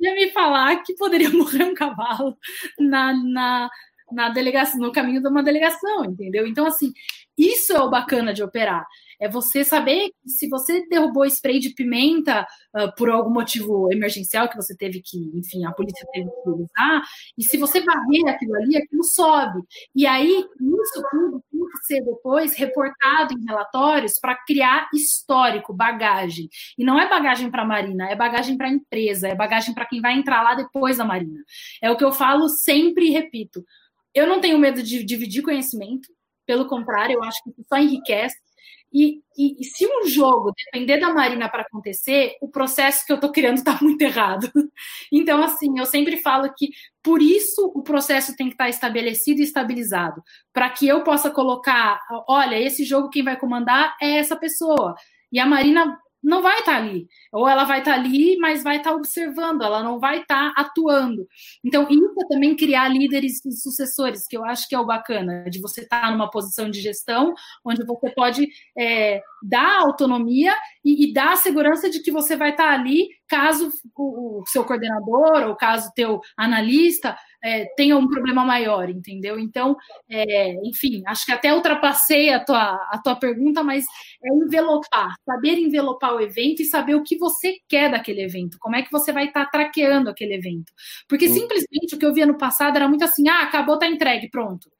ia 0.00 0.14
me 0.14 0.30
falar 0.30 0.82
que 0.82 0.94
poderia 0.94 1.28
morrer 1.30 1.64
um 1.64 1.74
cavalo 1.74 2.36
na, 2.78 3.12
na, 3.12 3.70
na 4.12 4.28
delegação, 4.28 4.80
no 4.80 4.92
caminho 4.92 5.20
de 5.20 5.28
uma 5.28 5.42
delegação, 5.42 6.04
entendeu? 6.04 6.46
Então, 6.46 6.66
assim, 6.66 6.92
isso 7.36 7.72
é 7.72 7.80
o 7.80 7.90
bacana 7.90 8.32
de 8.32 8.42
operar. 8.42 8.86
É 9.20 9.28
você 9.28 9.64
saber 9.64 10.10
que 10.20 10.28
se 10.28 10.48
você 10.48 10.84
derrubou 10.88 11.24
spray 11.24 11.60
de 11.60 11.70
pimenta 11.70 12.44
uh, 12.76 12.92
por 12.96 13.08
algum 13.08 13.30
motivo 13.30 13.88
emergencial 13.92 14.48
que 14.48 14.56
você 14.56 14.76
teve 14.76 15.00
que, 15.00 15.16
enfim, 15.34 15.64
a 15.64 15.72
polícia 15.72 16.04
teve 16.12 16.28
que 16.28 16.50
usar, 16.50 17.02
e 17.38 17.44
se 17.44 17.56
você 17.56 17.80
varrer 17.80 18.26
aquilo 18.28 18.56
ali, 18.56 18.76
aquilo 18.76 19.04
sobe. 19.04 19.62
E 19.94 20.06
aí, 20.06 20.28
isso 20.28 21.04
tudo 21.10 21.42
tem 21.50 21.60
que 21.60 21.86
ser 21.86 22.04
depois 22.04 22.54
reportado 22.54 23.32
em 23.34 23.44
relatórios 23.46 24.18
para 24.18 24.34
criar 24.44 24.88
histórico, 24.92 25.72
bagagem. 25.72 26.48
E 26.76 26.84
não 26.84 26.98
é 26.98 27.08
bagagem 27.08 27.48
para 27.48 27.62
a 27.62 27.66
Marina, 27.66 28.10
é 28.10 28.16
bagagem 28.16 28.56
para 28.56 28.66
a 28.66 28.72
empresa, 28.72 29.28
é 29.28 29.34
bagagem 29.36 29.72
para 29.72 29.86
quem 29.86 30.00
vai 30.00 30.14
entrar 30.14 30.42
lá 30.42 30.54
depois 30.54 30.98
da 30.98 31.04
Marina. 31.04 31.40
É 31.80 31.90
o 31.90 31.96
que 31.96 32.04
eu 32.04 32.12
falo 32.12 32.48
sempre 32.48 33.06
e 33.06 33.10
repito. 33.10 33.64
Eu 34.14 34.26
não 34.26 34.40
tenho 34.40 34.58
medo 34.58 34.82
de 34.82 35.02
dividir 35.04 35.42
conhecimento, 35.42 36.08
pelo 36.46 36.66
contrário, 36.66 37.14
eu 37.14 37.24
acho 37.24 37.42
que 37.42 37.50
isso 37.50 37.64
só 37.68 37.78
enriquece. 37.78 38.36
E, 38.92 39.22
e, 39.38 39.56
e, 39.58 39.64
se 39.64 39.86
um 39.86 40.06
jogo 40.06 40.52
depender 40.52 40.98
da 40.98 41.14
Marina 41.14 41.48
para 41.48 41.62
acontecer, 41.62 42.36
o 42.42 42.48
processo 42.48 43.06
que 43.06 43.12
eu 43.12 43.14
estou 43.14 43.32
criando 43.32 43.56
está 43.58 43.78
muito 43.80 44.02
errado. 44.02 44.50
Então, 45.10 45.42
assim, 45.42 45.78
eu 45.78 45.86
sempre 45.86 46.16
falo 46.18 46.52
que 46.56 46.70
por 47.02 47.22
isso 47.22 47.70
o 47.74 47.82
processo 47.82 48.34
tem 48.36 48.48
que 48.48 48.54
estar 48.54 48.64
tá 48.64 48.70
estabelecido 48.70 49.40
e 49.40 49.44
estabilizado, 49.44 50.22
para 50.52 50.68
que 50.70 50.86
eu 50.86 51.02
possa 51.04 51.30
colocar, 51.30 52.00
olha, 52.28 52.60
esse 52.60 52.84
jogo 52.84 53.10
quem 53.10 53.22
vai 53.22 53.38
comandar 53.38 53.96
é 54.00 54.18
essa 54.18 54.36
pessoa. 54.36 54.94
E 55.30 55.38
a 55.38 55.46
Marina 55.46 55.98
não 56.22 56.40
vai 56.40 56.60
estar 56.60 56.72
tá 56.72 56.78
ali. 56.78 57.08
Ou 57.32 57.48
ela 57.48 57.64
vai 57.64 57.80
estar 57.80 57.94
tá 57.94 57.98
ali, 57.98 58.36
mas 58.38 58.62
vai 58.62 58.76
estar 58.76 58.90
tá 58.90 58.96
observando, 58.96 59.62
ela 59.62 59.82
não 59.82 59.98
vai 59.98 60.20
estar 60.20 60.52
atuando. 60.56 61.26
Então, 61.64 61.86
isso 61.90 62.14
é 62.22 62.28
também 62.28 62.56
criar 62.56 62.88
líderes 62.88 63.44
e 63.44 63.52
sucessores, 63.52 64.26
que 64.26 64.36
eu 64.36 64.44
acho 64.44 64.68
que 64.68 64.74
é 64.74 64.78
o 64.78 64.86
bacana, 64.86 65.44
de 65.50 65.60
você 65.60 65.82
estar 65.82 66.10
numa 66.12 66.30
posição 66.30 66.70
de 66.70 66.80
gestão, 66.80 67.34
onde 67.64 67.84
você 67.84 68.10
pode 68.10 68.48
é, 68.78 69.22
dar 69.42 69.80
autonomia 69.80 70.54
e, 70.84 71.04
e, 71.04 71.12
dar 71.12 71.32
a 71.32 71.36
segurança 71.36 71.90
de 71.90 72.00
que 72.00 72.12
você 72.12 72.36
vai 72.36 72.50
estar 72.50 72.70
ali 72.70 73.08
caso 73.26 73.72
o, 73.96 74.42
o 74.42 74.46
seu 74.46 74.64
coordenador 74.64 75.48
ou 75.48 75.56
caso 75.56 75.88
o 75.88 75.92
teu 75.92 76.20
analista 76.36 77.16
é, 77.42 77.64
tenha 77.76 77.96
um 77.96 78.08
problema 78.08 78.44
maior, 78.44 78.88
entendeu? 78.88 79.38
Então, 79.38 79.76
é, 80.08 80.54
enfim, 80.64 81.02
acho 81.06 81.26
que 81.26 81.32
até 81.32 81.52
ultrapassei 81.52 82.30
a 82.30 82.42
tua, 82.42 82.74
a 82.90 83.00
tua 83.02 83.16
pergunta, 83.16 83.62
mas 83.62 83.84
é 84.24 84.28
envelopar, 84.32 85.14
saber 85.24 85.58
envelopar 85.58 86.14
o 86.14 86.20
evento 86.20 86.62
e 86.62 86.66
saber 86.66 86.94
o 86.94 87.02
que 87.02 87.18
você 87.18 87.56
quer 87.68 87.90
daquele 87.90 88.22
evento, 88.22 88.58
como 88.60 88.76
é 88.76 88.82
que 88.82 88.92
você 88.92 89.12
vai 89.12 89.26
estar 89.26 89.46
tá 89.46 89.50
traqueando 89.50 90.08
aquele 90.08 90.34
evento. 90.34 90.72
Porque 91.08 91.26
uhum. 91.26 91.34
simplesmente 91.34 91.94
o 91.94 91.98
que 91.98 92.06
eu 92.06 92.14
via 92.14 92.26
no 92.26 92.38
passado 92.38 92.76
era 92.76 92.88
muito 92.88 93.04
assim, 93.04 93.28
ah, 93.28 93.42
acabou, 93.42 93.78
tá 93.78 93.86
entregue, 93.86 94.30
pronto. 94.30 94.70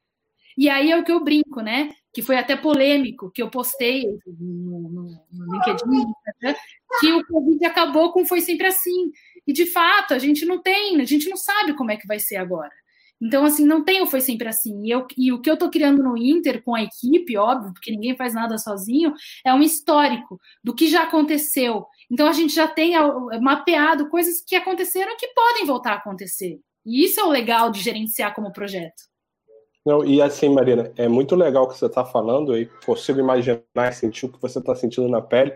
E 0.56 0.68
aí 0.68 0.90
é 0.90 0.98
o 0.98 1.04
que 1.04 1.10
eu 1.12 1.24
brinco, 1.24 1.60
né? 1.60 1.90
Que 2.12 2.20
foi 2.20 2.36
até 2.36 2.54
polêmico, 2.54 3.30
que 3.30 3.42
eu 3.42 3.48
postei 3.48 4.04
no, 4.26 4.90
no, 4.90 5.02
no 5.32 5.52
LinkedIn, 5.54 6.04
né? 6.42 6.54
que 7.00 7.12
o 7.12 7.26
Covid 7.26 7.64
acabou 7.64 8.12
com 8.12 8.24
foi 8.24 8.40
sempre 8.40 8.66
assim. 8.66 9.10
E 9.46 9.52
de 9.52 9.66
fato, 9.66 10.14
a 10.14 10.18
gente 10.18 10.44
não 10.44 10.60
tem, 10.60 11.00
a 11.00 11.04
gente 11.04 11.28
não 11.28 11.36
sabe 11.36 11.74
como 11.74 11.90
é 11.90 11.96
que 11.96 12.06
vai 12.06 12.18
ser 12.18 12.36
agora. 12.36 12.72
Então, 13.20 13.44
assim, 13.44 13.64
não 13.64 13.84
tem 13.84 14.04
foi 14.04 14.20
sempre 14.20 14.48
assim. 14.48 14.84
E, 14.84 14.90
eu, 14.90 15.06
e 15.16 15.32
o 15.32 15.40
que 15.40 15.48
eu 15.48 15.54
estou 15.54 15.70
criando 15.70 16.02
no 16.02 16.16
Inter 16.16 16.60
com 16.64 16.74
a 16.74 16.82
equipe, 16.82 17.36
óbvio, 17.36 17.72
porque 17.72 17.92
ninguém 17.92 18.16
faz 18.16 18.34
nada 18.34 18.58
sozinho, 18.58 19.14
é 19.46 19.54
um 19.54 19.62
histórico 19.62 20.40
do 20.64 20.74
que 20.74 20.88
já 20.88 21.04
aconteceu. 21.04 21.86
Então, 22.10 22.26
a 22.26 22.32
gente 22.32 22.52
já 22.52 22.66
tem 22.66 22.94
mapeado 23.40 24.08
coisas 24.08 24.42
que 24.44 24.56
aconteceram 24.56 25.16
que 25.16 25.28
podem 25.28 25.64
voltar 25.64 25.92
a 25.92 25.96
acontecer. 25.96 26.58
E 26.84 27.04
isso 27.04 27.20
é 27.20 27.24
o 27.24 27.30
legal 27.30 27.70
de 27.70 27.80
gerenciar 27.80 28.34
como 28.34 28.52
projeto. 28.52 29.02
Não, 29.86 30.04
e 30.04 30.20
assim, 30.20 30.48
Marina, 30.48 30.92
é 30.96 31.08
muito 31.08 31.34
legal 31.36 31.64
o 31.64 31.68
que 31.68 31.76
você 31.76 31.86
está 31.86 32.04
falando 32.04 32.56
e 32.56 32.66
consigo 32.84 33.20
imaginar 33.20 33.62
e 33.76 33.92
sentir 33.92 34.26
o 34.26 34.28
que 34.32 34.40
você 34.40 34.58
está 34.58 34.74
sentindo 34.74 35.08
na 35.08 35.20
pele. 35.20 35.52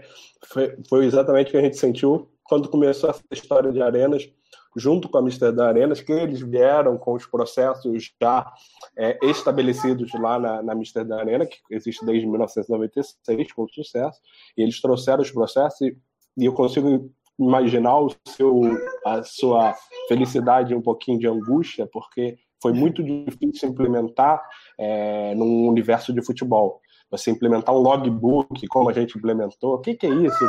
Foi, 0.47 0.77
foi 0.89 1.07
exatamente 1.07 1.49
o 1.49 1.51
que 1.53 1.57
a 1.57 1.63
gente 1.63 1.77
sentiu 1.77 2.29
quando 2.49 2.69
começou 2.69 3.11
essa 3.11 3.23
história 3.31 3.73
de 3.73 3.81
arenas, 3.83 4.29
junto 4.77 5.09
com 5.09 5.17
a 5.17 5.21
Amsterdã 5.21 5.67
Arenas, 5.67 6.01
que 6.01 6.13
eles 6.13 6.41
vieram 6.41 6.99
com 6.99 7.15
os 7.15 7.27
processos 7.27 8.13
já 8.21 8.53
é, 8.97 9.19
estabelecidos 9.23 10.13
lá 10.15 10.39
na, 10.39 10.63
na 10.63 10.73
Amsterdã 10.75 11.17
Arena, 11.19 11.47
que 11.47 11.57
existe 11.71 12.05
desde 12.05 12.27
1996 12.27 13.53
com 13.53 13.67
sucesso, 13.69 14.21
e 14.57 14.63
eles 14.63 14.81
trouxeram 14.81 15.23
os 15.23 15.31
processos 15.31 15.81
e, 15.81 15.97
e 16.37 16.45
eu 16.45 16.53
consigo 16.53 17.11
imaginar 17.39 17.99
o 17.99 18.15
seu, 18.29 18.61
a 19.05 19.23
sua 19.23 19.75
felicidade 20.09 20.75
um 20.75 20.83
pouquinho 20.83 21.19
de 21.19 21.27
angústia, 21.27 21.89
porque 21.91 22.39
foi 22.63 22.73
muito 22.73 23.03
difícil 23.03 23.69
implementar 23.69 24.43
é, 24.79 25.35
num 25.35 25.69
universo 25.69 26.13
de 26.13 26.23
futebol. 26.25 26.81
Você 27.11 27.31
implementar 27.31 27.75
um 27.75 27.79
logbook, 27.79 28.67
como 28.67 28.91
a 28.91 28.93
gente 28.93 29.17
implementou, 29.17 29.75
o 29.75 29.79
que, 29.79 29.95
que 29.95 30.07
é 30.07 30.11
isso? 30.11 30.45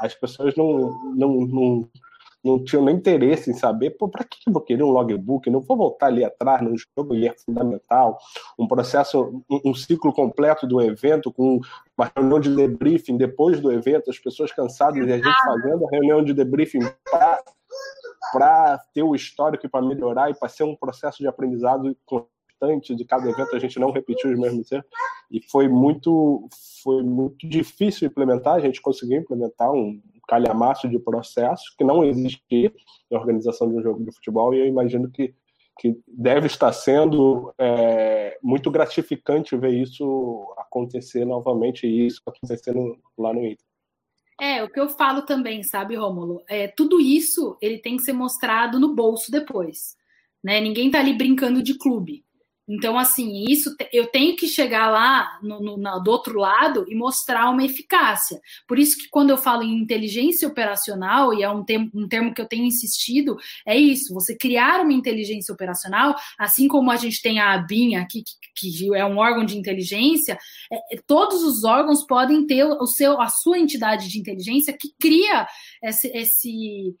As 0.00 0.14
pessoas 0.14 0.56
não, 0.56 0.90
não, 1.14 1.46
não, 1.46 1.88
não 2.42 2.64
tinham 2.64 2.84
nem 2.84 2.96
interesse 2.96 3.50
em 3.50 3.54
saber, 3.54 3.90
pô, 3.90 4.08
para 4.08 4.24
que 4.24 4.38
eu 4.46 4.52
vou 4.52 4.62
querer 4.62 4.82
um 4.82 4.90
logbook? 4.90 5.48
Não 5.50 5.60
vou 5.60 5.76
voltar 5.76 6.06
ali 6.06 6.24
atrás 6.24 6.62
no 6.62 6.74
jogo 6.76 7.14
e 7.14 7.28
é 7.28 7.34
fundamental. 7.34 8.18
Um 8.58 8.66
processo, 8.66 9.42
um, 9.48 9.60
um 9.66 9.74
ciclo 9.74 10.12
completo 10.12 10.66
do 10.66 10.80
evento, 10.80 11.30
com 11.30 11.60
uma 11.96 12.10
reunião 12.16 12.40
de 12.40 12.54
debriefing 12.56 13.16
depois 13.16 13.60
do 13.60 13.70
evento, 13.70 14.10
as 14.10 14.18
pessoas 14.18 14.50
cansadas 14.52 15.06
e 15.06 15.12
a 15.12 15.16
gente 15.18 15.44
fazendo 15.44 15.86
a 15.86 15.90
reunião 15.90 16.24
de 16.24 16.32
debriefing 16.32 16.80
para 18.32 18.78
ter 18.94 19.02
o 19.02 19.14
histórico 19.14 19.66
e 19.66 19.68
para 19.68 19.84
melhorar 19.84 20.30
e 20.30 20.34
para 20.34 20.48
ser 20.48 20.64
um 20.64 20.74
processo 20.74 21.18
de 21.18 21.28
aprendizado 21.28 21.94
de 22.68 23.04
cada 23.04 23.28
evento, 23.28 23.54
a 23.54 23.58
gente 23.58 23.78
não 23.78 23.90
repetiu 23.90 24.30
os 24.30 24.38
mesmos 24.38 24.70
erros. 24.70 24.86
E 25.30 25.40
foi 25.48 25.68
muito, 25.68 26.48
foi 26.82 27.02
muito 27.02 27.48
difícil 27.48 28.08
implementar, 28.08 28.54
a 28.54 28.60
gente 28.60 28.80
conseguiu 28.80 29.18
implementar 29.18 29.72
um 29.72 30.00
calhamaço 30.28 30.88
de 30.88 30.98
processos 30.98 31.74
que 31.76 31.84
não 31.84 32.04
existia 32.04 32.72
na 33.10 33.18
organização 33.18 33.68
de 33.68 33.76
um 33.76 33.82
jogo 33.82 34.04
de 34.04 34.12
futebol, 34.12 34.54
e 34.54 34.60
eu 34.60 34.66
imagino 34.66 35.10
que, 35.10 35.34
que 35.78 35.98
deve 36.06 36.46
estar 36.46 36.72
sendo 36.72 37.52
é, 37.58 38.38
muito 38.42 38.70
gratificante 38.70 39.56
ver 39.56 39.72
isso 39.72 40.54
acontecer 40.56 41.24
novamente 41.24 41.86
e 41.86 42.06
isso 42.06 42.22
acontecendo 42.26 42.96
lá 43.18 43.32
no 43.32 43.44
Inter. 43.44 43.66
É, 44.40 44.62
o 44.62 44.70
que 44.70 44.80
eu 44.80 44.88
falo 44.88 45.22
também, 45.22 45.62
sabe, 45.62 45.94
Rômulo? 45.96 46.42
É, 46.48 46.66
tudo 46.66 46.98
isso 46.98 47.58
ele 47.60 47.78
tem 47.78 47.96
que 47.96 48.02
ser 48.02 48.14
mostrado 48.14 48.80
no 48.80 48.94
bolso 48.94 49.30
depois. 49.30 49.96
Né? 50.42 50.60
Ninguém 50.60 50.90
tá 50.90 50.98
ali 50.98 51.12
brincando 51.12 51.62
de 51.62 51.76
clube. 51.76 52.24
Então, 52.72 52.96
assim, 52.96 53.44
isso 53.48 53.74
eu 53.92 54.06
tenho 54.06 54.36
que 54.36 54.46
chegar 54.46 54.88
lá 54.88 55.40
no, 55.42 55.60
no, 55.60 55.76
no, 55.76 55.98
do 55.98 56.08
outro 56.08 56.38
lado 56.38 56.86
e 56.88 56.94
mostrar 56.94 57.50
uma 57.50 57.64
eficácia. 57.64 58.40
Por 58.68 58.78
isso 58.78 58.96
que 58.96 59.08
quando 59.08 59.30
eu 59.30 59.36
falo 59.36 59.64
em 59.64 59.82
inteligência 59.82 60.46
operacional, 60.46 61.34
e 61.34 61.42
é 61.42 61.50
um 61.50 61.64
termo, 61.64 61.90
um 61.92 62.06
termo 62.06 62.32
que 62.32 62.40
eu 62.40 62.46
tenho 62.46 62.64
insistido, 62.64 63.36
é 63.66 63.76
isso: 63.76 64.14
você 64.14 64.36
criar 64.36 64.82
uma 64.82 64.92
inteligência 64.92 65.52
operacional, 65.52 66.14
assim 66.38 66.68
como 66.68 66.92
a 66.92 66.96
gente 66.96 67.20
tem 67.20 67.40
a 67.40 67.54
ABIN 67.54 67.96
aqui, 67.96 68.22
que, 68.54 68.70
que 68.70 68.94
é 68.94 69.04
um 69.04 69.18
órgão 69.18 69.44
de 69.44 69.58
inteligência, 69.58 70.38
é, 70.72 70.94
é, 70.94 71.00
todos 71.04 71.42
os 71.42 71.64
órgãos 71.64 72.06
podem 72.06 72.46
ter 72.46 72.64
o 72.64 72.86
seu, 72.86 73.20
a 73.20 73.26
sua 73.26 73.58
entidade 73.58 74.08
de 74.08 74.20
inteligência 74.20 74.76
que 74.78 74.94
cria 75.00 75.44
esse, 75.82 76.06
esse 76.16 76.94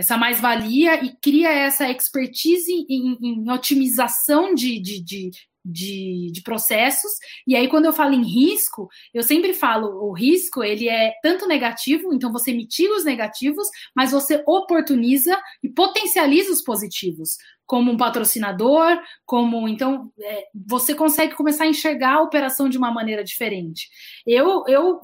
essa 0.00 0.16
mais-valia 0.16 1.04
e 1.04 1.14
cria 1.16 1.50
essa 1.50 1.88
expertise 1.90 2.72
em, 2.88 3.18
em 3.22 3.50
otimização 3.50 4.54
de, 4.54 4.80
de, 4.80 5.02
de, 5.02 5.30
de, 5.64 6.30
de, 6.32 6.42
processos. 6.42 7.12
E 7.46 7.54
aí, 7.54 7.68
quando 7.68 7.84
eu 7.84 7.92
falo 7.92 8.14
em 8.14 8.24
risco, 8.24 8.88
eu 9.12 9.22
sempre 9.22 9.52
falo, 9.52 9.88
o 10.08 10.12
risco 10.12 10.64
ele 10.64 10.88
é 10.88 11.12
tanto 11.22 11.46
negativo, 11.46 12.12
então 12.14 12.32
você 12.32 12.52
mitiga 12.52 12.94
os 12.94 13.04
negativos, 13.04 13.68
mas 13.94 14.10
você 14.10 14.42
oportuniza 14.46 15.38
e 15.62 15.68
potencializa 15.68 16.50
os 16.50 16.62
positivos, 16.62 17.36
como 17.66 17.92
um 17.92 17.96
patrocinador, 17.96 18.98
como 19.26 19.68
então 19.68 20.10
é, 20.18 20.44
você 20.54 20.94
consegue 20.94 21.34
começar 21.34 21.64
a 21.64 21.68
enxergar 21.68 22.14
a 22.14 22.22
operação 22.22 22.68
de 22.68 22.78
uma 22.78 22.90
maneira 22.90 23.22
diferente. 23.22 23.88
Eu, 24.26 24.64
eu 24.66 25.00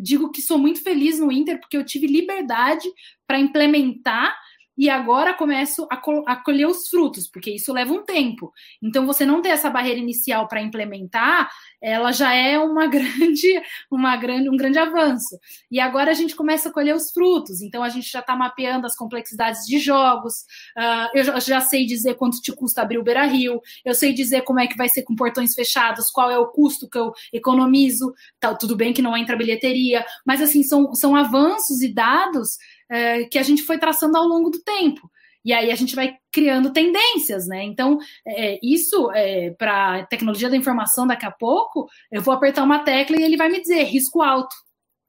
digo 0.00 0.30
que 0.30 0.42
sou 0.42 0.58
muito 0.58 0.82
feliz 0.82 1.18
no 1.18 1.30
Inter 1.30 1.58
porque 1.60 1.76
eu 1.76 1.84
tive 1.84 2.06
liberdade 2.06 2.88
para 3.26 3.38
implementar 3.38 4.36
e 4.76 4.90
agora 4.90 5.34
começo 5.34 5.86
a, 5.90 6.00
a, 6.26 6.36
colher 6.36 6.66
os 6.66 6.88
frutos, 6.88 7.28
porque 7.28 7.52
isso 7.52 7.72
leva 7.72 7.92
um 7.92 8.04
tempo. 8.04 8.52
Então, 8.82 9.06
você 9.06 9.24
não 9.24 9.40
ter 9.40 9.50
essa 9.50 9.70
barreira 9.70 10.00
inicial 10.00 10.48
para 10.48 10.60
implementar, 10.60 11.50
ela 11.80 12.10
já 12.12 12.34
é 12.34 12.58
uma 12.58 12.86
grande, 12.88 13.62
uma 13.90 14.16
grande, 14.16 14.48
um 14.48 14.56
grande 14.56 14.78
avanço. 14.78 15.38
E 15.70 15.78
agora 15.78 16.10
a 16.10 16.14
gente 16.14 16.34
começa 16.34 16.68
a 16.68 16.72
colher 16.72 16.94
os 16.94 17.12
frutos. 17.12 17.62
Então, 17.62 17.82
a 17.82 17.88
gente 17.88 18.10
já 18.10 18.20
está 18.20 18.34
mapeando 18.34 18.86
as 18.86 18.96
complexidades 18.96 19.64
de 19.66 19.78
jogos. 19.78 20.40
Uh, 20.76 21.18
eu 21.18 21.40
já 21.40 21.60
sei 21.60 21.86
dizer 21.86 22.14
quanto 22.14 22.40
te 22.40 22.52
custa 22.52 22.82
abrir 22.82 22.98
o 22.98 23.04
Beira 23.04 23.24
Rio. 23.24 23.60
Eu 23.84 23.94
sei 23.94 24.12
dizer 24.12 24.42
como 24.42 24.60
é 24.60 24.66
que 24.66 24.76
vai 24.76 24.88
ser 24.88 25.02
com 25.02 25.14
portões 25.14 25.54
fechados, 25.54 26.10
qual 26.10 26.30
é 26.30 26.38
o 26.38 26.48
custo 26.48 26.88
que 26.88 26.98
eu 26.98 27.12
economizo. 27.32 28.12
Tá, 28.40 28.54
tudo 28.54 28.76
bem 28.76 28.92
que 28.92 29.02
não 29.02 29.16
entra 29.16 29.36
bilheteria, 29.36 30.04
mas 30.26 30.40
assim, 30.40 30.62
são, 30.62 30.94
são 30.94 31.14
avanços 31.14 31.82
e 31.82 31.92
dados 31.92 32.58
é, 32.90 33.24
que 33.24 33.38
a 33.38 33.42
gente 33.42 33.62
foi 33.62 33.78
traçando 33.78 34.16
ao 34.16 34.26
longo 34.26 34.50
do 34.50 34.62
tempo. 34.62 35.10
E 35.44 35.52
aí 35.52 35.70
a 35.70 35.74
gente 35.74 35.94
vai 35.94 36.16
criando 36.32 36.72
tendências, 36.72 37.46
né? 37.46 37.62
Então, 37.62 37.98
é, 38.26 38.58
isso 38.62 39.10
é, 39.12 39.50
para 39.50 40.06
tecnologia 40.06 40.48
da 40.48 40.56
informação 40.56 41.06
daqui 41.06 41.26
a 41.26 41.30
pouco, 41.30 41.86
eu 42.10 42.22
vou 42.22 42.32
apertar 42.32 42.62
uma 42.64 42.78
tecla 42.78 43.16
e 43.18 43.22
ele 43.22 43.36
vai 43.36 43.50
me 43.50 43.60
dizer 43.60 43.82
risco 43.84 44.22
alto. 44.22 44.54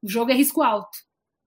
O 0.03 0.10
jogo 0.10 0.31
é 0.31 0.35
risco 0.35 0.61
alto. 0.61 0.97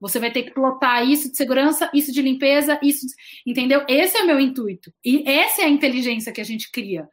Você 0.01 0.19
vai 0.19 0.31
ter 0.31 0.45
que 0.45 0.53
plotar 0.53 1.07
isso 1.07 1.31
de 1.31 1.37
segurança, 1.37 1.91
isso 1.93 2.13
de 2.13 2.23
limpeza, 2.23 2.79
isso, 2.83 3.07
de... 3.07 3.13
entendeu? 3.47 3.85
Esse 3.89 4.17
é 4.17 4.23
o 4.23 4.27
meu 4.27 4.41
intuito. 4.41 4.93
E 5.05 5.29
essa 5.29 5.63
é 5.63 5.65
a 5.67 5.69
inteligência 5.69 6.33
que 6.33 6.41
a 6.41 6.45
gente 6.45 6.71
cria. 6.71 7.09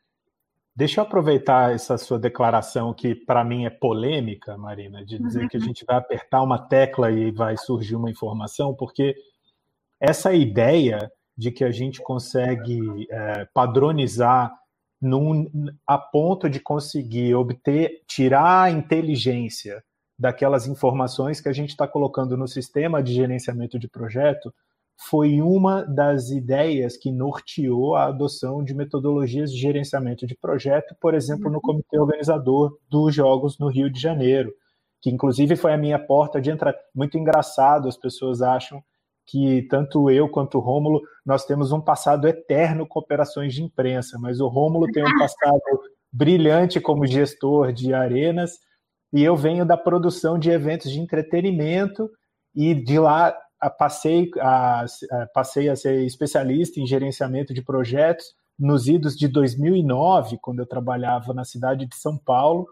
Deixa 0.76 0.99
eu 0.99 1.06
aproveitar 1.06 1.73
essa 1.73 1.97
sua 1.97 2.19
declaração, 2.19 2.93
que 2.93 3.15
para 3.15 3.45
mim 3.45 3.65
é 3.65 3.69
polêmica, 3.69 4.57
Marina, 4.57 5.06
de 5.06 5.18
dizer 5.18 5.43
uhum. 5.43 5.47
que 5.47 5.56
a 5.56 5.60
gente 5.61 5.85
vai 5.85 5.95
apertar 5.95 6.41
uma 6.41 6.60
tecla 6.60 7.10
e 7.10 7.31
vai 7.31 7.56
surgir 7.56 7.95
uma 7.95 8.10
informação, 8.10 8.73
porque 8.73 9.15
essa 9.99 10.34
ideia 10.34 11.10
de 11.38 11.49
que 11.49 11.64
a 11.64 11.72
gente 11.72 12.02
consegue 12.02 13.07
é, 13.10 13.45
padronizar 13.53 14.53
num, 15.02 15.49
a 15.88 15.97
ponto 15.97 16.49
de 16.49 16.60
conseguir 16.60 17.35
obter, 17.35 18.02
tirar 18.06 18.64
a 18.64 18.72
inteligência 18.72 19.81
daquelas 20.18 20.68
informações 20.68 21.39
que 21.39 21.49
a 21.49 21.53
gente 21.53 21.69
está 21.69 21.88
colocando 21.88 22.35
no 22.35 22.47
sistema 22.47 23.02
de 23.02 23.14
gerenciamento 23.14 23.77
de 23.77 23.88
projeto, 23.88 24.53
foi 24.98 25.42
uma 25.42 25.84
das 25.84 26.30
ideias 26.30 26.96
que 26.98 27.12
norteou 27.12 27.96
a 27.96 28.06
adoção 28.06 28.64
de 28.64 28.74
metodologias 28.74 29.52
de 29.52 29.58
gerenciamento 29.58 30.26
de 30.26 30.36
projeto, 30.36 30.96
por 31.00 31.14
exemplo, 31.14 31.50
no 31.50 31.56
uhum. 31.56 31.62
comitê 31.62 32.00
organizador 32.00 32.78
dos 32.90 33.14
Jogos 33.14 33.60
no 33.60 33.68
Rio 33.68 33.90
de 33.90 34.00
Janeiro, 34.00 34.54
que 35.02 35.10
inclusive 35.10 35.56
foi 35.56 35.74
a 35.74 35.78
minha 35.78 36.00
porta 36.00 36.40
de 36.40 36.50
entrada. 36.50 36.78
Muito 36.94 37.18
engraçado, 37.18 37.88
as 37.88 37.98
pessoas 37.98 38.42
acham 38.42 38.82
que 39.26 39.64
tanto 39.70 40.10
eu 40.10 40.30
quanto 40.30 40.58
o 40.58 40.62
Rômulo, 40.62 41.02
nós 41.26 41.46
temos 41.46 41.72
um 41.72 41.82
passado 41.82 42.28
eterno 42.28 42.88
com 42.88 43.00
operações 43.00 43.54
de 43.54 43.64
imprensa, 43.64 44.18
mas 44.20 44.40
o 44.40 44.48
Rômulo 44.48 44.88
tem 44.92 45.04
um 45.04 45.18
passado 45.20 45.62
brilhante 46.12 46.80
como 46.80 47.06
gestor 47.06 47.74
de 47.74 47.94
arenas, 47.94 48.60
e 49.12 49.24
eu 49.24 49.36
venho 49.36 49.66
da 49.66 49.76
produção 49.76 50.38
de 50.38 50.50
eventos 50.52 50.92
de 50.92 51.00
entretenimento, 51.00 52.10
e 52.56 52.74
de 52.74 52.98
lá 52.98 53.36
passei 53.77 54.30
a, 54.40 54.86
passei 55.34 55.69
a 55.69 55.76
ser 55.76 56.06
especialista 56.06 56.80
em 56.80 56.88
gerenciamento 56.88 57.53
de 57.53 57.64
projetos 57.64 58.26
nos 58.57 58.88
idos 58.88 59.15
de 59.15 59.27
2009, 59.27 60.38
quando 60.41 60.60
eu 60.60 60.65
trabalhava 60.65 61.34
na 61.34 61.44
cidade 61.44 61.86
de 61.86 61.95
São 61.95 62.18
Paulo, 62.18 62.68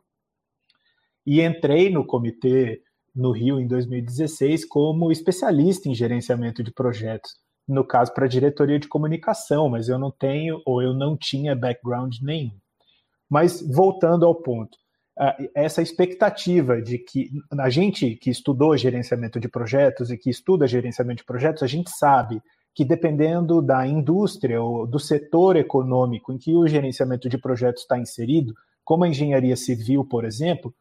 e 1.26 1.42
entrei 1.42 1.90
no 1.90 2.06
comitê 2.06 2.82
no 3.16 3.32
Rio 3.32 3.60
em 3.60 3.68
2016 3.68 4.66
como 4.66 5.12
especialista 5.12 5.88
em 5.88 5.94
gerenciamento 5.94 6.64
de 6.64 6.72
projetos, 6.72 7.32
no 7.68 7.86
caso 7.86 8.14
para 8.14 8.26
a 8.26 8.30
diretoria 8.30 8.80
de 8.80 8.88
comunicação, 8.88 9.70
mas 9.70 9.88
eu 9.88 10.00
não 10.00 10.12
tenho 10.12 10.62
ou 10.66 10.82
eu 10.82 10.94
não 10.94 11.16
tinha 11.18 11.56
background 11.56 12.16
nenhum. 12.22 12.58
Mas 13.30 13.62
voltando 13.62 14.26
ao 14.26 14.36
ponto, 14.36 14.78
essa 15.54 15.82
expectativa 15.82 16.82
de 16.82 16.98
que 16.98 17.30
a 17.60 17.70
gente 17.70 18.16
que 18.16 18.32
estudou 18.32 18.76
gerenciamento 18.76 19.40
de 19.40 19.48
projetos 19.48 20.10
e 20.10 20.18
que 20.18 20.30
estuda 20.30 20.68
gerenciamento 20.68 21.18
de 21.18 21.26
projetos, 21.26 21.62
a 21.62 21.68
gente 21.68 21.92
sabe 21.92 22.42
que 22.74 22.84
dependendo 22.84 23.62
da 23.62 23.86
indústria 23.86 24.62
ou 24.62 24.88
do 24.88 25.00
setor 25.00 25.56
econômico 25.56 26.34
em 26.34 26.38
que 26.38 26.56
o 26.56 26.68
gerenciamento 26.68 27.30
de 27.30 27.38
projetos 27.38 27.84
está 27.84 28.00
inserido, 28.00 28.54
como 28.84 29.04
a 29.04 29.08
engenharia 29.08 29.56
civil, 29.56 30.04
por 30.04 30.26
exemplo, 30.26 30.74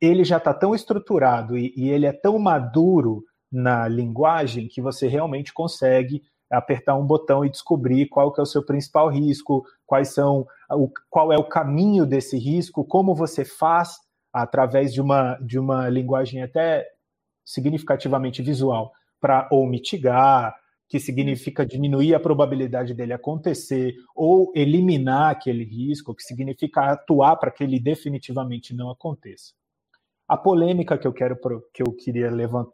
ele 0.00 0.24
já 0.24 0.38
está 0.38 0.54
tão 0.54 0.74
estruturado 0.74 1.58
e, 1.58 1.72
e 1.76 1.90
ele 1.90 2.06
é 2.06 2.12
tão 2.12 2.38
maduro 2.38 3.22
na 3.52 3.86
linguagem 3.86 4.68
que 4.68 4.80
você 4.80 5.08
realmente 5.08 5.52
consegue 5.52 6.22
apertar 6.50 6.96
um 6.96 7.06
botão 7.06 7.44
e 7.44 7.50
descobrir 7.50 8.06
qual 8.06 8.32
que 8.32 8.40
é 8.40 8.42
o 8.42 8.46
seu 8.46 8.64
principal 8.64 9.08
risco, 9.08 9.64
quais 9.86 10.08
são 10.08 10.46
o, 10.70 10.90
qual 11.10 11.32
é 11.32 11.36
o 11.36 11.48
caminho 11.48 12.06
desse 12.06 12.38
risco, 12.38 12.84
como 12.84 13.14
você 13.14 13.44
faz 13.44 13.98
através 14.32 14.92
de 14.92 15.00
uma, 15.00 15.34
de 15.36 15.58
uma 15.58 15.88
linguagem 15.88 16.42
até 16.42 16.86
significativamente 17.44 18.42
visual 18.42 18.92
para 19.20 19.48
ou 19.50 19.66
mitigar, 19.66 20.54
que 20.88 20.98
significa 20.98 21.66
diminuir 21.66 22.14
a 22.14 22.20
probabilidade 22.20 22.94
dele 22.94 23.12
acontecer, 23.12 23.94
ou 24.14 24.52
eliminar 24.54 25.30
aquele 25.30 25.64
risco, 25.64 26.14
que 26.14 26.22
significa 26.22 26.92
atuar 26.92 27.36
para 27.36 27.50
que 27.50 27.62
ele 27.62 27.78
definitivamente 27.78 28.74
não 28.74 28.90
aconteça. 28.90 29.52
A 30.26 30.36
polêmica 30.36 30.96
que 30.96 31.06
eu 31.06 31.12
quero 31.12 31.38
que 31.72 31.82
eu 31.82 31.92
queria 31.92 32.30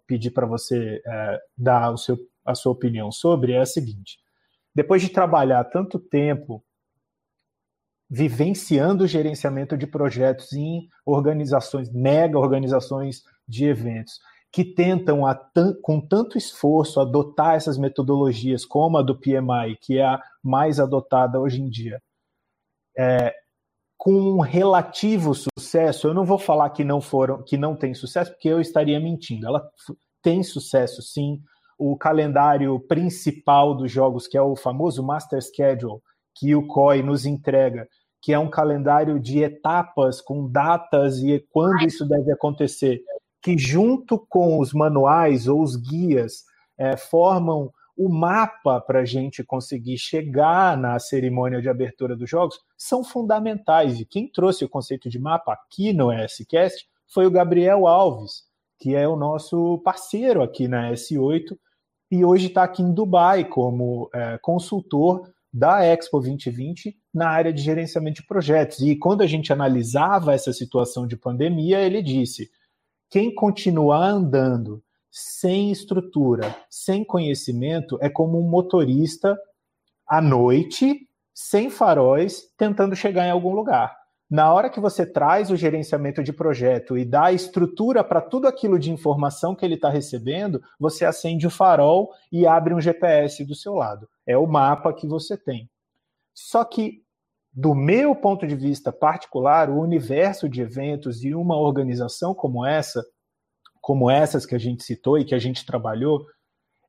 pedir 0.06 0.30
para 0.30 0.46
você 0.46 1.00
é, 1.06 1.40
dar 1.56 1.92
o 1.92 1.96
seu 1.96 2.18
a 2.44 2.54
sua 2.54 2.72
opinião 2.72 3.10
sobre 3.10 3.52
é 3.52 3.60
a 3.60 3.66
seguinte: 3.66 4.18
depois 4.74 5.02
de 5.02 5.08
trabalhar 5.08 5.64
tanto 5.64 5.98
tempo 5.98 6.64
vivenciando 8.08 9.04
o 9.04 9.08
gerenciamento 9.08 9.76
de 9.76 9.86
projetos 9.86 10.52
em 10.52 10.88
organizações, 11.06 11.90
mega 11.90 12.38
organizações 12.38 13.22
de 13.48 13.64
eventos, 13.64 14.20
que 14.52 14.64
tentam, 14.64 15.22
com 15.82 16.00
tanto 16.00 16.38
esforço, 16.38 17.00
adotar 17.00 17.56
essas 17.56 17.76
metodologias, 17.76 18.64
como 18.64 18.98
a 18.98 19.02
do 19.02 19.18
PMI, 19.18 19.76
que 19.80 19.98
é 19.98 20.04
a 20.04 20.22
mais 20.42 20.78
adotada 20.78 21.40
hoje 21.40 21.60
em 21.60 21.68
dia, 21.68 22.00
é, 22.96 23.34
com 23.96 24.12
um 24.12 24.40
relativo 24.40 25.34
sucesso, 25.34 26.06
eu 26.06 26.14
não 26.14 26.24
vou 26.24 26.38
falar 26.38 26.70
que 26.70 26.84
não 26.84 27.00
foram, 27.00 27.42
que 27.42 27.56
não 27.56 27.74
tem 27.74 27.94
sucesso, 27.94 28.30
porque 28.30 28.48
eu 28.48 28.60
estaria 28.60 29.00
mentindo. 29.00 29.46
Ela 29.46 29.66
tem 30.22 30.42
sucesso, 30.42 31.02
sim. 31.02 31.42
O 31.78 31.96
calendário 31.96 32.78
principal 32.80 33.74
dos 33.74 33.90
jogos, 33.90 34.26
que 34.26 34.36
é 34.36 34.42
o 34.42 34.56
famoso 34.56 35.02
Master 35.02 35.40
Schedule, 35.42 36.00
que 36.34 36.54
o 36.54 36.66
COI 36.66 37.02
nos 37.02 37.26
entrega, 37.26 37.88
que 38.20 38.32
é 38.32 38.38
um 38.38 38.48
calendário 38.48 39.20
de 39.20 39.42
etapas 39.42 40.20
com 40.20 40.48
datas 40.48 41.18
e 41.18 41.44
quando 41.50 41.82
isso 41.84 42.08
deve 42.08 42.32
acontecer, 42.32 43.02
que 43.42 43.58
junto 43.58 44.18
com 44.18 44.58
os 44.58 44.72
manuais 44.72 45.46
ou 45.46 45.60
os 45.62 45.76
guias 45.76 46.44
é, 46.78 46.96
formam 46.96 47.70
o 47.96 48.08
mapa 48.08 48.80
para 48.80 49.00
a 49.00 49.04
gente 49.04 49.44
conseguir 49.44 49.98
chegar 49.98 50.76
na 50.76 50.98
cerimônia 50.98 51.60
de 51.60 51.68
abertura 51.68 52.16
dos 52.16 52.28
jogos, 52.28 52.58
são 52.76 53.04
fundamentais. 53.04 54.00
E 54.00 54.04
quem 54.04 54.26
trouxe 54.26 54.64
o 54.64 54.68
conceito 54.68 55.08
de 55.08 55.18
mapa 55.18 55.52
aqui 55.52 55.92
no 55.92 56.12
ESCast 56.12 56.88
foi 57.06 57.26
o 57.26 57.30
Gabriel 57.30 57.86
Alves, 57.86 58.44
que 58.78 58.94
é 58.94 59.08
o 59.08 59.16
nosso 59.16 59.78
parceiro 59.78 60.42
aqui 60.42 60.68
na 60.68 60.92
S8 60.92 61.56
e 62.10 62.24
hoje 62.24 62.46
está 62.46 62.64
aqui 62.64 62.82
em 62.82 62.92
Dubai 62.92 63.44
como 63.44 64.08
é, 64.14 64.38
consultor 64.38 65.32
da 65.52 65.84
Expo 65.84 66.18
2020 66.18 66.96
na 67.12 67.28
área 67.28 67.52
de 67.52 67.62
gerenciamento 67.62 68.20
de 68.20 68.26
projetos. 68.26 68.80
E 68.80 68.96
quando 68.96 69.22
a 69.22 69.26
gente 69.26 69.52
analisava 69.52 70.34
essa 70.34 70.52
situação 70.52 71.06
de 71.06 71.16
pandemia, 71.16 71.80
ele 71.80 72.02
disse: 72.02 72.50
quem 73.08 73.32
continuar 73.34 74.08
andando 74.08 74.82
sem 75.10 75.70
estrutura, 75.70 76.54
sem 76.68 77.04
conhecimento, 77.04 77.96
é 78.00 78.08
como 78.08 78.38
um 78.38 78.48
motorista 78.48 79.38
à 80.08 80.20
noite, 80.20 81.08
sem 81.32 81.70
faróis, 81.70 82.52
tentando 82.58 82.96
chegar 82.96 83.26
em 83.26 83.30
algum 83.30 83.54
lugar. 83.54 83.96
Na 84.30 84.52
hora 84.52 84.70
que 84.70 84.80
você 84.80 85.04
traz 85.04 85.50
o 85.50 85.56
gerenciamento 85.56 86.22
de 86.22 86.32
projeto 86.32 86.96
e 86.96 87.04
dá 87.04 87.30
estrutura 87.30 88.02
para 88.02 88.20
tudo 88.20 88.48
aquilo 88.48 88.78
de 88.78 88.90
informação 88.90 89.54
que 89.54 89.64
ele 89.64 89.74
está 89.74 89.88
recebendo, 89.88 90.62
você 90.78 91.04
acende 91.04 91.46
o 91.46 91.50
farol 91.50 92.10
e 92.32 92.46
abre 92.46 92.74
um 92.74 92.80
GPS 92.80 93.44
do 93.44 93.54
seu 93.54 93.74
lado. 93.74 94.08
É 94.26 94.36
o 94.36 94.46
mapa 94.46 94.92
que 94.92 95.06
você 95.06 95.36
tem. 95.36 95.68
Só 96.32 96.64
que, 96.64 97.02
do 97.52 97.74
meu 97.74 98.16
ponto 98.16 98.46
de 98.46 98.56
vista 98.56 98.90
particular, 98.90 99.70
o 99.70 99.78
universo 99.80 100.48
de 100.48 100.62
eventos 100.62 101.22
e 101.22 101.34
uma 101.34 101.56
organização 101.56 102.34
como 102.34 102.66
essa 102.66 103.04
como 103.84 104.10
essas 104.10 104.46
que 104.46 104.54
a 104.54 104.58
gente 104.58 104.82
citou 104.82 105.18
e 105.18 105.26
que 105.26 105.34
a 105.34 105.38
gente 105.38 105.66
trabalhou, 105.66 106.26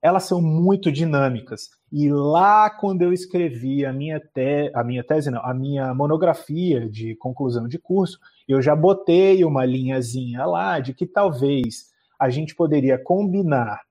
elas 0.06 0.26
são 0.26 0.40
muito 0.40 0.92
dinâmicas. 0.92 1.72
E 1.92 2.12
lá, 2.12 2.70
quando 2.70 3.02
eu 3.02 3.12
escrevi 3.12 3.84
a 3.84 3.92
minha, 3.92 4.20
te... 4.20 4.72
a 4.76 4.84
minha 4.84 5.04
tese, 5.04 5.32
não, 5.32 5.44
a 5.44 5.52
minha 5.52 5.96
monografia 5.96 6.88
de 6.88 7.16
conclusão 7.16 7.68
de 7.68 7.80
curso, 7.80 8.20
eu 8.48 8.62
já 8.62 8.76
botei 8.76 9.44
uma 9.44 9.66
linhazinha 9.66 10.46
lá 10.46 10.80
de 10.80 10.94
que 10.94 11.08
talvez 11.08 11.88
a 12.20 12.30
gente 12.30 12.54
poderia 12.54 13.00
combinar 13.00 13.82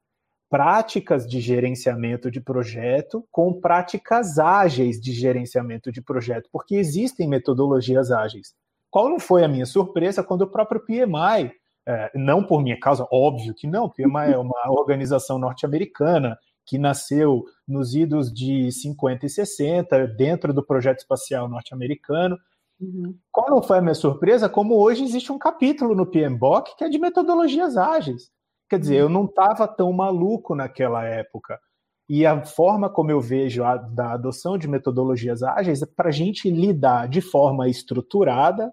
práticas 0.49 1.27
de 1.27 1.41
gerenciamento 1.41 2.31
de 2.31 2.41
projeto 2.41 3.27
com 3.32 3.53
práticas 3.53 4.39
ágeis 4.39 5.01
de 5.01 5.12
gerenciamento 5.12 5.91
de 5.91 6.01
projeto, 6.01 6.49
porque 6.53 6.77
existem 6.77 7.27
metodologias 7.27 8.12
ágeis. 8.12 8.55
Qual 8.89 9.09
não 9.09 9.19
foi 9.19 9.43
a 9.43 9.49
minha 9.49 9.66
surpresa 9.66 10.23
quando 10.23 10.43
o 10.43 10.51
próprio 10.51 10.81
PMI 10.81 11.51
é, 11.86 12.11
não 12.15 12.43
por 12.43 12.62
minha 12.62 12.78
causa, 12.78 13.06
óbvio 13.11 13.55
que 13.55 13.66
não, 13.66 13.89
porque 13.89 14.02
é 14.02 14.06
uma, 14.06 14.24
é 14.24 14.39
uma 14.39 14.70
organização 14.70 15.39
norte-americana 15.39 16.39
que 16.66 16.78
nasceu 16.78 17.44
nos 17.69 17.94
idos 17.94 18.32
de 18.32 18.73
50 18.73 19.27
e 19.27 19.28
60, 19.28 20.06
dentro 20.09 20.52
do 20.55 20.65
projeto 20.65 21.01
espacial 21.01 21.48
norte-americano. 21.48 22.39
Uhum. 22.81 23.15
Qual 23.31 23.51
não 23.51 23.62
foi 23.62 23.78
a 23.78 23.82
minha 23.82 23.94
surpresa? 23.94 24.48
Como 24.48 24.74
hoje 24.77 25.05
existe 25.05 25.31
um 25.31 25.39
capítulo 25.39 25.94
no 25.94 26.06
PMBOK 26.06 26.77
que 26.77 26.85
é 26.85 26.89
de 26.89 26.98
metodologias 26.98 27.77
ágeis. 27.77 28.31
Quer 28.69 28.78
dizer, 28.78 28.97
eu 28.97 29.09
não 29.09 29.27
estava 29.27 29.69
tão 29.69 29.93
maluco 29.93 30.55
naquela 30.55 31.05
época. 31.05 31.61
E 32.09 32.27
a 32.27 32.44
forma 32.44 32.89
como 32.89 33.11
eu 33.11 33.20
vejo 33.20 33.62
a 33.62 33.77
da 33.77 34.12
adoção 34.12 34.59
de 34.59 34.69
metodologias 34.69 35.43
ágeis 35.43 35.82
é 35.82 35.86
para 35.86 36.09
a 36.09 36.12
gente 36.12 36.51
lidar 36.51 37.09
de 37.09 37.20
forma 37.20 37.69
estruturada 37.69 38.73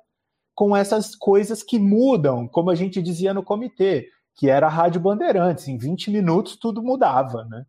com 0.62 0.78
essas 0.78 1.16
coisas 1.16 1.64
que 1.64 1.80
mudam, 1.80 2.48
como 2.48 2.70
a 2.70 2.76
gente 2.76 3.02
dizia 3.02 3.34
no 3.34 3.42
comitê, 3.42 4.08
que 4.36 4.48
era 4.48 4.68
a 4.68 4.70
Rádio 4.70 5.02
Bandeirantes, 5.02 5.68
em 5.68 5.76
20 5.76 6.12
minutos 6.12 6.56
tudo 6.56 6.84
mudava, 6.84 7.46
né? 7.46 7.66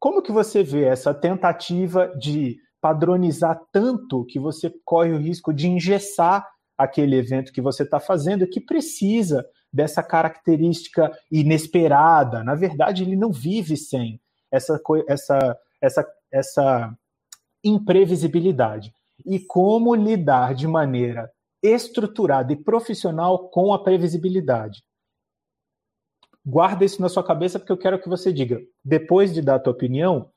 Como 0.00 0.22
que 0.22 0.32
você 0.32 0.62
vê 0.62 0.84
essa 0.84 1.12
tentativa 1.12 2.10
de 2.18 2.56
padronizar 2.80 3.60
tanto 3.70 4.24
que 4.24 4.40
você 4.40 4.72
corre 4.86 5.12
o 5.12 5.18
risco 5.18 5.52
de 5.52 5.68
engessar 5.68 6.48
aquele 6.78 7.14
evento 7.14 7.52
que 7.52 7.60
você 7.60 7.82
está 7.82 8.00
fazendo, 8.00 8.48
que 8.48 8.58
precisa 8.58 9.44
dessa 9.70 10.02
característica 10.02 11.12
inesperada. 11.30 12.42
Na 12.42 12.54
verdade, 12.54 13.02
ele 13.02 13.16
não 13.16 13.30
vive 13.30 13.76
sem 13.76 14.18
essa, 14.50 14.80
essa, 15.06 15.58
essa, 15.78 16.08
essa 16.32 16.98
imprevisibilidade. 17.62 18.94
E 19.26 19.38
como 19.38 19.94
lidar 19.94 20.54
de 20.54 20.66
maneira 20.66 21.30
estruturada 21.62 22.52
e 22.52 22.56
profissional 22.56 23.48
com 23.48 23.72
a 23.72 23.82
previsibilidade. 23.82 24.82
Guarda 26.44 26.84
isso 26.84 27.02
na 27.02 27.08
sua 27.08 27.22
cabeça 27.22 27.58
porque 27.58 27.72
eu 27.72 27.78
quero 27.78 28.00
que 28.00 28.08
você 28.08 28.32
diga, 28.32 28.60
depois 28.84 29.34
de 29.34 29.42
dar 29.42 29.56
a 29.56 29.58
tua 29.58 29.72
opinião, 29.72 30.30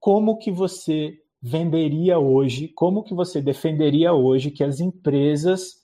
como 0.00 0.38
que 0.38 0.50
você 0.50 1.18
venderia 1.40 2.18
hoje, 2.18 2.68
como 2.68 3.02
que 3.02 3.14
você 3.14 3.40
defenderia 3.40 4.12
hoje 4.12 4.50
que 4.50 4.64
as 4.64 4.80
empresas 4.80 5.78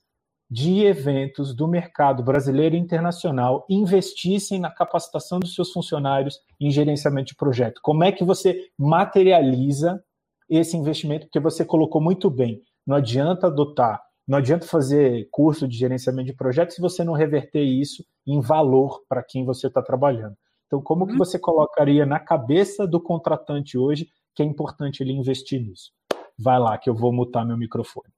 de 0.51 0.85
eventos 0.85 1.55
do 1.55 1.67
mercado 1.67 2.23
brasileiro 2.23 2.77
e 2.77 2.79
internacional 2.79 3.67
investissem 3.69 4.61
na 4.61 4.71
capacitação 4.71 5.41
dos 5.41 5.55
seus 5.55 5.73
funcionários 5.73 6.39
em 6.61 6.71
gerenciamento 6.71 7.29
de 7.29 7.37
projeto? 7.37 7.81
Como 7.83 8.05
é 8.05 8.13
que 8.13 8.25
você 8.25 8.71
materializa 8.79 10.03
esse 10.49 10.77
investimento? 10.77 11.27
Porque 11.27 11.41
você 11.41 11.65
colocou 11.65 12.01
muito 12.01 12.31
bem, 12.31 12.63
não 12.87 12.97
adianta 12.97 13.47
adotar 13.47 14.03
não 14.27 14.39
adianta 14.39 14.67
fazer 14.67 15.29
curso 15.31 15.69
de 15.69 15.77
gerenciamento 15.77 16.27
de 16.27 16.37
projetos 16.37 16.75
se 16.75 16.81
você 16.81 17.05
não 17.05 17.13
reverter 17.13 17.63
isso 17.63 18.05
em 18.27 18.41
valor 18.41 19.03
para 19.09 19.23
quem 19.23 19.45
você 19.45 19.67
está 19.67 19.83
trabalhando. 19.83 20.37
Então, 20.67 20.83
como 20.83 21.07
que 21.07 21.13
uhum. 21.13 21.19
você 21.19 21.39
colocaria 21.39 22.07
na 22.07 22.19
cabeça 22.19 22.87
do 22.87 23.01
contratante 23.01 23.77
hoje 23.77 24.09
que 24.35 24.43
é 24.43 24.47
importante 24.47 25.03
ele 25.03 25.13
investir 25.13 25.61
nisso? 25.61 25.93
Vai 26.39 26.59
lá, 26.59 26.77
que 26.79 26.89
eu 26.89 26.95
vou 26.95 27.13
mutar 27.13 27.45
meu 27.45 27.57
microfone. 27.57 28.13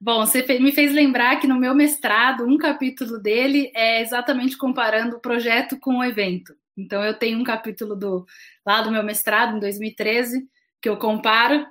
Bom, 0.01 0.24
você 0.24 0.43
me 0.60 0.73
fez 0.73 0.93
lembrar 0.93 1.40
que 1.40 1.47
no 1.47 1.59
meu 1.59 1.74
mestrado, 1.74 2.47
um 2.47 2.56
capítulo 2.56 3.18
dele 3.18 3.73
é 3.74 4.01
exatamente 4.01 4.56
comparando 4.56 5.16
o 5.16 5.20
projeto 5.20 5.78
com 5.81 5.98
o 5.98 6.05
evento. 6.05 6.55
Então, 6.77 7.02
eu 7.02 7.18
tenho 7.18 7.39
um 7.39 7.44
capítulo 7.44 7.97
do, 7.97 8.24
lá 8.64 8.82
do 8.82 8.90
meu 8.90 9.02
mestrado, 9.02 9.56
em 9.56 9.60
2013, 9.60 10.47
que 10.81 10.89
eu 10.89 10.98
comparo, 10.98 11.66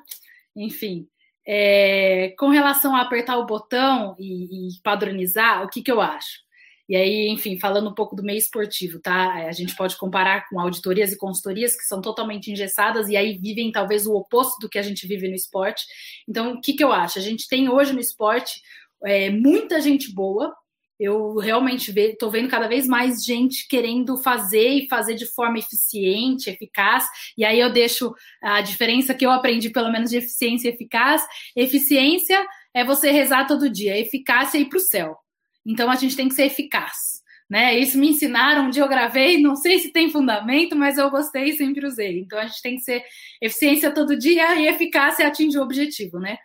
enfim, 0.56 1.08
é, 1.48 2.34
com 2.38 2.50
relação 2.50 2.96
a 2.96 3.02
apertar 3.02 3.38
o 3.38 3.46
botão 3.46 4.16
e, 4.20 4.70
e 4.70 4.82
padronizar, 4.82 5.64
o 5.64 5.70
que, 5.70 5.82
que 5.82 5.92
eu 5.92 6.02
acho? 6.02 6.46
E 6.88 6.96
aí, 6.96 7.30
enfim, 7.30 7.60
falando 7.60 7.90
um 7.90 7.94
pouco 7.94 8.16
do 8.16 8.24
meio 8.24 8.38
esportivo, 8.38 9.00
tá? 9.00 9.34
A 9.48 9.52
gente 9.52 9.76
pode 9.76 9.98
comparar 9.98 10.48
com 10.48 10.60
auditorias 10.60 11.12
e 11.12 11.18
consultorias 11.18 11.76
que 11.76 11.84
são 11.84 12.00
totalmente 12.00 12.52
engessadas 12.52 13.10
e 13.10 13.18
aí 13.18 13.38
vivem 13.38 13.72
talvez 13.72 14.06
o 14.06 14.14
oposto 14.14 14.60
do 14.60 14.70
que 14.70 14.78
a 14.78 14.84
gente 14.84 15.08
vive 15.08 15.28
no 15.28 15.34
esporte. 15.34 15.84
Então, 16.28 16.54
o 16.54 16.62
que, 16.62 16.74
que 16.74 16.84
eu 16.84 16.92
acho? 16.92 17.18
A 17.18 17.22
gente 17.22 17.48
tem 17.48 17.70
hoje 17.70 17.92
no 17.92 18.00
esporte 18.00 18.62
é, 19.04 19.32
muita 19.32 19.82
gente 19.82 20.14
boa, 20.14 20.56
eu 21.00 21.36
realmente 21.36 21.92
estou 21.98 22.32
vendo 22.32 22.50
cada 22.50 22.68
vez 22.68 22.88
mais 22.88 23.24
gente 23.24 23.68
querendo 23.68 24.18
fazer 24.18 24.70
e 24.70 24.88
fazer 24.88 25.16
de 25.16 25.26
forma 25.26 25.60
eficiente, 25.60 26.50
eficaz. 26.50 27.06
E 27.38 27.44
aí 27.44 27.60
eu 27.60 27.72
deixo 27.72 28.14
a 28.42 28.62
diferença 28.62 29.14
que 29.14 29.26
eu 29.26 29.32
aprendi, 29.32 29.70
pelo 29.70 29.92
menos, 29.92 30.10
de 30.10 30.18
eficiência 30.18 30.70
e 30.70 30.74
eficaz. 30.74 31.22
Eficiência 31.56 32.46
é 32.74 32.84
você 32.84 33.12
rezar 33.12 33.46
todo 33.46 33.70
dia, 33.70 33.98
eficácia 33.98 34.58
é 34.58 34.62
ir 34.62 34.66
para 34.66 34.78
o 34.78 34.82
céu. 34.82 35.18
Então 35.66 35.90
a 35.90 35.96
gente 35.96 36.16
tem 36.16 36.30
que 36.30 36.36
ser 36.36 36.46
eficaz. 36.46 37.24
Né? 37.48 37.78
Isso 37.78 37.98
me 38.00 38.10
ensinaram, 38.10 38.66
um 38.66 38.70
dia 38.72 38.82
eu 38.82 38.88
gravei, 38.88 39.40
não 39.40 39.56
sei 39.56 39.78
se 39.78 39.92
tem 39.92 40.10
fundamento, 40.10 40.76
mas 40.76 40.98
eu 40.98 41.12
gostei 41.12 41.50
e 41.50 41.58
sempre 41.58 41.86
usei. 41.86 42.20
Então 42.20 42.40
a 42.40 42.48
gente 42.48 42.62
tem 42.62 42.76
que 42.76 42.82
ser 42.82 43.04
eficiência 43.40 43.92
todo 43.92 44.18
dia 44.18 44.56
e 44.56 44.68
eficácia 44.68 45.28
atingir 45.28 45.60
o 45.60 45.64
objetivo, 45.64 46.20
né? 46.20 46.38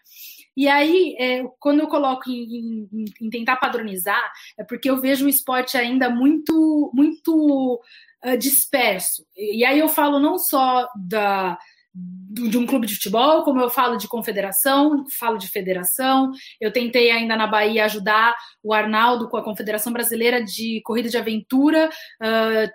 E 0.61 0.69
aí, 0.69 1.17
é, 1.19 1.43
quando 1.59 1.81
eu 1.81 1.89
coloco 1.89 2.29
em, 2.29 2.87
em, 2.93 3.05
em, 3.19 3.31
tentar 3.31 3.57
padronizar, 3.57 4.31
é 4.59 4.63
porque 4.63 4.91
eu 4.91 5.01
vejo 5.01 5.25
o 5.25 5.29
esporte 5.29 5.75
ainda 5.75 6.11
muito, 6.11 6.91
muito 6.93 7.81
uh, 8.23 8.37
disperso. 8.37 9.25
E 9.35 9.65
aí 9.65 9.79
eu 9.79 9.89
falo 9.89 10.21
não 10.21 10.37
só 10.37 10.87
da, 10.95 11.59
de 11.95 12.59
um 12.59 12.67
clube 12.67 12.87
de 12.87 12.95
futebol, 12.95 13.43
como 13.43 13.59
eu 13.59 13.71
falo 13.71 13.97
de 13.97 14.07
confederação, 14.07 15.07
falo 15.19 15.39
de 15.39 15.49
federação. 15.49 16.31
Eu 16.61 16.71
tentei 16.71 17.11
ainda 17.11 17.37
na 17.37 17.47
Bahia 17.47 17.87
ajudar 17.87 18.37
o 18.63 18.75
Arnaldo 18.75 19.31
com 19.31 19.39
a 19.39 19.43
Confederação 19.43 19.95
Brasileira 19.95 20.45
de 20.45 20.83
Corrida 20.85 21.09
de 21.09 21.17
Aventura. 21.17 21.89
Uh, 22.21 22.71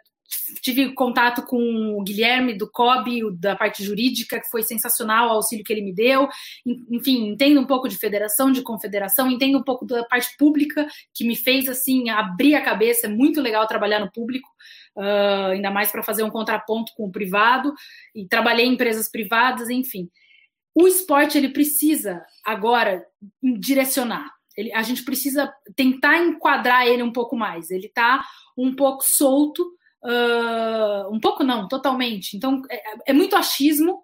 tive 0.61 0.93
contato 0.93 1.43
com 1.43 1.97
o 1.97 2.03
Guilherme 2.03 2.57
do 2.57 2.69
COB, 2.69 3.31
da 3.37 3.55
parte 3.55 3.83
jurídica, 3.83 4.39
que 4.39 4.49
foi 4.49 4.63
sensacional 4.63 5.27
o 5.27 5.31
auxílio 5.31 5.63
que 5.63 5.71
ele 5.71 5.81
me 5.81 5.93
deu. 5.93 6.27
Enfim, 6.91 7.27
entendo 7.29 7.59
um 7.59 7.65
pouco 7.65 7.87
de 7.87 7.97
federação, 7.97 8.51
de 8.51 8.61
confederação, 8.61 9.29
entendo 9.29 9.57
um 9.57 9.63
pouco 9.63 9.85
da 9.85 10.03
parte 10.03 10.35
pública, 10.37 10.87
que 11.13 11.25
me 11.25 11.35
fez 11.35 11.67
assim 11.69 12.09
abrir 12.09 12.55
a 12.55 12.63
cabeça. 12.63 13.07
É 13.07 13.09
muito 13.09 13.41
legal 13.41 13.67
trabalhar 13.67 13.99
no 13.99 14.11
público, 14.11 14.47
uh, 14.95 15.51
ainda 15.51 15.71
mais 15.71 15.91
para 15.91 16.03
fazer 16.03 16.23
um 16.23 16.29
contraponto 16.29 16.91
com 16.95 17.05
o 17.05 17.11
privado. 17.11 17.73
E 18.13 18.27
trabalhei 18.27 18.65
em 18.65 18.73
empresas 18.73 19.09
privadas, 19.09 19.69
enfim. 19.69 20.09
O 20.73 20.87
esporte 20.87 21.37
ele 21.37 21.49
precisa 21.49 22.23
agora 22.43 23.05
direcionar. 23.41 24.29
Ele, 24.57 24.73
a 24.73 24.81
gente 24.81 25.03
precisa 25.03 25.53
tentar 25.75 26.17
enquadrar 26.17 26.87
ele 26.87 27.03
um 27.03 27.11
pouco 27.11 27.35
mais. 27.35 27.71
Ele 27.71 27.87
está 27.87 28.23
um 28.57 28.73
pouco 28.73 29.03
solto 29.03 29.75
Uh, 30.05 31.11
um 31.11 31.19
pouco 31.19 31.43
não, 31.43 31.67
totalmente. 31.67 32.37
Então 32.37 32.61
é, 32.69 33.11
é 33.11 33.13
muito 33.13 33.35
achismo, 33.35 34.03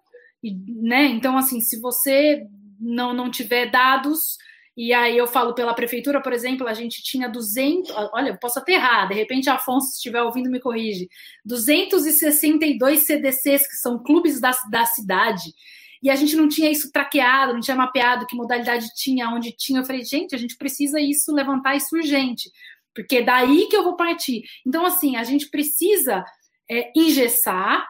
né? 0.82 1.04
Então 1.06 1.38
assim, 1.38 1.60
se 1.60 1.80
você 1.80 2.44
não 2.80 3.14
não 3.14 3.30
tiver 3.30 3.70
dados 3.70 4.36
e 4.76 4.92
aí 4.92 5.16
eu 5.16 5.28
falo 5.28 5.54
pela 5.54 5.74
prefeitura, 5.74 6.20
por 6.20 6.32
exemplo, 6.32 6.66
a 6.66 6.74
gente 6.74 7.02
tinha 7.04 7.28
200, 7.28 7.92
olha, 8.12 8.30
eu 8.30 8.38
posso 8.38 8.58
até 8.58 8.72
errar, 8.72 9.06
de 9.06 9.14
repente 9.14 9.48
Afonso 9.48 9.88
se 9.88 9.96
estiver 9.96 10.22
ouvindo 10.22 10.50
me 10.50 10.58
corrige, 10.58 11.08
262 11.44 13.02
CDCs 13.02 13.68
que 13.68 13.76
são 13.76 14.02
clubes 14.02 14.40
da, 14.40 14.50
da 14.70 14.84
cidade. 14.84 15.52
E 16.02 16.10
a 16.10 16.16
gente 16.16 16.34
não 16.34 16.48
tinha 16.48 16.68
isso 16.68 16.90
traqueado, 16.90 17.52
não 17.52 17.60
tinha 17.60 17.76
mapeado 17.76 18.26
que 18.26 18.34
modalidade 18.34 18.88
tinha, 18.96 19.28
onde 19.28 19.52
tinha. 19.52 19.78
Eu 19.80 19.84
falei, 19.84 20.04
gente, 20.04 20.34
a 20.34 20.38
gente 20.38 20.56
precisa 20.56 21.00
isso 21.00 21.32
levantar 21.32 21.76
isso 21.76 21.94
urgente 21.94 22.50
porque 22.94 23.16
é 23.16 23.22
daí 23.22 23.66
que 23.68 23.76
eu 23.76 23.84
vou 23.84 23.96
partir. 23.96 24.42
Então, 24.66 24.84
assim, 24.84 25.16
a 25.16 25.24
gente 25.24 25.48
precisa 25.50 26.24
é, 26.70 26.92
engessar, 26.96 27.86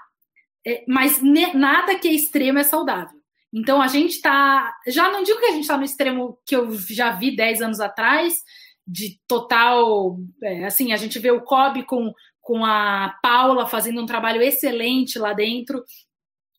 é, 0.66 0.84
mas 0.86 1.20
nada 1.54 1.98
que 1.98 2.08
é 2.08 2.12
extremo 2.12 2.58
é 2.58 2.62
saudável. 2.62 3.20
Então, 3.52 3.82
a 3.82 3.86
gente 3.86 4.12
está. 4.12 4.74
Já 4.86 5.10
não 5.10 5.22
digo 5.22 5.38
que 5.38 5.46
a 5.46 5.52
gente 5.52 5.62
está 5.62 5.76
no 5.76 5.84
extremo 5.84 6.38
que 6.46 6.56
eu 6.56 6.72
já 6.72 7.10
vi 7.10 7.36
10 7.36 7.62
anos 7.62 7.80
atrás, 7.80 8.42
de 8.86 9.18
total. 9.28 10.16
É, 10.42 10.64
assim, 10.64 10.92
a 10.92 10.96
gente 10.96 11.18
vê 11.18 11.30
o 11.30 11.42
COB 11.42 11.84
com, 11.84 12.12
com 12.40 12.64
a 12.64 13.14
Paula 13.22 13.66
fazendo 13.66 14.00
um 14.00 14.06
trabalho 14.06 14.40
excelente 14.40 15.18
lá 15.18 15.32
dentro, 15.34 15.84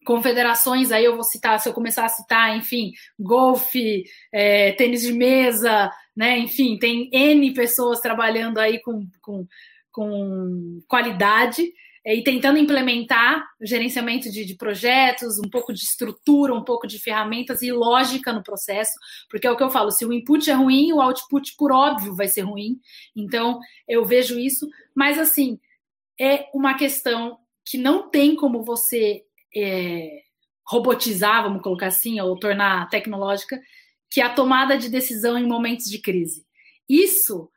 confederações, 0.04 0.92
aí 0.92 1.06
eu 1.06 1.16
vou 1.16 1.24
citar, 1.24 1.60
se 1.60 1.68
eu 1.68 1.74
começar 1.74 2.06
a 2.06 2.10
citar, 2.10 2.56
enfim, 2.58 2.92
golfe, 3.20 4.04
é, 4.32 4.72
tênis 4.74 5.02
de 5.02 5.14
mesa, 5.14 5.92
né? 6.16 6.38
Enfim, 6.38 6.78
tem 6.78 7.10
N 7.12 7.54
pessoas 7.54 8.00
trabalhando 8.00 8.60
aí 8.60 8.82
com, 8.82 9.08
com, 9.22 9.46
com 9.92 10.82
qualidade 10.88 11.72
é, 12.06 12.16
e 12.16 12.24
tentando 12.24 12.60
implementar 12.60 13.46
gerenciamento 13.62 14.30
de, 14.30 14.44
de, 14.44 14.56
projetos, 14.56 15.40
um 15.40 15.50
pouco 15.50 15.74
de 15.74 15.82
estrutura, 15.82 16.54
um 16.54 16.64
pouco 16.64 16.86
de 16.86 17.00
ferramentas 17.00 17.62
e 17.62 17.72
lógica 17.72 18.34
no 18.34 18.44
processo, 18.44 18.94
porque 19.30 19.48
é 19.48 19.52
o 19.52 19.56
que 19.56 19.64
eu 19.64 19.70
falo, 19.70 19.90
se 19.90 20.06
o 20.06 20.12
input 20.12 20.50
é 20.50 20.54
ruim, 20.54 20.92
o 20.92 21.00
output, 21.00 21.56
por 21.58 21.72
óbvio, 21.72 22.16
vai 22.16 22.28
ser 22.28 22.42
ruim. 22.42 22.78
Então, 23.16 23.60
eu 23.88 24.04
vejo 24.04 24.38
isso, 24.38 24.68
mas 24.94 25.18
assim, 25.18 25.58
é 26.20 26.50
uma 26.54 26.74
questão 26.74 27.38
que 27.66 27.78
não 27.78 28.10
tem 28.10 28.36
como 28.36 28.64
você 28.64 29.24
é, 29.56 30.22
robotizar, 30.68 31.44
vamos 31.44 31.62
colocar 31.62 31.88
assim, 31.88 32.20
ou 32.20 32.38
tornar 32.38 32.90
tecnológica, 32.90 33.60
que 34.10 34.22
é 34.22 34.26
a 34.26 34.34
tomada 34.34 34.78
de 34.78 34.90
decisão 34.90 35.38
em 35.38 35.48
momentos 35.48 35.86
de 35.86 36.00
crise. 36.00 36.46
Isso 36.88 37.50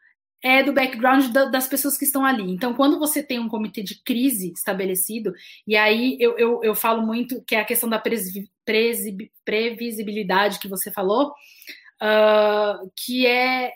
é 0.43 0.62
do 0.62 0.73
background 0.73 1.27
das 1.32 1.66
pessoas 1.66 1.97
que 1.98 2.05
estão 2.05 2.24
ali. 2.24 2.51
Então, 2.51 2.74
quando 2.74 2.98
você 2.98 3.23
tem 3.23 3.39
um 3.39 3.48
comitê 3.48 3.82
de 3.82 4.02
crise 4.02 4.52
estabelecido, 4.52 5.32
e 5.66 5.77
aí 5.77 6.16
eu, 6.20 6.39
eu, 6.39 6.60
eu 6.62 6.74
falo 6.74 7.05
muito 7.05 7.43
que 7.44 7.55
é 7.55 7.60
a 7.60 7.64
questão 7.64 7.89
da 7.89 8.02
previsibilidade 9.44 10.59
que 10.59 10.68
você 10.68 10.90
falou, 10.90 11.31
uh, 12.02 12.90
que 12.97 13.27
é 13.27 13.73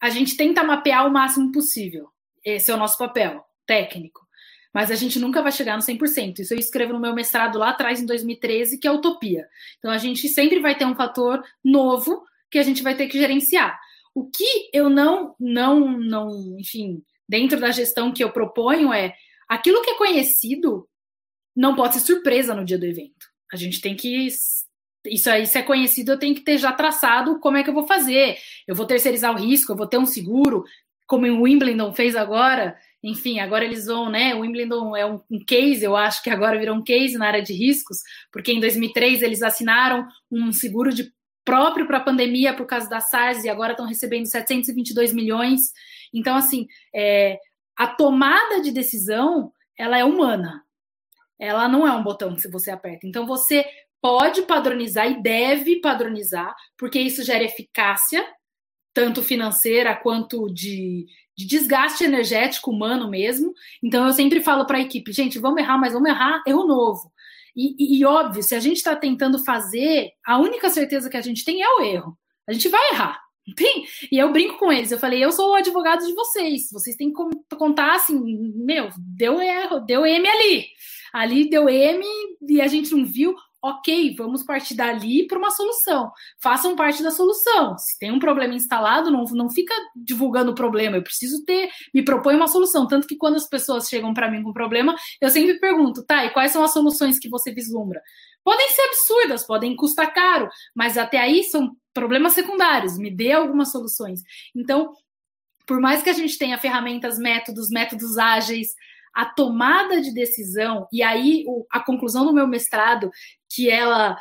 a 0.00 0.10
gente 0.10 0.36
tenta 0.36 0.62
mapear 0.62 1.06
o 1.06 1.12
máximo 1.12 1.50
possível. 1.50 2.08
Esse 2.44 2.70
é 2.70 2.74
o 2.74 2.78
nosso 2.78 2.98
papel 2.98 3.44
técnico 3.66 4.25
mas 4.72 4.90
a 4.90 4.94
gente 4.94 5.18
nunca 5.18 5.42
vai 5.42 5.52
chegar 5.52 5.76
no 5.76 5.82
100%. 5.82 6.40
Isso 6.40 6.54
eu 6.54 6.58
escrevo 6.58 6.92
no 6.92 7.00
meu 7.00 7.14
mestrado 7.14 7.58
lá 7.58 7.70
atrás, 7.70 8.00
em 8.00 8.06
2013, 8.06 8.78
que 8.78 8.86
é 8.86 8.92
utopia. 8.92 9.46
Então 9.78 9.90
a 9.90 9.98
gente 9.98 10.28
sempre 10.28 10.60
vai 10.60 10.76
ter 10.76 10.84
um 10.84 10.94
fator 10.94 11.42
novo 11.64 12.24
que 12.50 12.58
a 12.58 12.62
gente 12.62 12.82
vai 12.82 12.94
ter 12.94 13.06
que 13.08 13.18
gerenciar. 13.18 13.78
O 14.14 14.30
que 14.30 14.70
eu 14.72 14.88
não, 14.88 15.34
não, 15.38 15.98
não, 15.98 16.56
enfim, 16.58 17.02
dentro 17.28 17.60
da 17.60 17.70
gestão 17.70 18.12
que 18.12 18.22
eu 18.22 18.30
proponho 18.30 18.92
é 18.92 19.14
aquilo 19.48 19.82
que 19.82 19.90
é 19.90 19.98
conhecido 19.98 20.88
não 21.54 21.74
pode 21.74 21.94
ser 21.94 22.00
surpresa 22.00 22.54
no 22.54 22.64
dia 22.64 22.78
do 22.78 22.86
evento. 22.86 23.26
A 23.52 23.56
gente 23.56 23.80
tem 23.80 23.94
que 23.94 24.28
isso 25.08 25.30
aí, 25.30 25.46
se 25.46 25.58
é 25.58 25.62
conhecido, 25.62 26.12
eu 26.12 26.18
tenho 26.18 26.34
que 26.34 26.40
ter 26.40 26.58
já 26.58 26.72
traçado 26.72 27.38
como 27.38 27.56
é 27.56 27.62
que 27.62 27.70
eu 27.70 27.74
vou 27.74 27.86
fazer. 27.86 28.36
Eu 28.66 28.74
vou 28.74 28.86
terceirizar 28.86 29.32
o 29.32 29.38
risco, 29.38 29.72
eu 29.72 29.76
vou 29.76 29.86
ter 29.86 29.98
um 29.98 30.06
seguro, 30.06 30.64
como 31.06 31.26
o 31.26 31.42
Wimbledon 31.42 31.92
fez 31.92 32.16
agora, 32.16 32.76
enfim, 33.06 33.38
agora 33.38 33.64
eles 33.64 33.86
vão, 33.86 34.10
né? 34.10 34.34
O 34.34 34.40
Wimbledon 34.40 34.96
é 34.96 35.06
um, 35.06 35.20
um, 35.30 35.38
case, 35.38 35.84
eu 35.84 35.94
acho 35.94 36.20
que 36.24 36.28
agora 36.28 36.58
virou 36.58 36.74
um 36.74 36.82
case 36.82 37.16
na 37.16 37.28
área 37.28 37.42
de 37.42 37.52
riscos, 37.52 37.98
porque 38.32 38.50
em 38.52 38.58
2003 38.58 39.22
eles 39.22 39.42
assinaram 39.42 40.08
um 40.28 40.52
seguro 40.52 40.92
de 40.92 41.14
próprio 41.44 41.86
para 41.86 41.98
a 41.98 42.02
pandemia 42.04 42.52
por 42.52 42.66
causa 42.66 42.88
da 42.88 42.98
SARS 42.98 43.44
e 43.44 43.48
agora 43.48 43.72
estão 43.72 43.86
recebendo 43.86 44.26
722 44.26 45.12
milhões. 45.12 45.72
Então, 46.12 46.36
assim, 46.36 46.66
é, 46.92 47.38
a 47.76 47.86
tomada 47.86 48.60
de 48.60 48.72
decisão 48.72 49.52
ela 49.78 49.96
é 49.96 50.04
humana. 50.04 50.64
Ela 51.38 51.68
não 51.68 51.86
é 51.86 51.92
um 51.92 52.02
botão 52.02 52.34
que 52.34 52.48
você 52.48 52.72
aperta. 52.72 53.06
Então, 53.06 53.24
você 53.24 53.64
pode 54.02 54.42
padronizar 54.42 55.08
e 55.08 55.22
deve 55.22 55.80
padronizar, 55.80 56.56
porque 56.76 56.98
isso 56.98 57.22
gera 57.22 57.44
eficácia, 57.44 58.26
tanto 58.92 59.22
financeira 59.22 59.94
quanto 59.94 60.52
de, 60.52 61.06
de 61.36 61.46
desgaste 61.46 62.04
energético 62.04 62.70
humano 62.70 63.10
mesmo. 63.10 63.52
Então 63.82 64.06
eu 64.06 64.12
sempre 64.12 64.40
falo 64.40 64.66
para 64.66 64.78
a 64.78 64.80
equipe, 64.80 65.12
gente, 65.12 65.38
vamos 65.38 65.60
errar, 65.60 65.78
mas 65.78 65.92
vamos 65.92 66.08
errar 66.08 66.42
erro 66.46 66.66
novo. 66.66 67.12
E, 67.54 67.74
e, 67.78 67.98
e 67.98 68.04
óbvio, 68.04 68.42
se 68.42 68.54
a 68.54 68.60
gente 68.60 68.76
está 68.76 68.94
tentando 68.94 69.42
fazer, 69.44 70.10
a 70.24 70.38
única 70.38 70.68
certeza 70.68 71.08
que 71.08 71.16
a 71.16 71.22
gente 71.22 71.44
tem 71.44 71.62
é 71.62 71.68
o 71.68 71.80
erro. 71.80 72.18
A 72.48 72.52
gente 72.52 72.68
vai 72.68 72.90
errar. 72.90 73.20
Tem. 73.54 73.86
E 74.10 74.18
eu 74.18 74.32
brinco 74.32 74.58
com 74.58 74.72
eles, 74.72 74.90
eu 74.90 74.98
falei, 74.98 75.24
eu 75.24 75.30
sou 75.30 75.52
o 75.52 75.54
advogado 75.54 76.04
de 76.04 76.12
vocês. 76.14 76.68
Vocês 76.72 76.96
têm 76.96 77.12
que 77.12 77.56
contar 77.56 77.94
assim, 77.94 78.18
meu, 78.56 78.88
deu 78.98 79.40
erro, 79.40 79.80
deu 79.80 80.04
M 80.04 80.28
ali. 80.28 80.66
Ali 81.12 81.48
deu 81.48 81.68
M 81.68 82.04
e 82.48 82.60
a 82.60 82.66
gente 82.66 82.92
não 82.92 83.04
viu 83.04 83.34
ok, 83.68 84.14
vamos 84.16 84.42
partir 84.42 84.74
dali 84.74 85.26
para 85.26 85.38
uma 85.38 85.50
solução. 85.50 86.10
Façam 86.40 86.76
parte 86.76 87.02
da 87.02 87.10
solução. 87.10 87.76
Se 87.78 87.98
tem 87.98 88.12
um 88.12 88.18
problema 88.18 88.54
instalado, 88.54 89.10
não, 89.10 89.24
não 89.24 89.50
fica 89.50 89.74
divulgando 89.94 90.52
o 90.52 90.54
problema. 90.54 90.96
Eu 90.96 91.02
preciso 91.02 91.44
ter, 91.44 91.68
me 91.92 92.04
propõe 92.04 92.36
uma 92.36 92.48
solução. 92.48 92.86
Tanto 92.86 93.06
que 93.06 93.16
quando 93.16 93.36
as 93.36 93.48
pessoas 93.48 93.88
chegam 93.88 94.14
para 94.14 94.30
mim 94.30 94.42
com 94.42 94.52
problema, 94.52 94.94
eu 95.20 95.28
sempre 95.30 95.58
pergunto, 95.58 96.04
tá, 96.04 96.24
e 96.24 96.30
quais 96.30 96.52
são 96.52 96.62
as 96.62 96.72
soluções 96.72 97.18
que 97.18 97.28
você 97.28 97.52
vislumbra? 97.52 98.00
Podem 98.44 98.70
ser 98.70 98.82
absurdas, 98.82 99.44
podem 99.44 99.74
custar 99.74 100.14
caro, 100.14 100.48
mas 100.74 100.96
até 100.96 101.18
aí 101.18 101.42
são 101.42 101.76
problemas 101.92 102.32
secundários. 102.32 102.96
Me 102.96 103.10
dê 103.10 103.32
algumas 103.32 103.72
soluções. 103.72 104.20
Então, 104.54 104.92
por 105.66 105.80
mais 105.80 106.02
que 106.02 106.10
a 106.10 106.12
gente 106.12 106.38
tenha 106.38 106.56
ferramentas, 106.56 107.18
métodos, 107.18 107.68
métodos 107.68 108.16
ágeis, 108.16 108.68
a 109.16 109.24
tomada 109.24 110.00
de 110.02 110.12
decisão, 110.12 110.86
e 110.92 111.02
aí 111.02 111.44
a 111.72 111.80
conclusão 111.80 112.26
do 112.26 112.34
meu 112.34 112.46
mestrado, 112.46 113.10
que 113.48 113.70
ela, 113.70 114.18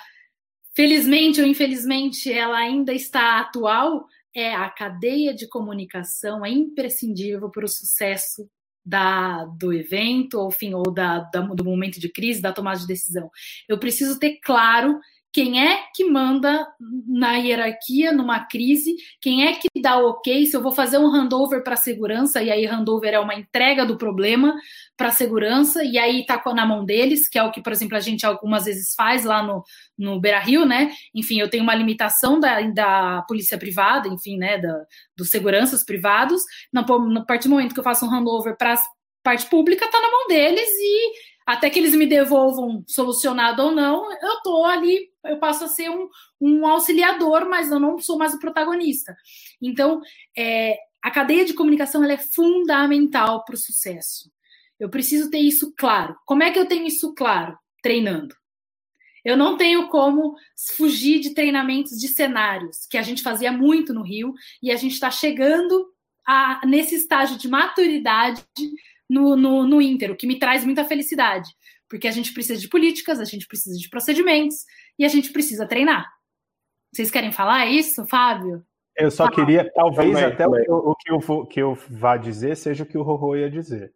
felizmente 0.75 1.41
ou 1.41 1.47
infelizmente, 1.47 2.31
ela 2.31 2.57
ainda 2.57 2.93
está 2.93 3.39
atual, 3.39 4.05
é 4.33 4.53
a 4.53 4.69
cadeia 4.69 5.33
de 5.33 5.47
comunicação 5.47 6.45
é 6.45 6.49
imprescindível 6.49 7.49
para 7.49 7.65
o 7.65 7.69
sucesso 7.69 8.49
da, 8.85 9.45
do 9.45 9.73
evento, 9.73 10.37
ou, 10.37 10.49
enfim, 10.49 10.73
ou 10.73 10.91
da, 10.91 11.21
da, 11.21 11.41
do 11.41 11.63
momento 11.63 11.99
de 11.99 12.09
crise, 12.09 12.41
da 12.41 12.53
tomada 12.53 12.79
de 12.79 12.85
decisão. 12.85 13.31
Eu 13.67 13.79
preciso 13.79 14.19
ter 14.19 14.39
claro 14.43 14.99
quem 15.35 15.61
é 15.61 15.83
que 15.93 16.05
manda 16.05 16.65
na 17.05 17.35
hierarquia 17.35 18.13
numa 18.13 18.45
crise, 18.45 18.95
quem 19.19 19.45
é 19.45 19.53
que 19.55 19.67
dá 19.81 19.97
ok, 19.97 20.45
se 20.45 20.55
eu 20.55 20.63
vou 20.63 20.71
fazer 20.71 20.97
um 20.97 21.13
handover 21.13 21.61
para 21.61 21.75
segurança, 21.75 22.41
e 22.41 22.49
aí 22.49 22.65
handover 22.65 23.13
é 23.13 23.19
uma 23.19 23.35
entrega 23.35 23.85
do 23.85 23.97
problema 23.97 24.55
para 24.95 25.11
segurança, 25.11 25.83
e 25.83 25.97
aí 25.97 26.21
está 26.21 26.41
na 26.53 26.65
mão 26.65 26.85
deles, 26.85 27.27
que 27.27 27.37
é 27.37 27.43
o 27.43 27.51
que, 27.51 27.61
por 27.61 27.73
exemplo, 27.73 27.97
a 27.97 27.99
gente 27.99 28.25
algumas 28.25 28.63
vezes 28.63 28.95
faz 28.95 29.25
lá 29.25 29.43
no, 29.43 29.61
no 29.97 30.21
Beira 30.21 30.39
Rio, 30.39 30.65
né? 30.65 30.93
Enfim, 31.13 31.37
eu 31.41 31.49
tenho 31.49 31.63
uma 31.63 31.75
limitação 31.75 32.39
da, 32.39 32.61
da 32.61 33.21
polícia 33.27 33.57
privada, 33.57 34.07
enfim, 34.07 34.37
né? 34.37 34.57
Da, 34.57 34.85
dos 35.17 35.29
seguranças 35.29 35.83
privados. 35.83 36.43
Na, 36.71 36.79
a 36.79 37.25
partir 37.25 37.49
do 37.49 37.55
momento 37.55 37.73
que 37.73 37.79
eu 37.81 37.83
faço 37.83 38.05
um 38.05 38.09
handover 38.09 38.55
para 38.57 38.81
parte 39.21 39.49
pública, 39.49 39.83
está 39.83 39.99
na 39.99 40.09
mão 40.09 40.27
deles 40.29 40.69
e 40.79 41.34
até 41.45 41.69
que 41.69 41.77
eles 41.77 41.93
me 41.93 42.07
devolvam 42.07 42.83
solucionado 42.87 43.61
ou 43.61 43.71
não, 43.71 44.11
eu 44.11 44.41
tô 44.41 44.65
ali, 44.65 45.11
eu 45.23 45.37
passo 45.37 45.65
a 45.65 45.67
ser 45.67 45.89
um, 45.89 46.09
um 46.41 46.65
auxiliador, 46.65 47.47
mas 47.47 47.71
eu 47.71 47.79
não 47.79 47.99
sou 47.99 48.17
mais 48.17 48.33
o 48.33 48.39
protagonista. 48.39 49.15
Então, 49.61 50.01
é, 50.35 50.77
a 51.01 51.11
cadeia 51.11 51.45
de 51.45 51.53
comunicação 51.53 52.03
é 52.03 52.17
fundamental 52.17 53.45
para 53.45 53.53
o 53.53 53.59
sucesso. 53.59 54.31
Eu 54.79 54.89
preciso 54.89 55.29
ter 55.29 55.37
isso 55.37 55.71
claro. 55.77 56.15
Como 56.25 56.41
é 56.41 56.49
que 56.49 56.57
eu 56.57 56.67
tenho 56.67 56.87
isso 56.87 57.13
claro? 57.13 57.57
Treinando. 57.81 58.35
Eu 59.23 59.37
não 59.37 59.55
tenho 59.55 59.87
como 59.87 60.35
fugir 60.75 61.19
de 61.19 61.33
treinamentos 61.33 61.99
de 61.99 62.07
cenários, 62.07 62.85
que 62.87 62.97
a 62.97 63.01
gente 63.01 63.23
fazia 63.23 63.51
muito 63.51 63.93
no 63.93 64.03
Rio, 64.03 64.33
e 64.61 64.71
a 64.71 64.75
gente 64.75 64.93
está 64.93 65.11
chegando 65.11 65.91
a, 66.25 66.61
nesse 66.65 66.95
estágio 66.95 67.37
de 67.37 67.47
maturidade 67.47 68.43
no, 69.09 69.35
no, 69.35 69.67
no 69.67 69.81
Inter, 69.81 70.11
o 70.11 70.15
que 70.15 70.27
me 70.27 70.39
traz 70.39 70.63
muita 70.65 70.85
felicidade. 70.85 71.49
Porque 71.89 72.07
a 72.07 72.11
gente 72.11 72.33
precisa 72.33 72.59
de 72.59 72.67
políticas, 72.67 73.19
a 73.19 73.25
gente 73.25 73.47
precisa 73.47 73.77
de 73.77 73.89
procedimentos 73.89 74.57
e 74.97 75.05
a 75.05 75.07
gente 75.07 75.31
precisa 75.31 75.67
treinar. 75.67 76.05
Vocês 76.93 77.11
querem 77.11 77.31
falar 77.31 77.67
isso, 77.67 78.05
Fábio? 78.07 78.65
Eu 78.97 79.11
só 79.11 79.29
queria, 79.29 79.69
talvez 79.73 80.13
também, 80.13 80.23
até 80.23 80.43
também. 80.43 80.65
O, 80.69 80.91
o, 80.91 80.95
que 80.95 81.11
eu, 81.11 81.45
que 81.45 81.59
eu 81.61 81.75
vá 81.89 82.15
dizer 82.15 82.55
seja 82.55 82.83
o 82.83 82.87
que 82.87 82.97
o 82.97 83.03
Rorô 83.03 83.35
ia 83.35 83.51
dizer. 83.51 83.93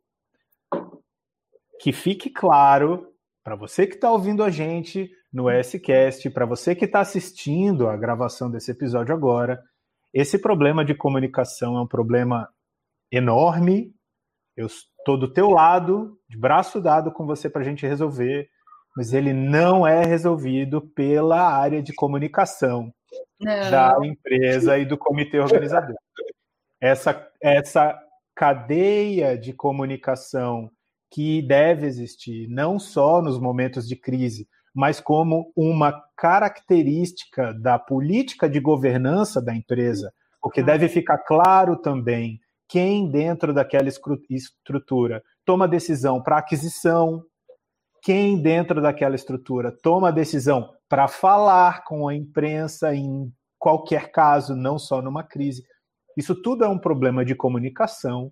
Que 1.80 1.94
fique 1.94 2.30
claro 2.30 3.08
para 3.44 3.56
você 3.56 3.88
que 3.88 3.96
está 3.96 4.12
ouvindo 4.12 4.44
a 4.44 4.50
gente 4.50 5.10
no 5.32 5.50
S-Cast, 5.50 6.30
para 6.32 6.46
você 6.46 6.76
que 6.76 6.86
está 6.86 7.00
assistindo 7.00 7.88
a 7.88 7.96
gravação 7.96 8.52
desse 8.52 8.72
episódio 8.72 9.16
agora, 9.16 9.64
esse 10.14 10.38
problema 10.38 10.84
de 10.84 10.94
comunicação 10.94 11.78
é 11.78 11.82
um 11.82 11.88
problema 11.88 12.50
enorme. 13.12 13.94
Eu 14.60 14.66
estou 14.66 15.18
do 15.18 15.32
teu 15.32 15.50
lado, 15.50 16.20
de 16.30 16.38
braço 16.38 16.82
dado 16.82 17.14
com 17.14 17.26
você 17.26 17.50
para 17.50 17.62
a 17.62 17.64
gente 17.64 17.88
resolver, 17.88 18.50
mas 18.94 19.14
ele 19.14 19.32
não 19.32 19.88
é 19.88 20.04
resolvido 20.04 20.82
pela 20.82 21.50
área 21.50 21.82
de 21.82 21.94
comunicação 21.94 22.94
não. 23.40 23.72
da 23.72 23.98
empresa 24.04 24.78
e 24.78 24.84
do 24.84 24.98
comitê 24.98 25.40
organizador. 25.40 25.96
Essa, 26.82 27.26
essa 27.42 27.98
cadeia 28.36 29.38
de 29.38 29.54
comunicação 29.54 30.70
que 31.10 31.42
deve 31.42 31.88
existir, 31.88 32.50
não 32.50 32.78
só 32.78 33.22
nos 33.22 33.40
momentos 33.40 33.88
de 33.88 33.96
crise, 33.96 34.46
mas 34.76 35.00
como 35.00 35.54
uma 35.56 36.04
característica 36.18 37.54
da 37.54 37.80
política 37.80 38.50
de 38.50 38.60
governança 38.60 39.42
da 39.42 39.56
empresa, 39.56 40.12
porque 40.42 40.62
deve 40.62 40.90
ficar 40.90 41.20
claro 41.20 41.78
também 41.78 42.42
quem 42.70 43.10
dentro 43.10 43.52
daquela 43.52 43.90
estrutura 43.90 45.24
toma 45.44 45.68
decisão 45.68 46.22
para 46.22 46.38
aquisição, 46.38 47.24
quem 48.04 48.40
dentro 48.40 48.80
daquela 48.80 49.16
estrutura 49.16 49.76
toma 49.82 50.12
decisão 50.12 50.72
para 50.88 51.08
falar 51.08 51.84
com 51.84 52.08
a 52.08 52.16
imprensa 52.16 52.94
em 52.96 53.34
qualquer 53.58 54.12
caso, 54.12 54.56
não 54.56 54.78
só 54.78 55.02
numa 55.02 55.24
crise. 55.24 55.64
Isso 56.16 56.40
tudo 56.42 56.64
é 56.64 56.68
um 56.68 56.78
problema 56.78 57.26
de 57.26 57.36
comunicação 57.36 58.32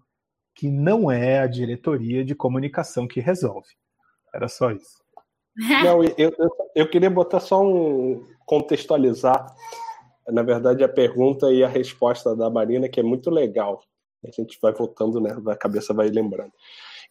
que 0.56 0.70
não 0.70 1.12
é 1.12 1.40
a 1.40 1.48
diretoria 1.48 2.24
de 2.24 2.36
comunicação 2.36 3.08
que 3.08 3.20
resolve. 3.20 3.68
Era 4.34 4.48
só 4.48 4.72
isso. 4.72 5.06
Não, 5.84 6.04
eu, 6.04 6.14
eu, 6.38 6.50
eu 6.76 6.90
queria 6.90 7.10
botar 7.10 7.40
só 7.40 7.64
um 7.64 8.24
contextualizar, 8.46 9.48
na 10.28 10.44
verdade, 10.44 10.84
a 10.84 10.90
pergunta 10.90 11.52
e 11.52 11.64
a 11.64 11.68
resposta 11.68 12.36
da 12.36 12.48
Marina, 12.48 12.88
que 12.88 13.00
é 13.00 13.04
muito 13.04 13.32
legal. 13.32 13.82
A 14.26 14.32
gente 14.32 14.58
vai 14.62 14.74
voltando, 14.74 15.20
né? 15.20 15.36
A 15.48 15.56
cabeça 15.56 15.94
vai 15.94 16.10
lembrando. 16.10 16.52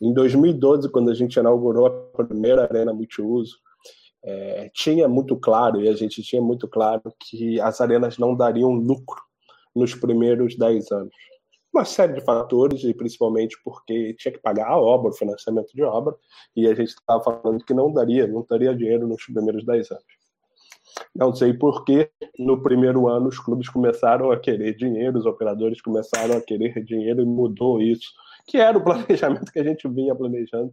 Em 0.01 0.13
2012, 0.13 0.91
quando 0.91 1.11
a 1.11 1.15
gente 1.15 1.39
inaugurou 1.39 1.87
a 1.87 2.25
primeira 2.25 2.63
arena 2.63 2.93
multiuso, 2.93 3.57
é, 4.23 4.71
tinha 4.75 5.09
muito 5.09 5.37
claro, 5.37 5.81
e 5.81 5.89
a 5.89 5.95
gente 5.95 6.23
tinha 6.23 6.43
muito 6.43 6.67
claro, 6.69 7.03
que 7.21 7.61
as 7.61 7.81
arenas 7.81 8.19
não 8.19 8.35
dariam 8.35 8.73
lucro 8.73 9.23
nos 9.75 9.95
primeiros 9.95 10.57
10 10.57 10.91
anos. 10.91 11.15
Uma 11.73 11.85
série 11.85 12.15
de 12.15 12.23
fatores, 12.23 12.83
e 12.85 12.93
principalmente 12.93 13.57
porque 13.63 14.15
tinha 14.15 14.33
que 14.33 14.41
pagar 14.41 14.69
a 14.69 14.79
obra, 14.79 15.11
o 15.11 15.15
financiamento 15.15 15.73
de 15.75 15.83
obra, 15.83 16.15
e 16.57 16.67
a 16.67 16.75
gente 16.75 16.89
estava 16.89 17.23
falando 17.23 17.65
que 17.65 17.75
não 17.75 17.93
daria, 17.93 18.27
não 18.27 18.45
daria 18.49 18.75
dinheiro 18.75 19.07
nos 19.07 19.25
primeiros 19.25 19.65
10 19.65 19.91
anos. 19.91 20.16
Não 21.15 21.35
sei 21.35 21.53
por 21.53 21.85
que 21.85 22.11
no 22.39 22.63
primeiro 22.63 23.09
ano 23.09 23.29
os 23.29 23.39
clubes 23.39 23.69
começaram 23.69 24.31
a 24.31 24.39
querer 24.39 24.75
dinheiro, 24.77 25.19
os 25.19 25.27
operadores 25.27 25.81
começaram 25.81 26.37
a 26.37 26.41
querer 26.41 26.83
dinheiro 26.85 27.23
e 27.23 27.25
mudou 27.25 27.81
isso, 27.81 28.11
que 28.47 28.59
era 28.59 28.77
o 28.77 28.85
planejamento 28.85 29.53
que 29.53 29.59
a 29.59 29.65
gente 29.65 29.89
vinha 29.89 30.15
planejando. 30.15 30.73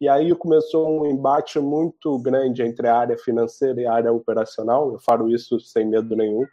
E 0.00 0.08
aí 0.08 0.32
começou 0.34 0.88
um 0.88 1.06
embate 1.06 1.58
muito 1.58 2.18
grande 2.20 2.62
entre 2.62 2.86
a 2.86 2.96
área 2.96 3.18
financeira 3.18 3.80
e 3.80 3.86
a 3.86 3.92
área 3.92 4.12
operacional. 4.12 4.92
Eu 4.92 5.00
falo 5.00 5.28
isso 5.28 5.58
sem 5.58 5.86
medo 5.86 6.14
nenhum, 6.14 6.46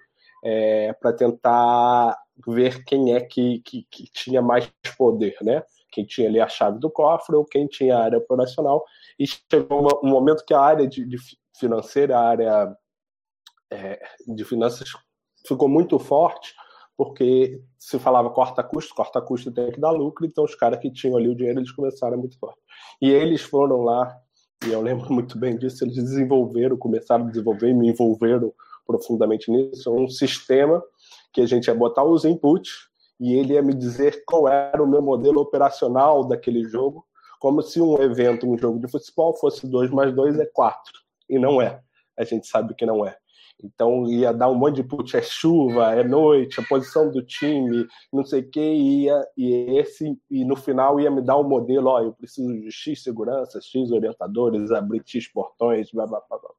é, 0.43 0.93
para 0.93 1.13
tentar 1.13 2.17
ver 2.47 2.83
quem 2.85 3.13
é 3.13 3.21
que, 3.21 3.59
que, 3.59 3.85
que, 3.89 4.05
tinha 4.11 4.41
mais 4.41 4.71
poder, 4.97 5.35
né? 5.41 5.63
Quem 5.91 6.05
tinha 6.05 6.27
ali 6.27 6.41
a 6.41 6.47
chave 6.47 6.79
do 6.79 6.89
cofre 6.89 7.35
ou 7.35 7.45
quem 7.45 7.67
tinha 7.67 7.95
a 7.97 8.03
área 8.03 8.17
operacional. 8.17 8.83
E 9.17 9.25
chegou 9.27 10.01
um 10.03 10.09
momento 10.09 10.43
que 10.45 10.53
a 10.53 10.59
área 10.59 10.87
de, 10.87 11.05
de 11.05 11.17
financeira, 11.57 12.17
a 12.17 12.27
área 12.27 12.75
é, 13.71 13.99
de 14.27 14.43
finanças 14.45 14.89
ficou 15.47 15.69
muito 15.69 15.97
forte, 15.99 16.53
porque 16.97 17.61
se 17.77 17.99
falava 17.99 18.29
corta 18.29 18.63
custo, 18.63 18.95
corta 18.95 19.21
custo 19.21 19.51
tem 19.51 19.71
que 19.71 19.79
dar 19.79 19.91
lucro, 19.91 20.25
então 20.25 20.43
os 20.43 20.55
caras 20.55 20.79
que 20.79 20.91
tinham 20.91 21.17
ali 21.17 21.29
o 21.29 21.35
dinheiro, 21.35 21.59
eles 21.59 21.71
começaram 21.71 22.17
muito 22.17 22.39
forte. 22.39 22.59
E 23.01 23.09
eles 23.09 23.41
foram 23.41 23.81
lá, 23.81 24.15
e 24.65 24.71
eu 24.71 24.81
lembro 24.81 25.11
muito 25.13 25.37
bem 25.37 25.57
disso, 25.57 25.83
eles 25.83 25.95
desenvolveram, 25.95 26.77
começaram 26.77 27.25
a 27.25 27.29
desenvolver 27.29 27.73
me 27.73 27.89
envolveram 27.89 28.53
profundamente 28.85 29.51
nisso, 29.51 29.91
um 29.91 30.07
sistema 30.07 30.81
que 31.33 31.41
a 31.41 31.45
gente 31.45 31.67
ia 31.67 31.75
botar 31.75 32.03
os 32.03 32.23
inputs 32.23 32.87
e 33.19 33.33
ele 33.33 33.53
ia 33.53 33.61
me 33.61 33.73
dizer 33.73 34.23
qual 34.25 34.47
era 34.47 34.81
o 34.81 34.87
meu 34.87 35.01
modelo 35.01 35.41
operacional 35.41 36.23
daquele 36.23 36.63
jogo, 36.63 37.05
como 37.39 37.61
se 37.61 37.81
um 37.81 38.01
evento, 38.01 38.47
um 38.47 38.57
jogo 38.57 38.79
de 38.79 38.89
futebol 38.89 39.33
fosse 39.37 39.67
2 39.67 39.89
mais 39.91 40.13
2 40.13 40.39
é 40.39 40.45
4, 40.45 40.93
e 41.29 41.39
não 41.39 41.61
é. 41.61 41.81
A 42.17 42.23
gente 42.23 42.47
sabe 42.47 42.73
que 42.75 42.85
não 42.85 43.05
é. 43.05 43.17
Então 43.63 44.05
ia 44.07 44.33
dar 44.33 44.49
um 44.49 44.55
monte 44.55 44.75
de 44.75 44.83
put, 44.83 45.15
é 45.15 45.21
chuva, 45.21 45.93
é 45.93 46.03
noite, 46.03 46.59
a 46.59 46.63
posição 46.63 47.09
do 47.09 47.21
time, 47.23 47.87
não 48.11 48.23
sei 48.25 48.41
o 48.41 48.49
que, 48.49 48.59
ia, 48.59 49.19
e 49.37 49.77
esse, 49.79 50.17
e 50.29 50.43
no 50.43 50.55
final 50.55 50.99
ia 50.99 51.09
me 51.09 51.21
dar 51.21 51.37
um 51.37 51.47
modelo, 51.47 51.89
ó, 51.89 52.01
eu 52.01 52.13
preciso 52.13 52.53
de 52.53 52.71
X 52.71 53.01
segurança, 53.01 53.61
X 53.61 53.91
orientadores, 53.91 54.71
abrir 54.71 55.01
X 55.05 55.27
portões, 55.27 55.89
blá 55.91 56.05
blá 56.05 56.21
blá. 56.29 56.37
blá. 56.37 56.51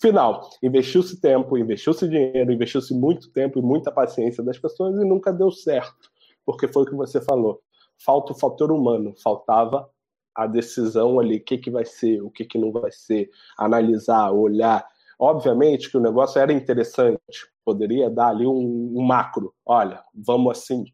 Final, 0.00 0.48
investiu-se 0.62 1.20
tempo, 1.20 1.58
investiu-se 1.58 2.08
dinheiro, 2.08 2.52
investiu-se 2.52 2.94
muito 2.94 3.30
tempo 3.30 3.58
e 3.58 3.62
muita 3.62 3.92
paciência 3.92 4.42
das 4.42 4.58
pessoas 4.58 4.96
e 4.96 5.04
nunca 5.04 5.32
deu 5.32 5.50
certo, 5.50 6.10
porque 6.44 6.68
foi 6.68 6.82
o 6.82 6.86
que 6.86 6.94
você 6.94 7.20
falou. 7.20 7.60
Falta 7.96 8.32
o 8.32 8.38
fator 8.38 8.70
humano, 8.70 9.14
faltava 9.22 9.88
a 10.34 10.46
decisão 10.46 11.18
ali, 11.18 11.38
o 11.38 11.44
que, 11.44 11.58
que 11.58 11.70
vai 11.70 11.84
ser, 11.84 12.22
o 12.22 12.30
que, 12.30 12.44
que 12.44 12.56
não 12.56 12.70
vai 12.70 12.92
ser, 12.92 13.28
analisar, 13.58 14.30
olhar, 14.30 14.86
Obviamente 15.18 15.90
que 15.90 15.96
o 15.96 16.00
negócio 16.00 16.40
era 16.40 16.52
interessante, 16.52 17.18
poderia 17.64 18.08
dar 18.08 18.28
ali 18.28 18.46
um, 18.46 18.92
um 18.96 19.02
macro. 19.02 19.52
Olha, 19.66 20.02
vamos 20.14 20.56
assim, 20.56 20.84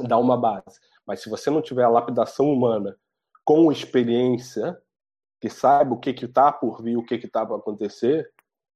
dar 0.00 0.18
uma 0.18 0.36
base. 0.36 0.80
Mas 1.06 1.20
se 1.20 1.28
você 1.28 1.50
não 1.50 1.60
tiver 1.60 1.84
a 1.84 1.90
lapidação 1.90 2.50
humana 2.50 2.96
com 3.44 3.70
experiência, 3.70 4.76
que 5.40 5.50
saiba 5.50 5.94
o 5.94 6.00
que 6.00 6.10
está 6.10 6.50
por 6.50 6.82
vir, 6.82 6.96
o 6.96 7.04
que 7.04 7.16
está 7.16 7.44
para 7.44 7.56
acontecer, 7.56 8.26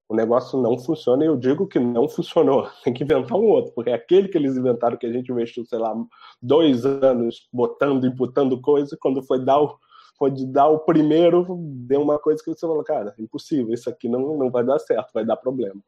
o 0.07 0.15
negócio 0.15 0.61
não 0.61 0.79
funciona. 0.79 1.25
E 1.25 1.27
eu 1.27 1.37
digo 1.37 1.67
que 1.67 1.79
não 1.79 2.07
funcionou. 2.07 2.69
Tem 2.85 2.93
que 2.93 3.05
inventar 3.05 3.39
um 3.39 3.47
outro, 3.47 3.73
porque 3.75 3.91
aquele 3.91 4.29
que 4.29 4.37
eles 4.37 4.57
inventaram, 4.57 4.99
que 4.99 5.07
a 5.07 5.13
gente 5.13 5.33
investiu, 5.33 5.65
sei 5.65 5.79
lá, 5.79 5.95
dois 6.43 6.85
anos 6.85 7.49
botando, 7.53 8.07
imputando 8.07 8.61
coisa, 8.61 8.99
quando 9.01 9.23
foi 9.23 9.43
dar 9.43 9.61
o, 9.61 9.79
pode 10.19 10.45
dar 10.47 10.69
o 10.69 10.81
primeiro, 10.81 11.47
deu 11.87 12.03
uma 12.03 12.19
coisa 12.19 12.43
que 12.43 12.51
você 12.51 12.61
falou, 12.61 12.83
cara, 12.83 13.15
impossível, 13.19 13.73
isso 13.73 13.89
aqui 13.89 14.09
não, 14.09 14.37
não 14.37 14.51
vai 14.51 14.65
dar 14.65 14.79
certo, 14.79 15.13
vai 15.15 15.25
dar 15.25 15.37
problema. 15.37 15.81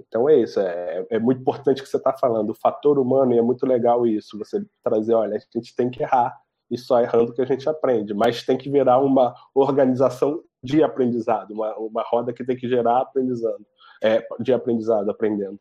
Então 0.00 0.28
é 0.28 0.36
isso, 0.36 0.60
é, 0.60 1.06
é 1.10 1.18
muito 1.18 1.40
importante 1.40 1.80
o 1.80 1.84
que 1.84 1.90
você 1.90 1.96
está 1.96 2.12
falando, 2.12 2.50
o 2.50 2.54
fator 2.54 2.98
humano, 2.98 3.32
e 3.32 3.38
é 3.38 3.42
muito 3.42 3.64
legal 3.64 4.06
isso, 4.06 4.38
você 4.38 4.64
trazer, 4.82 5.14
olha, 5.14 5.36
a 5.36 5.58
gente 5.58 5.74
tem 5.74 5.88
que 5.88 6.02
errar, 6.02 6.36
e 6.70 6.76
só 6.76 7.00
errando 7.00 7.32
que 7.32 7.40
a 7.40 7.46
gente 7.46 7.68
aprende, 7.68 8.12
mas 8.12 8.44
tem 8.44 8.58
que 8.58 8.70
virar 8.70 9.00
uma 9.00 9.34
organização 9.54 10.42
de 10.62 10.82
aprendizado, 10.82 11.52
uma, 11.52 11.74
uma 11.78 12.02
roda 12.02 12.32
que 12.32 12.44
tem 12.44 12.56
que 12.56 12.68
gerar 12.68 13.00
aprendizado, 13.00 13.64
é, 14.02 14.26
de 14.40 14.52
aprendizado, 14.52 15.10
aprendendo. 15.10 15.58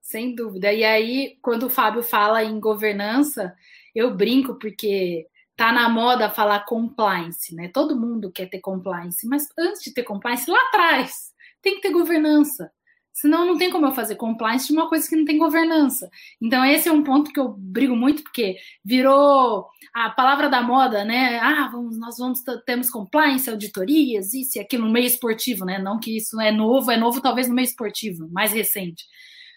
Sem 0.00 0.34
dúvida. 0.34 0.72
E 0.72 0.84
aí, 0.84 1.38
quando 1.40 1.64
o 1.64 1.70
Fábio 1.70 2.02
fala 2.02 2.44
em 2.44 2.60
governança, 2.60 3.54
eu 3.94 4.14
brinco 4.14 4.58
porque 4.58 5.26
tá 5.56 5.72
na 5.72 5.88
moda 5.88 6.30
falar 6.30 6.64
compliance, 6.64 7.54
né? 7.54 7.68
Todo 7.68 7.98
mundo 7.98 8.32
quer 8.32 8.46
ter 8.46 8.60
compliance, 8.60 9.26
mas 9.26 9.46
antes 9.58 9.82
de 9.82 9.92
ter 9.92 10.02
compliance, 10.02 10.50
lá 10.50 10.58
atrás, 10.68 11.32
tem 11.62 11.76
que 11.76 11.82
ter 11.82 11.90
governança. 11.90 12.70
Senão 13.12 13.46
não 13.46 13.56
tem 13.56 13.70
como 13.70 13.86
eu 13.86 13.94
fazer 13.94 14.16
compliance 14.16 14.66
de 14.66 14.72
uma 14.72 14.88
coisa 14.88 15.08
que 15.08 15.14
não 15.14 15.24
tem 15.24 15.38
governança. 15.38 16.10
Então 16.42 16.64
esse 16.64 16.88
é 16.88 16.92
um 16.92 17.04
ponto 17.04 17.32
que 17.32 17.38
eu 17.38 17.48
brigo 17.56 17.94
muito 17.94 18.24
porque 18.24 18.56
virou 18.84 19.68
a 19.94 20.10
palavra 20.10 20.48
da 20.48 20.60
moda, 20.60 21.04
né? 21.04 21.38
Ah, 21.38 21.68
vamos, 21.70 21.96
nós 21.96 22.16
vamos 22.18 22.40
temos 22.66 22.90
compliance, 22.90 23.48
auditorias, 23.48 24.34
isso 24.34 24.58
e 24.58 24.60
aquilo 24.60 24.86
no 24.86 24.92
meio 24.92 25.06
esportivo, 25.06 25.64
né? 25.64 25.78
Não 25.78 26.00
que 26.00 26.16
isso 26.16 26.40
é 26.40 26.50
novo, 26.50 26.90
é 26.90 26.96
novo 26.96 27.20
talvez 27.20 27.48
no 27.48 27.54
meio 27.54 27.66
esportivo, 27.66 28.28
mais 28.32 28.52
recente. 28.52 29.04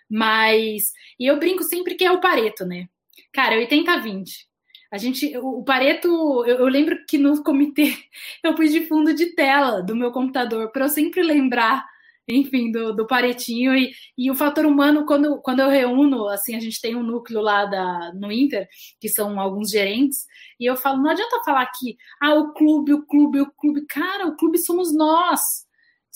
Mas 0.09 0.91
e 1.19 1.25
eu 1.25 1.39
brinco 1.39 1.63
sempre 1.63 1.95
que 1.95 2.05
é 2.05 2.11
o 2.11 2.21
Pareto, 2.21 2.63
né? 2.63 2.87
Cara, 3.33 3.55
80-20. 3.55 4.47
A 4.91 4.97
gente, 4.97 5.35
o 5.37 5.63
Pareto, 5.63 6.07
eu, 6.45 6.59
eu, 6.59 6.67
lembro 6.67 6.97
que 7.07 7.17
no 7.17 7.43
comitê 7.43 7.93
eu 8.43 8.55
pedi 8.55 8.85
fundo 8.87 9.13
de 9.13 9.35
tela 9.35 9.81
do 9.81 9.95
meu 9.95 10.11
computador 10.11 10.71
para 10.71 10.85
eu 10.85 10.89
sempre 10.89 11.21
lembrar 11.21 11.85
enfim, 12.27 12.71
do, 12.71 12.93
do 12.93 13.07
Paretinho. 13.07 13.75
E, 13.75 13.93
e 14.17 14.29
o 14.29 14.35
fator 14.35 14.65
humano, 14.65 15.05
quando, 15.05 15.41
quando 15.41 15.61
eu 15.61 15.69
reúno, 15.69 16.27
assim, 16.27 16.55
a 16.55 16.59
gente 16.59 16.81
tem 16.81 16.95
um 16.95 17.03
núcleo 17.03 17.41
lá 17.41 17.65
da, 17.65 18.11
no 18.13 18.31
Inter, 18.31 18.67
que 18.99 19.07
são 19.07 19.39
alguns 19.39 19.69
gerentes, 19.69 20.25
e 20.59 20.65
eu 20.65 20.75
falo, 20.75 21.01
não 21.01 21.09
adianta 21.09 21.41
falar 21.45 21.65
que, 21.67 21.97
ah, 22.19 22.33
o 22.35 22.53
clube, 22.53 22.93
o 22.93 23.05
clube, 23.05 23.41
o 23.41 23.51
clube. 23.51 23.85
Cara, 23.87 24.27
o 24.27 24.35
clube 24.35 24.57
somos 24.57 24.93
nós. 24.93 25.66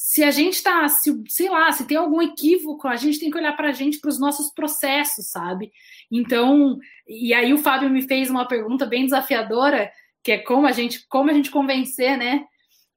Se 0.03 0.23
a 0.23 0.31
gente 0.31 0.63
tá, 0.63 0.87
se, 0.87 1.23
sei 1.27 1.47
lá, 1.47 1.71
se 1.71 1.85
tem 1.85 1.95
algum 1.95 2.19
equívoco, 2.23 2.87
a 2.87 2.95
gente 2.95 3.19
tem 3.19 3.29
que 3.29 3.37
olhar 3.37 3.55
para 3.55 3.69
a 3.69 3.71
gente, 3.71 3.99
para 3.99 4.09
os 4.09 4.19
nossos 4.19 4.51
processos, 4.51 5.29
sabe? 5.29 5.71
Então, 6.11 6.79
e 7.07 7.31
aí 7.35 7.53
o 7.53 7.59
Fábio 7.59 7.87
me 7.87 8.01
fez 8.01 8.27
uma 8.27 8.47
pergunta 8.47 8.87
bem 8.87 9.05
desafiadora, 9.05 9.91
que 10.23 10.31
é 10.31 10.39
como 10.39 10.65
a 10.65 10.71
gente, 10.71 11.07
como 11.07 11.29
a 11.29 11.33
gente 11.33 11.51
convencer, 11.51 12.17
né? 12.17 12.43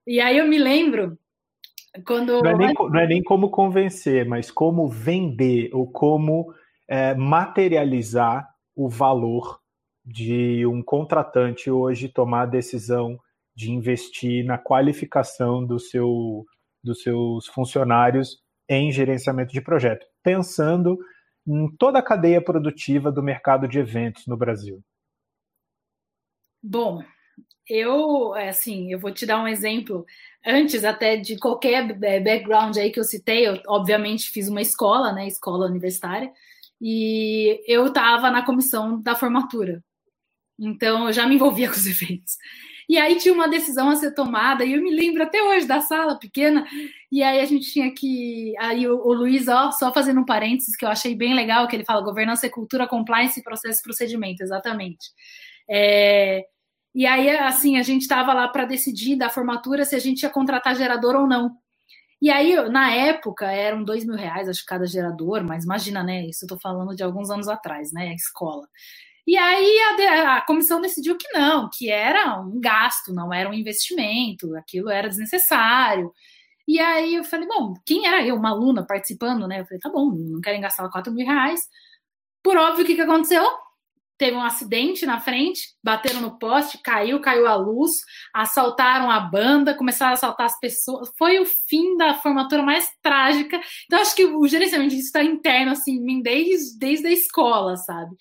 E 0.06 0.18
aí 0.18 0.39
eu 0.39 0.48
me 0.48 0.56
lembro 0.56 1.18
quando... 2.06 2.43
Não, 2.43 2.51
é 2.51 2.56
nem, 2.56 2.72
não 2.74 2.98
é 2.98 3.06
nem 3.06 3.22
como 3.22 3.51
convencer, 3.51 4.24
mas 4.24 4.51
como 4.51 4.89
vender 4.89 5.68
ou 5.74 5.86
como 5.86 6.55
é, 6.89 7.14
materializar 7.14 8.48
o 8.74 8.89
valor 8.89 9.60
de 10.02 10.64
um 10.66 10.82
contratante 10.82 11.70
hoje 11.70 12.09
tomar 12.09 12.43
a 12.43 12.47
decisão 12.47 13.20
de 13.55 13.70
investir 13.70 14.43
na 14.43 14.56
qualificação 14.56 15.64
do 15.64 15.78
seu, 15.78 16.47
dos 16.85 17.02
seus 17.02 17.47
funcionários 17.47 18.43
em 18.69 18.93
gerenciamento 18.93 19.52
de 19.52 19.61
projeto, 19.61 20.06
pensando 20.23 20.98
em 21.47 21.69
toda 21.77 21.98
a 21.98 22.02
cadeia 22.02 22.43
produtiva 22.43 23.11
do 23.12 23.23
mercado 23.23 23.69
de 23.69 23.78
eventos 23.78 24.27
no 24.27 24.36
Brasil. 24.36 24.82
Bom, 26.62 27.02
eu, 27.69 28.35
é, 28.35 28.48
assim, 28.48 28.93
eu 28.93 28.98
vou 28.98 29.12
te 29.12 29.27
dar 29.27 29.43
um 29.43 29.48
exemplo. 29.48 30.05
Antes 30.47 30.85
até 30.85 31.16
de 31.16 31.39
qualquer 31.39 31.90
é, 32.02 32.20
background 32.20 32.77
aí 32.77 32.90
que 32.90 33.01
eu 33.01 33.05
citei, 33.05 33.47
eu 33.47 33.61
obviamente 33.66 34.31
fiz 34.31 34.48
uma 34.48 34.62
escola, 34.62 35.12
né, 35.12 35.27
escola 35.27 35.66
universitária, 35.66 36.32
e 36.81 37.62
eu 37.66 37.86
estava 37.86 38.31
na 38.31 38.44
comissão 38.44 39.01
da 39.01 39.15
formatura. 39.15 39.82
Então, 40.59 41.06
eu 41.06 41.12
já 41.12 41.27
me 41.27 41.35
envolvia 41.36 41.69
com 41.70 41.74
os 41.74 41.86
eventos. 41.86 42.36
E 42.89 42.98
aí 42.98 43.16
tinha 43.16 43.32
uma 43.32 43.48
decisão 43.48 43.89
a 43.90 43.97
ser 43.97 44.15
tomada, 44.15 44.65
e 44.65 44.74
eu 44.74 44.82
me 44.82 44.94
lembro 44.94 45.23
até 45.23 45.43
hoje 45.43 45.66
da 45.66 45.81
sala 45.81 46.19
pequena, 46.19 46.66
e 47.11 47.23
aí 47.23 47.40
a 47.40 47.44
gente 47.44 47.73
tinha 47.73 47.93
que. 47.94 48.55
Aí 48.59 48.86
o, 48.89 48.97
o 48.97 49.12
Luiz, 49.12 49.48
ó, 49.48 49.70
só 49.70 49.93
fazendo 49.93 50.20
um 50.20 50.24
parênteses, 50.24 50.77
que 50.77 50.85
eu 50.85 50.89
achei 50.89 51.15
bem 51.15 51.35
legal, 51.35 51.66
que 51.69 51.77
ele 51.77 51.85
fala 51.85 52.02
governança, 52.02 52.48
cultura, 52.51 52.86
compliance, 52.86 53.43
processo 53.43 53.81
e 53.81 53.82
procedimento, 53.82 54.43
exatamente. 54.43 55.11
É, 55.69 56.44
e 56.94 57.06
aí, 57.06 57.28
assim, 57.31 57.77
a 57.78 57.82
gente 57.82 58.02
estava 58.02 58.32
lá 58.32 58.48
para 58.48 58.65
decidir 58.65 59.16
da 59.16 59.28
formatura 59.28 59.85
se 59.85 59.97
a 59.97 59.98
gente 59.98 60.23
ia 60.23 60.31
contratar 60.31 60.77
gerador 60.77 61.16
ou 61.16 61.27
não. 61.27 61.56
E 62.23 62.31
aí, 62.31 62.55
na 62.70 62.90
época, 62.93 63.51
eram 63.51 63.85
dois 63.85 64.05
mil 64.06 64.16
reais, 64.16 64.48
acho, 64.48 64.65
cada 64.66 64.86
gerador, 64.86 65.44
mas 65.44 65.65
imagina, 65.65 66.02
né? 66.02 66.27
Isso 66.27 66.44
eu 66.44 66.48
tô 66.48 66.59
falando 66.59 66.94
de 66.97 67.02
alguns 67.02 67.31
anos 67.31 67.48
atrás, 67.48 67.93
né? 67.93 68.09
A 68.11 68.15
escola. 68.15 68.66
E 69.26 69.36
aí 69.36 69.78
a, 70.09 70.36
a, 70.36 70.40
comissão 70.42 70.80
decidiu 70.80 71.16
que 71.16 71.28
não, 71.32 71.70
que 71.72 71.90
era 71.90 72.40
um 72.40 72.60
gasto, 72.60 73.12
não 73.12 73.32
era 73.32 73.48
um 73.48 73.55
investimento, 73.55 74.55
aquilo 74.56 74.90
era 74.90 75.09
desnecessário. 75.09 76.12
E 76.68 76.80
aí 76.80 77.14
eu 77.14 77.24
falei, 77.24 77.46
bom, 77.46 77.74
quem 77.86 78.06
era 78.06 78.26
eu, 78.26 78.36
uma 78.36 78.51
aluna 78.51 78.86
participando, 78.86 79.46
né? 79.46 79.60
Eu 79.60 79.66
falei, 79.66 79.80
tá 79.80 79.90
bom, 79.90 80.10
não 80.14 80.40
querem 80.40 80.60
gastar 80.60 80.88
4 80.90 81.12
mil 81.12 81.26
reais. 81.26 81.68
Por 82.42 82.56
óbvio, 82.56 82.84
o 82.84 82.86
que, 82.86 82.94
que 82.94 83.01
aconteceu? 83.01 83.44
teve 84.16 84.36
um 84.36 84.42
acidente 84.42 85.05
na 85.05 85.20
frente, 85.20 85.74
bateram 85.82 86.20
no 86.20 86.38
poste, 86.38 86.78
caiu, 86.78 87.20
caiu 87.20 87.46
a 87.46 87.56
luz, 87.56 87.90
assaltaram 88.32 89.10
a 89.10 89.18
banda, 89.18 89.74
começaram 89.74 90.12
a 90.12 90.14
assaltar 90.14 90.46
as 90.46 90.59
pessoas. 90.59 91.10
Foi 91.18 91.38
o 91.40 91.44
fim 91.44 91.96
da 91.96 92.14
formatura 92.14 92.62
mais 92.62 92.88
trágica. 93.02 93.60
Então, 93.86 94.01
acho 94.01 94.14
que 94.14 94.24
o 94.24 94.46
gerenciamento 94.46 94.94
disso 94.94 95.06
está 95.06 95.22
interno, 95.22 95.72
assim, 95.72 96.22
desde, 96.22 96.78
desde 96.78 97.06
a 97.09 97.12
escola, 97.12 97.76
sabe? 97.76 98.16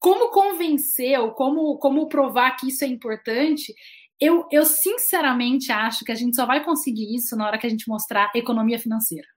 Como 0.00 0.30
convencer 0.30 1.20
ou 1.20 1.32
como, 1.32 1.76
como 1.78 2.08
provar 2.08 2.56
que 2.56 2.68
isso 2.68 2.84
é 2.84 2.88
importante? 2.88 3.74
Eu, 4.18 4.46
eu 4.50 4.64
sinceramente 4.64 5.70
acho 5.70 6.04
que 6.04 6.12
a 6.12 6.14
gente 6.14 6.34
só 6.34 6.46
vai 6.46 6.64
conseguir 6.64 7.14
isso 7.14 7.36
na 7.36 7.46
hora 7.46 7.58
que 7.58 7.66
a 7.66 7.70
gente 7.70 7.88
mostrar 7.88 8.32
economia 8.34 8.78
financeira. 8.78 9.28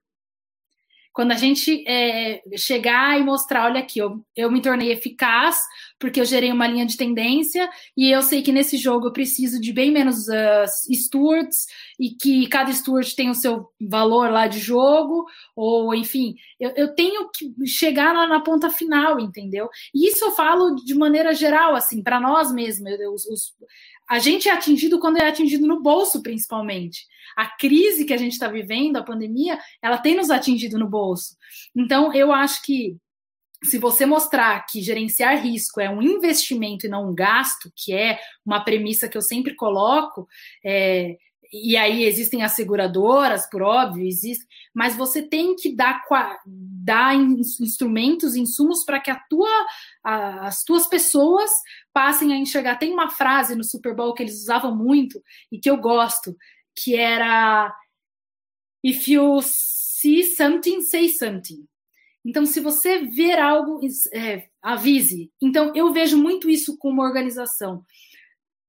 Quando 1.14 1.30
a 1.30 1.36
gente 1.36 1.84
é, 1.86 2.42
chegar 2.56 3.18
e 3.18 3.22
mostrar, 3.22 3.66
olha 3.66 3.78
aqui, 3.78 4.00
eu, 4.00 4.20
eu 4.34 4.50
me 4.50 4.60
tornei 4.60 4.90
eficaz 4.90 5.56
porque 5.96 6.20
eu 6.20 6.24
gerei 6.24 6.50
uma 6.50 6.66
linha 6.66 6.84
de 6.84 6.96
tendência 6.96 7.70
e 7.96 8.10
eu 8.10 8.20
sei 8.20 8.42
que 8.42 8.50
nesse 8.50 8.76
jogo 8.76 9.06
eu 9.06 9.12
preciso 9.12 9.60
de 9.60 9.72
bem 9.72 9.92
menos 9.92 10.26
uh, 10.26 10.66
stewards 10.92 11.66
e 12.00 12.10
que 12.10 12.48
cada 12.48 12.72
steward 12.72 13.14
tem 13.14 13.30
o 13.30 13.34
seu 13.34 13.68
valor 13.80 14.30
lá 14.30 14.48
de 14.48 14.58
jogo, 14.58 15.24
ou 15.54 15.94
enfim, 15.94 16.34
eu, 16.58 16.72
eu 16.76 16.94
tenho 16.94 17.30
que 17.30 17.54
chegar 17.64 18.12
lá 18.12 18.26
na 18.26 18.40
ponta 18.40 18.68
final, 18.68 19.20
entendeu? 19.20 19.68
E 19.94 20.08
isso 20.08 20.24
eu 20.24 20.32
falo 20.32 20.74
de 20.74 20.94
maneira 20.94 21.32
geral, 21.32 21.76
assim, 21.76 22.02
para 22.02 22.20
nós 22.20 22.52
mesmos. 22.52 22.92
Os, 23.12 23.26
os, 23.26 23.54
a 24.08 24.18
gente 24.18 24.48
é 24.48 24.52
atingido 24.52 24.98
quando 24.98 25.18
é 25.18 25.26
atingido 25.26 25.66
no 25.66 25.82
bolso, 25.82 26.22
principalmente 26.22 27.06
a 27.36 27.46
crise 27.46 28.04
que 28.04 28.12
a 28.12 28.16
gente 28.16 28.32
está 28.32 28.48
vivendo, 28.48 28.96
a 28.96 29.02
pandemia, 29.02 29.58
ela 29.82 29.98
tem 29.98 30.14
nos 30.14 30.30
atingido 30.30 30.78
no 30.78 30.88
bolso. 30.88 31.36
Então, 31.74 32.12
eu 32.12 32.32
acho 32.32 32.62
que 32.62 32.96
se 33.62 33.78
você 33.78 34.04
mostrar 34.04 34.64
que 34.66 34.82
gerenciar 34.82 35.42
risco 35.42 35.80
é 35.80 35.88
um 35.88 36.02
investimento 36.02 36.86
e 36.86 36.88
não 36.88 37.10
um 37.10 37.14
gasto, 37.14 37.72
que 37.74 37.94
é 37.94 38.18
uma 38.44 38.62
premissa 38.62 39.08
que 39.08 39.16
eu 39.16 39.22
sempre 39.22 39.54
coloco, 39.54 40.28
é, 40.64 41.16
e 41.56 41.76
aí 41.76 42.04
existem 42.04 42.42
as 42.42 42.52
seguradoras, 42.52 43.48
por 43.48 43.62
óbvio, 43.62 44.04
existe, 44.04 44.44
mas 44.74 44.96
você 44.96 45.22
tem 45.22 45.54
que 45.54 45.72
dar, 45.72 46.02
dar 46.44 47.14
instrumentos, 47.14 48.34
insumos 48.34 48.84
para 48.84 48.98
que 48.98 49.08
a 49.08 49.20
tua, 49.30 49.48
a, 50.02 50.48
as 50.48 50.64
tuas 50.64 50.88
pessoas 50.88 51.48
passem 51.92 52.32
a 52.32 52.36
enxergar. 52.36 52.74
Tem 52.74 52.92
uma 52.92 53.08
frase 53.08 53.54
no 53.54 53.62
Super 53.62 53.94
Bowl 53.94 54.14
que 54.14 54.24
eles 54.24 54.42
usavam 54.42 54.76
muito 54.76 55.22
e 55.52 55.60
que 55.60 55.70
eu 55.70 55.76
gosto, 55.76 56.36
que 56.74 56.96
era 56.96 57.72
If 58.82 59.06
you 59.06 59.40
see 59.40 60.24
something, 60.24 60.82
say 60.82 61.08
something. 61.08 61.64
Então, 62.24 62.44
se 62.44 62.58
você 62.58 62.98
ver 62.98 63.38
algo, 63.38 63.80
é, 64.12 64.48
avise. 64.60 65.30
Então, 65.40 65.72
eu 65.72 65.92
vejo 65.92 66.18
muito 66.18 66.50
isso 66.50 66.76
com 66.78 66.90
uma 66.90 67.04
organização. 67.04 67.84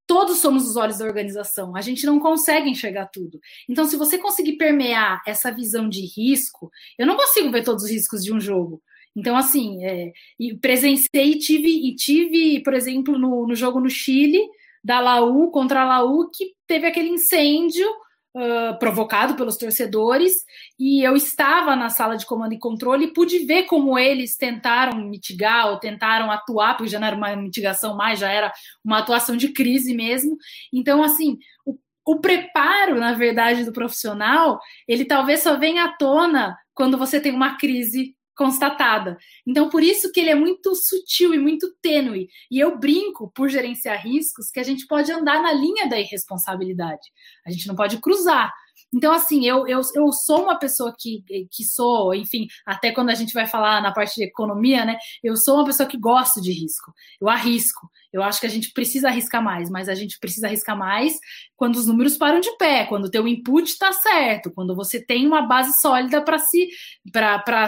Todos 0.06 0.38
somos 0.38 0.68
os 0.68 0.76
olhos 0.76 0.98
da 0.98 1.04
organização, 1.04 1.74
a 1.74 1.80
gente 1.80 2.06
não 2.06 2.20
consegue 2.20 2.70
enxergar 2.70 3.06
tudo. 3.06 3.40
Então, 3.68 3.84
se 3.84 3.96
você 3.96 4.18
conseguir 4.18 4.56
permear 4.56 5.20
essa 5.26 5.50
visão 5.50 5.88
de 5.88 6.06
risco, 6.06 6.70
eu 6.98 7.06
não 7.06 7.16
consigo 7.16 7.50
ver 7.50 7.64
todos 7.64 7.84
os 7.84 7.90
riscos 7.90 8.22
de 8.22 8.32
um 8.32 8.40
jogo. 8.40 8.80
Então, 9.16 9.36
assim, 9.36 9.84
é, 9.84 10.12
presenciei 10.60 11.32
e 11.32 11.38
tive, 11.38 11.68
e 11.68 11.94
tive, 11.94 12.62
por 12.62 12.74
exemplo, 12.74 13.18
no, 13.18 13.46
no 13.46 13.54
jogo 13.54 13.80
no 13.80 13.88
Chile, 13.88 14.38
da 14.84 15.00
Laú 15.00 15.50
contra 15.50 15.82
a 15.82 15.84
Laú, 15.84 16.30
que 16.30 16.54
teve 16.66 16.86
aquele 16.86 17.08
incêndio 17.08 17.88
uh, 18.36 18.78
provocado 18.78 19.34
pelos 19.34 19.56
torcedores, 19.56 20.44
e 20.78 21.02
eu 21.02 21.16
estava 21.16 21.74
na 21.74 21.88
sala 21.88 22.16
de 22.16 22.26
comando 22.26 22.52
e 22.52 22.58
controle 22.58 23.06
e 23.06 23.12
pude 23.12 23.38
ver 23.40 23.62
como 23.64 23.98
eles 23.98 24.36
tentaram 24.36 24.98
mitigar 25.08 25.68
ou 25.68 25.78
tentaram 25.78 26.30
atuar, 26.30 26.76
porque 26.76 26.90
já 26.90 27.00
não 27.00 27.06
era 27.06 27.16
uma 27.16 27.34
mitigação 27.34 27.96
mais, 27.96 28.18
já 28.18 28.30
era 28.30 28.52
uma 28.84 28.98
atuação 28.98 29.36
de 29.36 29.48
crise 29.48 29.94
mesmo. 29.94 30.36
Então, 30.72 31.02
assim, 31.02 31.38
o, 31.64 31.76
o 32.04 32.20
preparo, 32.20 33.00
na 33.00 33.14
verdade, 33.14 33.64
do 33.64 33.72
profissional, 33.72 34.60
ele 34.86 35.04
talvez 35.04 35.42
só 35.42 35.56
venha 35.56 35.84
à 35.84 35.92
tona 35.96 36.56
quando 36.74 36.98
você 36.98 37.18
tem 37.18 37.32
uma 37.32 37.56
crise 37.56 38.15
constatada. 38.36 39.16
Então, 39.46 39.70
por 39.70 39.82
isso 39.82 40.12
que 40.12 40.20
ele 40.20 40.30
é 40.30 40.34
muito 40.34 40.74
sutil 40.74 41.34
e 41.34 41.38
muito 41.38 41.74
tênue. 41.80 42.28
E 42.50 42.60
eu 42.60 42.78
brinco, 42.78 43.30
por 43.34 43.48
gerenciar 43.48 44.02
riscos, 44.04 44.50
que 44.50 44.60
a 44.60 44.62
gente 44.62 44.86
pode 44.86 45.10
andar 45.10 45.42
na 45.42 45.52
linha 45.52 45.88
da 45.88 45.98
irresponsabilidade. 45.98 47.08
A 47.46 47.50
gente 47.50 47.66
não 47.66 47.74
pode 47.74 47.98
cruzar. 47.98 48.52
Então, 48.94 49.12
assim, 49.12 49.46
eu, 49.46 49.66
eu, 49.66 49.80
eu 49.94 50.12
sou 50.12 50.44
uma 50.44 50.58
pessoa 50.58 50.94
que, 50.96 51.24
que 51.50 51.64
sou, 51.64 52.14
enfim, 52.14 52.46
até 52.64 52.92
quando 52.92 53.10
a 53.10 53.14
gente 53.14 53.32
vai 53.32 53.46
falar 53.46 53.82
na 53.82 53.92
parte 53.92 54.14
de 54.14 54.24
economia, 54.24 54.84
né? 54.84 54.96
Eu 55.22 55.36
sou 55.36 55.56
uma 55.56 55.64
pessoa 55.64 55.88
que 55.88 55.98
gosto 55.98 56.40
de 56.40 56.52
risco. 56.52 56.92
Eu 57.20 57.28
arrisco. 57.28 57.90
Eu 58.12 58.22
acho 58.22 58.40
que 58.40 58.46
a 58.46 58.50
gente 58.50 58.72
precisa 58.72 59.08
arriscar 59.08 59.42
mais, 59.42 59.70
mas 59.70 59.88
a 59.88 59.94
gente 59.94 60.18
precisa 60.18 60.46
arriscar 60.46 60.76
mais 60.76 61.18
quando 61.56 61.76
os 61.76 61.86
números 61.86 62.16
param 62.16 62.38
de 62.40 62.54
pé, 62.58 62.84
quando 62.84 63.06
o 63.06 63.10
teu 63.10 63.26
input 63.26 63.68
está 63.68 63.92
certo, 63.92 64.52
quando 64.52 64.74
você 64.74 65.04
tem 65.04 65.26
uma 65.26 65.42
base 65.42 65.72
sólida 65.80 66.22
para 66.22 66.38
se, 66.38 66.68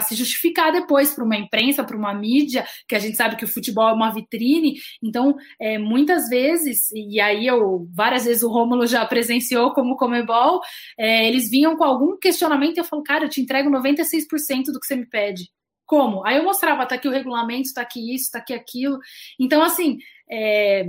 se 0.07 0.15
justificar 0.15 0.71
depois 0.71 1.13
para 1.13 1.23
uma 1.23 1.35
imprensa, 1.35 1.83
para 1.83 1.97
uma 1.97 2.13
mídia, 2.13 2.65
que 2.87 2.95
a 2.95 2.99
gente 2.99 3.17
sabe 3.17 3.35
que 3.35 3.45
o 3.45 3.47
futebol 3.47 3.89
é 3.89 3.93
uma 3.93 4.13
vitrine. 4.13 4.79
Então, 5.03 5.35
é, 5.59 5.77
muitas 5.77 6.29
vezes, 6.29 6.91
e 6.91 7.19
aí 7.19 7.47
eu 7.47 7.87
várias 7.93 8.25
vezes 8.25 8.43
o 8.43 8.49
Rômulo 8.49 8.85
já 8.85 9.05
presenciou 9.05 9.73
como 9.73 9.97
Comebol, 9.97 10.61
é, 10.97 11.27
eles 11.27 11.49
vinham 11.49 11.75
com 11.75 11.83
algum 11.83 12.17
questionamento 12.17 12.77
e 12.77 12.79
eu 12.79 12.85
falo, 12.85 13.03
cara, 13.03 13.25
eu 13.25 13.29
te 13.29 13.41
entrego 13.41 13.69
96% 13.69 14.65
do 14.71 14.79
que 14.79 14.85
você 14.85 14.95
me 14.95 15.05
pede. 15.07 15.49
Como? 15.85 16.23
Aí 16.23 16.37
eu 16.37 16.43
mostrava, 16.43 16.85
tá 16.85 16.93
aqui 16.93 17.07
o 17.07 17.11
regulamento, 17.11 17.73
tá 17.73 17.81
aqui 17.81 18.13
isso, 18.13 18.29
tá 18.31 18.37
aqui 18.37 18.53
aquilo. 18.53 18.99
Então, 19.39 19.63
assim, 19.63 19.97
é... 20.31 20.85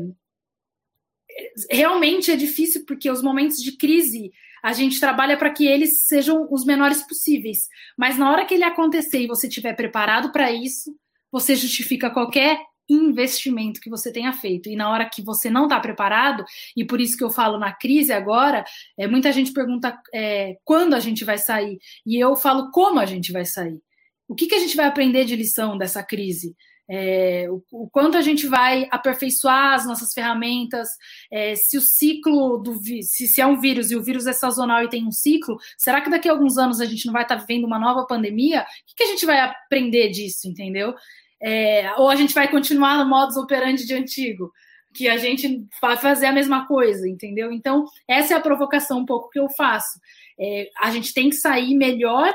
realmente 1.71 2.31
é 2.31 2.37
difícil 2.37 2.85
porque 2.87 3.11
os 3.11 3.23
momentos 3.23 3.63
de 3.63 3.77
crise 3.77 4.31
a 4.63 4.73
gente 4.73 5.01
trabalha 5.01 5.37
para 5.37 5.51
que 5.51 5.67
eles 5.67 6.07
sejam 6.07 6.47
os 6.51 6.65
menores 6.65 7.03
possíveis. 7.03 7.69
Mas 7.97 8.19
na 8.19 8.31
hora 8.31 8.45
que 8.45 8.55
ele 8.55 8.65
acontecer 8.65 9.21
e 9.21 9.27
você 9.27 9.49
estiver 9.49 9.75
preparado 9.75 10.33
para 10.33 10.53
isso, 10.53 10.95
você 11.33 11.55
justifica 11.55 12.11
qualquer 12.11 12.59
investimento 12.89 13.81
que 13.81 13.89
você 13.89 14.13
tenha 14.13 14.33
feito. 14.33 14.69
E 14.69 14.77
na 14.77 14.91
hora 14.91 15.09
que 15.09 15.23
você 15.23 15.49
não 15.49 15.65
está 15.65 15.79
preparado, 15.79 16.45
e 16.77 16.85
por 16.85 17.01
isso 17.01 17.17
que 17.17 17.23
eu 17.23 17.31
falo 17.31 17.59
na 17.59 17.73
crise 17.73 18.13
agora, 18.13 18.65
é, 18.99 19.07
muita 19.07 19.33
gente 19.33 19.53
pergunta 19.53 19.97
é, 20.13 20.57
quando 20.65 20.95
a 20.95 21.01
gente 21.01 21.25
vai 21.25 21.39
sair. 21.39 21.79
E 22.05 22.19
eu 22.19 22.35
falo 22.37 22.71
como 22.71 22.99
a 22.99 23.07
gente 23.07 23.33
vai 23.33 23.45
sair. 23.45 23.81
O 24.29 24.35
que, 24.35 24.47
que 24.47 24.55
a 24.55 24.59
gente 24.59 24.77
vai 24.77 24.87
aprender 24.87 25.25
de 25.25 25.37
lição 25.37 25.79
dessa 25.79 26.03
crise? 26.03 26.55
É, 26.93 27.47
o, 27.49 27.63
o, 27.71 27.89
quanto 27.89 28.19
a 28.19 28.21
gente 28.21 28.49
vai 28.49 28.89
aperfeiçoar 28.91 29.75
as 29.75 29.87
nossas 29.87 30.13
ferramentas, 30.13 30.89
é, 31.31 31.55
se 31.55 31.79
o 31.79 31.81
ciclo 31.81 32.59
do 32.59 32.81
se, 33.03 33.29
se 33.29 33.41
é 33.41 33.47
um 33.47 33.61
vírus 33.61 33.93
e 33.93 33.97
o 33.97 34.03
vírus 34.03 34.27
é 34.27 34.33
sazonal 34.33 34.83
e 34.83 34.89
tem 34.89 35.07
um 35.07 35.13
ciclo, 35.13 35.57
será 35.79 36.01
que 36.01 36.11
daqui 36.11 36.29
a 36.29 36.33
alguns 36.33 36.59
anos 36.59 36.81
a 36.81 36.85
gente 36.85 37.07
não 37.07 37.13
vai 37.13 37.23
estar 37.23 37.37
tá 37.37 37.45
vivendo 37.45 37.65
uma 37.65 37.79
nova 37.79 38.05
pandemia? 38.07 38.63
O 38.63 38.65
que, 38.87 38.97
que 38.97 39.03
a 39.05 39.07
gente 39.07 39.25
vai 39.25 39.39
aprender 39.39 40.09
disso, 40.09 40.49
entendeu? 40.49 40.93
É, 41.41 41.95
ou 41.97 42.11
a 42.11 42.17
gente 42.17 42.35
vai 42.35 42.51
continuar 42.51 42.99
no 42.99 43.09
modus 43.09 43.37
operandi 43.37 43.87
de 43.87 43.95
antigo, 43.95 44.51
que 44.93 45.09
a 45.09 45.17
gente 45.17 45.65
vai 45.81 45.97
fazer 45.97 46.27
a 46.27 46.33
mesma 46.33 46.67
coisa, 46.67 47.09
entendeu? 47.09 47.53
Então, 47.53 47.85
essa 48.09 48.35
é 48.35 48.37
a 48.37 48.41
provocação 48.41 48.99
um 48.99 49.07
pouco 49.07 49.31
que 49.31 49.39
eu 49.39 49.49
faço. 49.51 50.01
É, 50.39 50.69
a 50.81 50.91
gente 50.91 51.15
tem 51.15 51.31
que 51.31 51.37
sair 51.37 51.77
melhor 51.77 52.35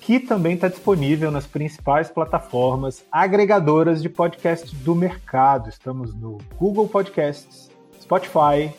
que 0.10 0.19
também 0.19 0.56
está 0.56 0.68
disponível 0.68 1.30
nas 1.30 1.45
principais 1.45 2.10
plataformas 2.10 3.06
agregadoras 3.11 4.02
de 4.02 4.10
podcast 4.10 4.76
do 4.77 4.95
mercado. 4.95 5.69
Estamos 5.69 6.15
no 6.15 6.40
Google 6.57 6.88
Podcasts, 6.88 7.69
Spotify, 8.02 8.73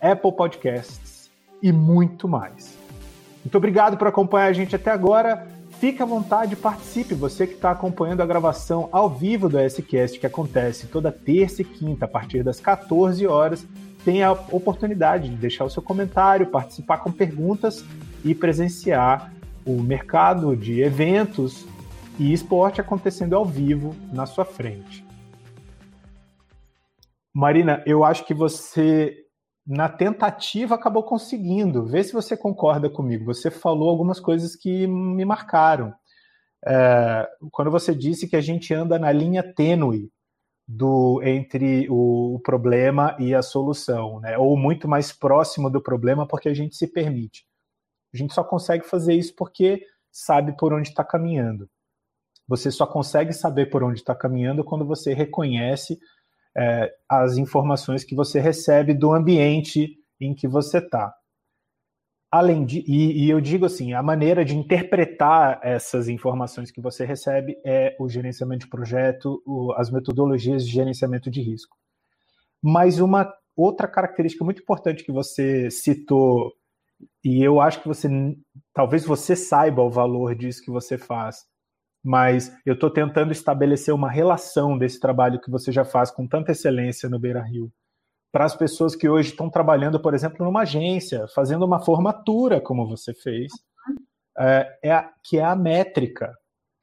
Apple 0.00 0.32
Podcasts 0.32 1.30
e 1.62 1.70
muito 1.70 2.26
mais. 2.26 2.78
Muito 3.44 3.58
obrigado 3.58 3.98
por 3.98 4.08
acompanhar 4.08 4.46
a 4.46 4.54
gente 4.54 4.74
até 4.74 4.90
agora. 4.90 5.46
Fique 5.78 6.02
à 6.02 6.06
vontade, 6.06 6.56
participe. 6.56 7.12
Você 7.12 7.46
que 7.46 7.56
está 7.56 7.72
acompanhando 7.72 8.22
a 8.22 8.26
gravação 8.26 8.88
ao 8.90 9.10
vivo 9.10 9.50
do 9.50 9.58
SCast, 9.58 10.18
que 10.18 10.26
acontece 10.26 10.86
toda 10.86 11.12
terça 11.12 11.60
e 11.60 11.64
quinta, 11.66 12.06
a 12.06 12.08
partir 12.08 12.42
das 12.42 12.58
14 12.58 13.26
horas, 13.26 13.66
tem 14.02 14.22
a 14.22 14.32
oportunidade 14.32 15.28
de 15.28 15.36
deixar 15.36 15.66
o 15.66 15.70
seu 15.70 15.82
comentário, 15.82 16.46
participar 16.46 16.96
com 17.02 17.12
perguntas 17.12 17.84
e 18.24 18.34
presenciar 18.34 19.30
o 19.64 19.82
mercado 19.82 20.56
de 20.56 20.80
eventos 20.80 21.66
e 22.18 22.32
esporte 22.32 22.80
acontecendo 22.80 23.34
ao 23.34 23.44
vivo 23.44 23.94
na 24.12 24.26
sua 24.26 24.44
frente. 24.44 25.04
Marina, 27.32 27.82
eu 27.86 28.04
acho 28.04 28.26
que 28.26 28.34
você, 28.34 29.16
na 29.66 29.88
tentativa, 29.88 30.74
acabou 30.74 31.02
conseguindo. 31.02 31.86
Vê 31.86 32.02
se 32.02 32.12
você 32.12 32.36
concorda 32.36 32.90
comigo. 32.90 33.24
Você 33.26 33.50
falou 33.50 33.88
algumas 33.88 34.18
coisas 34.18 34.56
que 34.56 34.86
me 34.86 35.24
marcaram. 35.24 35.94
É, 36.66 37.26
quando 37.52 37.70
você 37.70 37.94
disse 37.94 38.28
que 38.28 38.36
a 38.36 38.40
gente 38.40 38.74
anda 38.74 38.98
na 38.98 39.12
linha 39.12 39.42
tênue 39.42 40.10
do 40.66 41.20
entre 41.24 41.88
o, 41.88 42.34
o 42.34 42.40
problema 42.40 43.16
e 43.18 43.34
a 43.34 43.42
solução, 43.42 44.20
né? 44.20 44.36
ou 44.36 44.56
muito 44.56 44.86
mais 44.86 45.12
próximo 45.12 45.70
do 45.70 45.80
problema 45.80 46.26
porque 46.26 46.48
a 46.48 46.54
gente 46.54 46.76
se 46.76 46.86
permite. 46.86 47.44
A 48.12 48.16
gente 48.16 48.34
só 48.34 48.42
consegue 48.42 48.84
fazer 48.84 49.14
isso 49.14 49.34
porque 49.36 49.86
sabe 50.10 50.56
por 50.56 50.72
onde 50.72 50.88
está 50.88 51.04
caminhando. 51.04 51.68
Você 52.48 52.70
só 52.70 52.86
consegue 52.86 53.32
saber 53.32 53.66
por 53.66 53.82
onde 53.84 54.00
está 54.00 54.14
caminhando 54.14 54.64
quando 54.64 54.84
você 54.84 55.14
reconhece 55.14 55.98
é, 56.56 56.92
as 57.08 57.36
informações 57.36 58.02
que 58.02 58.14
você 58.14 58.40
recebe 58.40 58.92
do 58.92 59.12
ambiente 59.12 59.96
em 60.20 60.34
que 60.34 60.48
você 60.48 60.78
está. 60.78 61.14
Além 62.30 62.64
de, 62.64 62.84
e, 62.86 63.24
e, 63.24 63.30
eu 63.30 63.40
digo 63.40 63.66
assim, 63.66 63.92
a 63.92 64.02
maneira 64.02 64.44
de 64.44 64.56
interpretar 64.56 65.60
essas 65.64 66.08
informações 66.08 66.70
que 66.70 66.80
você 66.80 67.04
recebe 67.04 67.56
é 67.64 67.96
o 67.98 68.08
gerenciamento 68.08 68.66
de 68.66 68.70
projeto, 68.70 69.42
o, 69.44 69.72
as 69.76 69.90
metodologias 69.90 70.64
de 70.64 70.72
gerenciamento 70.72 71.28
de 71.28 71.40
risco. 71.40 71.76
Mas 72.62 73.00
uma 73.00 73.32
outra 73.56 73.88
característica 73.88 74.44
muito 74.44 74.62
importante 74.62 75.02
que 75.02 75.10
você 75.10 75.70
citou 75.70 76.52
e 77.24 77.42
eu 77.42 77.60
acho 77.60 77.80
que 77.82 77.88
você, 77.88 78.08
talvez 78.72 79.04
você 79.04 79.36
saiba 79.36 79.82
o 79.82 79.90
valor 79.90 80.34
disso 80.34 80.62
que 80.62 80.70
você 80.70 80.96
faz, 80.96 81.44
mas 82.02 82.54
eu 82.64 82.74
estou 82.74 82.90
tentando 82.90 83.32
estabelecer 83.32 83.94
uma 83.94 84.10
relação 84.10 84.78
desse 84.78 84.98
trabalho 84.98 85.40
que 85.40 85.50
você 85.50 85.70
já 85.70 85.84
faz 85.84 86.10
com 86.10 86.26
tanta 86.26 86.52
excelência 86.52 87.08
no 87.08 87.18
Beira 87.18 87.42
Rio 87.42 87.70
para 88.32 88.44
as 88.44 88.54
pessoas 88.54 88.94
que 88.94 89.08
hoje 89.08 89.30
estão 89.30 89.50
trabalhando, 89.50 90.00
por 90.00 90.14
exemplo, 90.14 90.44
numa 90.44 90.62
agência, 90.62 91.26
fazendo 91.34 91.64
uma 91.64 91.80
formatura 91.80 92.60
como 92.60 92.86
você 92.86 93.12
fez, 93.12 93.52
é, 94.38 94.78
é 94.84 94.92
a, 94.92 95.12
que 95.22 95.38
é 95.38 95.44
a 95.44 95.56
métrica. 95.56 96.34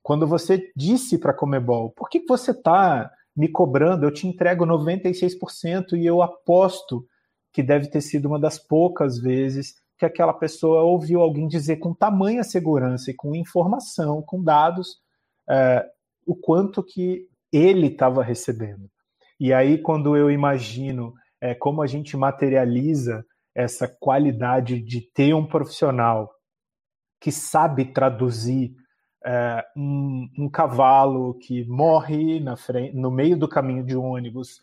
Quando 0.04 0.28
você 0.28 0.72
disse 0.76 1.18
para 1.18 1.32
a 1.32 1.34
Comebol, 1.34 1.92
por 1.92 2.10
que 2.10 2.24
você 2.28 2.52
está 2.52 3.10
me 3.36 3.48
cobrando? 3.48 4.06
Eu 4.06 4.12
te 4.12 4.28
entrego 4.28 4.66
96% 4.66 5.94
e 5.94 6.06
eu 6.06 6.22
aposto 6.22 7.06
que 7.54 7.64
deve 7.64 7.90
ter 7.90 8.02
sido 8.02 8.28
uma 8.28 8.40
das 8.40 8.60
poucas 8.60 9.18
vezes 9.18 9.76
que 9.98 10.06
aquela 10.06 10.34
pessoa 10.34 10.84
ouviu 10.84 11.22
alguém 11.22 11.48
dizer 11.48 11.78
com 11.78 11.94
tamanha 11.94 12.44
segurança 12.44 13.12
e 13.12 13.16
com 13.16 13.36
informação, 13.36 14.22
com 14.22 14.44
dados, 14.44 14.98
é, 15.50 15.86
o 16.26 16.36
quanto 16.36 16.84
que 16.84 17.28
ele 17.52 17.88
estava 17.88 18.24
recebendo. 18.24 18.90
E 19.40 19.54
aí, 19.54 19.78
quando 19.78 20.16
eu 20.16 20.30
imagino 20.30 21.14
é, 21.42 21.56
como 21.56 21.82
a 21.82 21.88
gente 21.88 22.18
materializa 22.18 23.26
essa 23.56 23.88
qualidade 23.88 24.80
de 24.82 25.02
ter 25.02 25.34
um 25.34 25.46
profissional 25.46 26.32
que 27.20 27.32
sabe 27.32 27.86
traduzir 27.86 28.76
é, 29.26 29.64
um, 29.76 30.28
um, 30.38 30.50
cavalo 30.50 31.34
que 31.40 31.66
morre 31.66 32.40
frente, 32.56 32.96
no 32.96 33.10
meio 33.10 33.38
do 33.38 33.48
caminho 33.48 33.84
de 33.84 33.98
um 33.98 34.04
ônibus, 34.04 34.62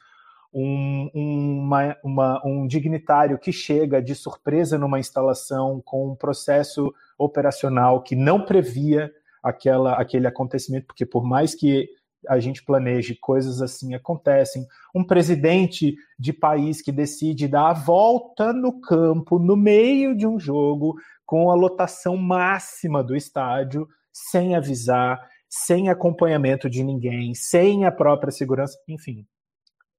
um, 0.54 1.10
uma, 1.12 1.96
uma, 2.04 2.46
um 2.46 2.66
dignitário 2.66 3.38
que 3.38 3.50
chega 3.50 4.00
de 4.00 4.14
surpresa 4.14 4.78
numa 4.78 5.00
instalação 5.00 5.82
com 5.84 6.12
um 6.12 6.14
processo 6.14 6.94
operacional 7.18 8.02
que 8.02 8.14
não 8.14 8.44
previa 8.44 9.10
aquela, 9.42 9.94
aquele 9.94 10.28
acontecimento, 10.28 10.86
porque 10.86 11.04
por 11.04 11.24
mais 11.24 11.54
que 11.54 11.88
a 12.28 12.38
gente 12.38 12.64
planeje, 12.64 13.14
coisas 13.16 13.60
assim 13.60 13.94
acontecem. 13.94 14.66
Um 14.94 15.04
presidente 15.04 15.94
de 16.18 16.32
país 16.32 16.80
que 16.80 16.90
decide 16.90 17.46
dar 17.46 17.68
a 17.68 17.74
volta 17.74 18.50
no 18.50 18.80
campo, 18.80 19.38
no 19.38 19.56
meio 19.56 20.16
de 20.16 20.26
um 20.26 20.38
jogo, 20.38 20.94
com 21.26 21.50
a 21.50 21.54
lotação 21.54 22.16
máxima 22.16 23.04
do 23.04 23.14
estádio, 23.14 23.86
sem 24.10 24.54
avisar, 24.54 25.20
sem 25.50 25.90
acompanhamento 25.90 26.70
de 26.70 26.82
ninguém, 26.82 27.34
sem 27.34 27.84
a 27.84 27.92
própria 27.92 28.32
segurança, 28.32 28.78
enfim 28.88 29.26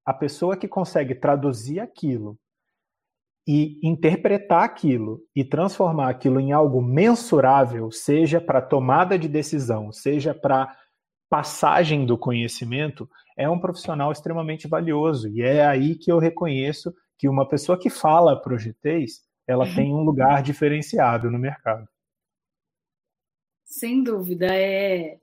a 0.05 0.13
pessoa 0.13 0.55
que 0.55 0.67
consegue 0.67 1.15
traduzir 1.15 1.79
aquilo 1.79 2.37
e 3.47 3.79
interpretar 3.83 4.63
aquilo 4.63 5.21
e 5.35 5.43
transformar 5.43 6.09
aquilo 6.09 6.39
em 6.39 6.51
algo 6.51 6.81
mensurável, 6.81 7.91
seja 7.91 8.41
para 8.41 8.61
tomada 8.61 9.17
de 9.19 9.27
decisão, 9.27 9.91
seja 9.91 10.33
para 10.33 10.75
passagem 11.29 12.05
do 12.05 12.17
conhecimento, 12.17 13.09
é 13.37 13.49
um 13.49 13.59
profissional 13.59 14.11
extremamente 14.11 14.67
valioso. 14.67 15.27
E 15.29 15.41
é 15.41 15.65
aí 15.65 15.95
que 15.95 16.11
eu 16.11 16.17
reconheço 16.17 16.93
que 17.17 17.27
uma 17.27 17.47
pessoa 17.47 17.79
que 17.79 17.89
fala 17.89 18.39
para 18.39 18.57
GTs, 18.57 19.21
ela 19.47 19.65
tem 19.75 19.93
um 19.93 20.01
lugar 20.01 20.41
diferenciado 20.41 21.29
no 21.29 21.37
mercado. 21.37 21.87
Sem 23.63 24.03
dúvida. 24.03 24.47
É... 24.47 25.19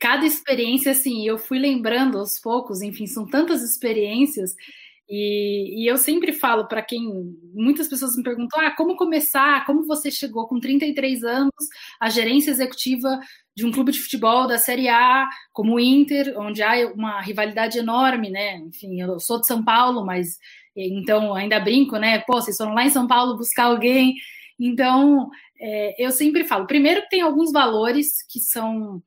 Cada 0.00 0.26
experiência, 0.26 0.92
assim, 0.92 1.26
eu 1.26 1.38
fui 1.38 1.58
lembrando 1.58 2.18
aos 2.18 2.38
poucos, 2.38 2.82
enfim, 2.82 3.06
são 3.06 3.26
tantas 3.26 3.62
experiências 3.62 4.54
e, 5.14 5.82
e, 5.82 5.86
eu 5.86 5.98
sempre 5.98 6.32
falo 6.32 6.66
para 6.66 6.80
quem 6.80 7.36
muitas 7.52 7.86
pessoas 7.86 8.16
me 8.16 8.22
perguntam: 8.22 8.58
ah, 8.60 8.70
como 8.70 8.96
começar? 8.96 9.66
Como 9.66 9.84
você 9.84 10.10
chegou 10.10 10.46
com 10.48 10.58
33 10.58 11.22
anos 11.24 11.52
à 12.00 12.08
gerência 12.08 12.50
executiva 12.50 13.20
de 13.54 13.66
um 13.66 13.70
clube 13.70 13.92
de 13.92 14.00
futebol 14.00 14.46
da 14.46 14.56
Série 14.56 14.88
A, 14.88 15.28
como 15.52 15.74
o 15.74 15.80
Inter, 15.80 16.32
onde 16.38 16.62
há 16.62 16.90
uma 16.94 17.20
rivalidade 17.20 17.78
enorme, 17.78 18.30
né? 18.30 18.56
Enfim, 18.56 19.02
eu 19.02 19.20
sou 19.20 19.38
de 19.38 19.46
São 19.46 19.62
Paulo, 19.62 20.02
mas 20.02 20.38
então 20.74 21.34
ainda 21.34 21.60
brinco, 21.60 21.98
né? 21.98 22.20
Pô, 22.20 22.40
vocês 22.40 22.56
foram 22.56 22.72
lá 22.72 22.84
em 22.86 22.90
São 22.90 23.06
Paulo 23.06 23.36
buscar 23.36 23.64
alguém. 23.64 24.14
Então, 24.58 25.28
é, 25.60 26.02
eu 26.02 26.10
sempre 26.10 26.44
falo: 26.44 26.66
primeiro, 26.66 27.02
tem 27.10 27.20
alguns 27.20 27.52
valores 27.52 28.22
que 28.30 28.40
são 28.40 29.02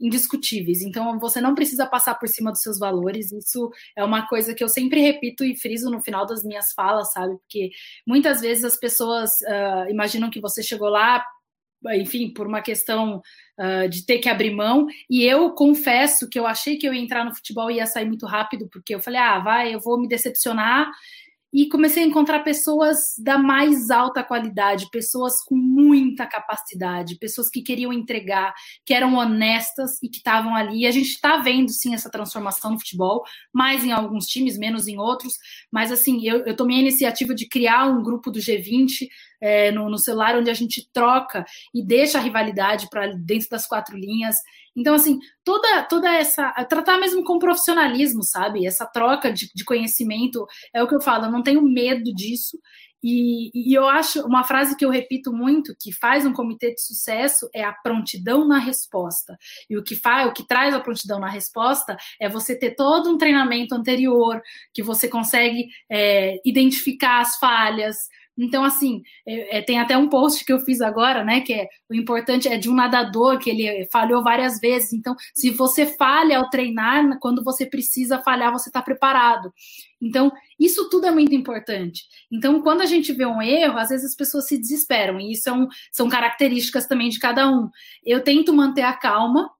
indiscutíveis. 0.00 0.80
Então, 0.82 1.18
você 1.18 1.40
não 1.40 1.54
precisa 1.54 1.86
passar 1.86 2.14
por 2.14 2.28
cima 2.28 2.50
dos 2.50 2.60
seus 2.60 2.78
valores. 2.78 3.32
Isso 3.32 3.70
é 3.96 4.04
uma 4.04 4.26
coisa 4.26 4.54
que 4.54 4.62
eu 4.62 4.68
sempre 4.68 5.00
repito 5.00 5.44
e 5.44 5.56
friso 5.56 5.90
no 5.90 6.00
final 6.00 6.26
das 6.26 6.44
minhas 6.44 6.72
falas, 6.72 7.12
sabe? 7.12 7.36
Porque 7.38 7.70
muitas 8.06 8.40
vezes 8.40 8.64
as 8.64 8.76
pessoas 8.76 9.30
uh, 9.42 9.90
imaginam 9.90 10.30
que 10.30 10.40
você 10.40 10.62
chegou 10.62 10.88
lá, 10.88 11.24
enfim, 11.94 12.32
por 12.32 12.46
uma 12.46 12.60
questão 12.60 13.22
uh, 13.58 13.88
de 13.88 14.04
ter 14.04 14.18
que 14.18 14.28
abrir 14.28 14.50
mão. 14.50 14.86
E 15.08 15.24
eu 15.24 15.50
confesso 15.52 16.28
que 16.28 16.38
eu 16.38 16.46
achei 16.46 16.76
que 16.76 16.86
eu 16.86 16.94
ia 16.94 17.00
entrar 17.00 17.24
no 17.24 17.34
futebol 17.34 17.70
e 17.70 17.76
ia 17.76 17.86
sair 17.86 18.06
muito 18.06 18.26
rápido, 18.26 18.68
porque 18.70 18.94
eu 18.94 19.00
falei, 19.00 19.20
ah, 19.20 19.38
vai, 19.38 19.74
eu 19.74 19.80
vou 19.80 20.00
me 20.00 20.08
decepcionar 20.08 20.90
e 21.52 21.68
comecei 21.68 22.02
a 22.02 22.06
encontrar 22.06 22.40
pessoas 22.40 23.14
da 23.18 23.38
mais 23.38 23.90
alta 23.90 24.22
qualidade, 24.22 24.90
pessoas 24.90 25.42
com 25.44 25.56
muita 25.56 26.26
capacidade, 26.26 27.18
pessoas 27.18 27.48
que 27.48 27.62
queriam 27.62 27.92
entregar, 27.92 28.52
que 28.84 28.92
eram 28.92 29.14
honestas 29.14 30.02
e 30.02 30.08
que 30.08 30.18
estavam 30.18 30.54
ali. 30.54 30.82
E 30.82 30.86
a 30.86 30.90
gente 30.90 31.08
está 31.08 31.38
vendo 31.38 31.70
sim 31.70 31.94
essa 31.94 32.10
transformação 32.10 32.72
no 32.72 32.78
futebol, 32.78 33.22
mais 33.52 33.82
em 33.84 33.92
alguns 33.92 34.26
times, 34.26 34.58
menos 34.58 34.86
em 34.86 34.98
outros. 34.98 35.34
Mas 35.72 35.90
assim, 35.90 36.26
eu, 36.26 36.44
eu 36.44 36.54
tomei 36.54 36.76
a 36.78 36.82
iniciativa 36.82 37.34
de 37.34 37.48
criar 37.48 37.86
um 37.86 38.02
grupo 38.02 38.30
do 38.30 38.38
G20 38.38 39.08
é, 39.40 39.70
no, 39.70 39.88
no, 39.88 39.98
celular, 39.98 40.36
onde 40.36 40.50
a 40.50 40.54
gente 40.54 40.88
troca 40.92 41.44
e 41.74 41.84
deixa 41.84 42.18
a 42.18 42.20
rivalidade 42.20 42.88
para 42.90 43.06
dentro 43.14 43.48
das 43.50 43.66
quatro 43.66 43.96
linhas. 43.96 44.36
Então, 44.76 44.94
assim, 44.94 45.18
toda, 45.44 45.82
toda 45.84 46.14
essa. 46.14 46.52
Tratar 46.68 46.98
mesmo 46.98 47.24
com 47.24 47.38
profissionalismo, 47.38 48.22
sabe? 48.22 48.66
Essa 48.66 48.86
troca 48.86 49.32
de, 49.32 49.50
de 49.54 49.64
conhecimento 49.64 50.46
é 50.74 50.82
o 50.82 50.88
que 50.88 50.94
eu 50.94 51.00
falo, 51.00 51.26
eu 51.26 51.32
não 51.32 51.42
tenho 51.42 51.62
medo 51.62 52.12
disso. 52.14 52.58
E, 53.02 53.50
e, 53.54 53.74
eu 53.74 53.86
acho 53.86 54.20
uma 54.26 54.42
frase 54.42 54.76
que 54.76 54.84
eu 54.84 54.90
repito 54.90 55.32
muito, 55.32 55.74
que 55.80 55.92
faz 55.92 56.26
um 56.26 56.32
comitê 56.32 56.74
de 56.74 56.82
sucesso 56.82 57.48
é 57.54 57.62
a 57.62 57.72
prontidão 57.72 58.46
na 58.46 58.58
resposta. 58.58 59.38
E 59.70 59.76
o 59.76 59.84
que 59.84 59.94
faz, 59.94 60.28
o 60.28 60.32
que 60.32 60.46
traz 60.46 60.74
a 60.74 60.80
prontidão 60.80 61.20
na 61.20 61.28
resposta 61.28 61.96
é 62.20 62.28
você 62.28 62.56
ter 62.58 62.74
todo 62.74 63.08
um 63.08 63.18
treinamento 63.18 63.74
anterior, 63.74 64.42
que 64.74 64.82
você 64.82 65.08
consegue 65.08 65.68
é, 65.88 66.40
identificar 66.44 67.20
as 67.20 67.36
falhas, 67.36 67.96
então, 68.38 68.62
assim, 68.62 69.02
é, 69.26 69.58
é, 69.58 69.62
tem 69.62 69.80
até 69.80 69.96
um 69.96 70.08
post 70.08 70.44
que 70.44 70.52
eu 70.52 70.60
fiz 70.60 70.80
agora, 70.80 71.24
né? 71.24 71.40
Que 71.40 71.52
é 71.52 71.68
o 71.90 71.94
importante 71.94 72.46
é 72.46 72.56
de 72.56 72.70
um 72.70 72.74
nadador 72.74 73.38
que 73.38 73.50
ele 73.50 73.88
falhou 73.90 74.22
várias 74.22 74.60
vezes. 74.60 74.92
Então, 74.92 75.16
se 75.34 75.50
você 75.50 75.84
falha 75.84 76.38
ao 76.38 76.48
treinar, 76.48 77.18
quando 77.18 77.42
você 77.42 77.66
precisa 77.66 78.22
falhar, 78.22 78.52
você 78.52 78.68
está 78.68 78.80
preparado. 78.80 79.52
Então, 80.00 80.30
isso 80.58 80.88
tudo 80.88 81.06
é 81.06 81.10
muito 81.10 81.34
importante. 81.34 82.04
Então, 82.30 82.62
quando 82.62 82.82
a 82.82 82.86
gente 82.86 83.12
vê 83.12 83.26
um 83.26 83.42
erro, 83.42 83.76
às 83.76 83.88
vezes 83.88 84.06
as 84.06 84.14
pessoas 84.14 84.46
se 84.46 84.56
desesperam, 84.56 85.20
e 85.20 85.32
isso 85.32 85.42
são, 85.42 85.64
é 85.64 85.66
são 85.90 86.08
características 86.08 86.86
também 86.86 87.08
de 87.08 87.18
cada 87.18 87.50
um. 87.50 87.68
Eu 88.04 88.22
tento 88.22 88.52
manter 88.52 88.82
a 88.82 88.92
calma, 88.92 89.50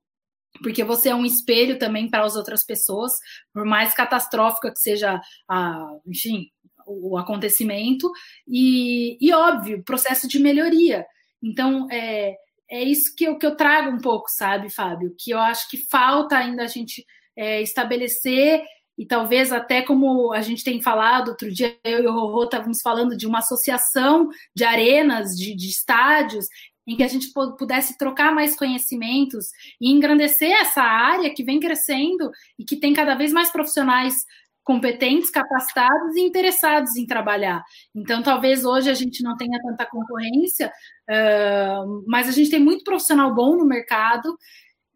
porque 0.63 0.85
você 0.85 1.09
é 1.11 1.15
um 1.15 1.25
espelho 1.25 1.79
também 1.79 2.09
para 2.09 2.25
as 2.25 2.37
outras 2.37 2.65
pessoas, 2.65 3.13
por 3.53 3.65
mais 3.65 3.95
catastrófica 3.95 4.73
que 4.73 4.79
seja 4.79 5.21
a, 5.49 5.89
enfim, 6.07 6.47
o 6.89 7.16
acontecimento, 7.16 8.10
e, 8.47 9.16
e 9.20 9.32
óbvio, 9.32 9.85
processo 9.85 10.27
de 10.27 10.39
melhoria. 10.39 11.06
Então, 11.43 11.86
é, 11.90 12.35
é 12.70 12.82
isso 12.82 13.15
que 13.16 13.24
eu, 13.24 13.39
que 13.39 13.47
eu 13.47 13.56
trago 13.56 13.90
um 13.90 13.98
pouco, 13.98 14.28
sabe, 14.28 14.70
Fábio? 14.70 15.15
Que 15.19 15.31
eu 15.31 15.39
acho 15.39 15.69
que 15.70 15.77
falta 15.77 16.36
ainda 16.36 16.65
a 16.65 16.66
gente 16.66 17.05
é, 17.36 17.62
estabelecer, 17.62 18.62
e 18.98 19.06
talvez 19.06 19.52
até 19.52 19.81
como 19.81 20.32
a 20.32 20.40
gente 20.40 20.65
tem 20.65 20.82
falado, 20.82 21.28
outro 21.28 21.52
dia 21.52 21.78
eu 21.85 22.02
e 22.02 22.06
o 22.06 22.12
Rorô 22.12 22.44
estávamos 22.44 22.82
falando 22.82 23.16
de 23.16 23.28
uma 23.28 23.39
associação 23.39 24.28
de 24.55 24.65
arenas, 24.65 25.36
de, 25.36 25.55
de 25.55 25.69
estádios, 25.69 26.47
em 26.85 26.97
que 26.97 27.02
a 27.02 27.09
gente 27.09 27.31
pudesse 27.59 27.97
trocar 27.97 28.35
mais 28.35 28.56
conhecimentos 28.56 29.51
e 29.81 29.90
engrandecer 29.90 30.51
essa 30.51 30.82
área 30.82 31.32
que 31.32 31.44
vem 31.44 31.60
crescendo 31.60 32.31
e 32.59 32.65
que 32.65 32.77
tem 32.77 32.94
cada 32.94 33.15
vez 33.15 33.31
mais 33.31 33.52
profissionais 33.52 34.24
competentes, 34.69 35.31
capacitados 35.31 36.15
e 36.15 36.20
interessados 36.20 36.95
em 36.95 37.07
trabalhar. 37.07 37.65
Então, 37.97 38.23
talvez 38.23 38.66
hoje 38.66 38.90
a 38.90 38.95
gente 38.95 39.23
não 39.23 39.35
tenha 39.35 39.59
tanta 39.62 39.86
concorrência, 39.86 40.70
uh, 41.09 42.05
mas 42.07 42.28
a 42.28 42.32
gente 42.32 42.51
tem 42.51 42.61
muito 42.61 42.85
profissional 42.85 43.35
bom 43.35 43.57
no 43.57 43.65
mercado 43.65 44.36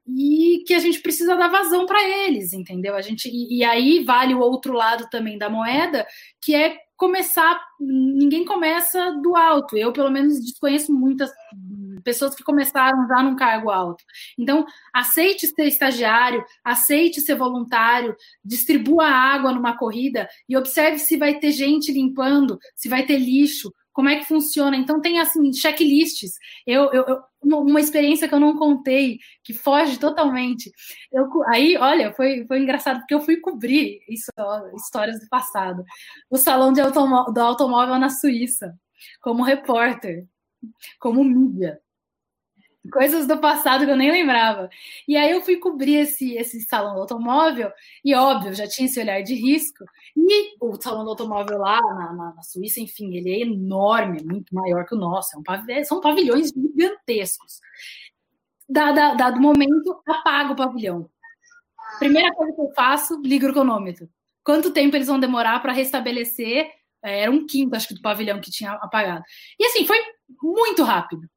e 0.07 0.63
que 0.67 0.75
a 0.75 0.79
gente 0.79 1.01
precisa 1.01 1.35
dar 1.37 1.49
vazão 1.49 1.87
para 1.87 2.07
eles, 2.07 2.53
entendeu? 2.53 2.95
A 2.95 3.01
gente 3.01 3.31
e, 3.31 3.61
e, 3.61 3.65
aí 3.65 4.05
vale 4.05 4.35
o 4.35 4.41
outro 4.41 4.75
lado 4.75 5.09
também 5.09 5.39
da 5.39 5.49
moeda, 5.49 6.07
que 6.39 6.55
é 6.55 6.77
começar. 6.95 7.59
Ninguém 7.81 8.45
começa 8.45 9.11
do 9.23 9.35
alto. 9.35 9.75
Eu 9.75 9.91
pelo 9.91 10.11
menos 10.11 10.39
desconheço 10.39 10.93
muitas 10.93 11.31
pessoas 12.03 12.35
que 12.35 12.43
começaram 12.43 13.07
já 13.09 13.23
num 13.23 13.37
cargo 13.37 13.71
alto. 13.71 14.03
Então, 14.39 14.65
aceite 14.93 15.47
ser 15.47 15.67
estagiário, 15.67 16.45
aceite 16.65 17.21
ser 17.21 17.35
voluntário, 17.35 18.15
distribua 18.45 19.07
água 19.07 19.53
numa 19.53 19.77
corrida 19.77 20.29
e 20.49 20.57
observe 20.57 20.99
se 20.99 21.17
vai 21.17 21.39
ter 21.39 21.53
gente 21.53 21.93
limpando, 21.93 22.59
se 22.75 22.89
vai 22.89 23.05
ter 23.05 23.19
lixo, 23.19 23.73
como 23.93 24.09
é 24.09 24.17
que 24.17 24.25
funciona. 24.25 24.77
Então, 24.77 25.01
tem 25.01 25.21
assim, 25.21 25.53
checklists. 25.53 26.33
Eu, 26.67 26.93
eu, 26.93 27.05
eu 27.07 27.23
uma 27.43 27.81
experiência 27.81 28.29
que 28.29 28.35
eu 28.35 28.41
não 28.41 28.57
contei, 28.57 29.19
que 29.43 29.53
foge 29.53 29.99
totalmente. 29.99 30.71
Eu, 31.13 31.29
aí, 31.49 31.77
olha, 31.77 32.13
foi, 32.13 32.47
foi 32.47 32.61
engraçado, 32.61 33.01
porque 33.01 33.15
eu 33.15 33.21
fui 33.21 33.39
cobrir 33.39 34.01
isso, 34.09 34.31
histórias 34.77 35.21
do 35.21 35.29
passado. 35.29 35.85
O 36.31 36.37
salão 36.37 36.73
de 36.73 36.81
automó 36.81 37.25
do 37.25 37.41
automóvel 37.41 37.99
na 37.99 38.11
Suíça, 38.11 38.75
como 39.21 39.43
repórter, 39.43 40.27
como 40.99 41.25
mídia 41.25 41.81
coisas 42.91 43.27
do 43.27 43.39
passado 43.39 43.85
que 43.85 43.91
eu 43.91 43.97
nem 43.97 44.11
lembrava. 44.11 44.69
E 45.07 45.17
aí 45.17 45.31
eu 45.31 45.41
fui 45.41 45.57
cobrir 45.57 45.97
esse, 45.97 46.35
esse 46.35 46.61
salão 46.63 46.95
do 46.95 47.01
automóvel, 47.01 47.71
e 48.05 48.15
óbvio, 48.15 48.55
já 48.55 48.67
tinha 48.67 48.87
esse 48.87 48.99
olhar 49.01 49.23
de 49.23 49.35
risco. 49.35 49.85
E 50.17 50.57
o 50.61 50.81
salão 50.81 51.05
do 51.05 51.11
automóvel 51.11 51.59
lá 51.59 51.81
na, 51.81 52.13
na, 52.13 52.35
na 52.35 52.43
Suíça, 52.43 52.81
enfim, 52.81 53.15
ele 53.15 53.31
é 53.31 53.41
enorme, 53.43 54.21
é 54.21 54.25
muito 54.25 54.55
maior 54.55 54.85
que 54.85 54.95
o 54.95 54.99
nosso, 54.99 55.37
é 55.37 55.39
um 55.39 55.43
pav 55.43 55.65
são 55.85 56.01
pavilhões 56.01 56.51
gigantescos. 56.51 57.61
Dado, 58.69 59.17
dado 59.17 59.41
momento, 59.41 60.03
apago 60.07 60.55
o 60.55 60.57
pavilhão. 60.57 61.09
Primeira 61.99 62.35
coisa 62.35 62.55
que 62.55 62.61
eu 62.61 62.73
faço, 62.75 63.21
ligo 63.23 63.47
o 63.47 63.53
cronômetro. 63.53 64.09
Quanto 64.43 64.73
tempo 64.73 64.97
eles 64.97 65.07
vão 65.07 65.21
demorar 65.21 65.61
para 65.61 65.73
restabelecer? 65.73 66.71
É, 67.05 67.23
era 67.23 67.31
um 67.31 67.47
quinto, 67.47 67.77
acho 67.77 67.89
que, 67.89 67.95
do 67.95 68.01
pavilhão 68.01 68.41
que 68.41 68.51
tinha 68.51 68.73
apagado. 68.73 69.23
E 69.59 69.67
assim, 69.67 69.87
foi 69.87 69.99
muito 70.41 70.83
rápido 70.83 71.29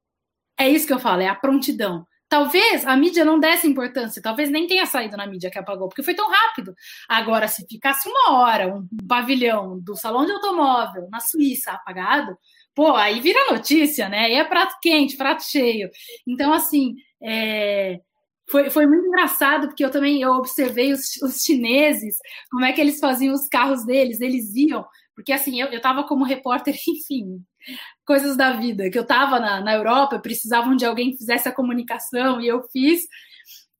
é 0.58 0.68
isso 0.68 0.86
que 0.86 0.92
eu 0.92 0.98
falo, 0.98 1.22
é 1.22 1.28
a 1.28 1.34
prontidão. 1.34 2.06
Talvez 2.28 2.84
a 2.84 2.96
mídia 2.96 3.24
não 3.24 3.38
desse 3.38 3.68
importância, 3.68 4.20
talvez 4.20 4.50
nem 4.50 4.66
tenha 4.66 4.84
saído 4.84 5.16
na 5.16 5.26
mídia 5.26 5.50
que 5.50 5.58
apagou, 5.58 5.88
porque 5.88 6.02
foi 6.02 6.14
tão 6.14 6.28
rápido. 6.28 6.74
Agora, 7.08 7.46
se 7.46 7.64
ficasse 7.68 8.08
uma 8.08 8.32
hora, 8.38 8.74
um 8.74 8.86
pavilhão 9.06 9.78
do 9.78 9.94
salão 9.94 10.26
de 10.26 10.32
automóvel 10.32 11.08
na 11.10 11.20
Suíça 11.20 11.70
apagado, 11.70 12.36
pô, 12.74 12.94
aí 12.96 13.20
vira 13.20 13.52
notícia, 13.52 14.08
né? 14.08 14.24
Aí 14.26 14.34
é 14.34 14.44
prato 14.44 14.76
quente, 14.82 15.16
prato 15.16 15.44
cheio. 15.44 15.88
Então, 16.26 16.52
assim, 16.52 16.96
é, 17.22 18.00
foi, 18.50 18.70
foi 18.70 18.86
muito 18.86 19.06
engraçado, 19.06 19.68
porque 19.68 19.84
eu 19.84 19.90
também 19.90 20.20
eu 20.20 20.32
observei 20.32 20.92
os, 20.92 21.16
os 21.22 21.44
chineses, 21.44 22.16
como 22.50 22.64
é 22.64 22.72
que 22.72 22.80
eles 22.80 22.98
faziam 22.98 23.34
os 23.34 23.48
carros 23.48 23.84
deles, 23.84 24.20
eles 24.20 24.54
iam, 24.54 24.84
porque 25.14 25.32
assim, 25.32 25.60
eu, 25.60 25.68
eu 25.68 25.80
tava 25.80 26.04
como 26.04 26.24
repórter, 26.24 26.76
enfim, 26.88 27.40
coisas 28.04 28.36
da 28.36 28.52
vida, 28.52 28.90
que 28.90 28.98
eu 28.98 29.02
estava 29.02 29.40
na, 29.40 29.60
na 29.60 29.74
Europa, 29.74 30.18
precisavam 30.18 30.76
de 30.76 30.84
alguém 30.84 31.10
que 31.10 31.18
fizesse 31.18 31.48
a 31.48 31.54
comunicação, 31.54 32.40
e 32.40 32.46
eu 32.46 32.62
fiz 32.72 33.02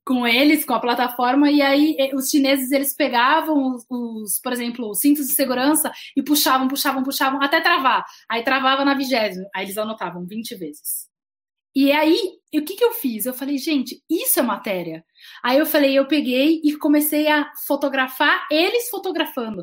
com 0.05 0.25
eles, 0.25 0.65
com 0.65 0.73
a 0.73 0.81
plataforma, 0.81 1.51
e 1.51 1.61
aí 1.61 1.97
os 2.15 2.29
chineses 2.31 2.71
eles 2.71 2.95
pegavam 2.95 3.75
os, 3.75 3.85
os, 3.91 4.41
por 4.41 4.53
exemplo, 4.53 4.89
os 4.89 5.01
cintos 5.01 5.27
de 5.27 5.33
segurança 5.33 5.91
e 6.17 6.23
puxavam, 6.23 6.69
puxavam, 6.69 7.03
puxavam, 7.03 7.43
até 7.43 7.61
travar. 7.61 8.05
Aí 8.29 8.45
travava 8.45 8.85
na 8.85 8.95
vigésima, 8.95 9.49
aí 9.53 9.67
eles 9.67 9.77
anotavam 9.77 10.25
20 10.25 10.55
vezes. 10.55 11.09
E 11.75 11.93
aí, 11.93 12.39
o 12.55 12.65
que, 12.65 12.77
que 12.77 12.85
eu 12.85 12.93
fiz? 12.93 13.27
Eu 13.27 13.35
falei, 13.35 13.59
gente, 13.59 14.03
isso 14.09 14.39
é 14.39 14.43
matéria. 14.43 15.05
Aí 15.43 15.59
eu 15.59 15.67
falei, 15.67 15.99
eu 15.99 16.07
peguei 16.07 16.61
e 16.65 16.75
comecei 16.77 17.29
a 17.29 17.53
fotografar 17.67 18.47
eles 18.51 18.89
fotografando. 18.89 19.63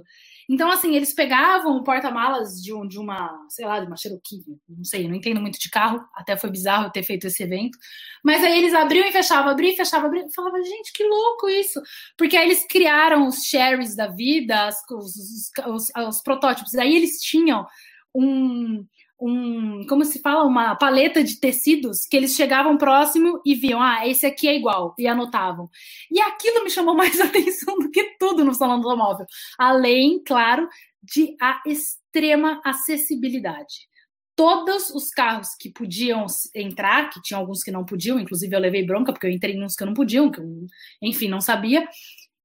Então, 0.53 0.69
assim, 0.69 0.95
eles 0.95 1.15
pegavam 1.15 1.75
o 1.75 1.83
porta-malas 1.83 2.61
de, 2.61 2.71
um, 2.71 2.87
de 2.87 2.99
uma, 2.99 3.43
sei 3.49 3.65
lá, 3.65 3.79
de 3.79 3.87
uma 3.87 3.97
Cherokee, 3.97 4.43
não 4.69 4.83
sei, 4.83 5.07
não 5.07 5.15
entendo 5.15 5.41
muito 5.41 5.59
de 5.59 5.67
carro, 5.67 5.99
até 6.13 6.37
foi 6.37 6.51
bizarro 6.51 6.91
ter 6.91 7.01
feito 7.01 7.25
esse 7.25 7.41
evento. 7.41 7.75
Mas 8.23 8.43
aí 8.43 8.59
eles 8.59 8.71
abriam 8.71 9.07
e 9.07 9.11
fechavam, 9.11 9.51
abriam 9.51 9.73
e 9.73 9.75
fechavam, 9.75 10.05
abriam. 10.05 10.29
Falava, 10.29 10.61
gente, 10.61 10.93
que 10.93 11.03
louco 11.03 11.49
isso! 11.49 11.81
Porque 12.15 12.37
aí 12.37 12.45
eles 12.45 12.67
criaram 12.67 13.27
os 13.27 13.43
sherries 13.45 13.95
da 13.95 14.05
vida, 14.07 14.67
as, 14.67 14.77
os, 14.91 15.15
os, 15.15 15.51
os, 15.65 15.91
os 16.07 16.21
protótipos. 16.21 16.75
Aí 16.75 16.95
eles 16.95 17.19
tinham 17.19 17.65
um, 18.13 18.85
um, 19.19 19.85
como 19.87 20.03
se 20.03 20.19
fala, 20.21 20.43
uma 20.43 20.75
paleta 20.75 21.23
de 21.23 21.39
tecidos 21.39 22.05
que 22.05 22.17
eles 22.17 22.35
chegavam 22.35 22.77
próximo 22.77 23.41
e 23.45 23.55
viam, 23.55 23.81
ah, 23.81 24.07
esse 24.07 24.25
aqui 24.25 24.47
é 24.47 24.55
igual, 24.55 24.93
e 24.97 25.07
anotavam. 25.07 25.69
E 26.11 26.19
aquilo 26.19 26.63
me 26.63 26.69
chamou 26.69 26.95
mais 26.95 27.19
atenção 27.19 27.77
do 27.79 27.89
que 27.89 28.15
tudo 28.19 28.43
no 28.43 28.53
salão 28.53 28.79
do 28.79 28.89
automóvel. 28.89 29.25
Além, 29.57 30.21
claro, 30.23 30.67
de 31.01 31.35
a 31.41 31.61
extrema 31.65 32.61
acessibilidade. 32.63 33.87
Todos 34.35 34.89
os 34.89 35.09
carros 35.09 35.49
que 35.59 35.71
podiam 35.71 36.25
entrar, 36.55 37.09
que 37.09 37.21
tinha 37.21 37.37
alguns 37.37 37.61
que 37.61 37.71
não 37.71 37.85
podiam, 37.85 38.19
inclusive 38.19 38.55
eu 38.55 38.59
levei 38.59 38.83
bronca, 38.83 39.13
porque 39.13 39.27
eu 39.27 39.31
entrei 39.31 39.55
em 39.55 39.63
uns 39.63 39.75
que 39.75 39.85
não 39.85 39.93
podiam, 39.93 40.31
que 40.31 40.39
eu, 40.39 40.65
enfim, 41.01 41.27
não 41.27 41.39
sabia, 41.39 41.87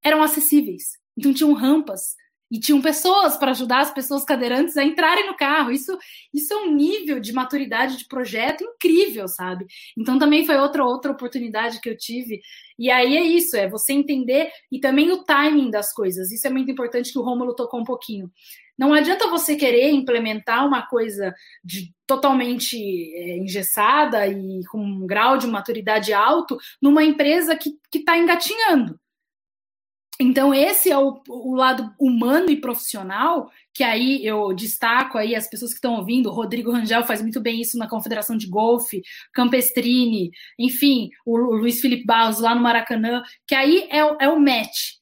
eram 0.04 0.22
acessíveis. 0.22 0.98
Então 1.16 1.32
tinham 1.32 1.52
rampas 1.54 2.14
e 2.50 2.58
tinham 2.58 2.80
pessoas 2.80 3.36
para 3.36 3.50
ajudar 3.50 3.80
as 3.80 3.92
pessoas 3.92 4.24
cadeirantes 4.24 4.76
a 4.76 4.84
entrarem 4.84 5.26
no 5.26 5.36
carro. 5.36 5.70
Isso, 5.70 5.96
isso 6.32 6.52
é 6.52 6.56
um 6.56 6.74
nível 6.74 7.20
de 7.20 7.32
maturidade 7.32 7.96
de 7.96 8.06
projeto 8.06 8.64
incrível, 8.64 9.28
sabe? 9.28 9.66
Então 9.96 10.18
também 10.18 10.46
foi 10.46 10.56
outra 10.56 10.84
outra 10.84 11.12
oportunidade 11.12 11.80
que 11.80 11.88
eu 11.88 11.96
tive. 11.96 12.40
E 12.78 12.90
aí 12.90 13.16
é 13.16 13.22
isso, 13.22 13.56
é 13.56 13.68
você 13.68 13.92
entender 13.92 14.50
e 14.70 14.80
também 14.80 15.10
o 15.12 15.24
timing 15.24 15.70
das 15.70 15.92
coisas. 15.92 16.30
Isso 16.30 16.46
é 16.46 16.50
muito 16.50 16.70
importante 16.70 17.12
que 17.12 17.18
o 17.18 17.22
Rômulo 17.22 17.54
tocou 17.54 17.80
um 17.80 17.84
pouquinho. 17.84 18.30
Não 18.78 18.94
adianta 18.94 19.28
você 19.28 19.56
querer 19.56 19.90
implementar 19.90 20.64
uma 20.64 20.86
coisa 20.86 21.34
de, 21.64 21.92
totalmente 22.06 22.76
é, 23.14 23.38
engessada 23.38 24.26
e 24.28 24.64
com 24.70 24.78
um 24.78 25.04
grau 25.04 25.36
de 25.36 25.48
maturidade 25.48 26.12
alto 26.12 26.56
numa 26.80 27.02
empresa 27.02 27.56
que 27.56 27.76
está 27.92 28.16
engatinhando. 28.16 28.98
Então, 30.20 30.52
esse 30.52 30.90
é 30.90 30.98
o, 30.98 31.22
o, 31.28 31.54
lado 31.54 31.94
humano 31.98 32.50
e 32.50 32.60
profissional, 32.60 33.48
que 33.72 33.84
aí 33.84 34.26
eu 34.26 34.52
destaco 34.52 35.16
aí 35.16 35.36
as 35.36 35.48
pessoas 35.48 35.70
que 35.70 35.76
estão 35.76 35.94
ouvindo, 35.94 36.30
Rodrigo 36.30 36.72
Rangel 36.72 37.04
faz 37.04 37.22
muito 37.22 37.40
bem 37.40 37.60
isso 37.60 37.78
na 37.78 37.88
Confederação 37.88 38.36
de 38.36 38.48
Golfe, 38.48 39.00
Campestrini, 39.32 40.32
enfim, 40.58 41.10
o, 41.24 41.36
o 41.36 41.56
Luiz 41.58 41.80
Felipe 41.80 42.04
Barros 42.04 42.40
lá 42.40 42.52
no 42.52 42.60
Maracanã, 42.60 43.22
que 43.46 43.54
aí 43.54 43.86
é, 43.90 43.98
é 43.98 44.28
o 44.28 44.40
match. 44.40 44.98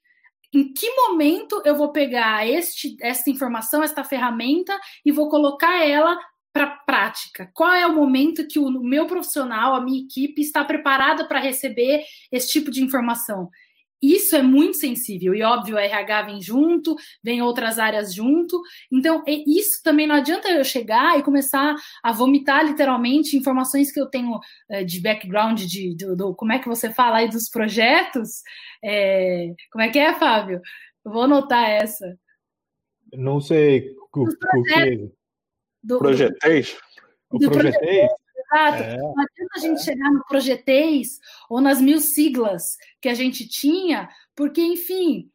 Em 0.53 0.73
que 0.73 0.91
momento 0.91 1.63
eu 1.65 1.75
vou 1.75 1.93
pegar 1.93 2.47
este, 2.47 2.95
esta 3.01 3.31
informação, 3.31 3.83
esta 3.83 4.05
ferramenta, 4.05 4.79
e 5.05 5.11
vou 5.11 5.31
colocar 5.31 5.83
ela 5.83 6.19
para 6.53 6.69
prática? 6.87 7.51
Qual 7.53 7.73
é 7.73 7.87
o 7.87 7.95
momento 7.95 8.47
que 8.47 8.59
o 8.59 8.71
meu 8.71 9.07
profissional, 9.07 9.75
a 9.75 9.81
minha 9.81 10.03
equipe, 10.03 10.41
está 10.41 10.65
preparada 10.65 11.27
para 11.27 11.41
receber 11.41 12.03
esse 12.33 12.49
tipo 12.49 12.71
de 12.71 12.83
informação? 12.83 13.51
Isso 14.03 14.37
é 14.37 14.43
muito 14.43 14.77
sensível, 14.77 15.35
e 15.35 15.43
óbvio, 15.43 15.77
o 15.77 15.79
RH 15.79 16.23
vem 16.23 16.41
junto, 16.41 16.95
vem 17.23 17.41
outras 17.41 17.79
áreas 17.79 18.15
junto. 18.15 18.61
Então, 18.93 19.23
isso 19.27 19.83
também 19.83 20.07
não 20.07 20.17
adianta 20.17 20.49
eu 20.49 20.65
chegar 20.65 21.19
e 21.19 21.23
começar 21.23 21.75
a 22.03 22.13
vomitar 22.13 22.65
literalmente 22.65 23.37
informações 23.37 23.91
que 23.91 24.01
eu 24.01 24.07
tenho 24.07 24.39
é, 24.71 24.85
de 24.85 25.01
background, 25.01 25.63
de, 25.63 25.97
do, 25.97 26.15
do, 26.15 26.35
como 26.35 26.53
é 26.53 26.59
que 26.59 26.69
você 26.69 26.93
fala 26.93 27.19
aí 27.19 27.29
dos 27.29 27.49
projetos. 27.49 28.43
É, 28.85 29.55
como 29.73 29.83
é 29.83 29.89
que 29.89 29.99
é, 29.99 30.13
Fábio? 30.15 30.61
vou 31.11 31.23
anotar 31.23 31.71
essa. 31.71 32.19
Não 33.13 33.41
sei 33.41 33.95
o, 34.13 34.27
que. 34.27 35.11
Do, 35.83 35.99
Projetez? 35.99 36.77
O 37.31 37.39
projetez? 37.39 38.11
Exato. 38.53 38.83
É, 38.83 38.97
não 38.97 39.11
adianta 39.11 39.55
a 39.57 39.59
gente 39.59 39.81
é. 39.81 39.85
chegar 39.85 40.11
no 40.11 40.25
Projetez 40.27 41.19
ou 41.49 41.61
nas 41.61 41.81
mil 41.81 42.01
siglas 42.01 42.77
que 43.01 43.09
a 43.09 43.15
gente 43.15 43.49
tinha, 43.49 44.09
porque, 44.35 44.61
enfim, 44.61 45.31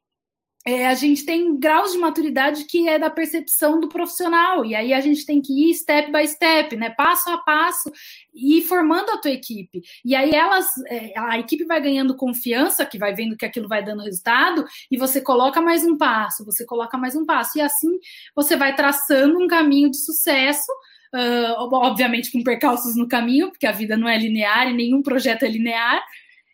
é, 0.65 0.85
a 0.85 0.93
gente 0.93 1.25
tem 1.25 1.57
graus 1.57 1.91
de 1.91 1.97
maturidade 1.97 2.65
que 2.65 2.87
é 2.87 2.99
da 2.99 3.09
percepção 3.09 3.79
do 3.79 3.89
profissional, 3.89 4.63
e 4.63 4.75
aí 4.75 4.93
a 4.93 5.01
gente 5.01 5.25
tem 5.25 5.41
que 5.41 5.71
ir 5.71 5.73
step 5.73 6.11
by 6.11 6.27
step, 6.27 6.75
né? 6.75 6.91
Passo 6.91 7.31
a 7.31 7.39
passo, 7.39 7.91
e 8.33 8.59
ir 8.59 8.61
formando 8.61 9.09
a 9.09 9.17
tua 9.17 9.31
equipe. 9.31 9.81
E 10.05 10.15
aí 10.15 10.31
elas, 10.31 10.67
é, 10.87 11.17
a 11.17 11.39
equipe 11.39 11.65
vai 11.65 11.81
ganhando 11.81 12.15
confiança, 12.15 12.85
que 12.85 12.99
vai 12.99 13.13
vendo 13.13 13.35
que 13.35 13.45
aquilo 13.45 13.67
vai 13.67 13.83
dando 13.83 14.03
resultado, 14.03 14.63
e 14.91 14.97
você 14.97 15.19
coloca 15.19 15.59
mais 15.59 15.83
um 15.83 15.97
passo, 15.97 16.45
você 16.45 16.63
coloca 16.63 16.95
mais 16.95 17.15
um 17.15 17.25
passo, 17.25 17.57
e 17.57 17.61
assim 17.61 17.97
você 18.35 18.55
vai 18.55 18.75
traçando 18.75 19.39
um 19.39 19.47
caminho 19.47 19.89
de 19.89 19.97
sucesso 19.97 20.71
uh, 21.13 21.73
obviamente 21.73 22.31
com 22.31 22.43
percalços 22.43 22.95
no 22.95 23.07
caminho, 23.07 23.49
porque 23.49 23.67
a 23.67 23.71
vida 23.71 23.97
não 23.97 24.07
é 24.07 24.17
linear 24.17 24.69
e 24.69 24.73
nenhum 24.73 25.01
projeto 25.01 25.43
é 25.43 25.47
linear. 25.47 26.01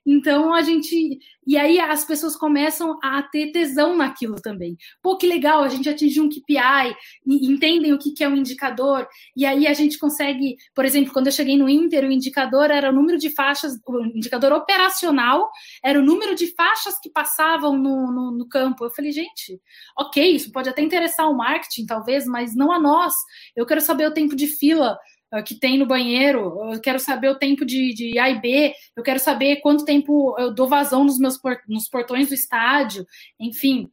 Então 0.09 0.53
a 0.53 0.61
gente. 0.61 1.19
E 1.45 1.57
aí 1.57 1.79
as 1.79 2.05
pessoas 2.05 2.35
começam 2.35 2.97
a 3.03 3.21
ter 3.23 3.51
tesão 3.51 3.95
naquilo 3.95 4.35
também. 4.35 4.77
Pô, 5.01 5.17
que 5.17 5.27
legal, 5.27 5.63
a 5.63 5.67
gente 5.67 5.89
atingiu 5.89 6.23
um 6.23 6.29
KPI, 6.29 6.95
entendem 7.25 7.93
o 7.93 7.99
que 7.99 8.23
é 8.23 8.27
um 8.27 8.35
indicador, 8.35 9.07
e 9.35 9.45
aí 9.45 9.67
a 9.67 9.73
gente 9.73 9.97
consegue, 9.97 10.55
por 10.73 10.85
exemplo, 10.85 11.13
quando 11.13 11.27
eu 11.27 11.31
cheguei 11.31 11.57
no 11.57 11.69
Inter, 11.69 12.05
o 12.05 12.11
indicador 12.11 12.69
era 12.69 12.89
o 12.89 12.93
número 12.93 13.17
de 13.17 13.29
faixas, 13.29 13.79
o 13.85 14.05
indicador 14.05 14.51
operacional 14.53 15.49
era 15.84 15.99
o 15.99 16.03
número 16.03 16.35
de 16.35 16.53
faixas 16.53 16.99
que 17.01 17.09
passavam 17.09 17.77
no, 17.77 18.11
no, 18.11 18.31
no 18.31 18.47
campo. 18.47 18.85
Eu 18.85 18.89
falei, 18.89 19.11
gente, 19.11 19.61
ok, 19.97 20.35
isso 20.35 20.51
pode 20.51 20.69
até 20.69 20.81
interessar 20.81 21.29
o 21.29 21.35
marketing, 21.35 21.85
talvez, 21.85 22.25
mas 22.25 22.55
não 22.55 22.71
a 22.71 22.79
nós. 22.79 23.13
Eu 23.55 23.65
quero 23.65 23.81
saber 23.81 24.07
o 24.07 24.13
tempo 24.13 24.35
de 24.35 24.47
fila 24.47 24.97
que 25.45 25.55
tem 25.55 25.77
no 25.77 25.85
banheiro, 25.85 26.71
eu 26.71 26.79
quero 26.79 26.99
saber 26.99 27.29
o 27.29 27.37
tempo 27.37 27.65
de, 27.65 27.93
de 27.93 28.17
A 28.17 28.29
e 28.29 28.39
B, 28.39 28.73
eu 28.95 29.03
quero 29.03 29.19
saber 29.19 29.57
quanto 29.57 29.85
tempo 29.85 30.35
eu 30.39 30.53
dou 30.53 30.67
vazão 30.67 31.03
nos 31.03 31.19
meus 31.19 31.37
nos 31.67 31.89
portões 31.89 32.29
do 32.29 32.33
estádio, 32.33 33.05
enfim. 33.39 33.89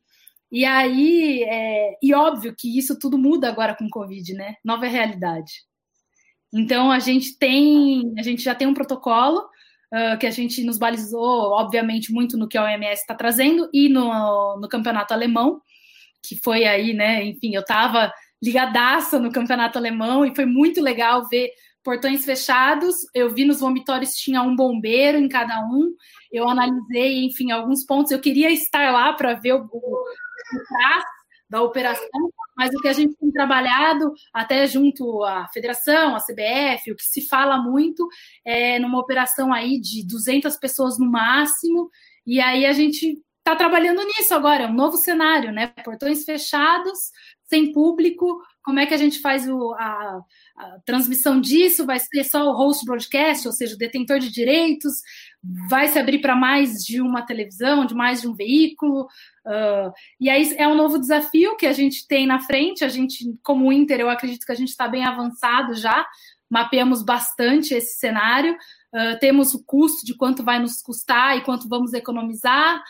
E 0.50 0.64
aí, 0.64 1.42
é, 1.42 1.98
e 2.00 2.14
óbvio 2.14 2.54
que 2.56 2.78
isso 2.78 2.96
tudo 2.98 3.18
muda 3.18 3.48
agora 3.48 3.74
com 3.74 3.86
o 3.86 3.90
Covid, 3.90 4.34
né? 4.34 4.54
Nova 4.64 4.86
realidade. 4.86 5.52
Então 6.52 6.92
a 6.92 7.00
gente 7.00 7.36
tem, 7.36 8.14
a 8.16 8.22
gente 8.22 8.40
já 8.40 8.54
tem 8.54 8.68
um 8.68 8.74
protocolo 8.74 9.40
uh, 9.40 10.16
que 10.20 10.26
a 10.26 10.30
gente 10.30 10.62
nos 10.62 10.78
balizou, 10.78 11.50
obviamente, 11.50 12.12
muito 12.12 12.36
no 12.38 12.46
que 12.46 12.56
a 12.56 12.62
OMS 12.62 13.00
está 13.00 13.14
trazendo 13.16 13.68
e 13.72 13.88
no, 13.88 14.60
no 14.60 14.68
campeonato 14.68 15.12
alemão, 15.12 15.60
que 16.24 16.36
foi 16.36 16.64
aí, 16.64 16.94
né? 16.94 17.24
Enfim, 17.24 17.52
eu 17.54 17.62
estava 17.62 18.12
ligadaça 18.44 19.18
no 19.18 19.32
campeonato 19.32 19.78
alemão 19.78 20.26
e 20.26 20.34
foi 20.34 20.44
muito 20.44 20.82
legal 20.82 21.26
ver 21.28 21.50
portões 21.82 22.24
fechados. 22.24 22.94
Eu 23.14 23.30
vi 23.30 23.44
nos 23.44 23.60
vomitórios 23.60 24.14
tinha 24.14 24.42
um 24.42 24.54
bombeiro 24.54 25.16
em 25.16 25.28
cada 25.28 25.60
um. 25.60 25.94
Eu 26.30 26.48
analisei, 26.48 27.24
enfim, 27.24 27.50
alguns 27.50 27.84
pontos. 27.84 28.12
Eu 28.12 28.20
queria 28.20 28.50
estar 28.50 28.92
lá 28.92 29.12
para 29.14 29.34
ver 29.34 29.54
o, 29.54 29.64
o, 29.64 30.04
da 31.48 31.62
operação, 31.62 32.30
mas 32.56 32.74
o 32.74 32.80
que 32.80 32.88
a 32.88 32.92
gente 32.92 33.14
tem 33.16 33.30
trabalhado 33.30 34.12
até 34.32 34.66
junto 34.66 35.22
à 35.22 35.46
federação, 35.48 36.16
à 36.16 36.18
CBF, 36.18 36.90
o 36.90 36.96
que 36.96 37.04
se 37.04 37.28
fala 37.28 37.58
muito 37.58 38.08
é 38.44 38.78
numa 38.78 38.98
operação 38.98 39.52
aí 39.52 39.80
de 39.80 40.06
200 40.06 40.56
pessoas 40.56 40.98
no 40.98 41.08
máximo, 41.08 41.90
e 42.26 42.40
aí 42.40 42.66
a 42.66 42.72
gente 42.72 43.22
está 43.38 43.54
trabalhando 43.54 44.02
nisso 44.02 44.34
agora, 44.34 44.64
é 44.64 44.66
um 44.66 44.72
novo 44.72 44.96
cenário, 44.96 45.52
né? 45.52 45.66
Portões 45.84 46.24
fechados, 46.24 46.98
sem 47.46 47.72
público, 47.72 48.40
como 48.64 48.80
é 48.80 48.86
que 48.86 48.94
a 48.94 48.96
gente 48.96 49.20
faz 49.20 49.46
o, 49.46 49.74
a, 49.74 50.20
a, 50.56 50.78
transmissão 50.86 51.38
disso? 51.38 51.84
Vai 51.84 52.00
ser 52.00 52.24
só 52.24 52.48
o 52.48 52.56
host 52.56 52.84
broadcast, 52.86 53.46
ou 53.46 53.52
seja, 53.52 53.74
o 53.74 53.78
detentor 53.78 54.18
de 54.18 54.32
direitos? 54.32 54.94
Vai 55.68 55.88
se 55.88 55.98
abrir 55.98 56.20
para 56.20 56.34
mais 56.34 56.82
de 56.82 57.00
uma 57.02 57.20
televisão, 57.22 57.84
de 57.84 57.94
mais 57.94 58.22
de 58.22 58.28
um 58.28 58.34
veículo? 58.34 59.02
Uh, 59.44 59.92
e 60.18 60.30
aí 60.30 60.54
é 60.56 60.66
um 60.66 60.74
novo 60.74 60.98
desafio 60.98 61.56
que 61.56 61.66
a 61.66 61.74
gente 61.74 62.08
tem 62.08 62.26
na 62.26 62.40
frente. 62.40 62.84
A 62.84 62.88
gente, 62.88 63.36
como 63.42 63.70
Inter, 63.70 64.00
eu 64.00 64.08
acredito 64.08 64.46
que 64.46 64.52
a 64.52 64.56
gente 64.56 64.70
está 64.70 64.88
bem 64.88 65.04
avançado 65.04 65.74
já, 65.74 66.06
mapeamos 66.50 67.02
bastante 67.02 67.74
esse 67.74 67.98
cenário. 67.98 68.56
Uh, 68.94 69.18
temos 69.20 69.52
o 69.52 69.62
custo 69.62 70.06
de 70.06 70.16
quanto 70.16 70.42
vai 70.42 70.58
nos 70.58 70.80
custar 70.80 71.36
e 71.36 71.42
quanto 71.42 71.68
vamos 71.68 71.92
economizar, 71.92 72.82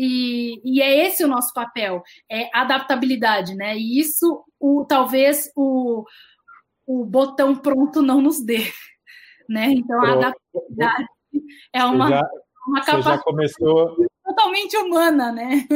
e, 0.00 0.60
e, 0.64 0.80
é 0.80 1.06
esse 1.06 1.24
o 1.24 1.28
nosso 1.28 1.52
papel, 1.52 2.04
é 2.30 2.48
adaptabilidade, 2.56 3.56
né? 3.56 3.76
E 3.76 3.98
isso, 3.98 4.44
o, 4.60 4.84
talvez, 4.84 5.50
o, 5.56 6.04
o 6.86 7.04
botão 7.04 7.56
pronto 7.56 8.00
não 8.00 8.22
nos 8.22 8.40
dê, 8.40 8.58
né? 9.50 9.72
Então, 9.72 10.00
a 10.00 10.12
adaptabilidade 10.12 11.06
é 11.72 11.84
uma, 11.84 12.08
já, 12.10 12.22
uma 12.68 12.80
capacidade 12.84 13.24
começou... 13.24 13.96
totalmente 14.24 14.76
humana, 14.76 15.32
né? 15.32 15.66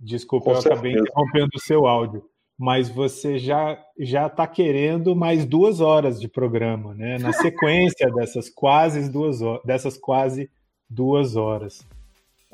Desculpa, 0.00 0.50
eu 0.50 0.58
acabei 0.58 0.92
interrompendo 0.94 1.50
o 1.54 1.60
seu 1.60 1.86
áudio. 1.86 2.28
mas 2.58 2.88
você 2.88 3.38
já 3.38 3.80
já 3.96 4.26
está 4.26 4.44
querendo 4.44 5.14
mais 5.14 5.46
duas 5.46 5.80
horas 5.80 6.20
de 6.20 6.26
programa, 6.26 6.94
né? 6.94 7.16
Na 7.18 7.32
sequência 7.32 8.10
dessas 8.12 8.50
quase 8.50 9.08
duas 9.08 9.40
horas, 9.40 9.62
dessas 9.64 9.96
quase 9.96 10.50
duas 10.90 11.36
horas. 11.36 11.86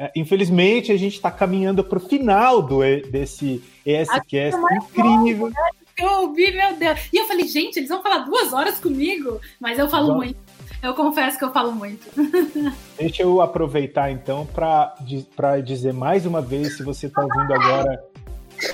É, 0.00 0.10
infelizmente, 0.16 0.90
a 0.90 0.96
gente 0.96 1.16
está 1.16 1.30
caminhando 1.30 1.84
para 1.84 1.98
o 1.98 2.00
final 2.00 2.62
do, 2.62 2.78
desse 3.10 3.62
ESCast 3.84 4.58
incrível. 4.72 5.48
Bom, 5.48 5.50
né? 5.50 5.70
Eu 5.98 6.22
ouvi, 6.22 6.50
meu 6.52 6.74
Deus. 6.74 6.98
E 7.12 7.18
eu 7.18 7.26
falei, 7.26 7.46
gente, 7.46 7.78
eles 7.78 7.90
vão 7.90 8.02
falar 8.02 8.20
duas 8.20 8.50
horas 8.54 8.78
comigo, 8.78 9.38
mas 9.60 9.78
eu 9.78 9.90
falo 9.90 10.06
Vamos. 10.06 10.24
muito. 10.24 10.38
Eu 10.82 10.94
confesso 10.94 11.36
que 11.36 11.44
eu 11.44 11.52
falo 11.52 11.72
muito. 11.72 12.08
Deixa 12.96 13.22
eu 13.22 13.42
aproveitar 13.42 14.10
então 14.10 14.46
para 14.46 15.60
dizer 15.62 15.92
mais 15.92 16.24
uma 16.24 16.40
vez, 16.40 16.78
se 16.78 16.82
você 16.82 17.06
está 17.06 17.22
ouvindo 17.22 17.52
agora 17.52 18.02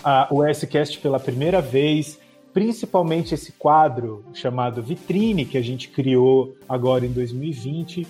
a, 0.05 0.29
o 0.31 0.45
S-Cast 0.45 1.01
pela 1.01 1.19
primeira 1.19 1.61
vez, 1.61 2.21
principalmente 2.53 3.35
esse 3.35 3.51
quadro 3.51 4.25
chamado 4.33 4.81
Vitrine, 4.81 5.45
que 5.45 5.59
a 5.59 5.63
gente 5.63 5.89
criou 5.89 6.57
agora 6.69 7.05
em 7.05 7.11
2020. 7.11 8.07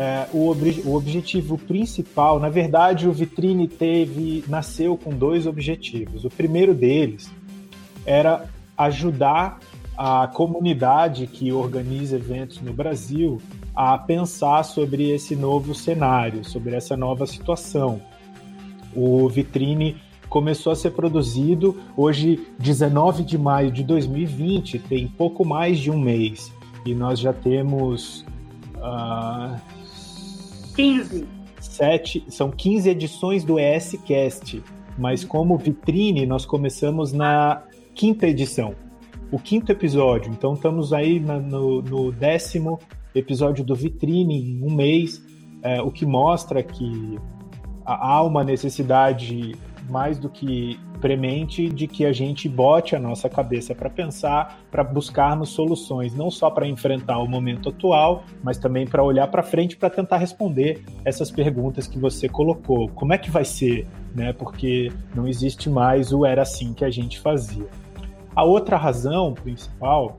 É, 0.00 0.28
o, 0.32 0.48
ob 0.48 0.80
o 0.84 0.94
objetivo 0.94 1.58
principal, 1.58 2.38
na 2.38 2.48
verdade, 2.48 3.08
o 3.08 3.12
Vitrine 3.12 3.66
teve 3.66 4.44
nasceu 4.46 4.96
com 4.96 5.10
dois 5.10 5.44
objetivos. 5.44 6.24
O 6.24 6.30
primeiro 6.30 6.72
deles 6.72 7.28
era 8.06 8.44
ajudar 8.76 9.58
a 9.96 10.28
comunidade 10.28 11.26
que 11.26 11.50
organiza 11.50 12.14
eventos 12.14 12.60
no 12.60 12.72
Brasil 12.72 13.42
a 13.74 13.98
pensar 13.98 14.62
sobre 14.62 15.10
esse 15.10 15.34
novo 15.34 15.74
cenário, 15.74 16.44
sobre 16.44 16.76
essa 16.76 16.96
nova 16.96 17.26
situação. 17.26 18.00
O 18.94 19.28
Vitrine 19.28 19.96
começou 20.28 20.72
a 20.72 20.76
ser 20.76 20.92
produzido 20.92 21.76
hoje, 21.96 22.46
19 22.56 23.24
de 23.24 23.36
maio 23.36 23.72
de 23.72 23.82
2020, 23.82 24.78
tem 24.78 25.08
pouco 25.08 25.44
mais 25.44 25.76
de 25.76 25.90
um 25.90 25.98
mês, 25.98 26.52
e 26.86 26.94
nós 26.94 27.18
já 27.18 27.32
temos. 27.32 28.24
Uh, 28.76 29.77
15. 30.78 31.26
Sete, 31.60 32.24
são 32.28 32.52
15 32.52 32.88
edições 32.88 33.42
do 33.42 33.58
ESCast, 33.58 34.62
mas 34.96 35.24
como 35.24 35.58
vitrine, 35.58 36.24
nós 36.24 36.46
começamos 36.46 37.12
na 37.12 37.64
quinta 37.96 38.28
edição 38.28 38.76
o 39.32 39.40
quinto 39.40 39.72
episódio. 39.72 40.30
Então 40.30 40.54
estamos 40.54 40.92
aí 40.92 41.18
na, 41.18 41.40
no, 41.40 41.82
no, 41.82 42.12
décimo 42.12 42.78
episódio 43.12 43.64
do 43.64 43.74
Vitrine 43.74 44.52
em 44.52 44.62
um 44.62 44.72
mês, 44.72 45.20
é, 45.62 45.82
o 45.82 45.90
que 45.90 46.06
mostra 46.06 46.62
que 46.62 47.18
há 47.84 48.22
uma 48.22 48.44
necessidade 48.44 49.56
mais 49.88 50.18
do 50.18 50.28
que 50.28 50.78
premente 51.00 51.68
de 51.68 51.86
que 51.86 52.04
a 52.04 52.12
gente 52.12 52.48
bote 52.48 52.94
a 52.94 52.98
nossa 52.98 53.28
cabeça 53.28 53.74
para 53.74 53.88
pensar, 53.88 54.60
para 54.70 54.84
buscarmos 54.84 55.50
soluções, 55.50 56.14
não 56.14 56.30
só 56.30 56.50
para 56.50 56.66
enfrentar 56.66 57.18
o 57.18 57.26
momento 57.26 57.68
atual, 57.68 58.24
mas 58.42 58.58
também 58.58 58.86
para 58.86 59.02
olhar 59.02 59.28
para 59.28 59.42
frente 59.42 59.76
para 59.76 59.90
tentar 59.90 60.18
responder 60.18 60.84
essas 61.04 61.30
perguntas 61.30 61.86
que 61.86 61.98
você 61.98 62.28
colocou. 62.28 62.88
Como 62.88 63.12
é 63.12 63.18
que 63.18 63.30
vai 63.30 63.44
ser? 63.44 63.86
Né? 64.14 64.32
Porque 64.32 64.92
não 65.14 65.26
existe 65.26 65.70
mais 65.70 66.12
o 66.12 66.26
era 66.26 66.42
assim 66.42 66.72
que 66.72 66.84
a 66.84 66.90
gente 66.90 67.18
fazia. 67.18 67.66
A 68.34 68.44
outra 68.44 68.76
razão 68.76 69.34
principal, 69.34 70.18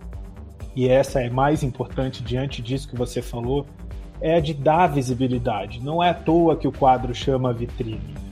e 0.75 0.87
essa 0.87 1.21
é 1.21 1.29
mais 1.29 1.63
importante 1.63 2.23
diante 2.23 2.61
disso 2.61 2.87
que 2.87 2.95
você 2.95 3.21
falou, 3.21 3.65
é 4.21 4.35
a 4.35 4.39
de 4.39 4.53
dar 4.53 4.87
visibilidade. 4.87 5.81
Não 5.81 6.03
é 6.03 6.09
à 6.09 6.13
toa 6.13 6.55
que 6.55 6.67
o 6.67 6.71
quadro 6.71 7.13
chama 7.13 7.53
vitrine. 7.53 8.28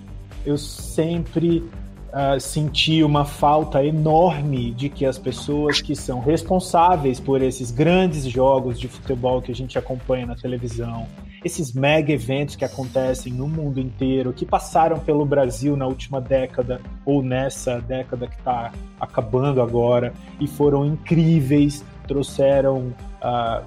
Eu 0.48 0.58
sempre 0.58 1.58
uh, 1.60 2.40
senti 2.40 3.04
uma 3.04 3.26
falta 3.26 3.84
enorme 3.84 4.72
de 4.72 4.88
que 4.88 5.06
as 5.06 5.20
pessoas 5.20 5.82
que 5.82 5.94
são 5.94 6.22
responsáveis 6.22 7.20
por 7.20 7.42
esses 7.42 7.70
grandes 7.70 8.24
jogos 8.24 8.80
de 8.80 8.88
futebol 8.88 9.42
que 9.42 9.52
a 9.52 9.56
gente 9.56 9.78
acompanha 9.78 10.26
na 10.26 10.36
televisão, 10.36 11.06
esses 11.44 11.74
mega 11.74 12.14
eventos 12.14 12.56
que 12.56 12.64
acontecem 12.64 13.34
no 13.34 13.46
mundo 13.46 13.78
inteiro, 13.78 14.32
que 14.32 14.46
passaram 14.46 14.98
pelo 15.00 15.26
Brasil 15.26 15.76
na 15.76 15.86
última 15.86 16.22
década 16.22 16.80
ou 17.06 17.22
nessa 17.22 17.82
década 17.82 18.26
que 18.26 18.38
está 18.38 18.72
acabando 19.02 19.62
agora 19.62 20.14
e 20.40 20.48
foram 20.48 20.86
incríveis, 20.86 21.84
trouxeram 22.08 22.94
uh, 23.22 23.66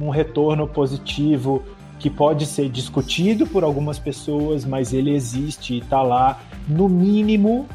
um 0.00 0.08
retorno 0.08 0.68
positivo 0.68 1.64
que 1.98 2.10
pode 2.10 2.46
ser 2.46 2.68
discutido 2.68 3.46
por 3.46 3.64
algumas 3.64 3.98
pessoas, 3.98 4.64
mas 4.64 4.92
ele 4.92 5.14
existe 5.14 5.74
e 5.74 5.78
está 5.78 6.02
lá. 6.02 6.40
No 6.68 6.88
mínimo, 6.88 7.66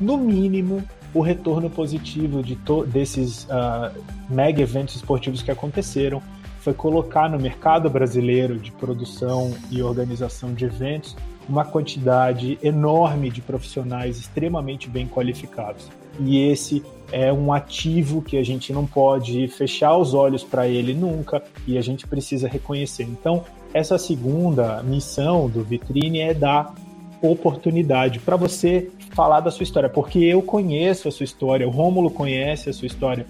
no 0.00 0.16
mínimo, 0.16 0.82
o 1.14 1.20
retorno 1.20 1.68
positivo 1.68 2.42
de 2.42 2.58
desses 2.86 3.44
uh, 3.44 3.92
mega 4.28 4.62
eventos 4.62 4.96
esportivos 4.96 5.42
que 5.42 5.50
aconteceram 5.50 6.22
foi 6.60 6.72
colocar 6.72 7.28
no 7.28 7.38
mercado 7.38 7.90
brasileiro 7.90 8.58
de 8.58 8.70
produção 8.72 9.52
e 9.70 9.82
organização 9.82 10.54
de 10.54 10.64
eventos 10.64 11.16
uma 11.48 11.64
quantidade 11.64 12.56
enorme 12.62 13.30
de 13.30 13.40
profissionais 13.40 14.16
extremamente 14.18 14.88
bem 14.88 15.08
qualificados. 15.08 15.90
E 16.20 16.48
esse 16.48 16.82
é 17.10 17.32
um 17.32 17.52
ativo 17.52 18.22
que 18.22 18.38
a 18.38 18.42
gente 18.42 18.72
não 18.72 18.86
pode 18.86 19.46
fechar 19.48 19.96
os 19.96 20.14
olhos 20.14 20.42
para 20.42 20.66
ele 20.66 20.94
nunca 20.94 21.42
e 21.66 21.76
a 21.76 21.82
gente 21.82 22.06
precisa 22.06 22.48
reconhecer. 22.48 23.04
Então, 23.04 23.44
essa 23.74 23.98
segunda 23.98 24.82
missão 24.82 25.48
do 25.48 25.62
Vitrine 25.62 26.20
é 26.20 26.34
dar 26.34 26.74
oportunidade 27.20 28.18
para 28.18 28.36
você 28.36 28.90
falar 29.10 29.40
da 29.40 29.50
sua 29.50 29.62
história, 29.62 29.88
porque 29.88 30.18
eu 30.18 30.42
conheço 30.42 31.06
a 31.06 31.10
sua 31.10 31.24
história, 31.24 31.68
o 31.68 31.70
Rômulo 31.70 32.10
conhece 32.10 32.68
a 32.70 32.72
sua 32.72 32.86
história, 32.86 33.26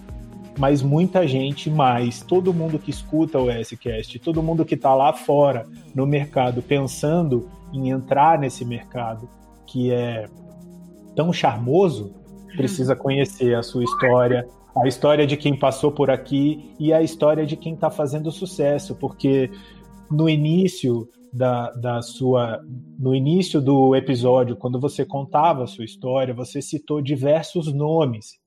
mas 0.57 0.81
muita 0.81 1.27
gente 1.27 1.69
mais, 1.69 2.21
todo 2.21 2.53
mundo 2.53 2.79
que 2.79 2.89
escuta 2.89 3.39
o 3.39 3.49
S-Cast, 3.49 4.17
todo 4.19 4.41
mundo 4.41 4.65
que 4.65 4.75
está 4.75 4.95
lá 4.95 5.13
fora 5.13 5.65
no 5.93 6.05
mercado 6.07 6.61
pensando 6.61 7.49
em 7.73 7.89
entrar 7.89 8.39
nesse 8.39 8.63
mercado 8.63 9.29
que 9.65 9.91
é 9.91 10.25
tão 11.15 11.31
charmoso, 11.31 12.13
precisa 12.55 12.95
conhecer 12.95 13.55
a 13.55 13.63
sua 13.63 13.83
história, 13.83 14.47
a 14.75 14.87
história 14.87 15.27
de 15.27 15.37
quem 15.37 15.57
passou 15.57 15.91
por 15.91 16.09
aqui 16.09 16.73
e 16.79 16.91
a 16.91 17.01
história 17.01 17.45
de 17.45 17.55
quem 17.55 17.73
está 17.73 17.89
fazendo 17.89 18.31
sucesso, 18.31 18.95
porque 18.95 19.51
no 20.09 20.29
início 20.29 21.07
da, 21.31 21.71
da 21.71 22.01
sua 22.01 22.61
no 22.99 23.15
início 23.15 23.59
do 23.59 23.95
episódio, 23.95 24.55
quando 24.55 24.79
você 24.79 25.03
contava 25.03 25.63
a 25.63 25.67
sua 25.67 25.83
história, 25.83 26.33
você 26.33 26.61
citou 26.61 27.01
diversos 27.01 27.73
nomes. 27.73 28.37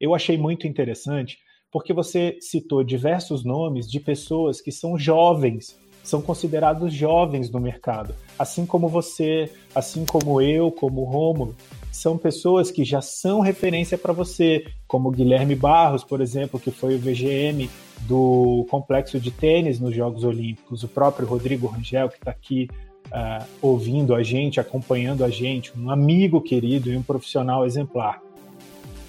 Eu 0.00 0.14
achei 0.14 0.38
muito 0.38 0.66
interessante 0.66 1.38
porque 1.70 1.92
você 1.92 2.36
citou 2.40 2.82
diversos 2.82 3.44
nomes 3.44 3.90
de 3.90 3.98
pessoas 3.98 4.60
que 4.60 4.70
são 4.70 4.98
jovens, 4.98 5.78
são 6.02 6.20
considerados 6.20 6.92
jovens 6.92 7.50
no 7.50 7.60
mercado, 7.60 8.14
assim 8.38 8.66
como 8.66 8.88
você, 8.88 9.50
assim 9.74 10.04
como 10.04 10.40
eu, 10.40 10.70
como 10.70 11.00
o 11.00 11.04
Rômulo, 11.04 11.54
são 11.92 12.16
pessoas 12.16 12.70
que 12.70 12.84
já 12.84 13.02
são 13.02 13.40
referência 13.40 13.98
para 13.98 14.12
você, 14.12 14.64
como 14.88 15.10
Guilherme 15.10 15.54
Barros, 15.54 16.02
por 16.02 16.20
exemplo, 16.20 16.58
que 16.58 16.70
foi 16.70 16.96
o 16.96 16.98
VGM 16.98 17.68
do 18.08 18.66
complexo 18.70 19.20
de 19.20 19.30
tênis 19.30 19.78
nos 19.78 19.94
Jogos 19.94 20.24
Olímpicos, 20.24 20.82
o 20.82 20.88
próprio 20.88 21.28
Rodrigo 21.28 21.66
Rangel, 21.66 22.08
que 22.08 22.16
está 22.16 22.30
aqui 22.30 22.68
uh, 23.08 23.46
ouvindo 23.60 24.14
a 24.14 24.22
gente, 24.22 24.58
acompanhando 24.58 25.22
a 25.22 25.28
gente, 25.28 25.78
um 25.78 25.90
amigo 25.90 26.40
querido 26.40 26.90
e 26.90 26.96
um 26.96 27.02
profissional 27.02 27.66
exemplar. 27.66 28.20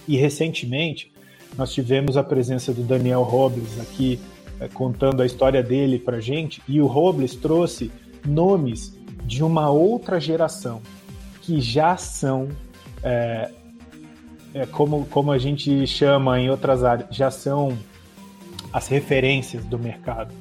E 0.08 0.18
recentemente 0.18 1.12
nós 1.58 1.74
tivemos 1.74 2.18
a 2.18 2.24
presença 2.24 2.74
do 2.74 2.84
Daniel 2.84 3.24
Robles 3.24 3.80
aqui 3.80 4.20
é, 4.60 4.68
contando 4.68 5.22
a 5.22 5.26
história 5.26 5.64
dele 5.64 5.98
para 5.98 6.20
gente 6.20 6.62
e 6.68 6.82
o 6.82 6.86
Robles 6.86 7.36
trouxe 7.36 7.92
nomes 8.26 8.98
de 9.26 9.44
uma 9.44 9.70
outra 9.70 10.20
geração 10.20 10.82
que 11.42 11.62
já 11.62 11.96
são 11.98 12.50
é, 13.04 13.50
é, 14.54 14.66
como, 14.68 15.06
como 15.08 15.32
a 15.32 15.38
gente 15.38 15.86
chama 15.88 16.40
em 16.40 16.50
outras 16.50 16.84
áreas, 16.84 17.08
já 17.12 17.30
são 17.30 17.78
as 18.72 18.88
referências 18.88 19.66
do 19.66 19.78
mercado. 19.78 20.34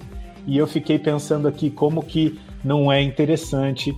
E 0.47 0.57
eu 0.57 0.67
fiquei 0.67 0.99
pensando 0.99 1.47
aqui 1.47 1.71
como 1.71 2.03
que 2.03 2.39
não 2.65 2.91
é 2.91 3.01
interessante 3.01 3.95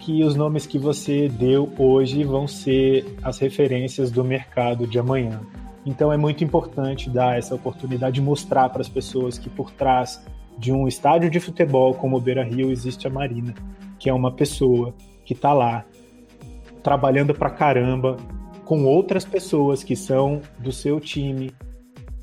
que 0.00 0.24
os 0.24 0.34
nomes 0.34 0.66
que 0.66 0.78
você 0.78 1.28
deu 1.28 1.72
hoje 1.78 2.24
vão 2.24 2.48
ser 2.48 3.16
as 3.22 3.38
referências 3.38 4.10
do 4.10 4.24
mercado 4.24 4.86
de 4.86 4.98
amanhã. 4.98 5.40
Então 5.84 6.12
é 6.12 6.16
muito 6.16 6.42
importante 6.42 7.08
dar 7.10 7.38
essa 7.38 7.54
oportunidade 7.54 8.16
de 8.16 8.20
mostrar 8.20 8.68
para 8.68 8.80
as 8.80 8.88
pessoas 8.88 9.38
que 9.38 9.48
por 9.48 9.70
trás 9.70 10.24
de 10.58 10.72
um 10.72 10.86
estádio 10.86 11.30
de 11.30 11.40
futebol 11.40 11.94
como 11.94 12.16
o 12.16 12.20
Beira 12.20 12.44
Rio 12.44 12.70
existe 12.70 13.06
a 13.06 13.10
Marina, 13.10 13.54
que 13.98 14.08
é 14.08 14.12
uma 14.12 14.30
pessoa 14.30 14.94
que 15.24 15.34
está 15.34 15.52
lá 15.52 15.84
trabalhando 16.82 17.34
para 17.34 17.50
caramba 17.50 18.16
com 18.64 18.84
outras 18.84 19.24
pessoas 19.24 19.82
que 19.84 19.96
são 19.96 20.40
do 20.58 20.72
seu 20.72 21.00
time 21.00 21.52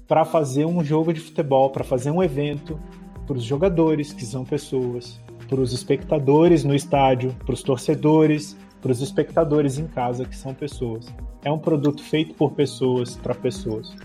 para 0.08 0.26
fazer 0.26 0.66
um 0.66 0.84
jogo 0.84 1.14
de 1.14 1.20
futebol, 1.20 1.70
para 1.70 1.84
fazer 1.84 2.10
um 2.10 2.24
evento 2.24 2.80
para 3.28 3.38
os 3.38 3.44
jogadores, 3.44 4.12
que 4.12 4.26
são 4.26 4.44
pessoas, 4.44 5.22
para 5.48 5.62
os 5.62 5.72
espectadores 5.72 6.64
no 6.64 6.74
estádio, 6.74 7.36
para 7.46 7.54
os 7.54 7.62
torcedores, 7.62 8.58
para 8.82 8.92
os 8.92 9.02
espectadores 9.02 9.78
em 9.78 9.86
casa, 9.86 10.26
que 10.26 10.36
são 10.36 10.52
pessoas. 10.52 11.14
É 11.44 11.52
um 11.52 11.60
produto 11.60 12.02
feito 12.02 12.34
por 12.34 12.54
pessoas, 12.54 13.16
para 13.16 13.36
pessoas. 13.36 13.96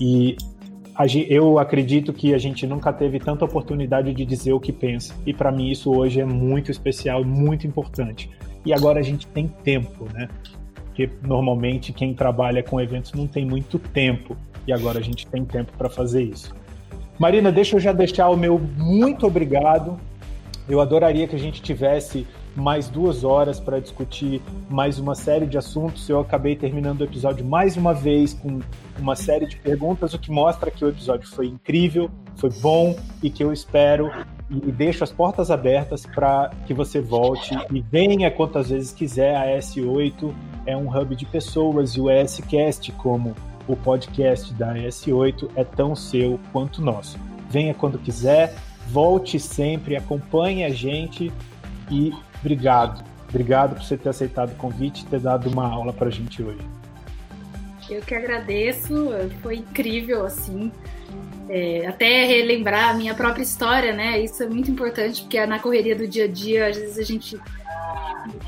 E 0.00 0.36
eu 1.28 1.58
acredito 1.58 2.12
que 2.12 2.32
a 2.32 2.38
gente 2.38 2.64
nunca 2.66 2.92
teve 2.92 3.18
tanta 3.18 3.44
oportunidade 3.44 4.14
de 4.14 4.24
dizer 4.24 4.52
o 4.52 4.60
que 4.60 4.72
pensa. 4.72 5.14
E 5.26 5.34
para 5.34 5.50
mim 5.50 5.70
isso 5.70 5.90
hoje 5.90 6.20
é 6.20 6.24
muito 6.24 6.70
especial, 6.70 7.24
muito 7.24 7.66
importante. 7.66 8.30
E 8.64 8.72
agora 8.72 9.00
a 9.00 9.02
gente 9.02 9.26
tem 9.26 9.48
tempo, 9.48 10.06
né? 10.12 10.28
Porque 10.74 11.10
normalmente 11.22 11.92
quem 11.92 12.14
trabalha 12.14 12.62
com 12.62 12.80
eventos 12.80 13.12
não 13.12 13.26
tem 13.26 13.44
muito 13.44 13.78
tempo. 13.78 14.36
E 14.66 14.72
agora 14.72 14.98
a 14.98 15.02
gente 15.02 15.26
tem 15.26 15.44
tempo 15.44 15.72
para 15.76 15.88
fazer 15.88 16.22
isso. 16.22 16.54
Marina, 17.18 17.50
deixa 17.50 17.76
eu 17.76 17.80
já 17.80 17.92
deixar 17.92 18.28
o 18.28 18.36
meu 18.36 18.58
muito 18.58 19.26
obrigado. 19.26 19.98
Eu 20.68 20.80
adoraria 20.80 21.26
que 21.26 21.36
a 21.36 21.38
gente 21.38 21.60
tivesse 21.60 22.26
mais 22.56 22.88
duas 22.88 23.24
horas 23.24 23.60
para 23.60 23.80
discutir 23.80 24.42
mais 24.68 24.98
uma 24.98 25.14
série 25.14 25.46
de 25.46 25.56
assuntos. 25.56 26.08
Eu 26.08 26.20
acabei 26.20 26.56
terminando 26.56 27.00
o 27.00 27.04
episódio 27.04 27.44
mais 27.44 27.76
uma 27.76 27.94
vez 27.94 28.34
com 28.34 28.60
uma 28.98 29.16
série 29.16 29.46
de 29.46 29.56
perguntas, 29.56 30.14
o 30.14 30.18
que 30.18 30.30
mostra 30.30 30.70
que 30.70 30.84
o 30.84 30.88
episódio 30.88 31.28
foi 31.28 31.46
incrível, 31.46 32.10
foi 32.36 32.50
bom 32.60 32.96
e 33.22 33.30
que 33.30 33.42
eu 33.42 33.52
espero 33.52 34.10
e 34.50 34.72
deixo 34.72 35.04
as 35.04 35.12
portas 35.12 35.50
abertas 35.50 36.04
para 36.04 36.50
que 36.66 36.74
você 36.74 37.00
volte 37.00 37.54
e 37.72 37.80
venha 37.80 38.30
quantas 38.30 38.70
vezes 38.70 38.92
quiser. 38.92 39.36
A 39.36 39.46
S8 39.58 40.34
é 40.66 40.76
um 40.76 40.88
hub 40.94 41.14
de 41.14 41.24
pessoas 41.24 41.92
e 41.92 42.00
o 42.00 42.10
ESCast, 42.10 42.90
como 42.92 43.34
o 43.68 43.76
podcast 43.76 44.52
da 44.54 44.74
S8, 44.74 45.50
é 45.54 45.62
tão 45.62 45.94
seu 45.94 46.40
quanto 46.52 46.82
nosso. 46.82 47.16
Venha 47.48 47.72
quando 47.72 47.98
quiser, 47.98 48.54
volte 48.88 49.38
sempre, 49.38 49.96
acompanhe 49.96 50.64
a 50.64 50.70
gente 50.70 51.32
e 51.90 52.12
obrigado. 52.40 53.04
Obrigado 53.28 53.76
por 53.76 53.84
você 53.84 53.96
ter 53.96 54.08
aceitado 54.08 54.50
o 54.50 54.56
convite 54.56 55.02
e 55.02 55.06
ter 55.06 55.20
dado 55.20 55.48
uma 55.48 55.68
aula 55.68 55.92
para 55.92 56.08
a 56.08 56.10
gente 56.10 56.42
hoje. 56.42 56.58
Eu 57.88 58.02
que 58.02 58.14
agradeço, 58.14 59.10
foi 59.42 59.56
incrível, 59.56 60.24
assim. 60.24 60.70
É, 61.52 61.84
até 61.84 62.26
relembrar 62.26 62.90
a 62.90 62.94
minha 62.94 63.12
própria 63.12 63.42
história, 63.42 63.92
né? 63.92 64.20
Isso 64.20 64.40
é 64.40 64.46
muito 64.46 64.70
importante, 64.70 65.22
porque 65.22 65.44
na 65.46 65.58
correria 65.58 65.96
do 65.96 66.06
dia 66.06 66.26
a 66.26 66.28
dia, 66.28 66.68
às 66.68 66.76
vezes 66.76 66.96
a 66.96 67.02
gente 67.02 67.36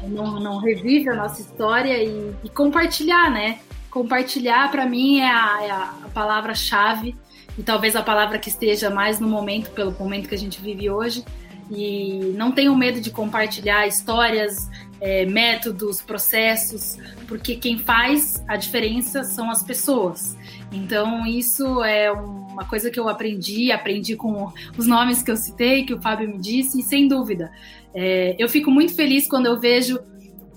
não, 0.04 0.38
não 0.38 0.58
revive 0.58 1.08
a 1.08 1.14
nossa 1.16 1.40
história 1.40 2.00
e, 2.00 2.32
e 2.44 2.48
compartilhar, 2.48 3.28
né? 3.28 3.58
Compartilhar, 3.90 4.70
para 4.70 4.86
mim, 4.86 5.18
é 5.18 5.26
a, 5.26 5.58
é 5.62 5.70
a 5.70 6.08
palavra-chave 6.14 7.16
e 7.58 7.62
talvez 7.62 7.96
a 7.96 8.02
palavra 8.02 8.38
que 8.38 8.48
esteja 8.48 8.88
mais 8.88 9.18
no 9.18 9.28
momento, 9.28 9.70
pelo 9.70 9.90
momento 9.98 10.28
que 10.28 10.34
a 10.34 10.38
gente 10.38 10.60
vive 10.60 10.88
hoje. 10.88 11.24
E 11.70 12.32
não 12.36 12.52
tenham 12.52 12.76
medo 12.76 13.00
de 13.00 13.10
compartilhar 13.10 13.86
histórias, 13.86 14.68
é, 15.00 15.26
métodos, 15.26 16.00
processos, 16.02 16.98
porque 17.26 17.56
quem 17.56 17.78
faz 17.78 18.42
a 18.46 18.56
diferença 18.56 19.24
são 19.24 19.50
as 19.50 19.62
pessoas. 19.62 20.36
Então, 20.70 21.26
isso 21.26 21.82
é 21.82 22.10
uma 22.52 22.68
coisa 22.68 22.90
que 22.90 23.00
eu 23.00 23.08
aprendi, 23.08 23.72
aprendi 23.72 24.16
com 24.16 24.52
os 24.76 24.86
nomes 24.86 25.22
que 25.22 25.30
eu 25.30 25.36
citei, 25.36 25.84
que 25.84 25.94
o 25.94 26.00
Fábio 26.00 26.28
me 26.28 26.38
disse, 26.38 26.80
e 26.80 26.82
sem 26.82 27.08
dúvida. 27.08 27.50
É, 27.94 28.36
eu 28.38 28.48
fico 28.48 28.70
muito 28.70 28.94
feliz 28.94 29.26
quando 29.26 29.46
eu 29.46 29.58
vejo 29.58 29.98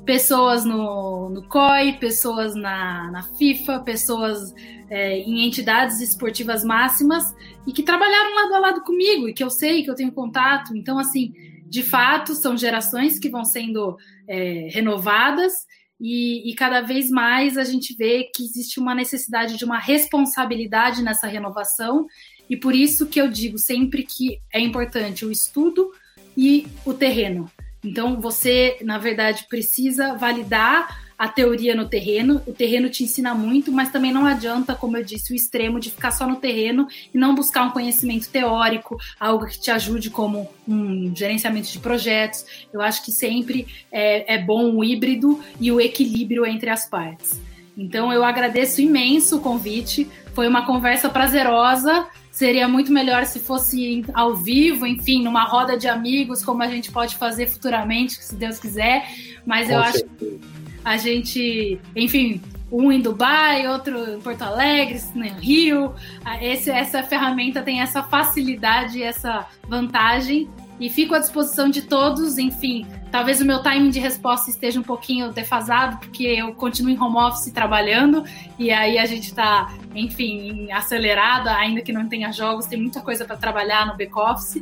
pessoas 0.05 0.63
no, 0.63 1.29
no 1.29 1.47
COI, 1.47 1.93
pessoas 1.93 2.55
na, 2.55 3.09
na 3.11 3.23
FIFA, 3.23 3.79
pessoas 3.79 4.53
é, 4.89 5.17
em 5.17 5.47
entidades 5.47 5.99
esportivas 5.99 6.63
máximas 6.63 7.23
e 7.65 7.71
que 7.71 7.81
trabalharam 7.81 8.35
lado 8.35 8.53
a 8.53 8.59
lado 8.59 8.81
comigo 8.81 9.27
e 9.27 9.33
que 9.33 9.43
eu 9.43 9.49
sei 9.49 9.83
que 9.83 9.89
eu 9.89 9.95
tenho 9.95 10.11
contato. 10.11 10.75
Então, 10.75 10.99
assim, 10.99 11.33
de 11.67 11.81
fato, 11.81 12.35
são 12.35 12.55
gerações 12.55 13.17
que 13.17 13.29
vão 13.29 13.43
sendo 13.43 13.97
é, 14.27 14.69
renovadas 14.71 15.53
e, 15.99 16.49
e, 16.49 16.53
cada 16.55 16.81
vez 16.81 17.09
mais 17.09 17.57
a 17.57 17.63
gente 17.63 17.95
vê 17.95 18.25
que 18.25 18.43
existe 18.43 18.79
uma 18.79 18.93
necessidade 18.93 19.57
de 19.57 19.63
uma 19.63 19.79
responsabilidade 19.79 21.01
nessa 21.01 21.25
renovação 21.25 22.05
e 22.49 22.57
por 22.57 22.75
isso 22.75 23.07
que 23.07 23.19
eu 23.19 23.29
digo 23.29 23.57
sempre 23.57 24.03
que 24.03 24.41
é 24.51 24.59
importante 24.59 25.25
o 25.25 25.31
estudo 25.31 25.91
e 26.35 26.67
o 26.85 26.93
terreno. 26.93 27.49
Então, 27.83 28.19
você, 28.19 28.77
na 28.81 28.97
verdade, 28.97 29.45
precisa 29.47 30.15
validar 30.15 31.04
a 31.17 31.27
teoria 31.27 31.73
no 31.73 31.87
terreno, 31.87 32.41
o 32.45 32.51
terreno 32.51 32.89
te 32.89 33.03
ensina 33.03 33.33
muito, 33.33 33.71
mas 33.71 33.91
também 33.91 34.11
não 34.11 34.25
adianta, 34.25 34.75
como 34.75 34.97
eu 34.97 35.03
disse, 35.03 35.31
o 35.31 35.35
extremo 35.35 35.79
de 35.79 35.89
ficar 35.89 36.11
só 36.11 36.27
no 36.27 36.35
terreno 36.35 36.87
e 37.13 37.17
não 37.17 37.33
buscar 37.33 37.63
um 37.63 37.71
conhecimento 37.71 38.29
teórico, 38.29 38.97
algo 39.19 39.45
que 39.45 39.59
te 39.59 39.71
ajude 39.71 40.09
como 40.09 40.49
um 40.67 41.15
gerenciamento 41.15 41.71
de 41.71 41.79
projetos. 41.79 42.45
Eu 42.73 42.81
acho 42.81 43.03
que 43.03 43.11
sempre 43.11 43.65
é, 43.91 44.35
é 44.35 44.37
bom 44.37 44.75
o 44.75 44.83
híbrido 44.83 45.41
e 45.59 45.71
o 45.71 45.79
equilíbrio 45.79 46.45
entre 46.45 46.69
as 46.69 46.89
partes. 46.89 47.39
Então 47.77 48.11
eu 48.11 48.23
agradeço 48.23 48.81
imenso 48.81 49.37
o 49.37 49.41
convite, 49.41 50.09
foi 50.33 50.47
uma 50.47 50.65
conversa 50.65 51.09
prazerosa. 51.09 52.07
Seria 52.31 52.67
muito 52.67 52.91
melhor 52.91 53.25
se 53.25 53.39
fosse 53.39 54.03
ao 54.13 54.35
vivo, 54.35 54.85
enfim, 54.85 55.23
numa 55.23 55.45
roda 55.45 55.77
de 55.77 55.87
amigos, 55.87 56.43
como 56.43 56.61
a 56.61 56.67
gente 56.67 56.91
pode 56.91 57.15
fazer 57.15 57.47
futuramente, 57.47 58.21
se 58.21 58.35
Deus 58.35 58.59
quiser. 58.59 59.07
Mas 59.45 59.67
Com 59.67 59.73
eu 59.73 59.83
certeza. 59.83 60.05
acho 60.19 60.64
a 60.85 60.97
gente, 60.97 61.79
enfim, 61.95 62.39
um 62.71 62.91
em 62.91 63.01
Dubai, 63.01 63.67
outro 63.67 64.13
em 64.13 64.21
Porto 64.21 64.43
Alegre, 64.43 65.01
no 65.15 65.25
Rio. 65.39 65.95
Esse, 66.39 66.69
essa 66.69 67.01
ferramenta 67.01 67.63
tem 67.63 67.81
essa 67.81 68.03
facilidade, 68.03 69.01
essa 69.01 69.47
vantagem. 69.67 70.47
E 70.79 70.89
fico 70.89 71.15
à 71.15 71.19
disposição 71.19 71.69
de 71.69 71.83
todos, 71.83 72.37
enfim. 72.37 72.85
Talvez 73.09 73.39
o 73.41 73.45
meu 73.45 73.63
timing 73.63 73.89
de 73.89 73.99
resposta 73.99 74.49
esteja 74.49 74.79
um 74.79 74.83
pouquinho 74.83 75.31
defasado, 75.31 75.97
porque 75.97 76.23
eu 76.23 76.53
continuo 76.53 76.91
em 76.91 76.99
home 76.99 77.17
office 77.17 77.49
trabalhando, 77.51 78.25
e 78.59 78.71
aí 78.71 78.97
a 78.97 79.05
gente 79.05 79.27
está, 79.27 79.73
enfim, 79.95 80.69
acelerado, 80.71 81.47
ainda 81.47 81.81
que 81.81 81.93
não 81.93 82.09
tenha 82.09 82.31
jogos, 82.33 82.65
tem 82.65 82.79
muita 82.79 82.99
coisa 82.99 83.23
para 83.23 83.37
trabalhar 83.37 83.87
no 83.87 83.95
back-office, 83.95 84.61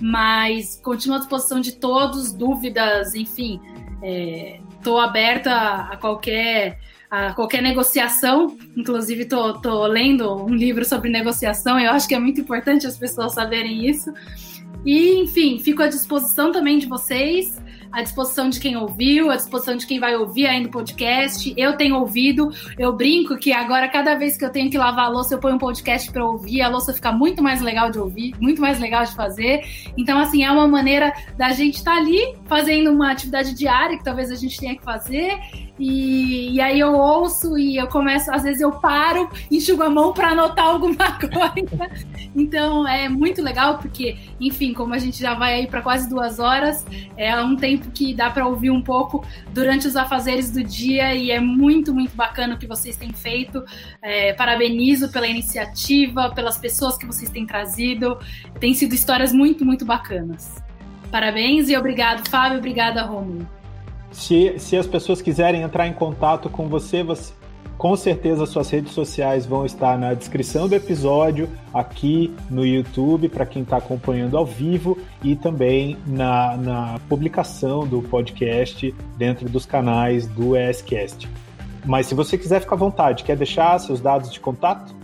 mas 0.00 0.80
continuo 0.82 1.14
à 1.14 1.18
disposição 1.20 1.60
de 1.60 1.76
todos, 1.76 2.32
dúvidas, 2.32 3.14
enfim. 3.14 3.60
É, 4.02 4.58
Estou 4.82 4.98
aberta 4.98 5.52
a 5.92 5.96
qualquer 5.96 6.80
a 7.08 7.32
qualquer 7.34 7.62
negociação. 7.62 8.56
Inclusive, 8.76 9.26
tô, 9.26 9.52
tô 9.60 9.86
lendo 9.86 10.44
um 10.44 10.52
livro 10.52 10.84
sobre 10.84 11.08
negociação. 11.08 11.78
Eu 11.78 11.92
acho 11.92 12.08
que 12.08 12.16
é 12.16 12.18
muito 12.18 12.40
importante 12.40 12.84
as 12.84 12.98
pessoas 12.98 13.34
saberem 13.34 13.88
isso. 13.88 14.12
E, 14.84 15.20
enfim, 15.20 15.60
fico 15.60 15.84
à 15.84 15.86
disposição 15.86 16.50
também 16.50 16.78
de 16.78 16.86
vocês 16.86 17.62
à 17.92 18.02
disposição 18.02 18.48
de 18.48 18.58
quem 18.58 18.76
ouviu, 18.76 19.30
à 19.30 19.36
disposição 19.36 19.76
de 19.76 19.86
quem 19.86 20.00
vai 20.00 20.16
ouvir 20.16 20.46
ainda 20.46 20.68
o 20.68 20.70
podcast. 20.70 21.52
Eu 21.56 21.76
tenho 21.76 21.96
ouvido, 21.96 22.50
eu 22.78 22.92
brinco 22.92 23.36
que 23.36 23.52
agora, 23.52 23.88
cada 23.88 24.14
vez 24.14 24.36
que 24.36 24.44
eu 24.44 24.50
tenho 24.50 24.70
que 24.70 24.78
lavar 24.78 25.06
a 25.06 25.08
louça, 25.08 25.34
eu 25.34 25.38
ponho 25.38 25.56
um 25.56 25.58
podcast 25.58 26.10
para 26.10 26.24
ouvir, 26.24 26.62
a 26.62 26.68
louça 26.68 26.92
fica 26.92 27.12
muito 27.12 27.42
mais 27.42 27.60
legal 27.60 27.90
de 27.90 27.98
ouvir, 27.98 28.34
muito 28.40 28.60
mais 28.60 28.80
legal 28.80 29.04
de 29.04 29.14
fazer. 29.14 29.62
Então, 29.96 30.18
assim, 30.18 30.42
é 30.42 30.50
uma 30.50 30.66
maneira 30.66 31.12
da 31.36 31.50
gente 31.50 31.76
estar 31.76 31.92
tá 31.92 31.98
ali 31.98 32.34
fazendo 32.46 32.90
uma 32.90 33.12
atividade 33.12 33.54
diária 33.54 33.98
que 33.98 34.04
talvez 34.04 34.30
a 34.30 34.36
gente 34.36 34.58
tenha 34.58 34.76
que 34.76 34.82
fazer 34.82 35.38
e, 35.82 36.54
e, 36.54 36.60
aí 36.60 36.78
eu 36.78 36.94
ouço 36.94 37.58
e 37.58 37.76
eu 37.76 37.88
começo, 37.88 38.30
às 38.32 38.44
vezes 38.44 38.60
eu 38.60 38.70
paro, 38.70 39.28
enxugo 39.50 39.82
a 39.82 39.90
mão 39.90 40.12
para 40.12 40.28
anotar 40.28 40.66
alguma 40.66 40.94
coisa. 41.18 41.90
Então 42.36 42.86
é 42.86 43.08
muito 43.08 43.42
legal 43.42 43.78
porque, 43.78 44.16
enfim, 44.40 44.72
como 44.72 44.94
a 44.94 44.98
gente 44.98 45.18
já 45.18 45.34
vai 45.34 45.54
aí 45.54 45.66
para 45.66 45.82
quase 45.82 46.08
duas 46.08 46.38
horas, 46.38 46.86
é 47.16 47.34
um 47.40 47.56
tempo 47.56 47.90
que 47.90 48.14
dá 48.14 48.30
para 48.30 48.46
ouvir 48.46 48.70
um 48.70 48.80
pouco 48.80 49.26
durante 49.52 49.88
os 49.88 49.96
afazeres 49.96 50.52
do 50.52 50.62
dia 50.62 51.16
e 51.16 51.32
é 51.32 51.40
muito, 51.40 51.92
muito 51.92 52.14
bacana 52.14 52.54
o 52.54 52.58
que 52.58 52.66
vocês 52.68 52.96
têm 52.96 53.12
feito. 53.12 53.64
É, 54.00 54.32
parabenizo 54.34 55.10
pela 55.10 55.26
iniciativa, 55.26 56.30
pelas 56.30 56.58
pessoas 56.58 56.96
que 56.96 57.04
vocês 57.04 57.28
têm 57.28 57.44
trazido. 57.44 58.16
Tem 58.60 58.72
sido 58.72 58.94
histórias 58.94 59.32
muito, 59.32 59.64
muito 59.64 59.84
bacanas. 59.84 60.62
Parabéns 61.10 61.68
e 61.68 61.76
obrigado, 61.76 62.28
Fábio. 62.28 62.58
Obrigada, 62.58 63.02
Romulo. 63.02 63.61
Se, 64.12 64.58
se 64.58 64.76
as 64.76 64.86
pessoas 64.86 65.20
quiserem 65.22 65.62
entrar 65.62 65.86
em 65.86 65.92
contato 65.92 66.48
com 66.48 66.68
você, 66.68 67.02
você, 67.02 67.32
com 67.78 67.96
certeza 67.96 68.46
suas 68.46 68.70
redes 68.70 68.92
sociais 68.92 69.46
vão 69.46 69.66
estar 69.66 69.98
na 69.98 70.14
descrição 70.14 70.68
do 70.68 70.74
episódio, 70.74 71.48
aqui 71.74 72.32
no 72.48 72.64
YouTube, 72.64 73.28
para 73.28 73.44
quem 73.44 73.62
está 73.62 73.78
acompanhando 73.78 74.36
ao 74.36 74.46
vivo, 74.46 74.98
e 75.22 75.34
também 75.34 75.96
na, 76.06 76.56
na 76.56 77.00
publicação 77.08 77.86
do 77.86 78.02
podcast 78.02 78.94
dentro 79.16 79.48
dos 79.48 79.66
canais 79.66 80.26
do 80.26 80.56
ESCast. 80.56 81.28
Mas 81.84 82.06
se 82.06 82.14
você 82.14 82.38
quiser, 82.38 82.60
ficar 82.60 82.76
à 82.76 82.78
vontade. 82.78 83.24
Quer 83.24 83.36
deixar 83.36 83.78
seus 83.80 84.00
dados 84.00 84.30
de 84.30 84.38
contato? 84.38 84.94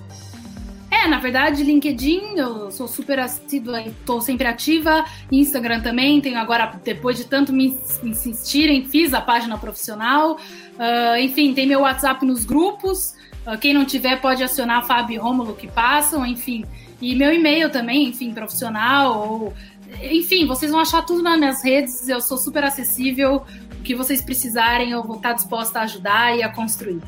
É, 0.91 1.07
na 1.07 1.19
verdade, 1.19 1.63
LinkedIn, 1.63 2.37
eu 2.37 2.71
sou 2.71 2.89
super 2.89 3.19
assídua, 3.19 3.83
estou 3.83 4.23
sempre 4.23 4.47
ativa. 4.47 5.05
Instagram 5.31 5.81
também, 5.81 6.21
tenho 6.21 6.39
agora, 6.39 6.81
depois 6.83 7.17
de 7.17 7.25
tanto 7.25 7.53
me 7.53 7.79
insistirem, 8.03 8.87
fiz 8.87 9.13
a 9.13 9.21
página 9.21 9.59
profissional. 9.59 10.37
Uh, 10.37 11.19
enfim, 11.21 11.53
tem 11.53 11.67
meu 11.67 11.81
WhatsApp 11.81 12.25
nos 12.25 12.45
grupos. 12.47 13.15
Uh, 13.47 13.59
quem 13.59 13.75
não 13.75 13.85
tiver 13.85 14.19
pode 14.21 14.43
acionar 14.43 14.87
Fábio 14.87 15.15
e 15.15 15.19
Rômulo 15.19 15.55
que 15.55 15.69
passam, 15.69 16.25
enfim. 16.25 16.65
E 17.03 17.15
meu 17.15 17.33
e-mail 17.33 17.71
também, 17.71 18.09
enfim, 18.09 18.33
profissional. 18.33 19.29
Ou, 19.31 19.55
enfim, 20.03 20.47
vocês 20.47 20.71
vão 20.71 20.81
achar 20.81 21.03
tudo 21.05 21.23
nas 21.23 21.39
minhas 21.39 21.63
redes. 21.63 22.09
Eu 22.09 22.23
sou 22.23 22.39
super 22.39 22.65
acessível. 22.65 23.45
o 23.79 23.83
que 23.83 23.95
vocês 23.95 24.23
precisarem, 24.23 24.91
eu 24.93 25.03
vou 25.03 25.17
estar 25.17 25.35
disposta 25.35 25.81
a 25.81 25.83
ajudar 25.83 26.35
e 26.35 26.43
a 26.43 26.49
construir. 26.49 27.03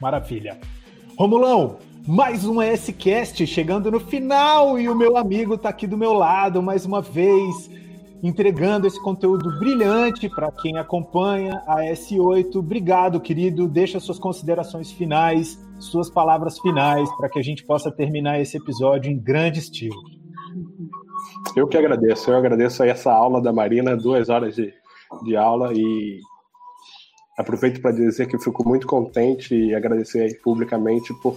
Maravilha. 0.00 0.58
Romulão, 1.16 1.78
mais 2.06 2.44
um 2.44 2.62
S-Cast 2.62 3.44
chegando 3.48 3.90
no 3.90 3.98
final 3.98 4.78
e 4.78 4.88
o 4.88 4.94
meu 4.94 5.16
amigo 5.16 5.54
está 5.54 5.70
aqui 5.70 5.88
do 5.88 5.96
meu 5.96 6.12
lado 6.12 6.62
mais 6.62 6.86
uma 6.86 7.02
vez, 7.02 7.68
entregando 8.22 8.86
esse 8.86 9.02
conteúdo 9.02 9.58
brilhante 9.58 10.28
para 10.28 10.52
quem 10.52 10.78
acompanha 10.78 11.60
a 11.66 11.82
S8. 11.82 12.54
Obrigado, 12.54 13.20
querido. 13.20 13.66
Deixa 13.66 13.98
suas 13.98 14.20
considerações 14.20 14.92
finais, 14.92 15.58
suas 15.80 16.08
palavras 16.08 16.60
finais, 16.60 17.10
para 17.16 17.28
que 17.28 17.40
a 17.40 17.42
gente 17.42 17.64
possa 17.64 17.90
terminar 17.90 18.40
esse 18.40 18.56
episódio 18.56 19.10
em 19.10 19.18
grande 19.18 19.58
estilo. 19.58 20.00
Eu 21.56 21.66
que 21.66 21.76
agradeço. 21.76 22.30
Eu 22.30 22.36
agradeço 22.36 22.84
essa 22.84 23.12
aula 23.12 23.42
da 23.42 23.52
Marina, 23.52 23.96
duas 23.96 24.28
horas 24.28 24.54
de, 24.54 24.72
de 25.24 25.36
aula 25.36 25.72
e 25.74 26.20
aproveito 27.36 27.80
para 27.80 27.90
dizer 27.90 28.28
que 28.28 28.38
fico 28.38 28.66
muito 28.66 28.86
contente 28.86 29.56
e 29.56 29.74
agradecer 29.74 30.40
publicamente 30.40 31.12
por 31.20 31.36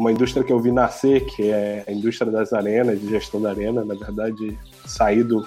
uma 0.00 0.10
indústria 0.10 0.42
que 0.42 0.50
eu 0.50 0.58
vi 0.58 0.72
nascer, 0.72 1.26
que 1.26 1.50
é 1.50 1.84
a 1.86 1.92
indústria 1.92 2.32
das 2.32 2.54
arenas, 2.54 2.98
de 2.98 3.06
gestão 3.06 3.38
da 3.38 3.50
arena, 3.50 3.84
na 3.84 3.94
verdade, 3.94 4.58
sair 4.86 5.22
do 5.22 5.46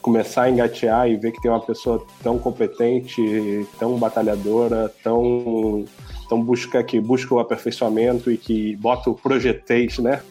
começar 0.00 0.42
a 0.42 0.50
engatear 0.50 1.08
e 1.08 1.16
ver 1.16 1.32
que 1.32 1.42
tem 1.42 1.50
uma 1.50 1.60
pessoa 1.60 2.06
tão 2.22 2.38
competente, 2.38 3.66
tão 3.76 3.98
batalhadora, 3.98 4.88
tão 5.02 5.84
tão 6.28 6.40
busca 6.40 6.84
que 6.84 7.00
busca 7.00 7.34
o 7.34 7.40
aperfeiçoamento 7.40 8.30
e 8.30 8.38
que 8.38 8.76
bota 8.76 9.10
o 9.10 9.14
projetez, 9.16 9.98
né, 9.98 10.22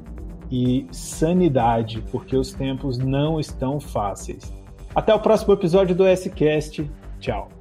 e 0.49 0.88
sanidade, 0.91 2.03
porque 2.11 2.35
os 2.35 2.53
tempos 2.53 2.98
não 2.98 3.39
estão 3.39 3.80
fáceis. 3.80 4.53
Até 4.95 5.14
o 5.14 5.19
próximo 5.19 5.53
episódio 5.53 5.95
do 5.95 6.06
S-Cast. 6.06 6.89
Tchau. 7.19 7.57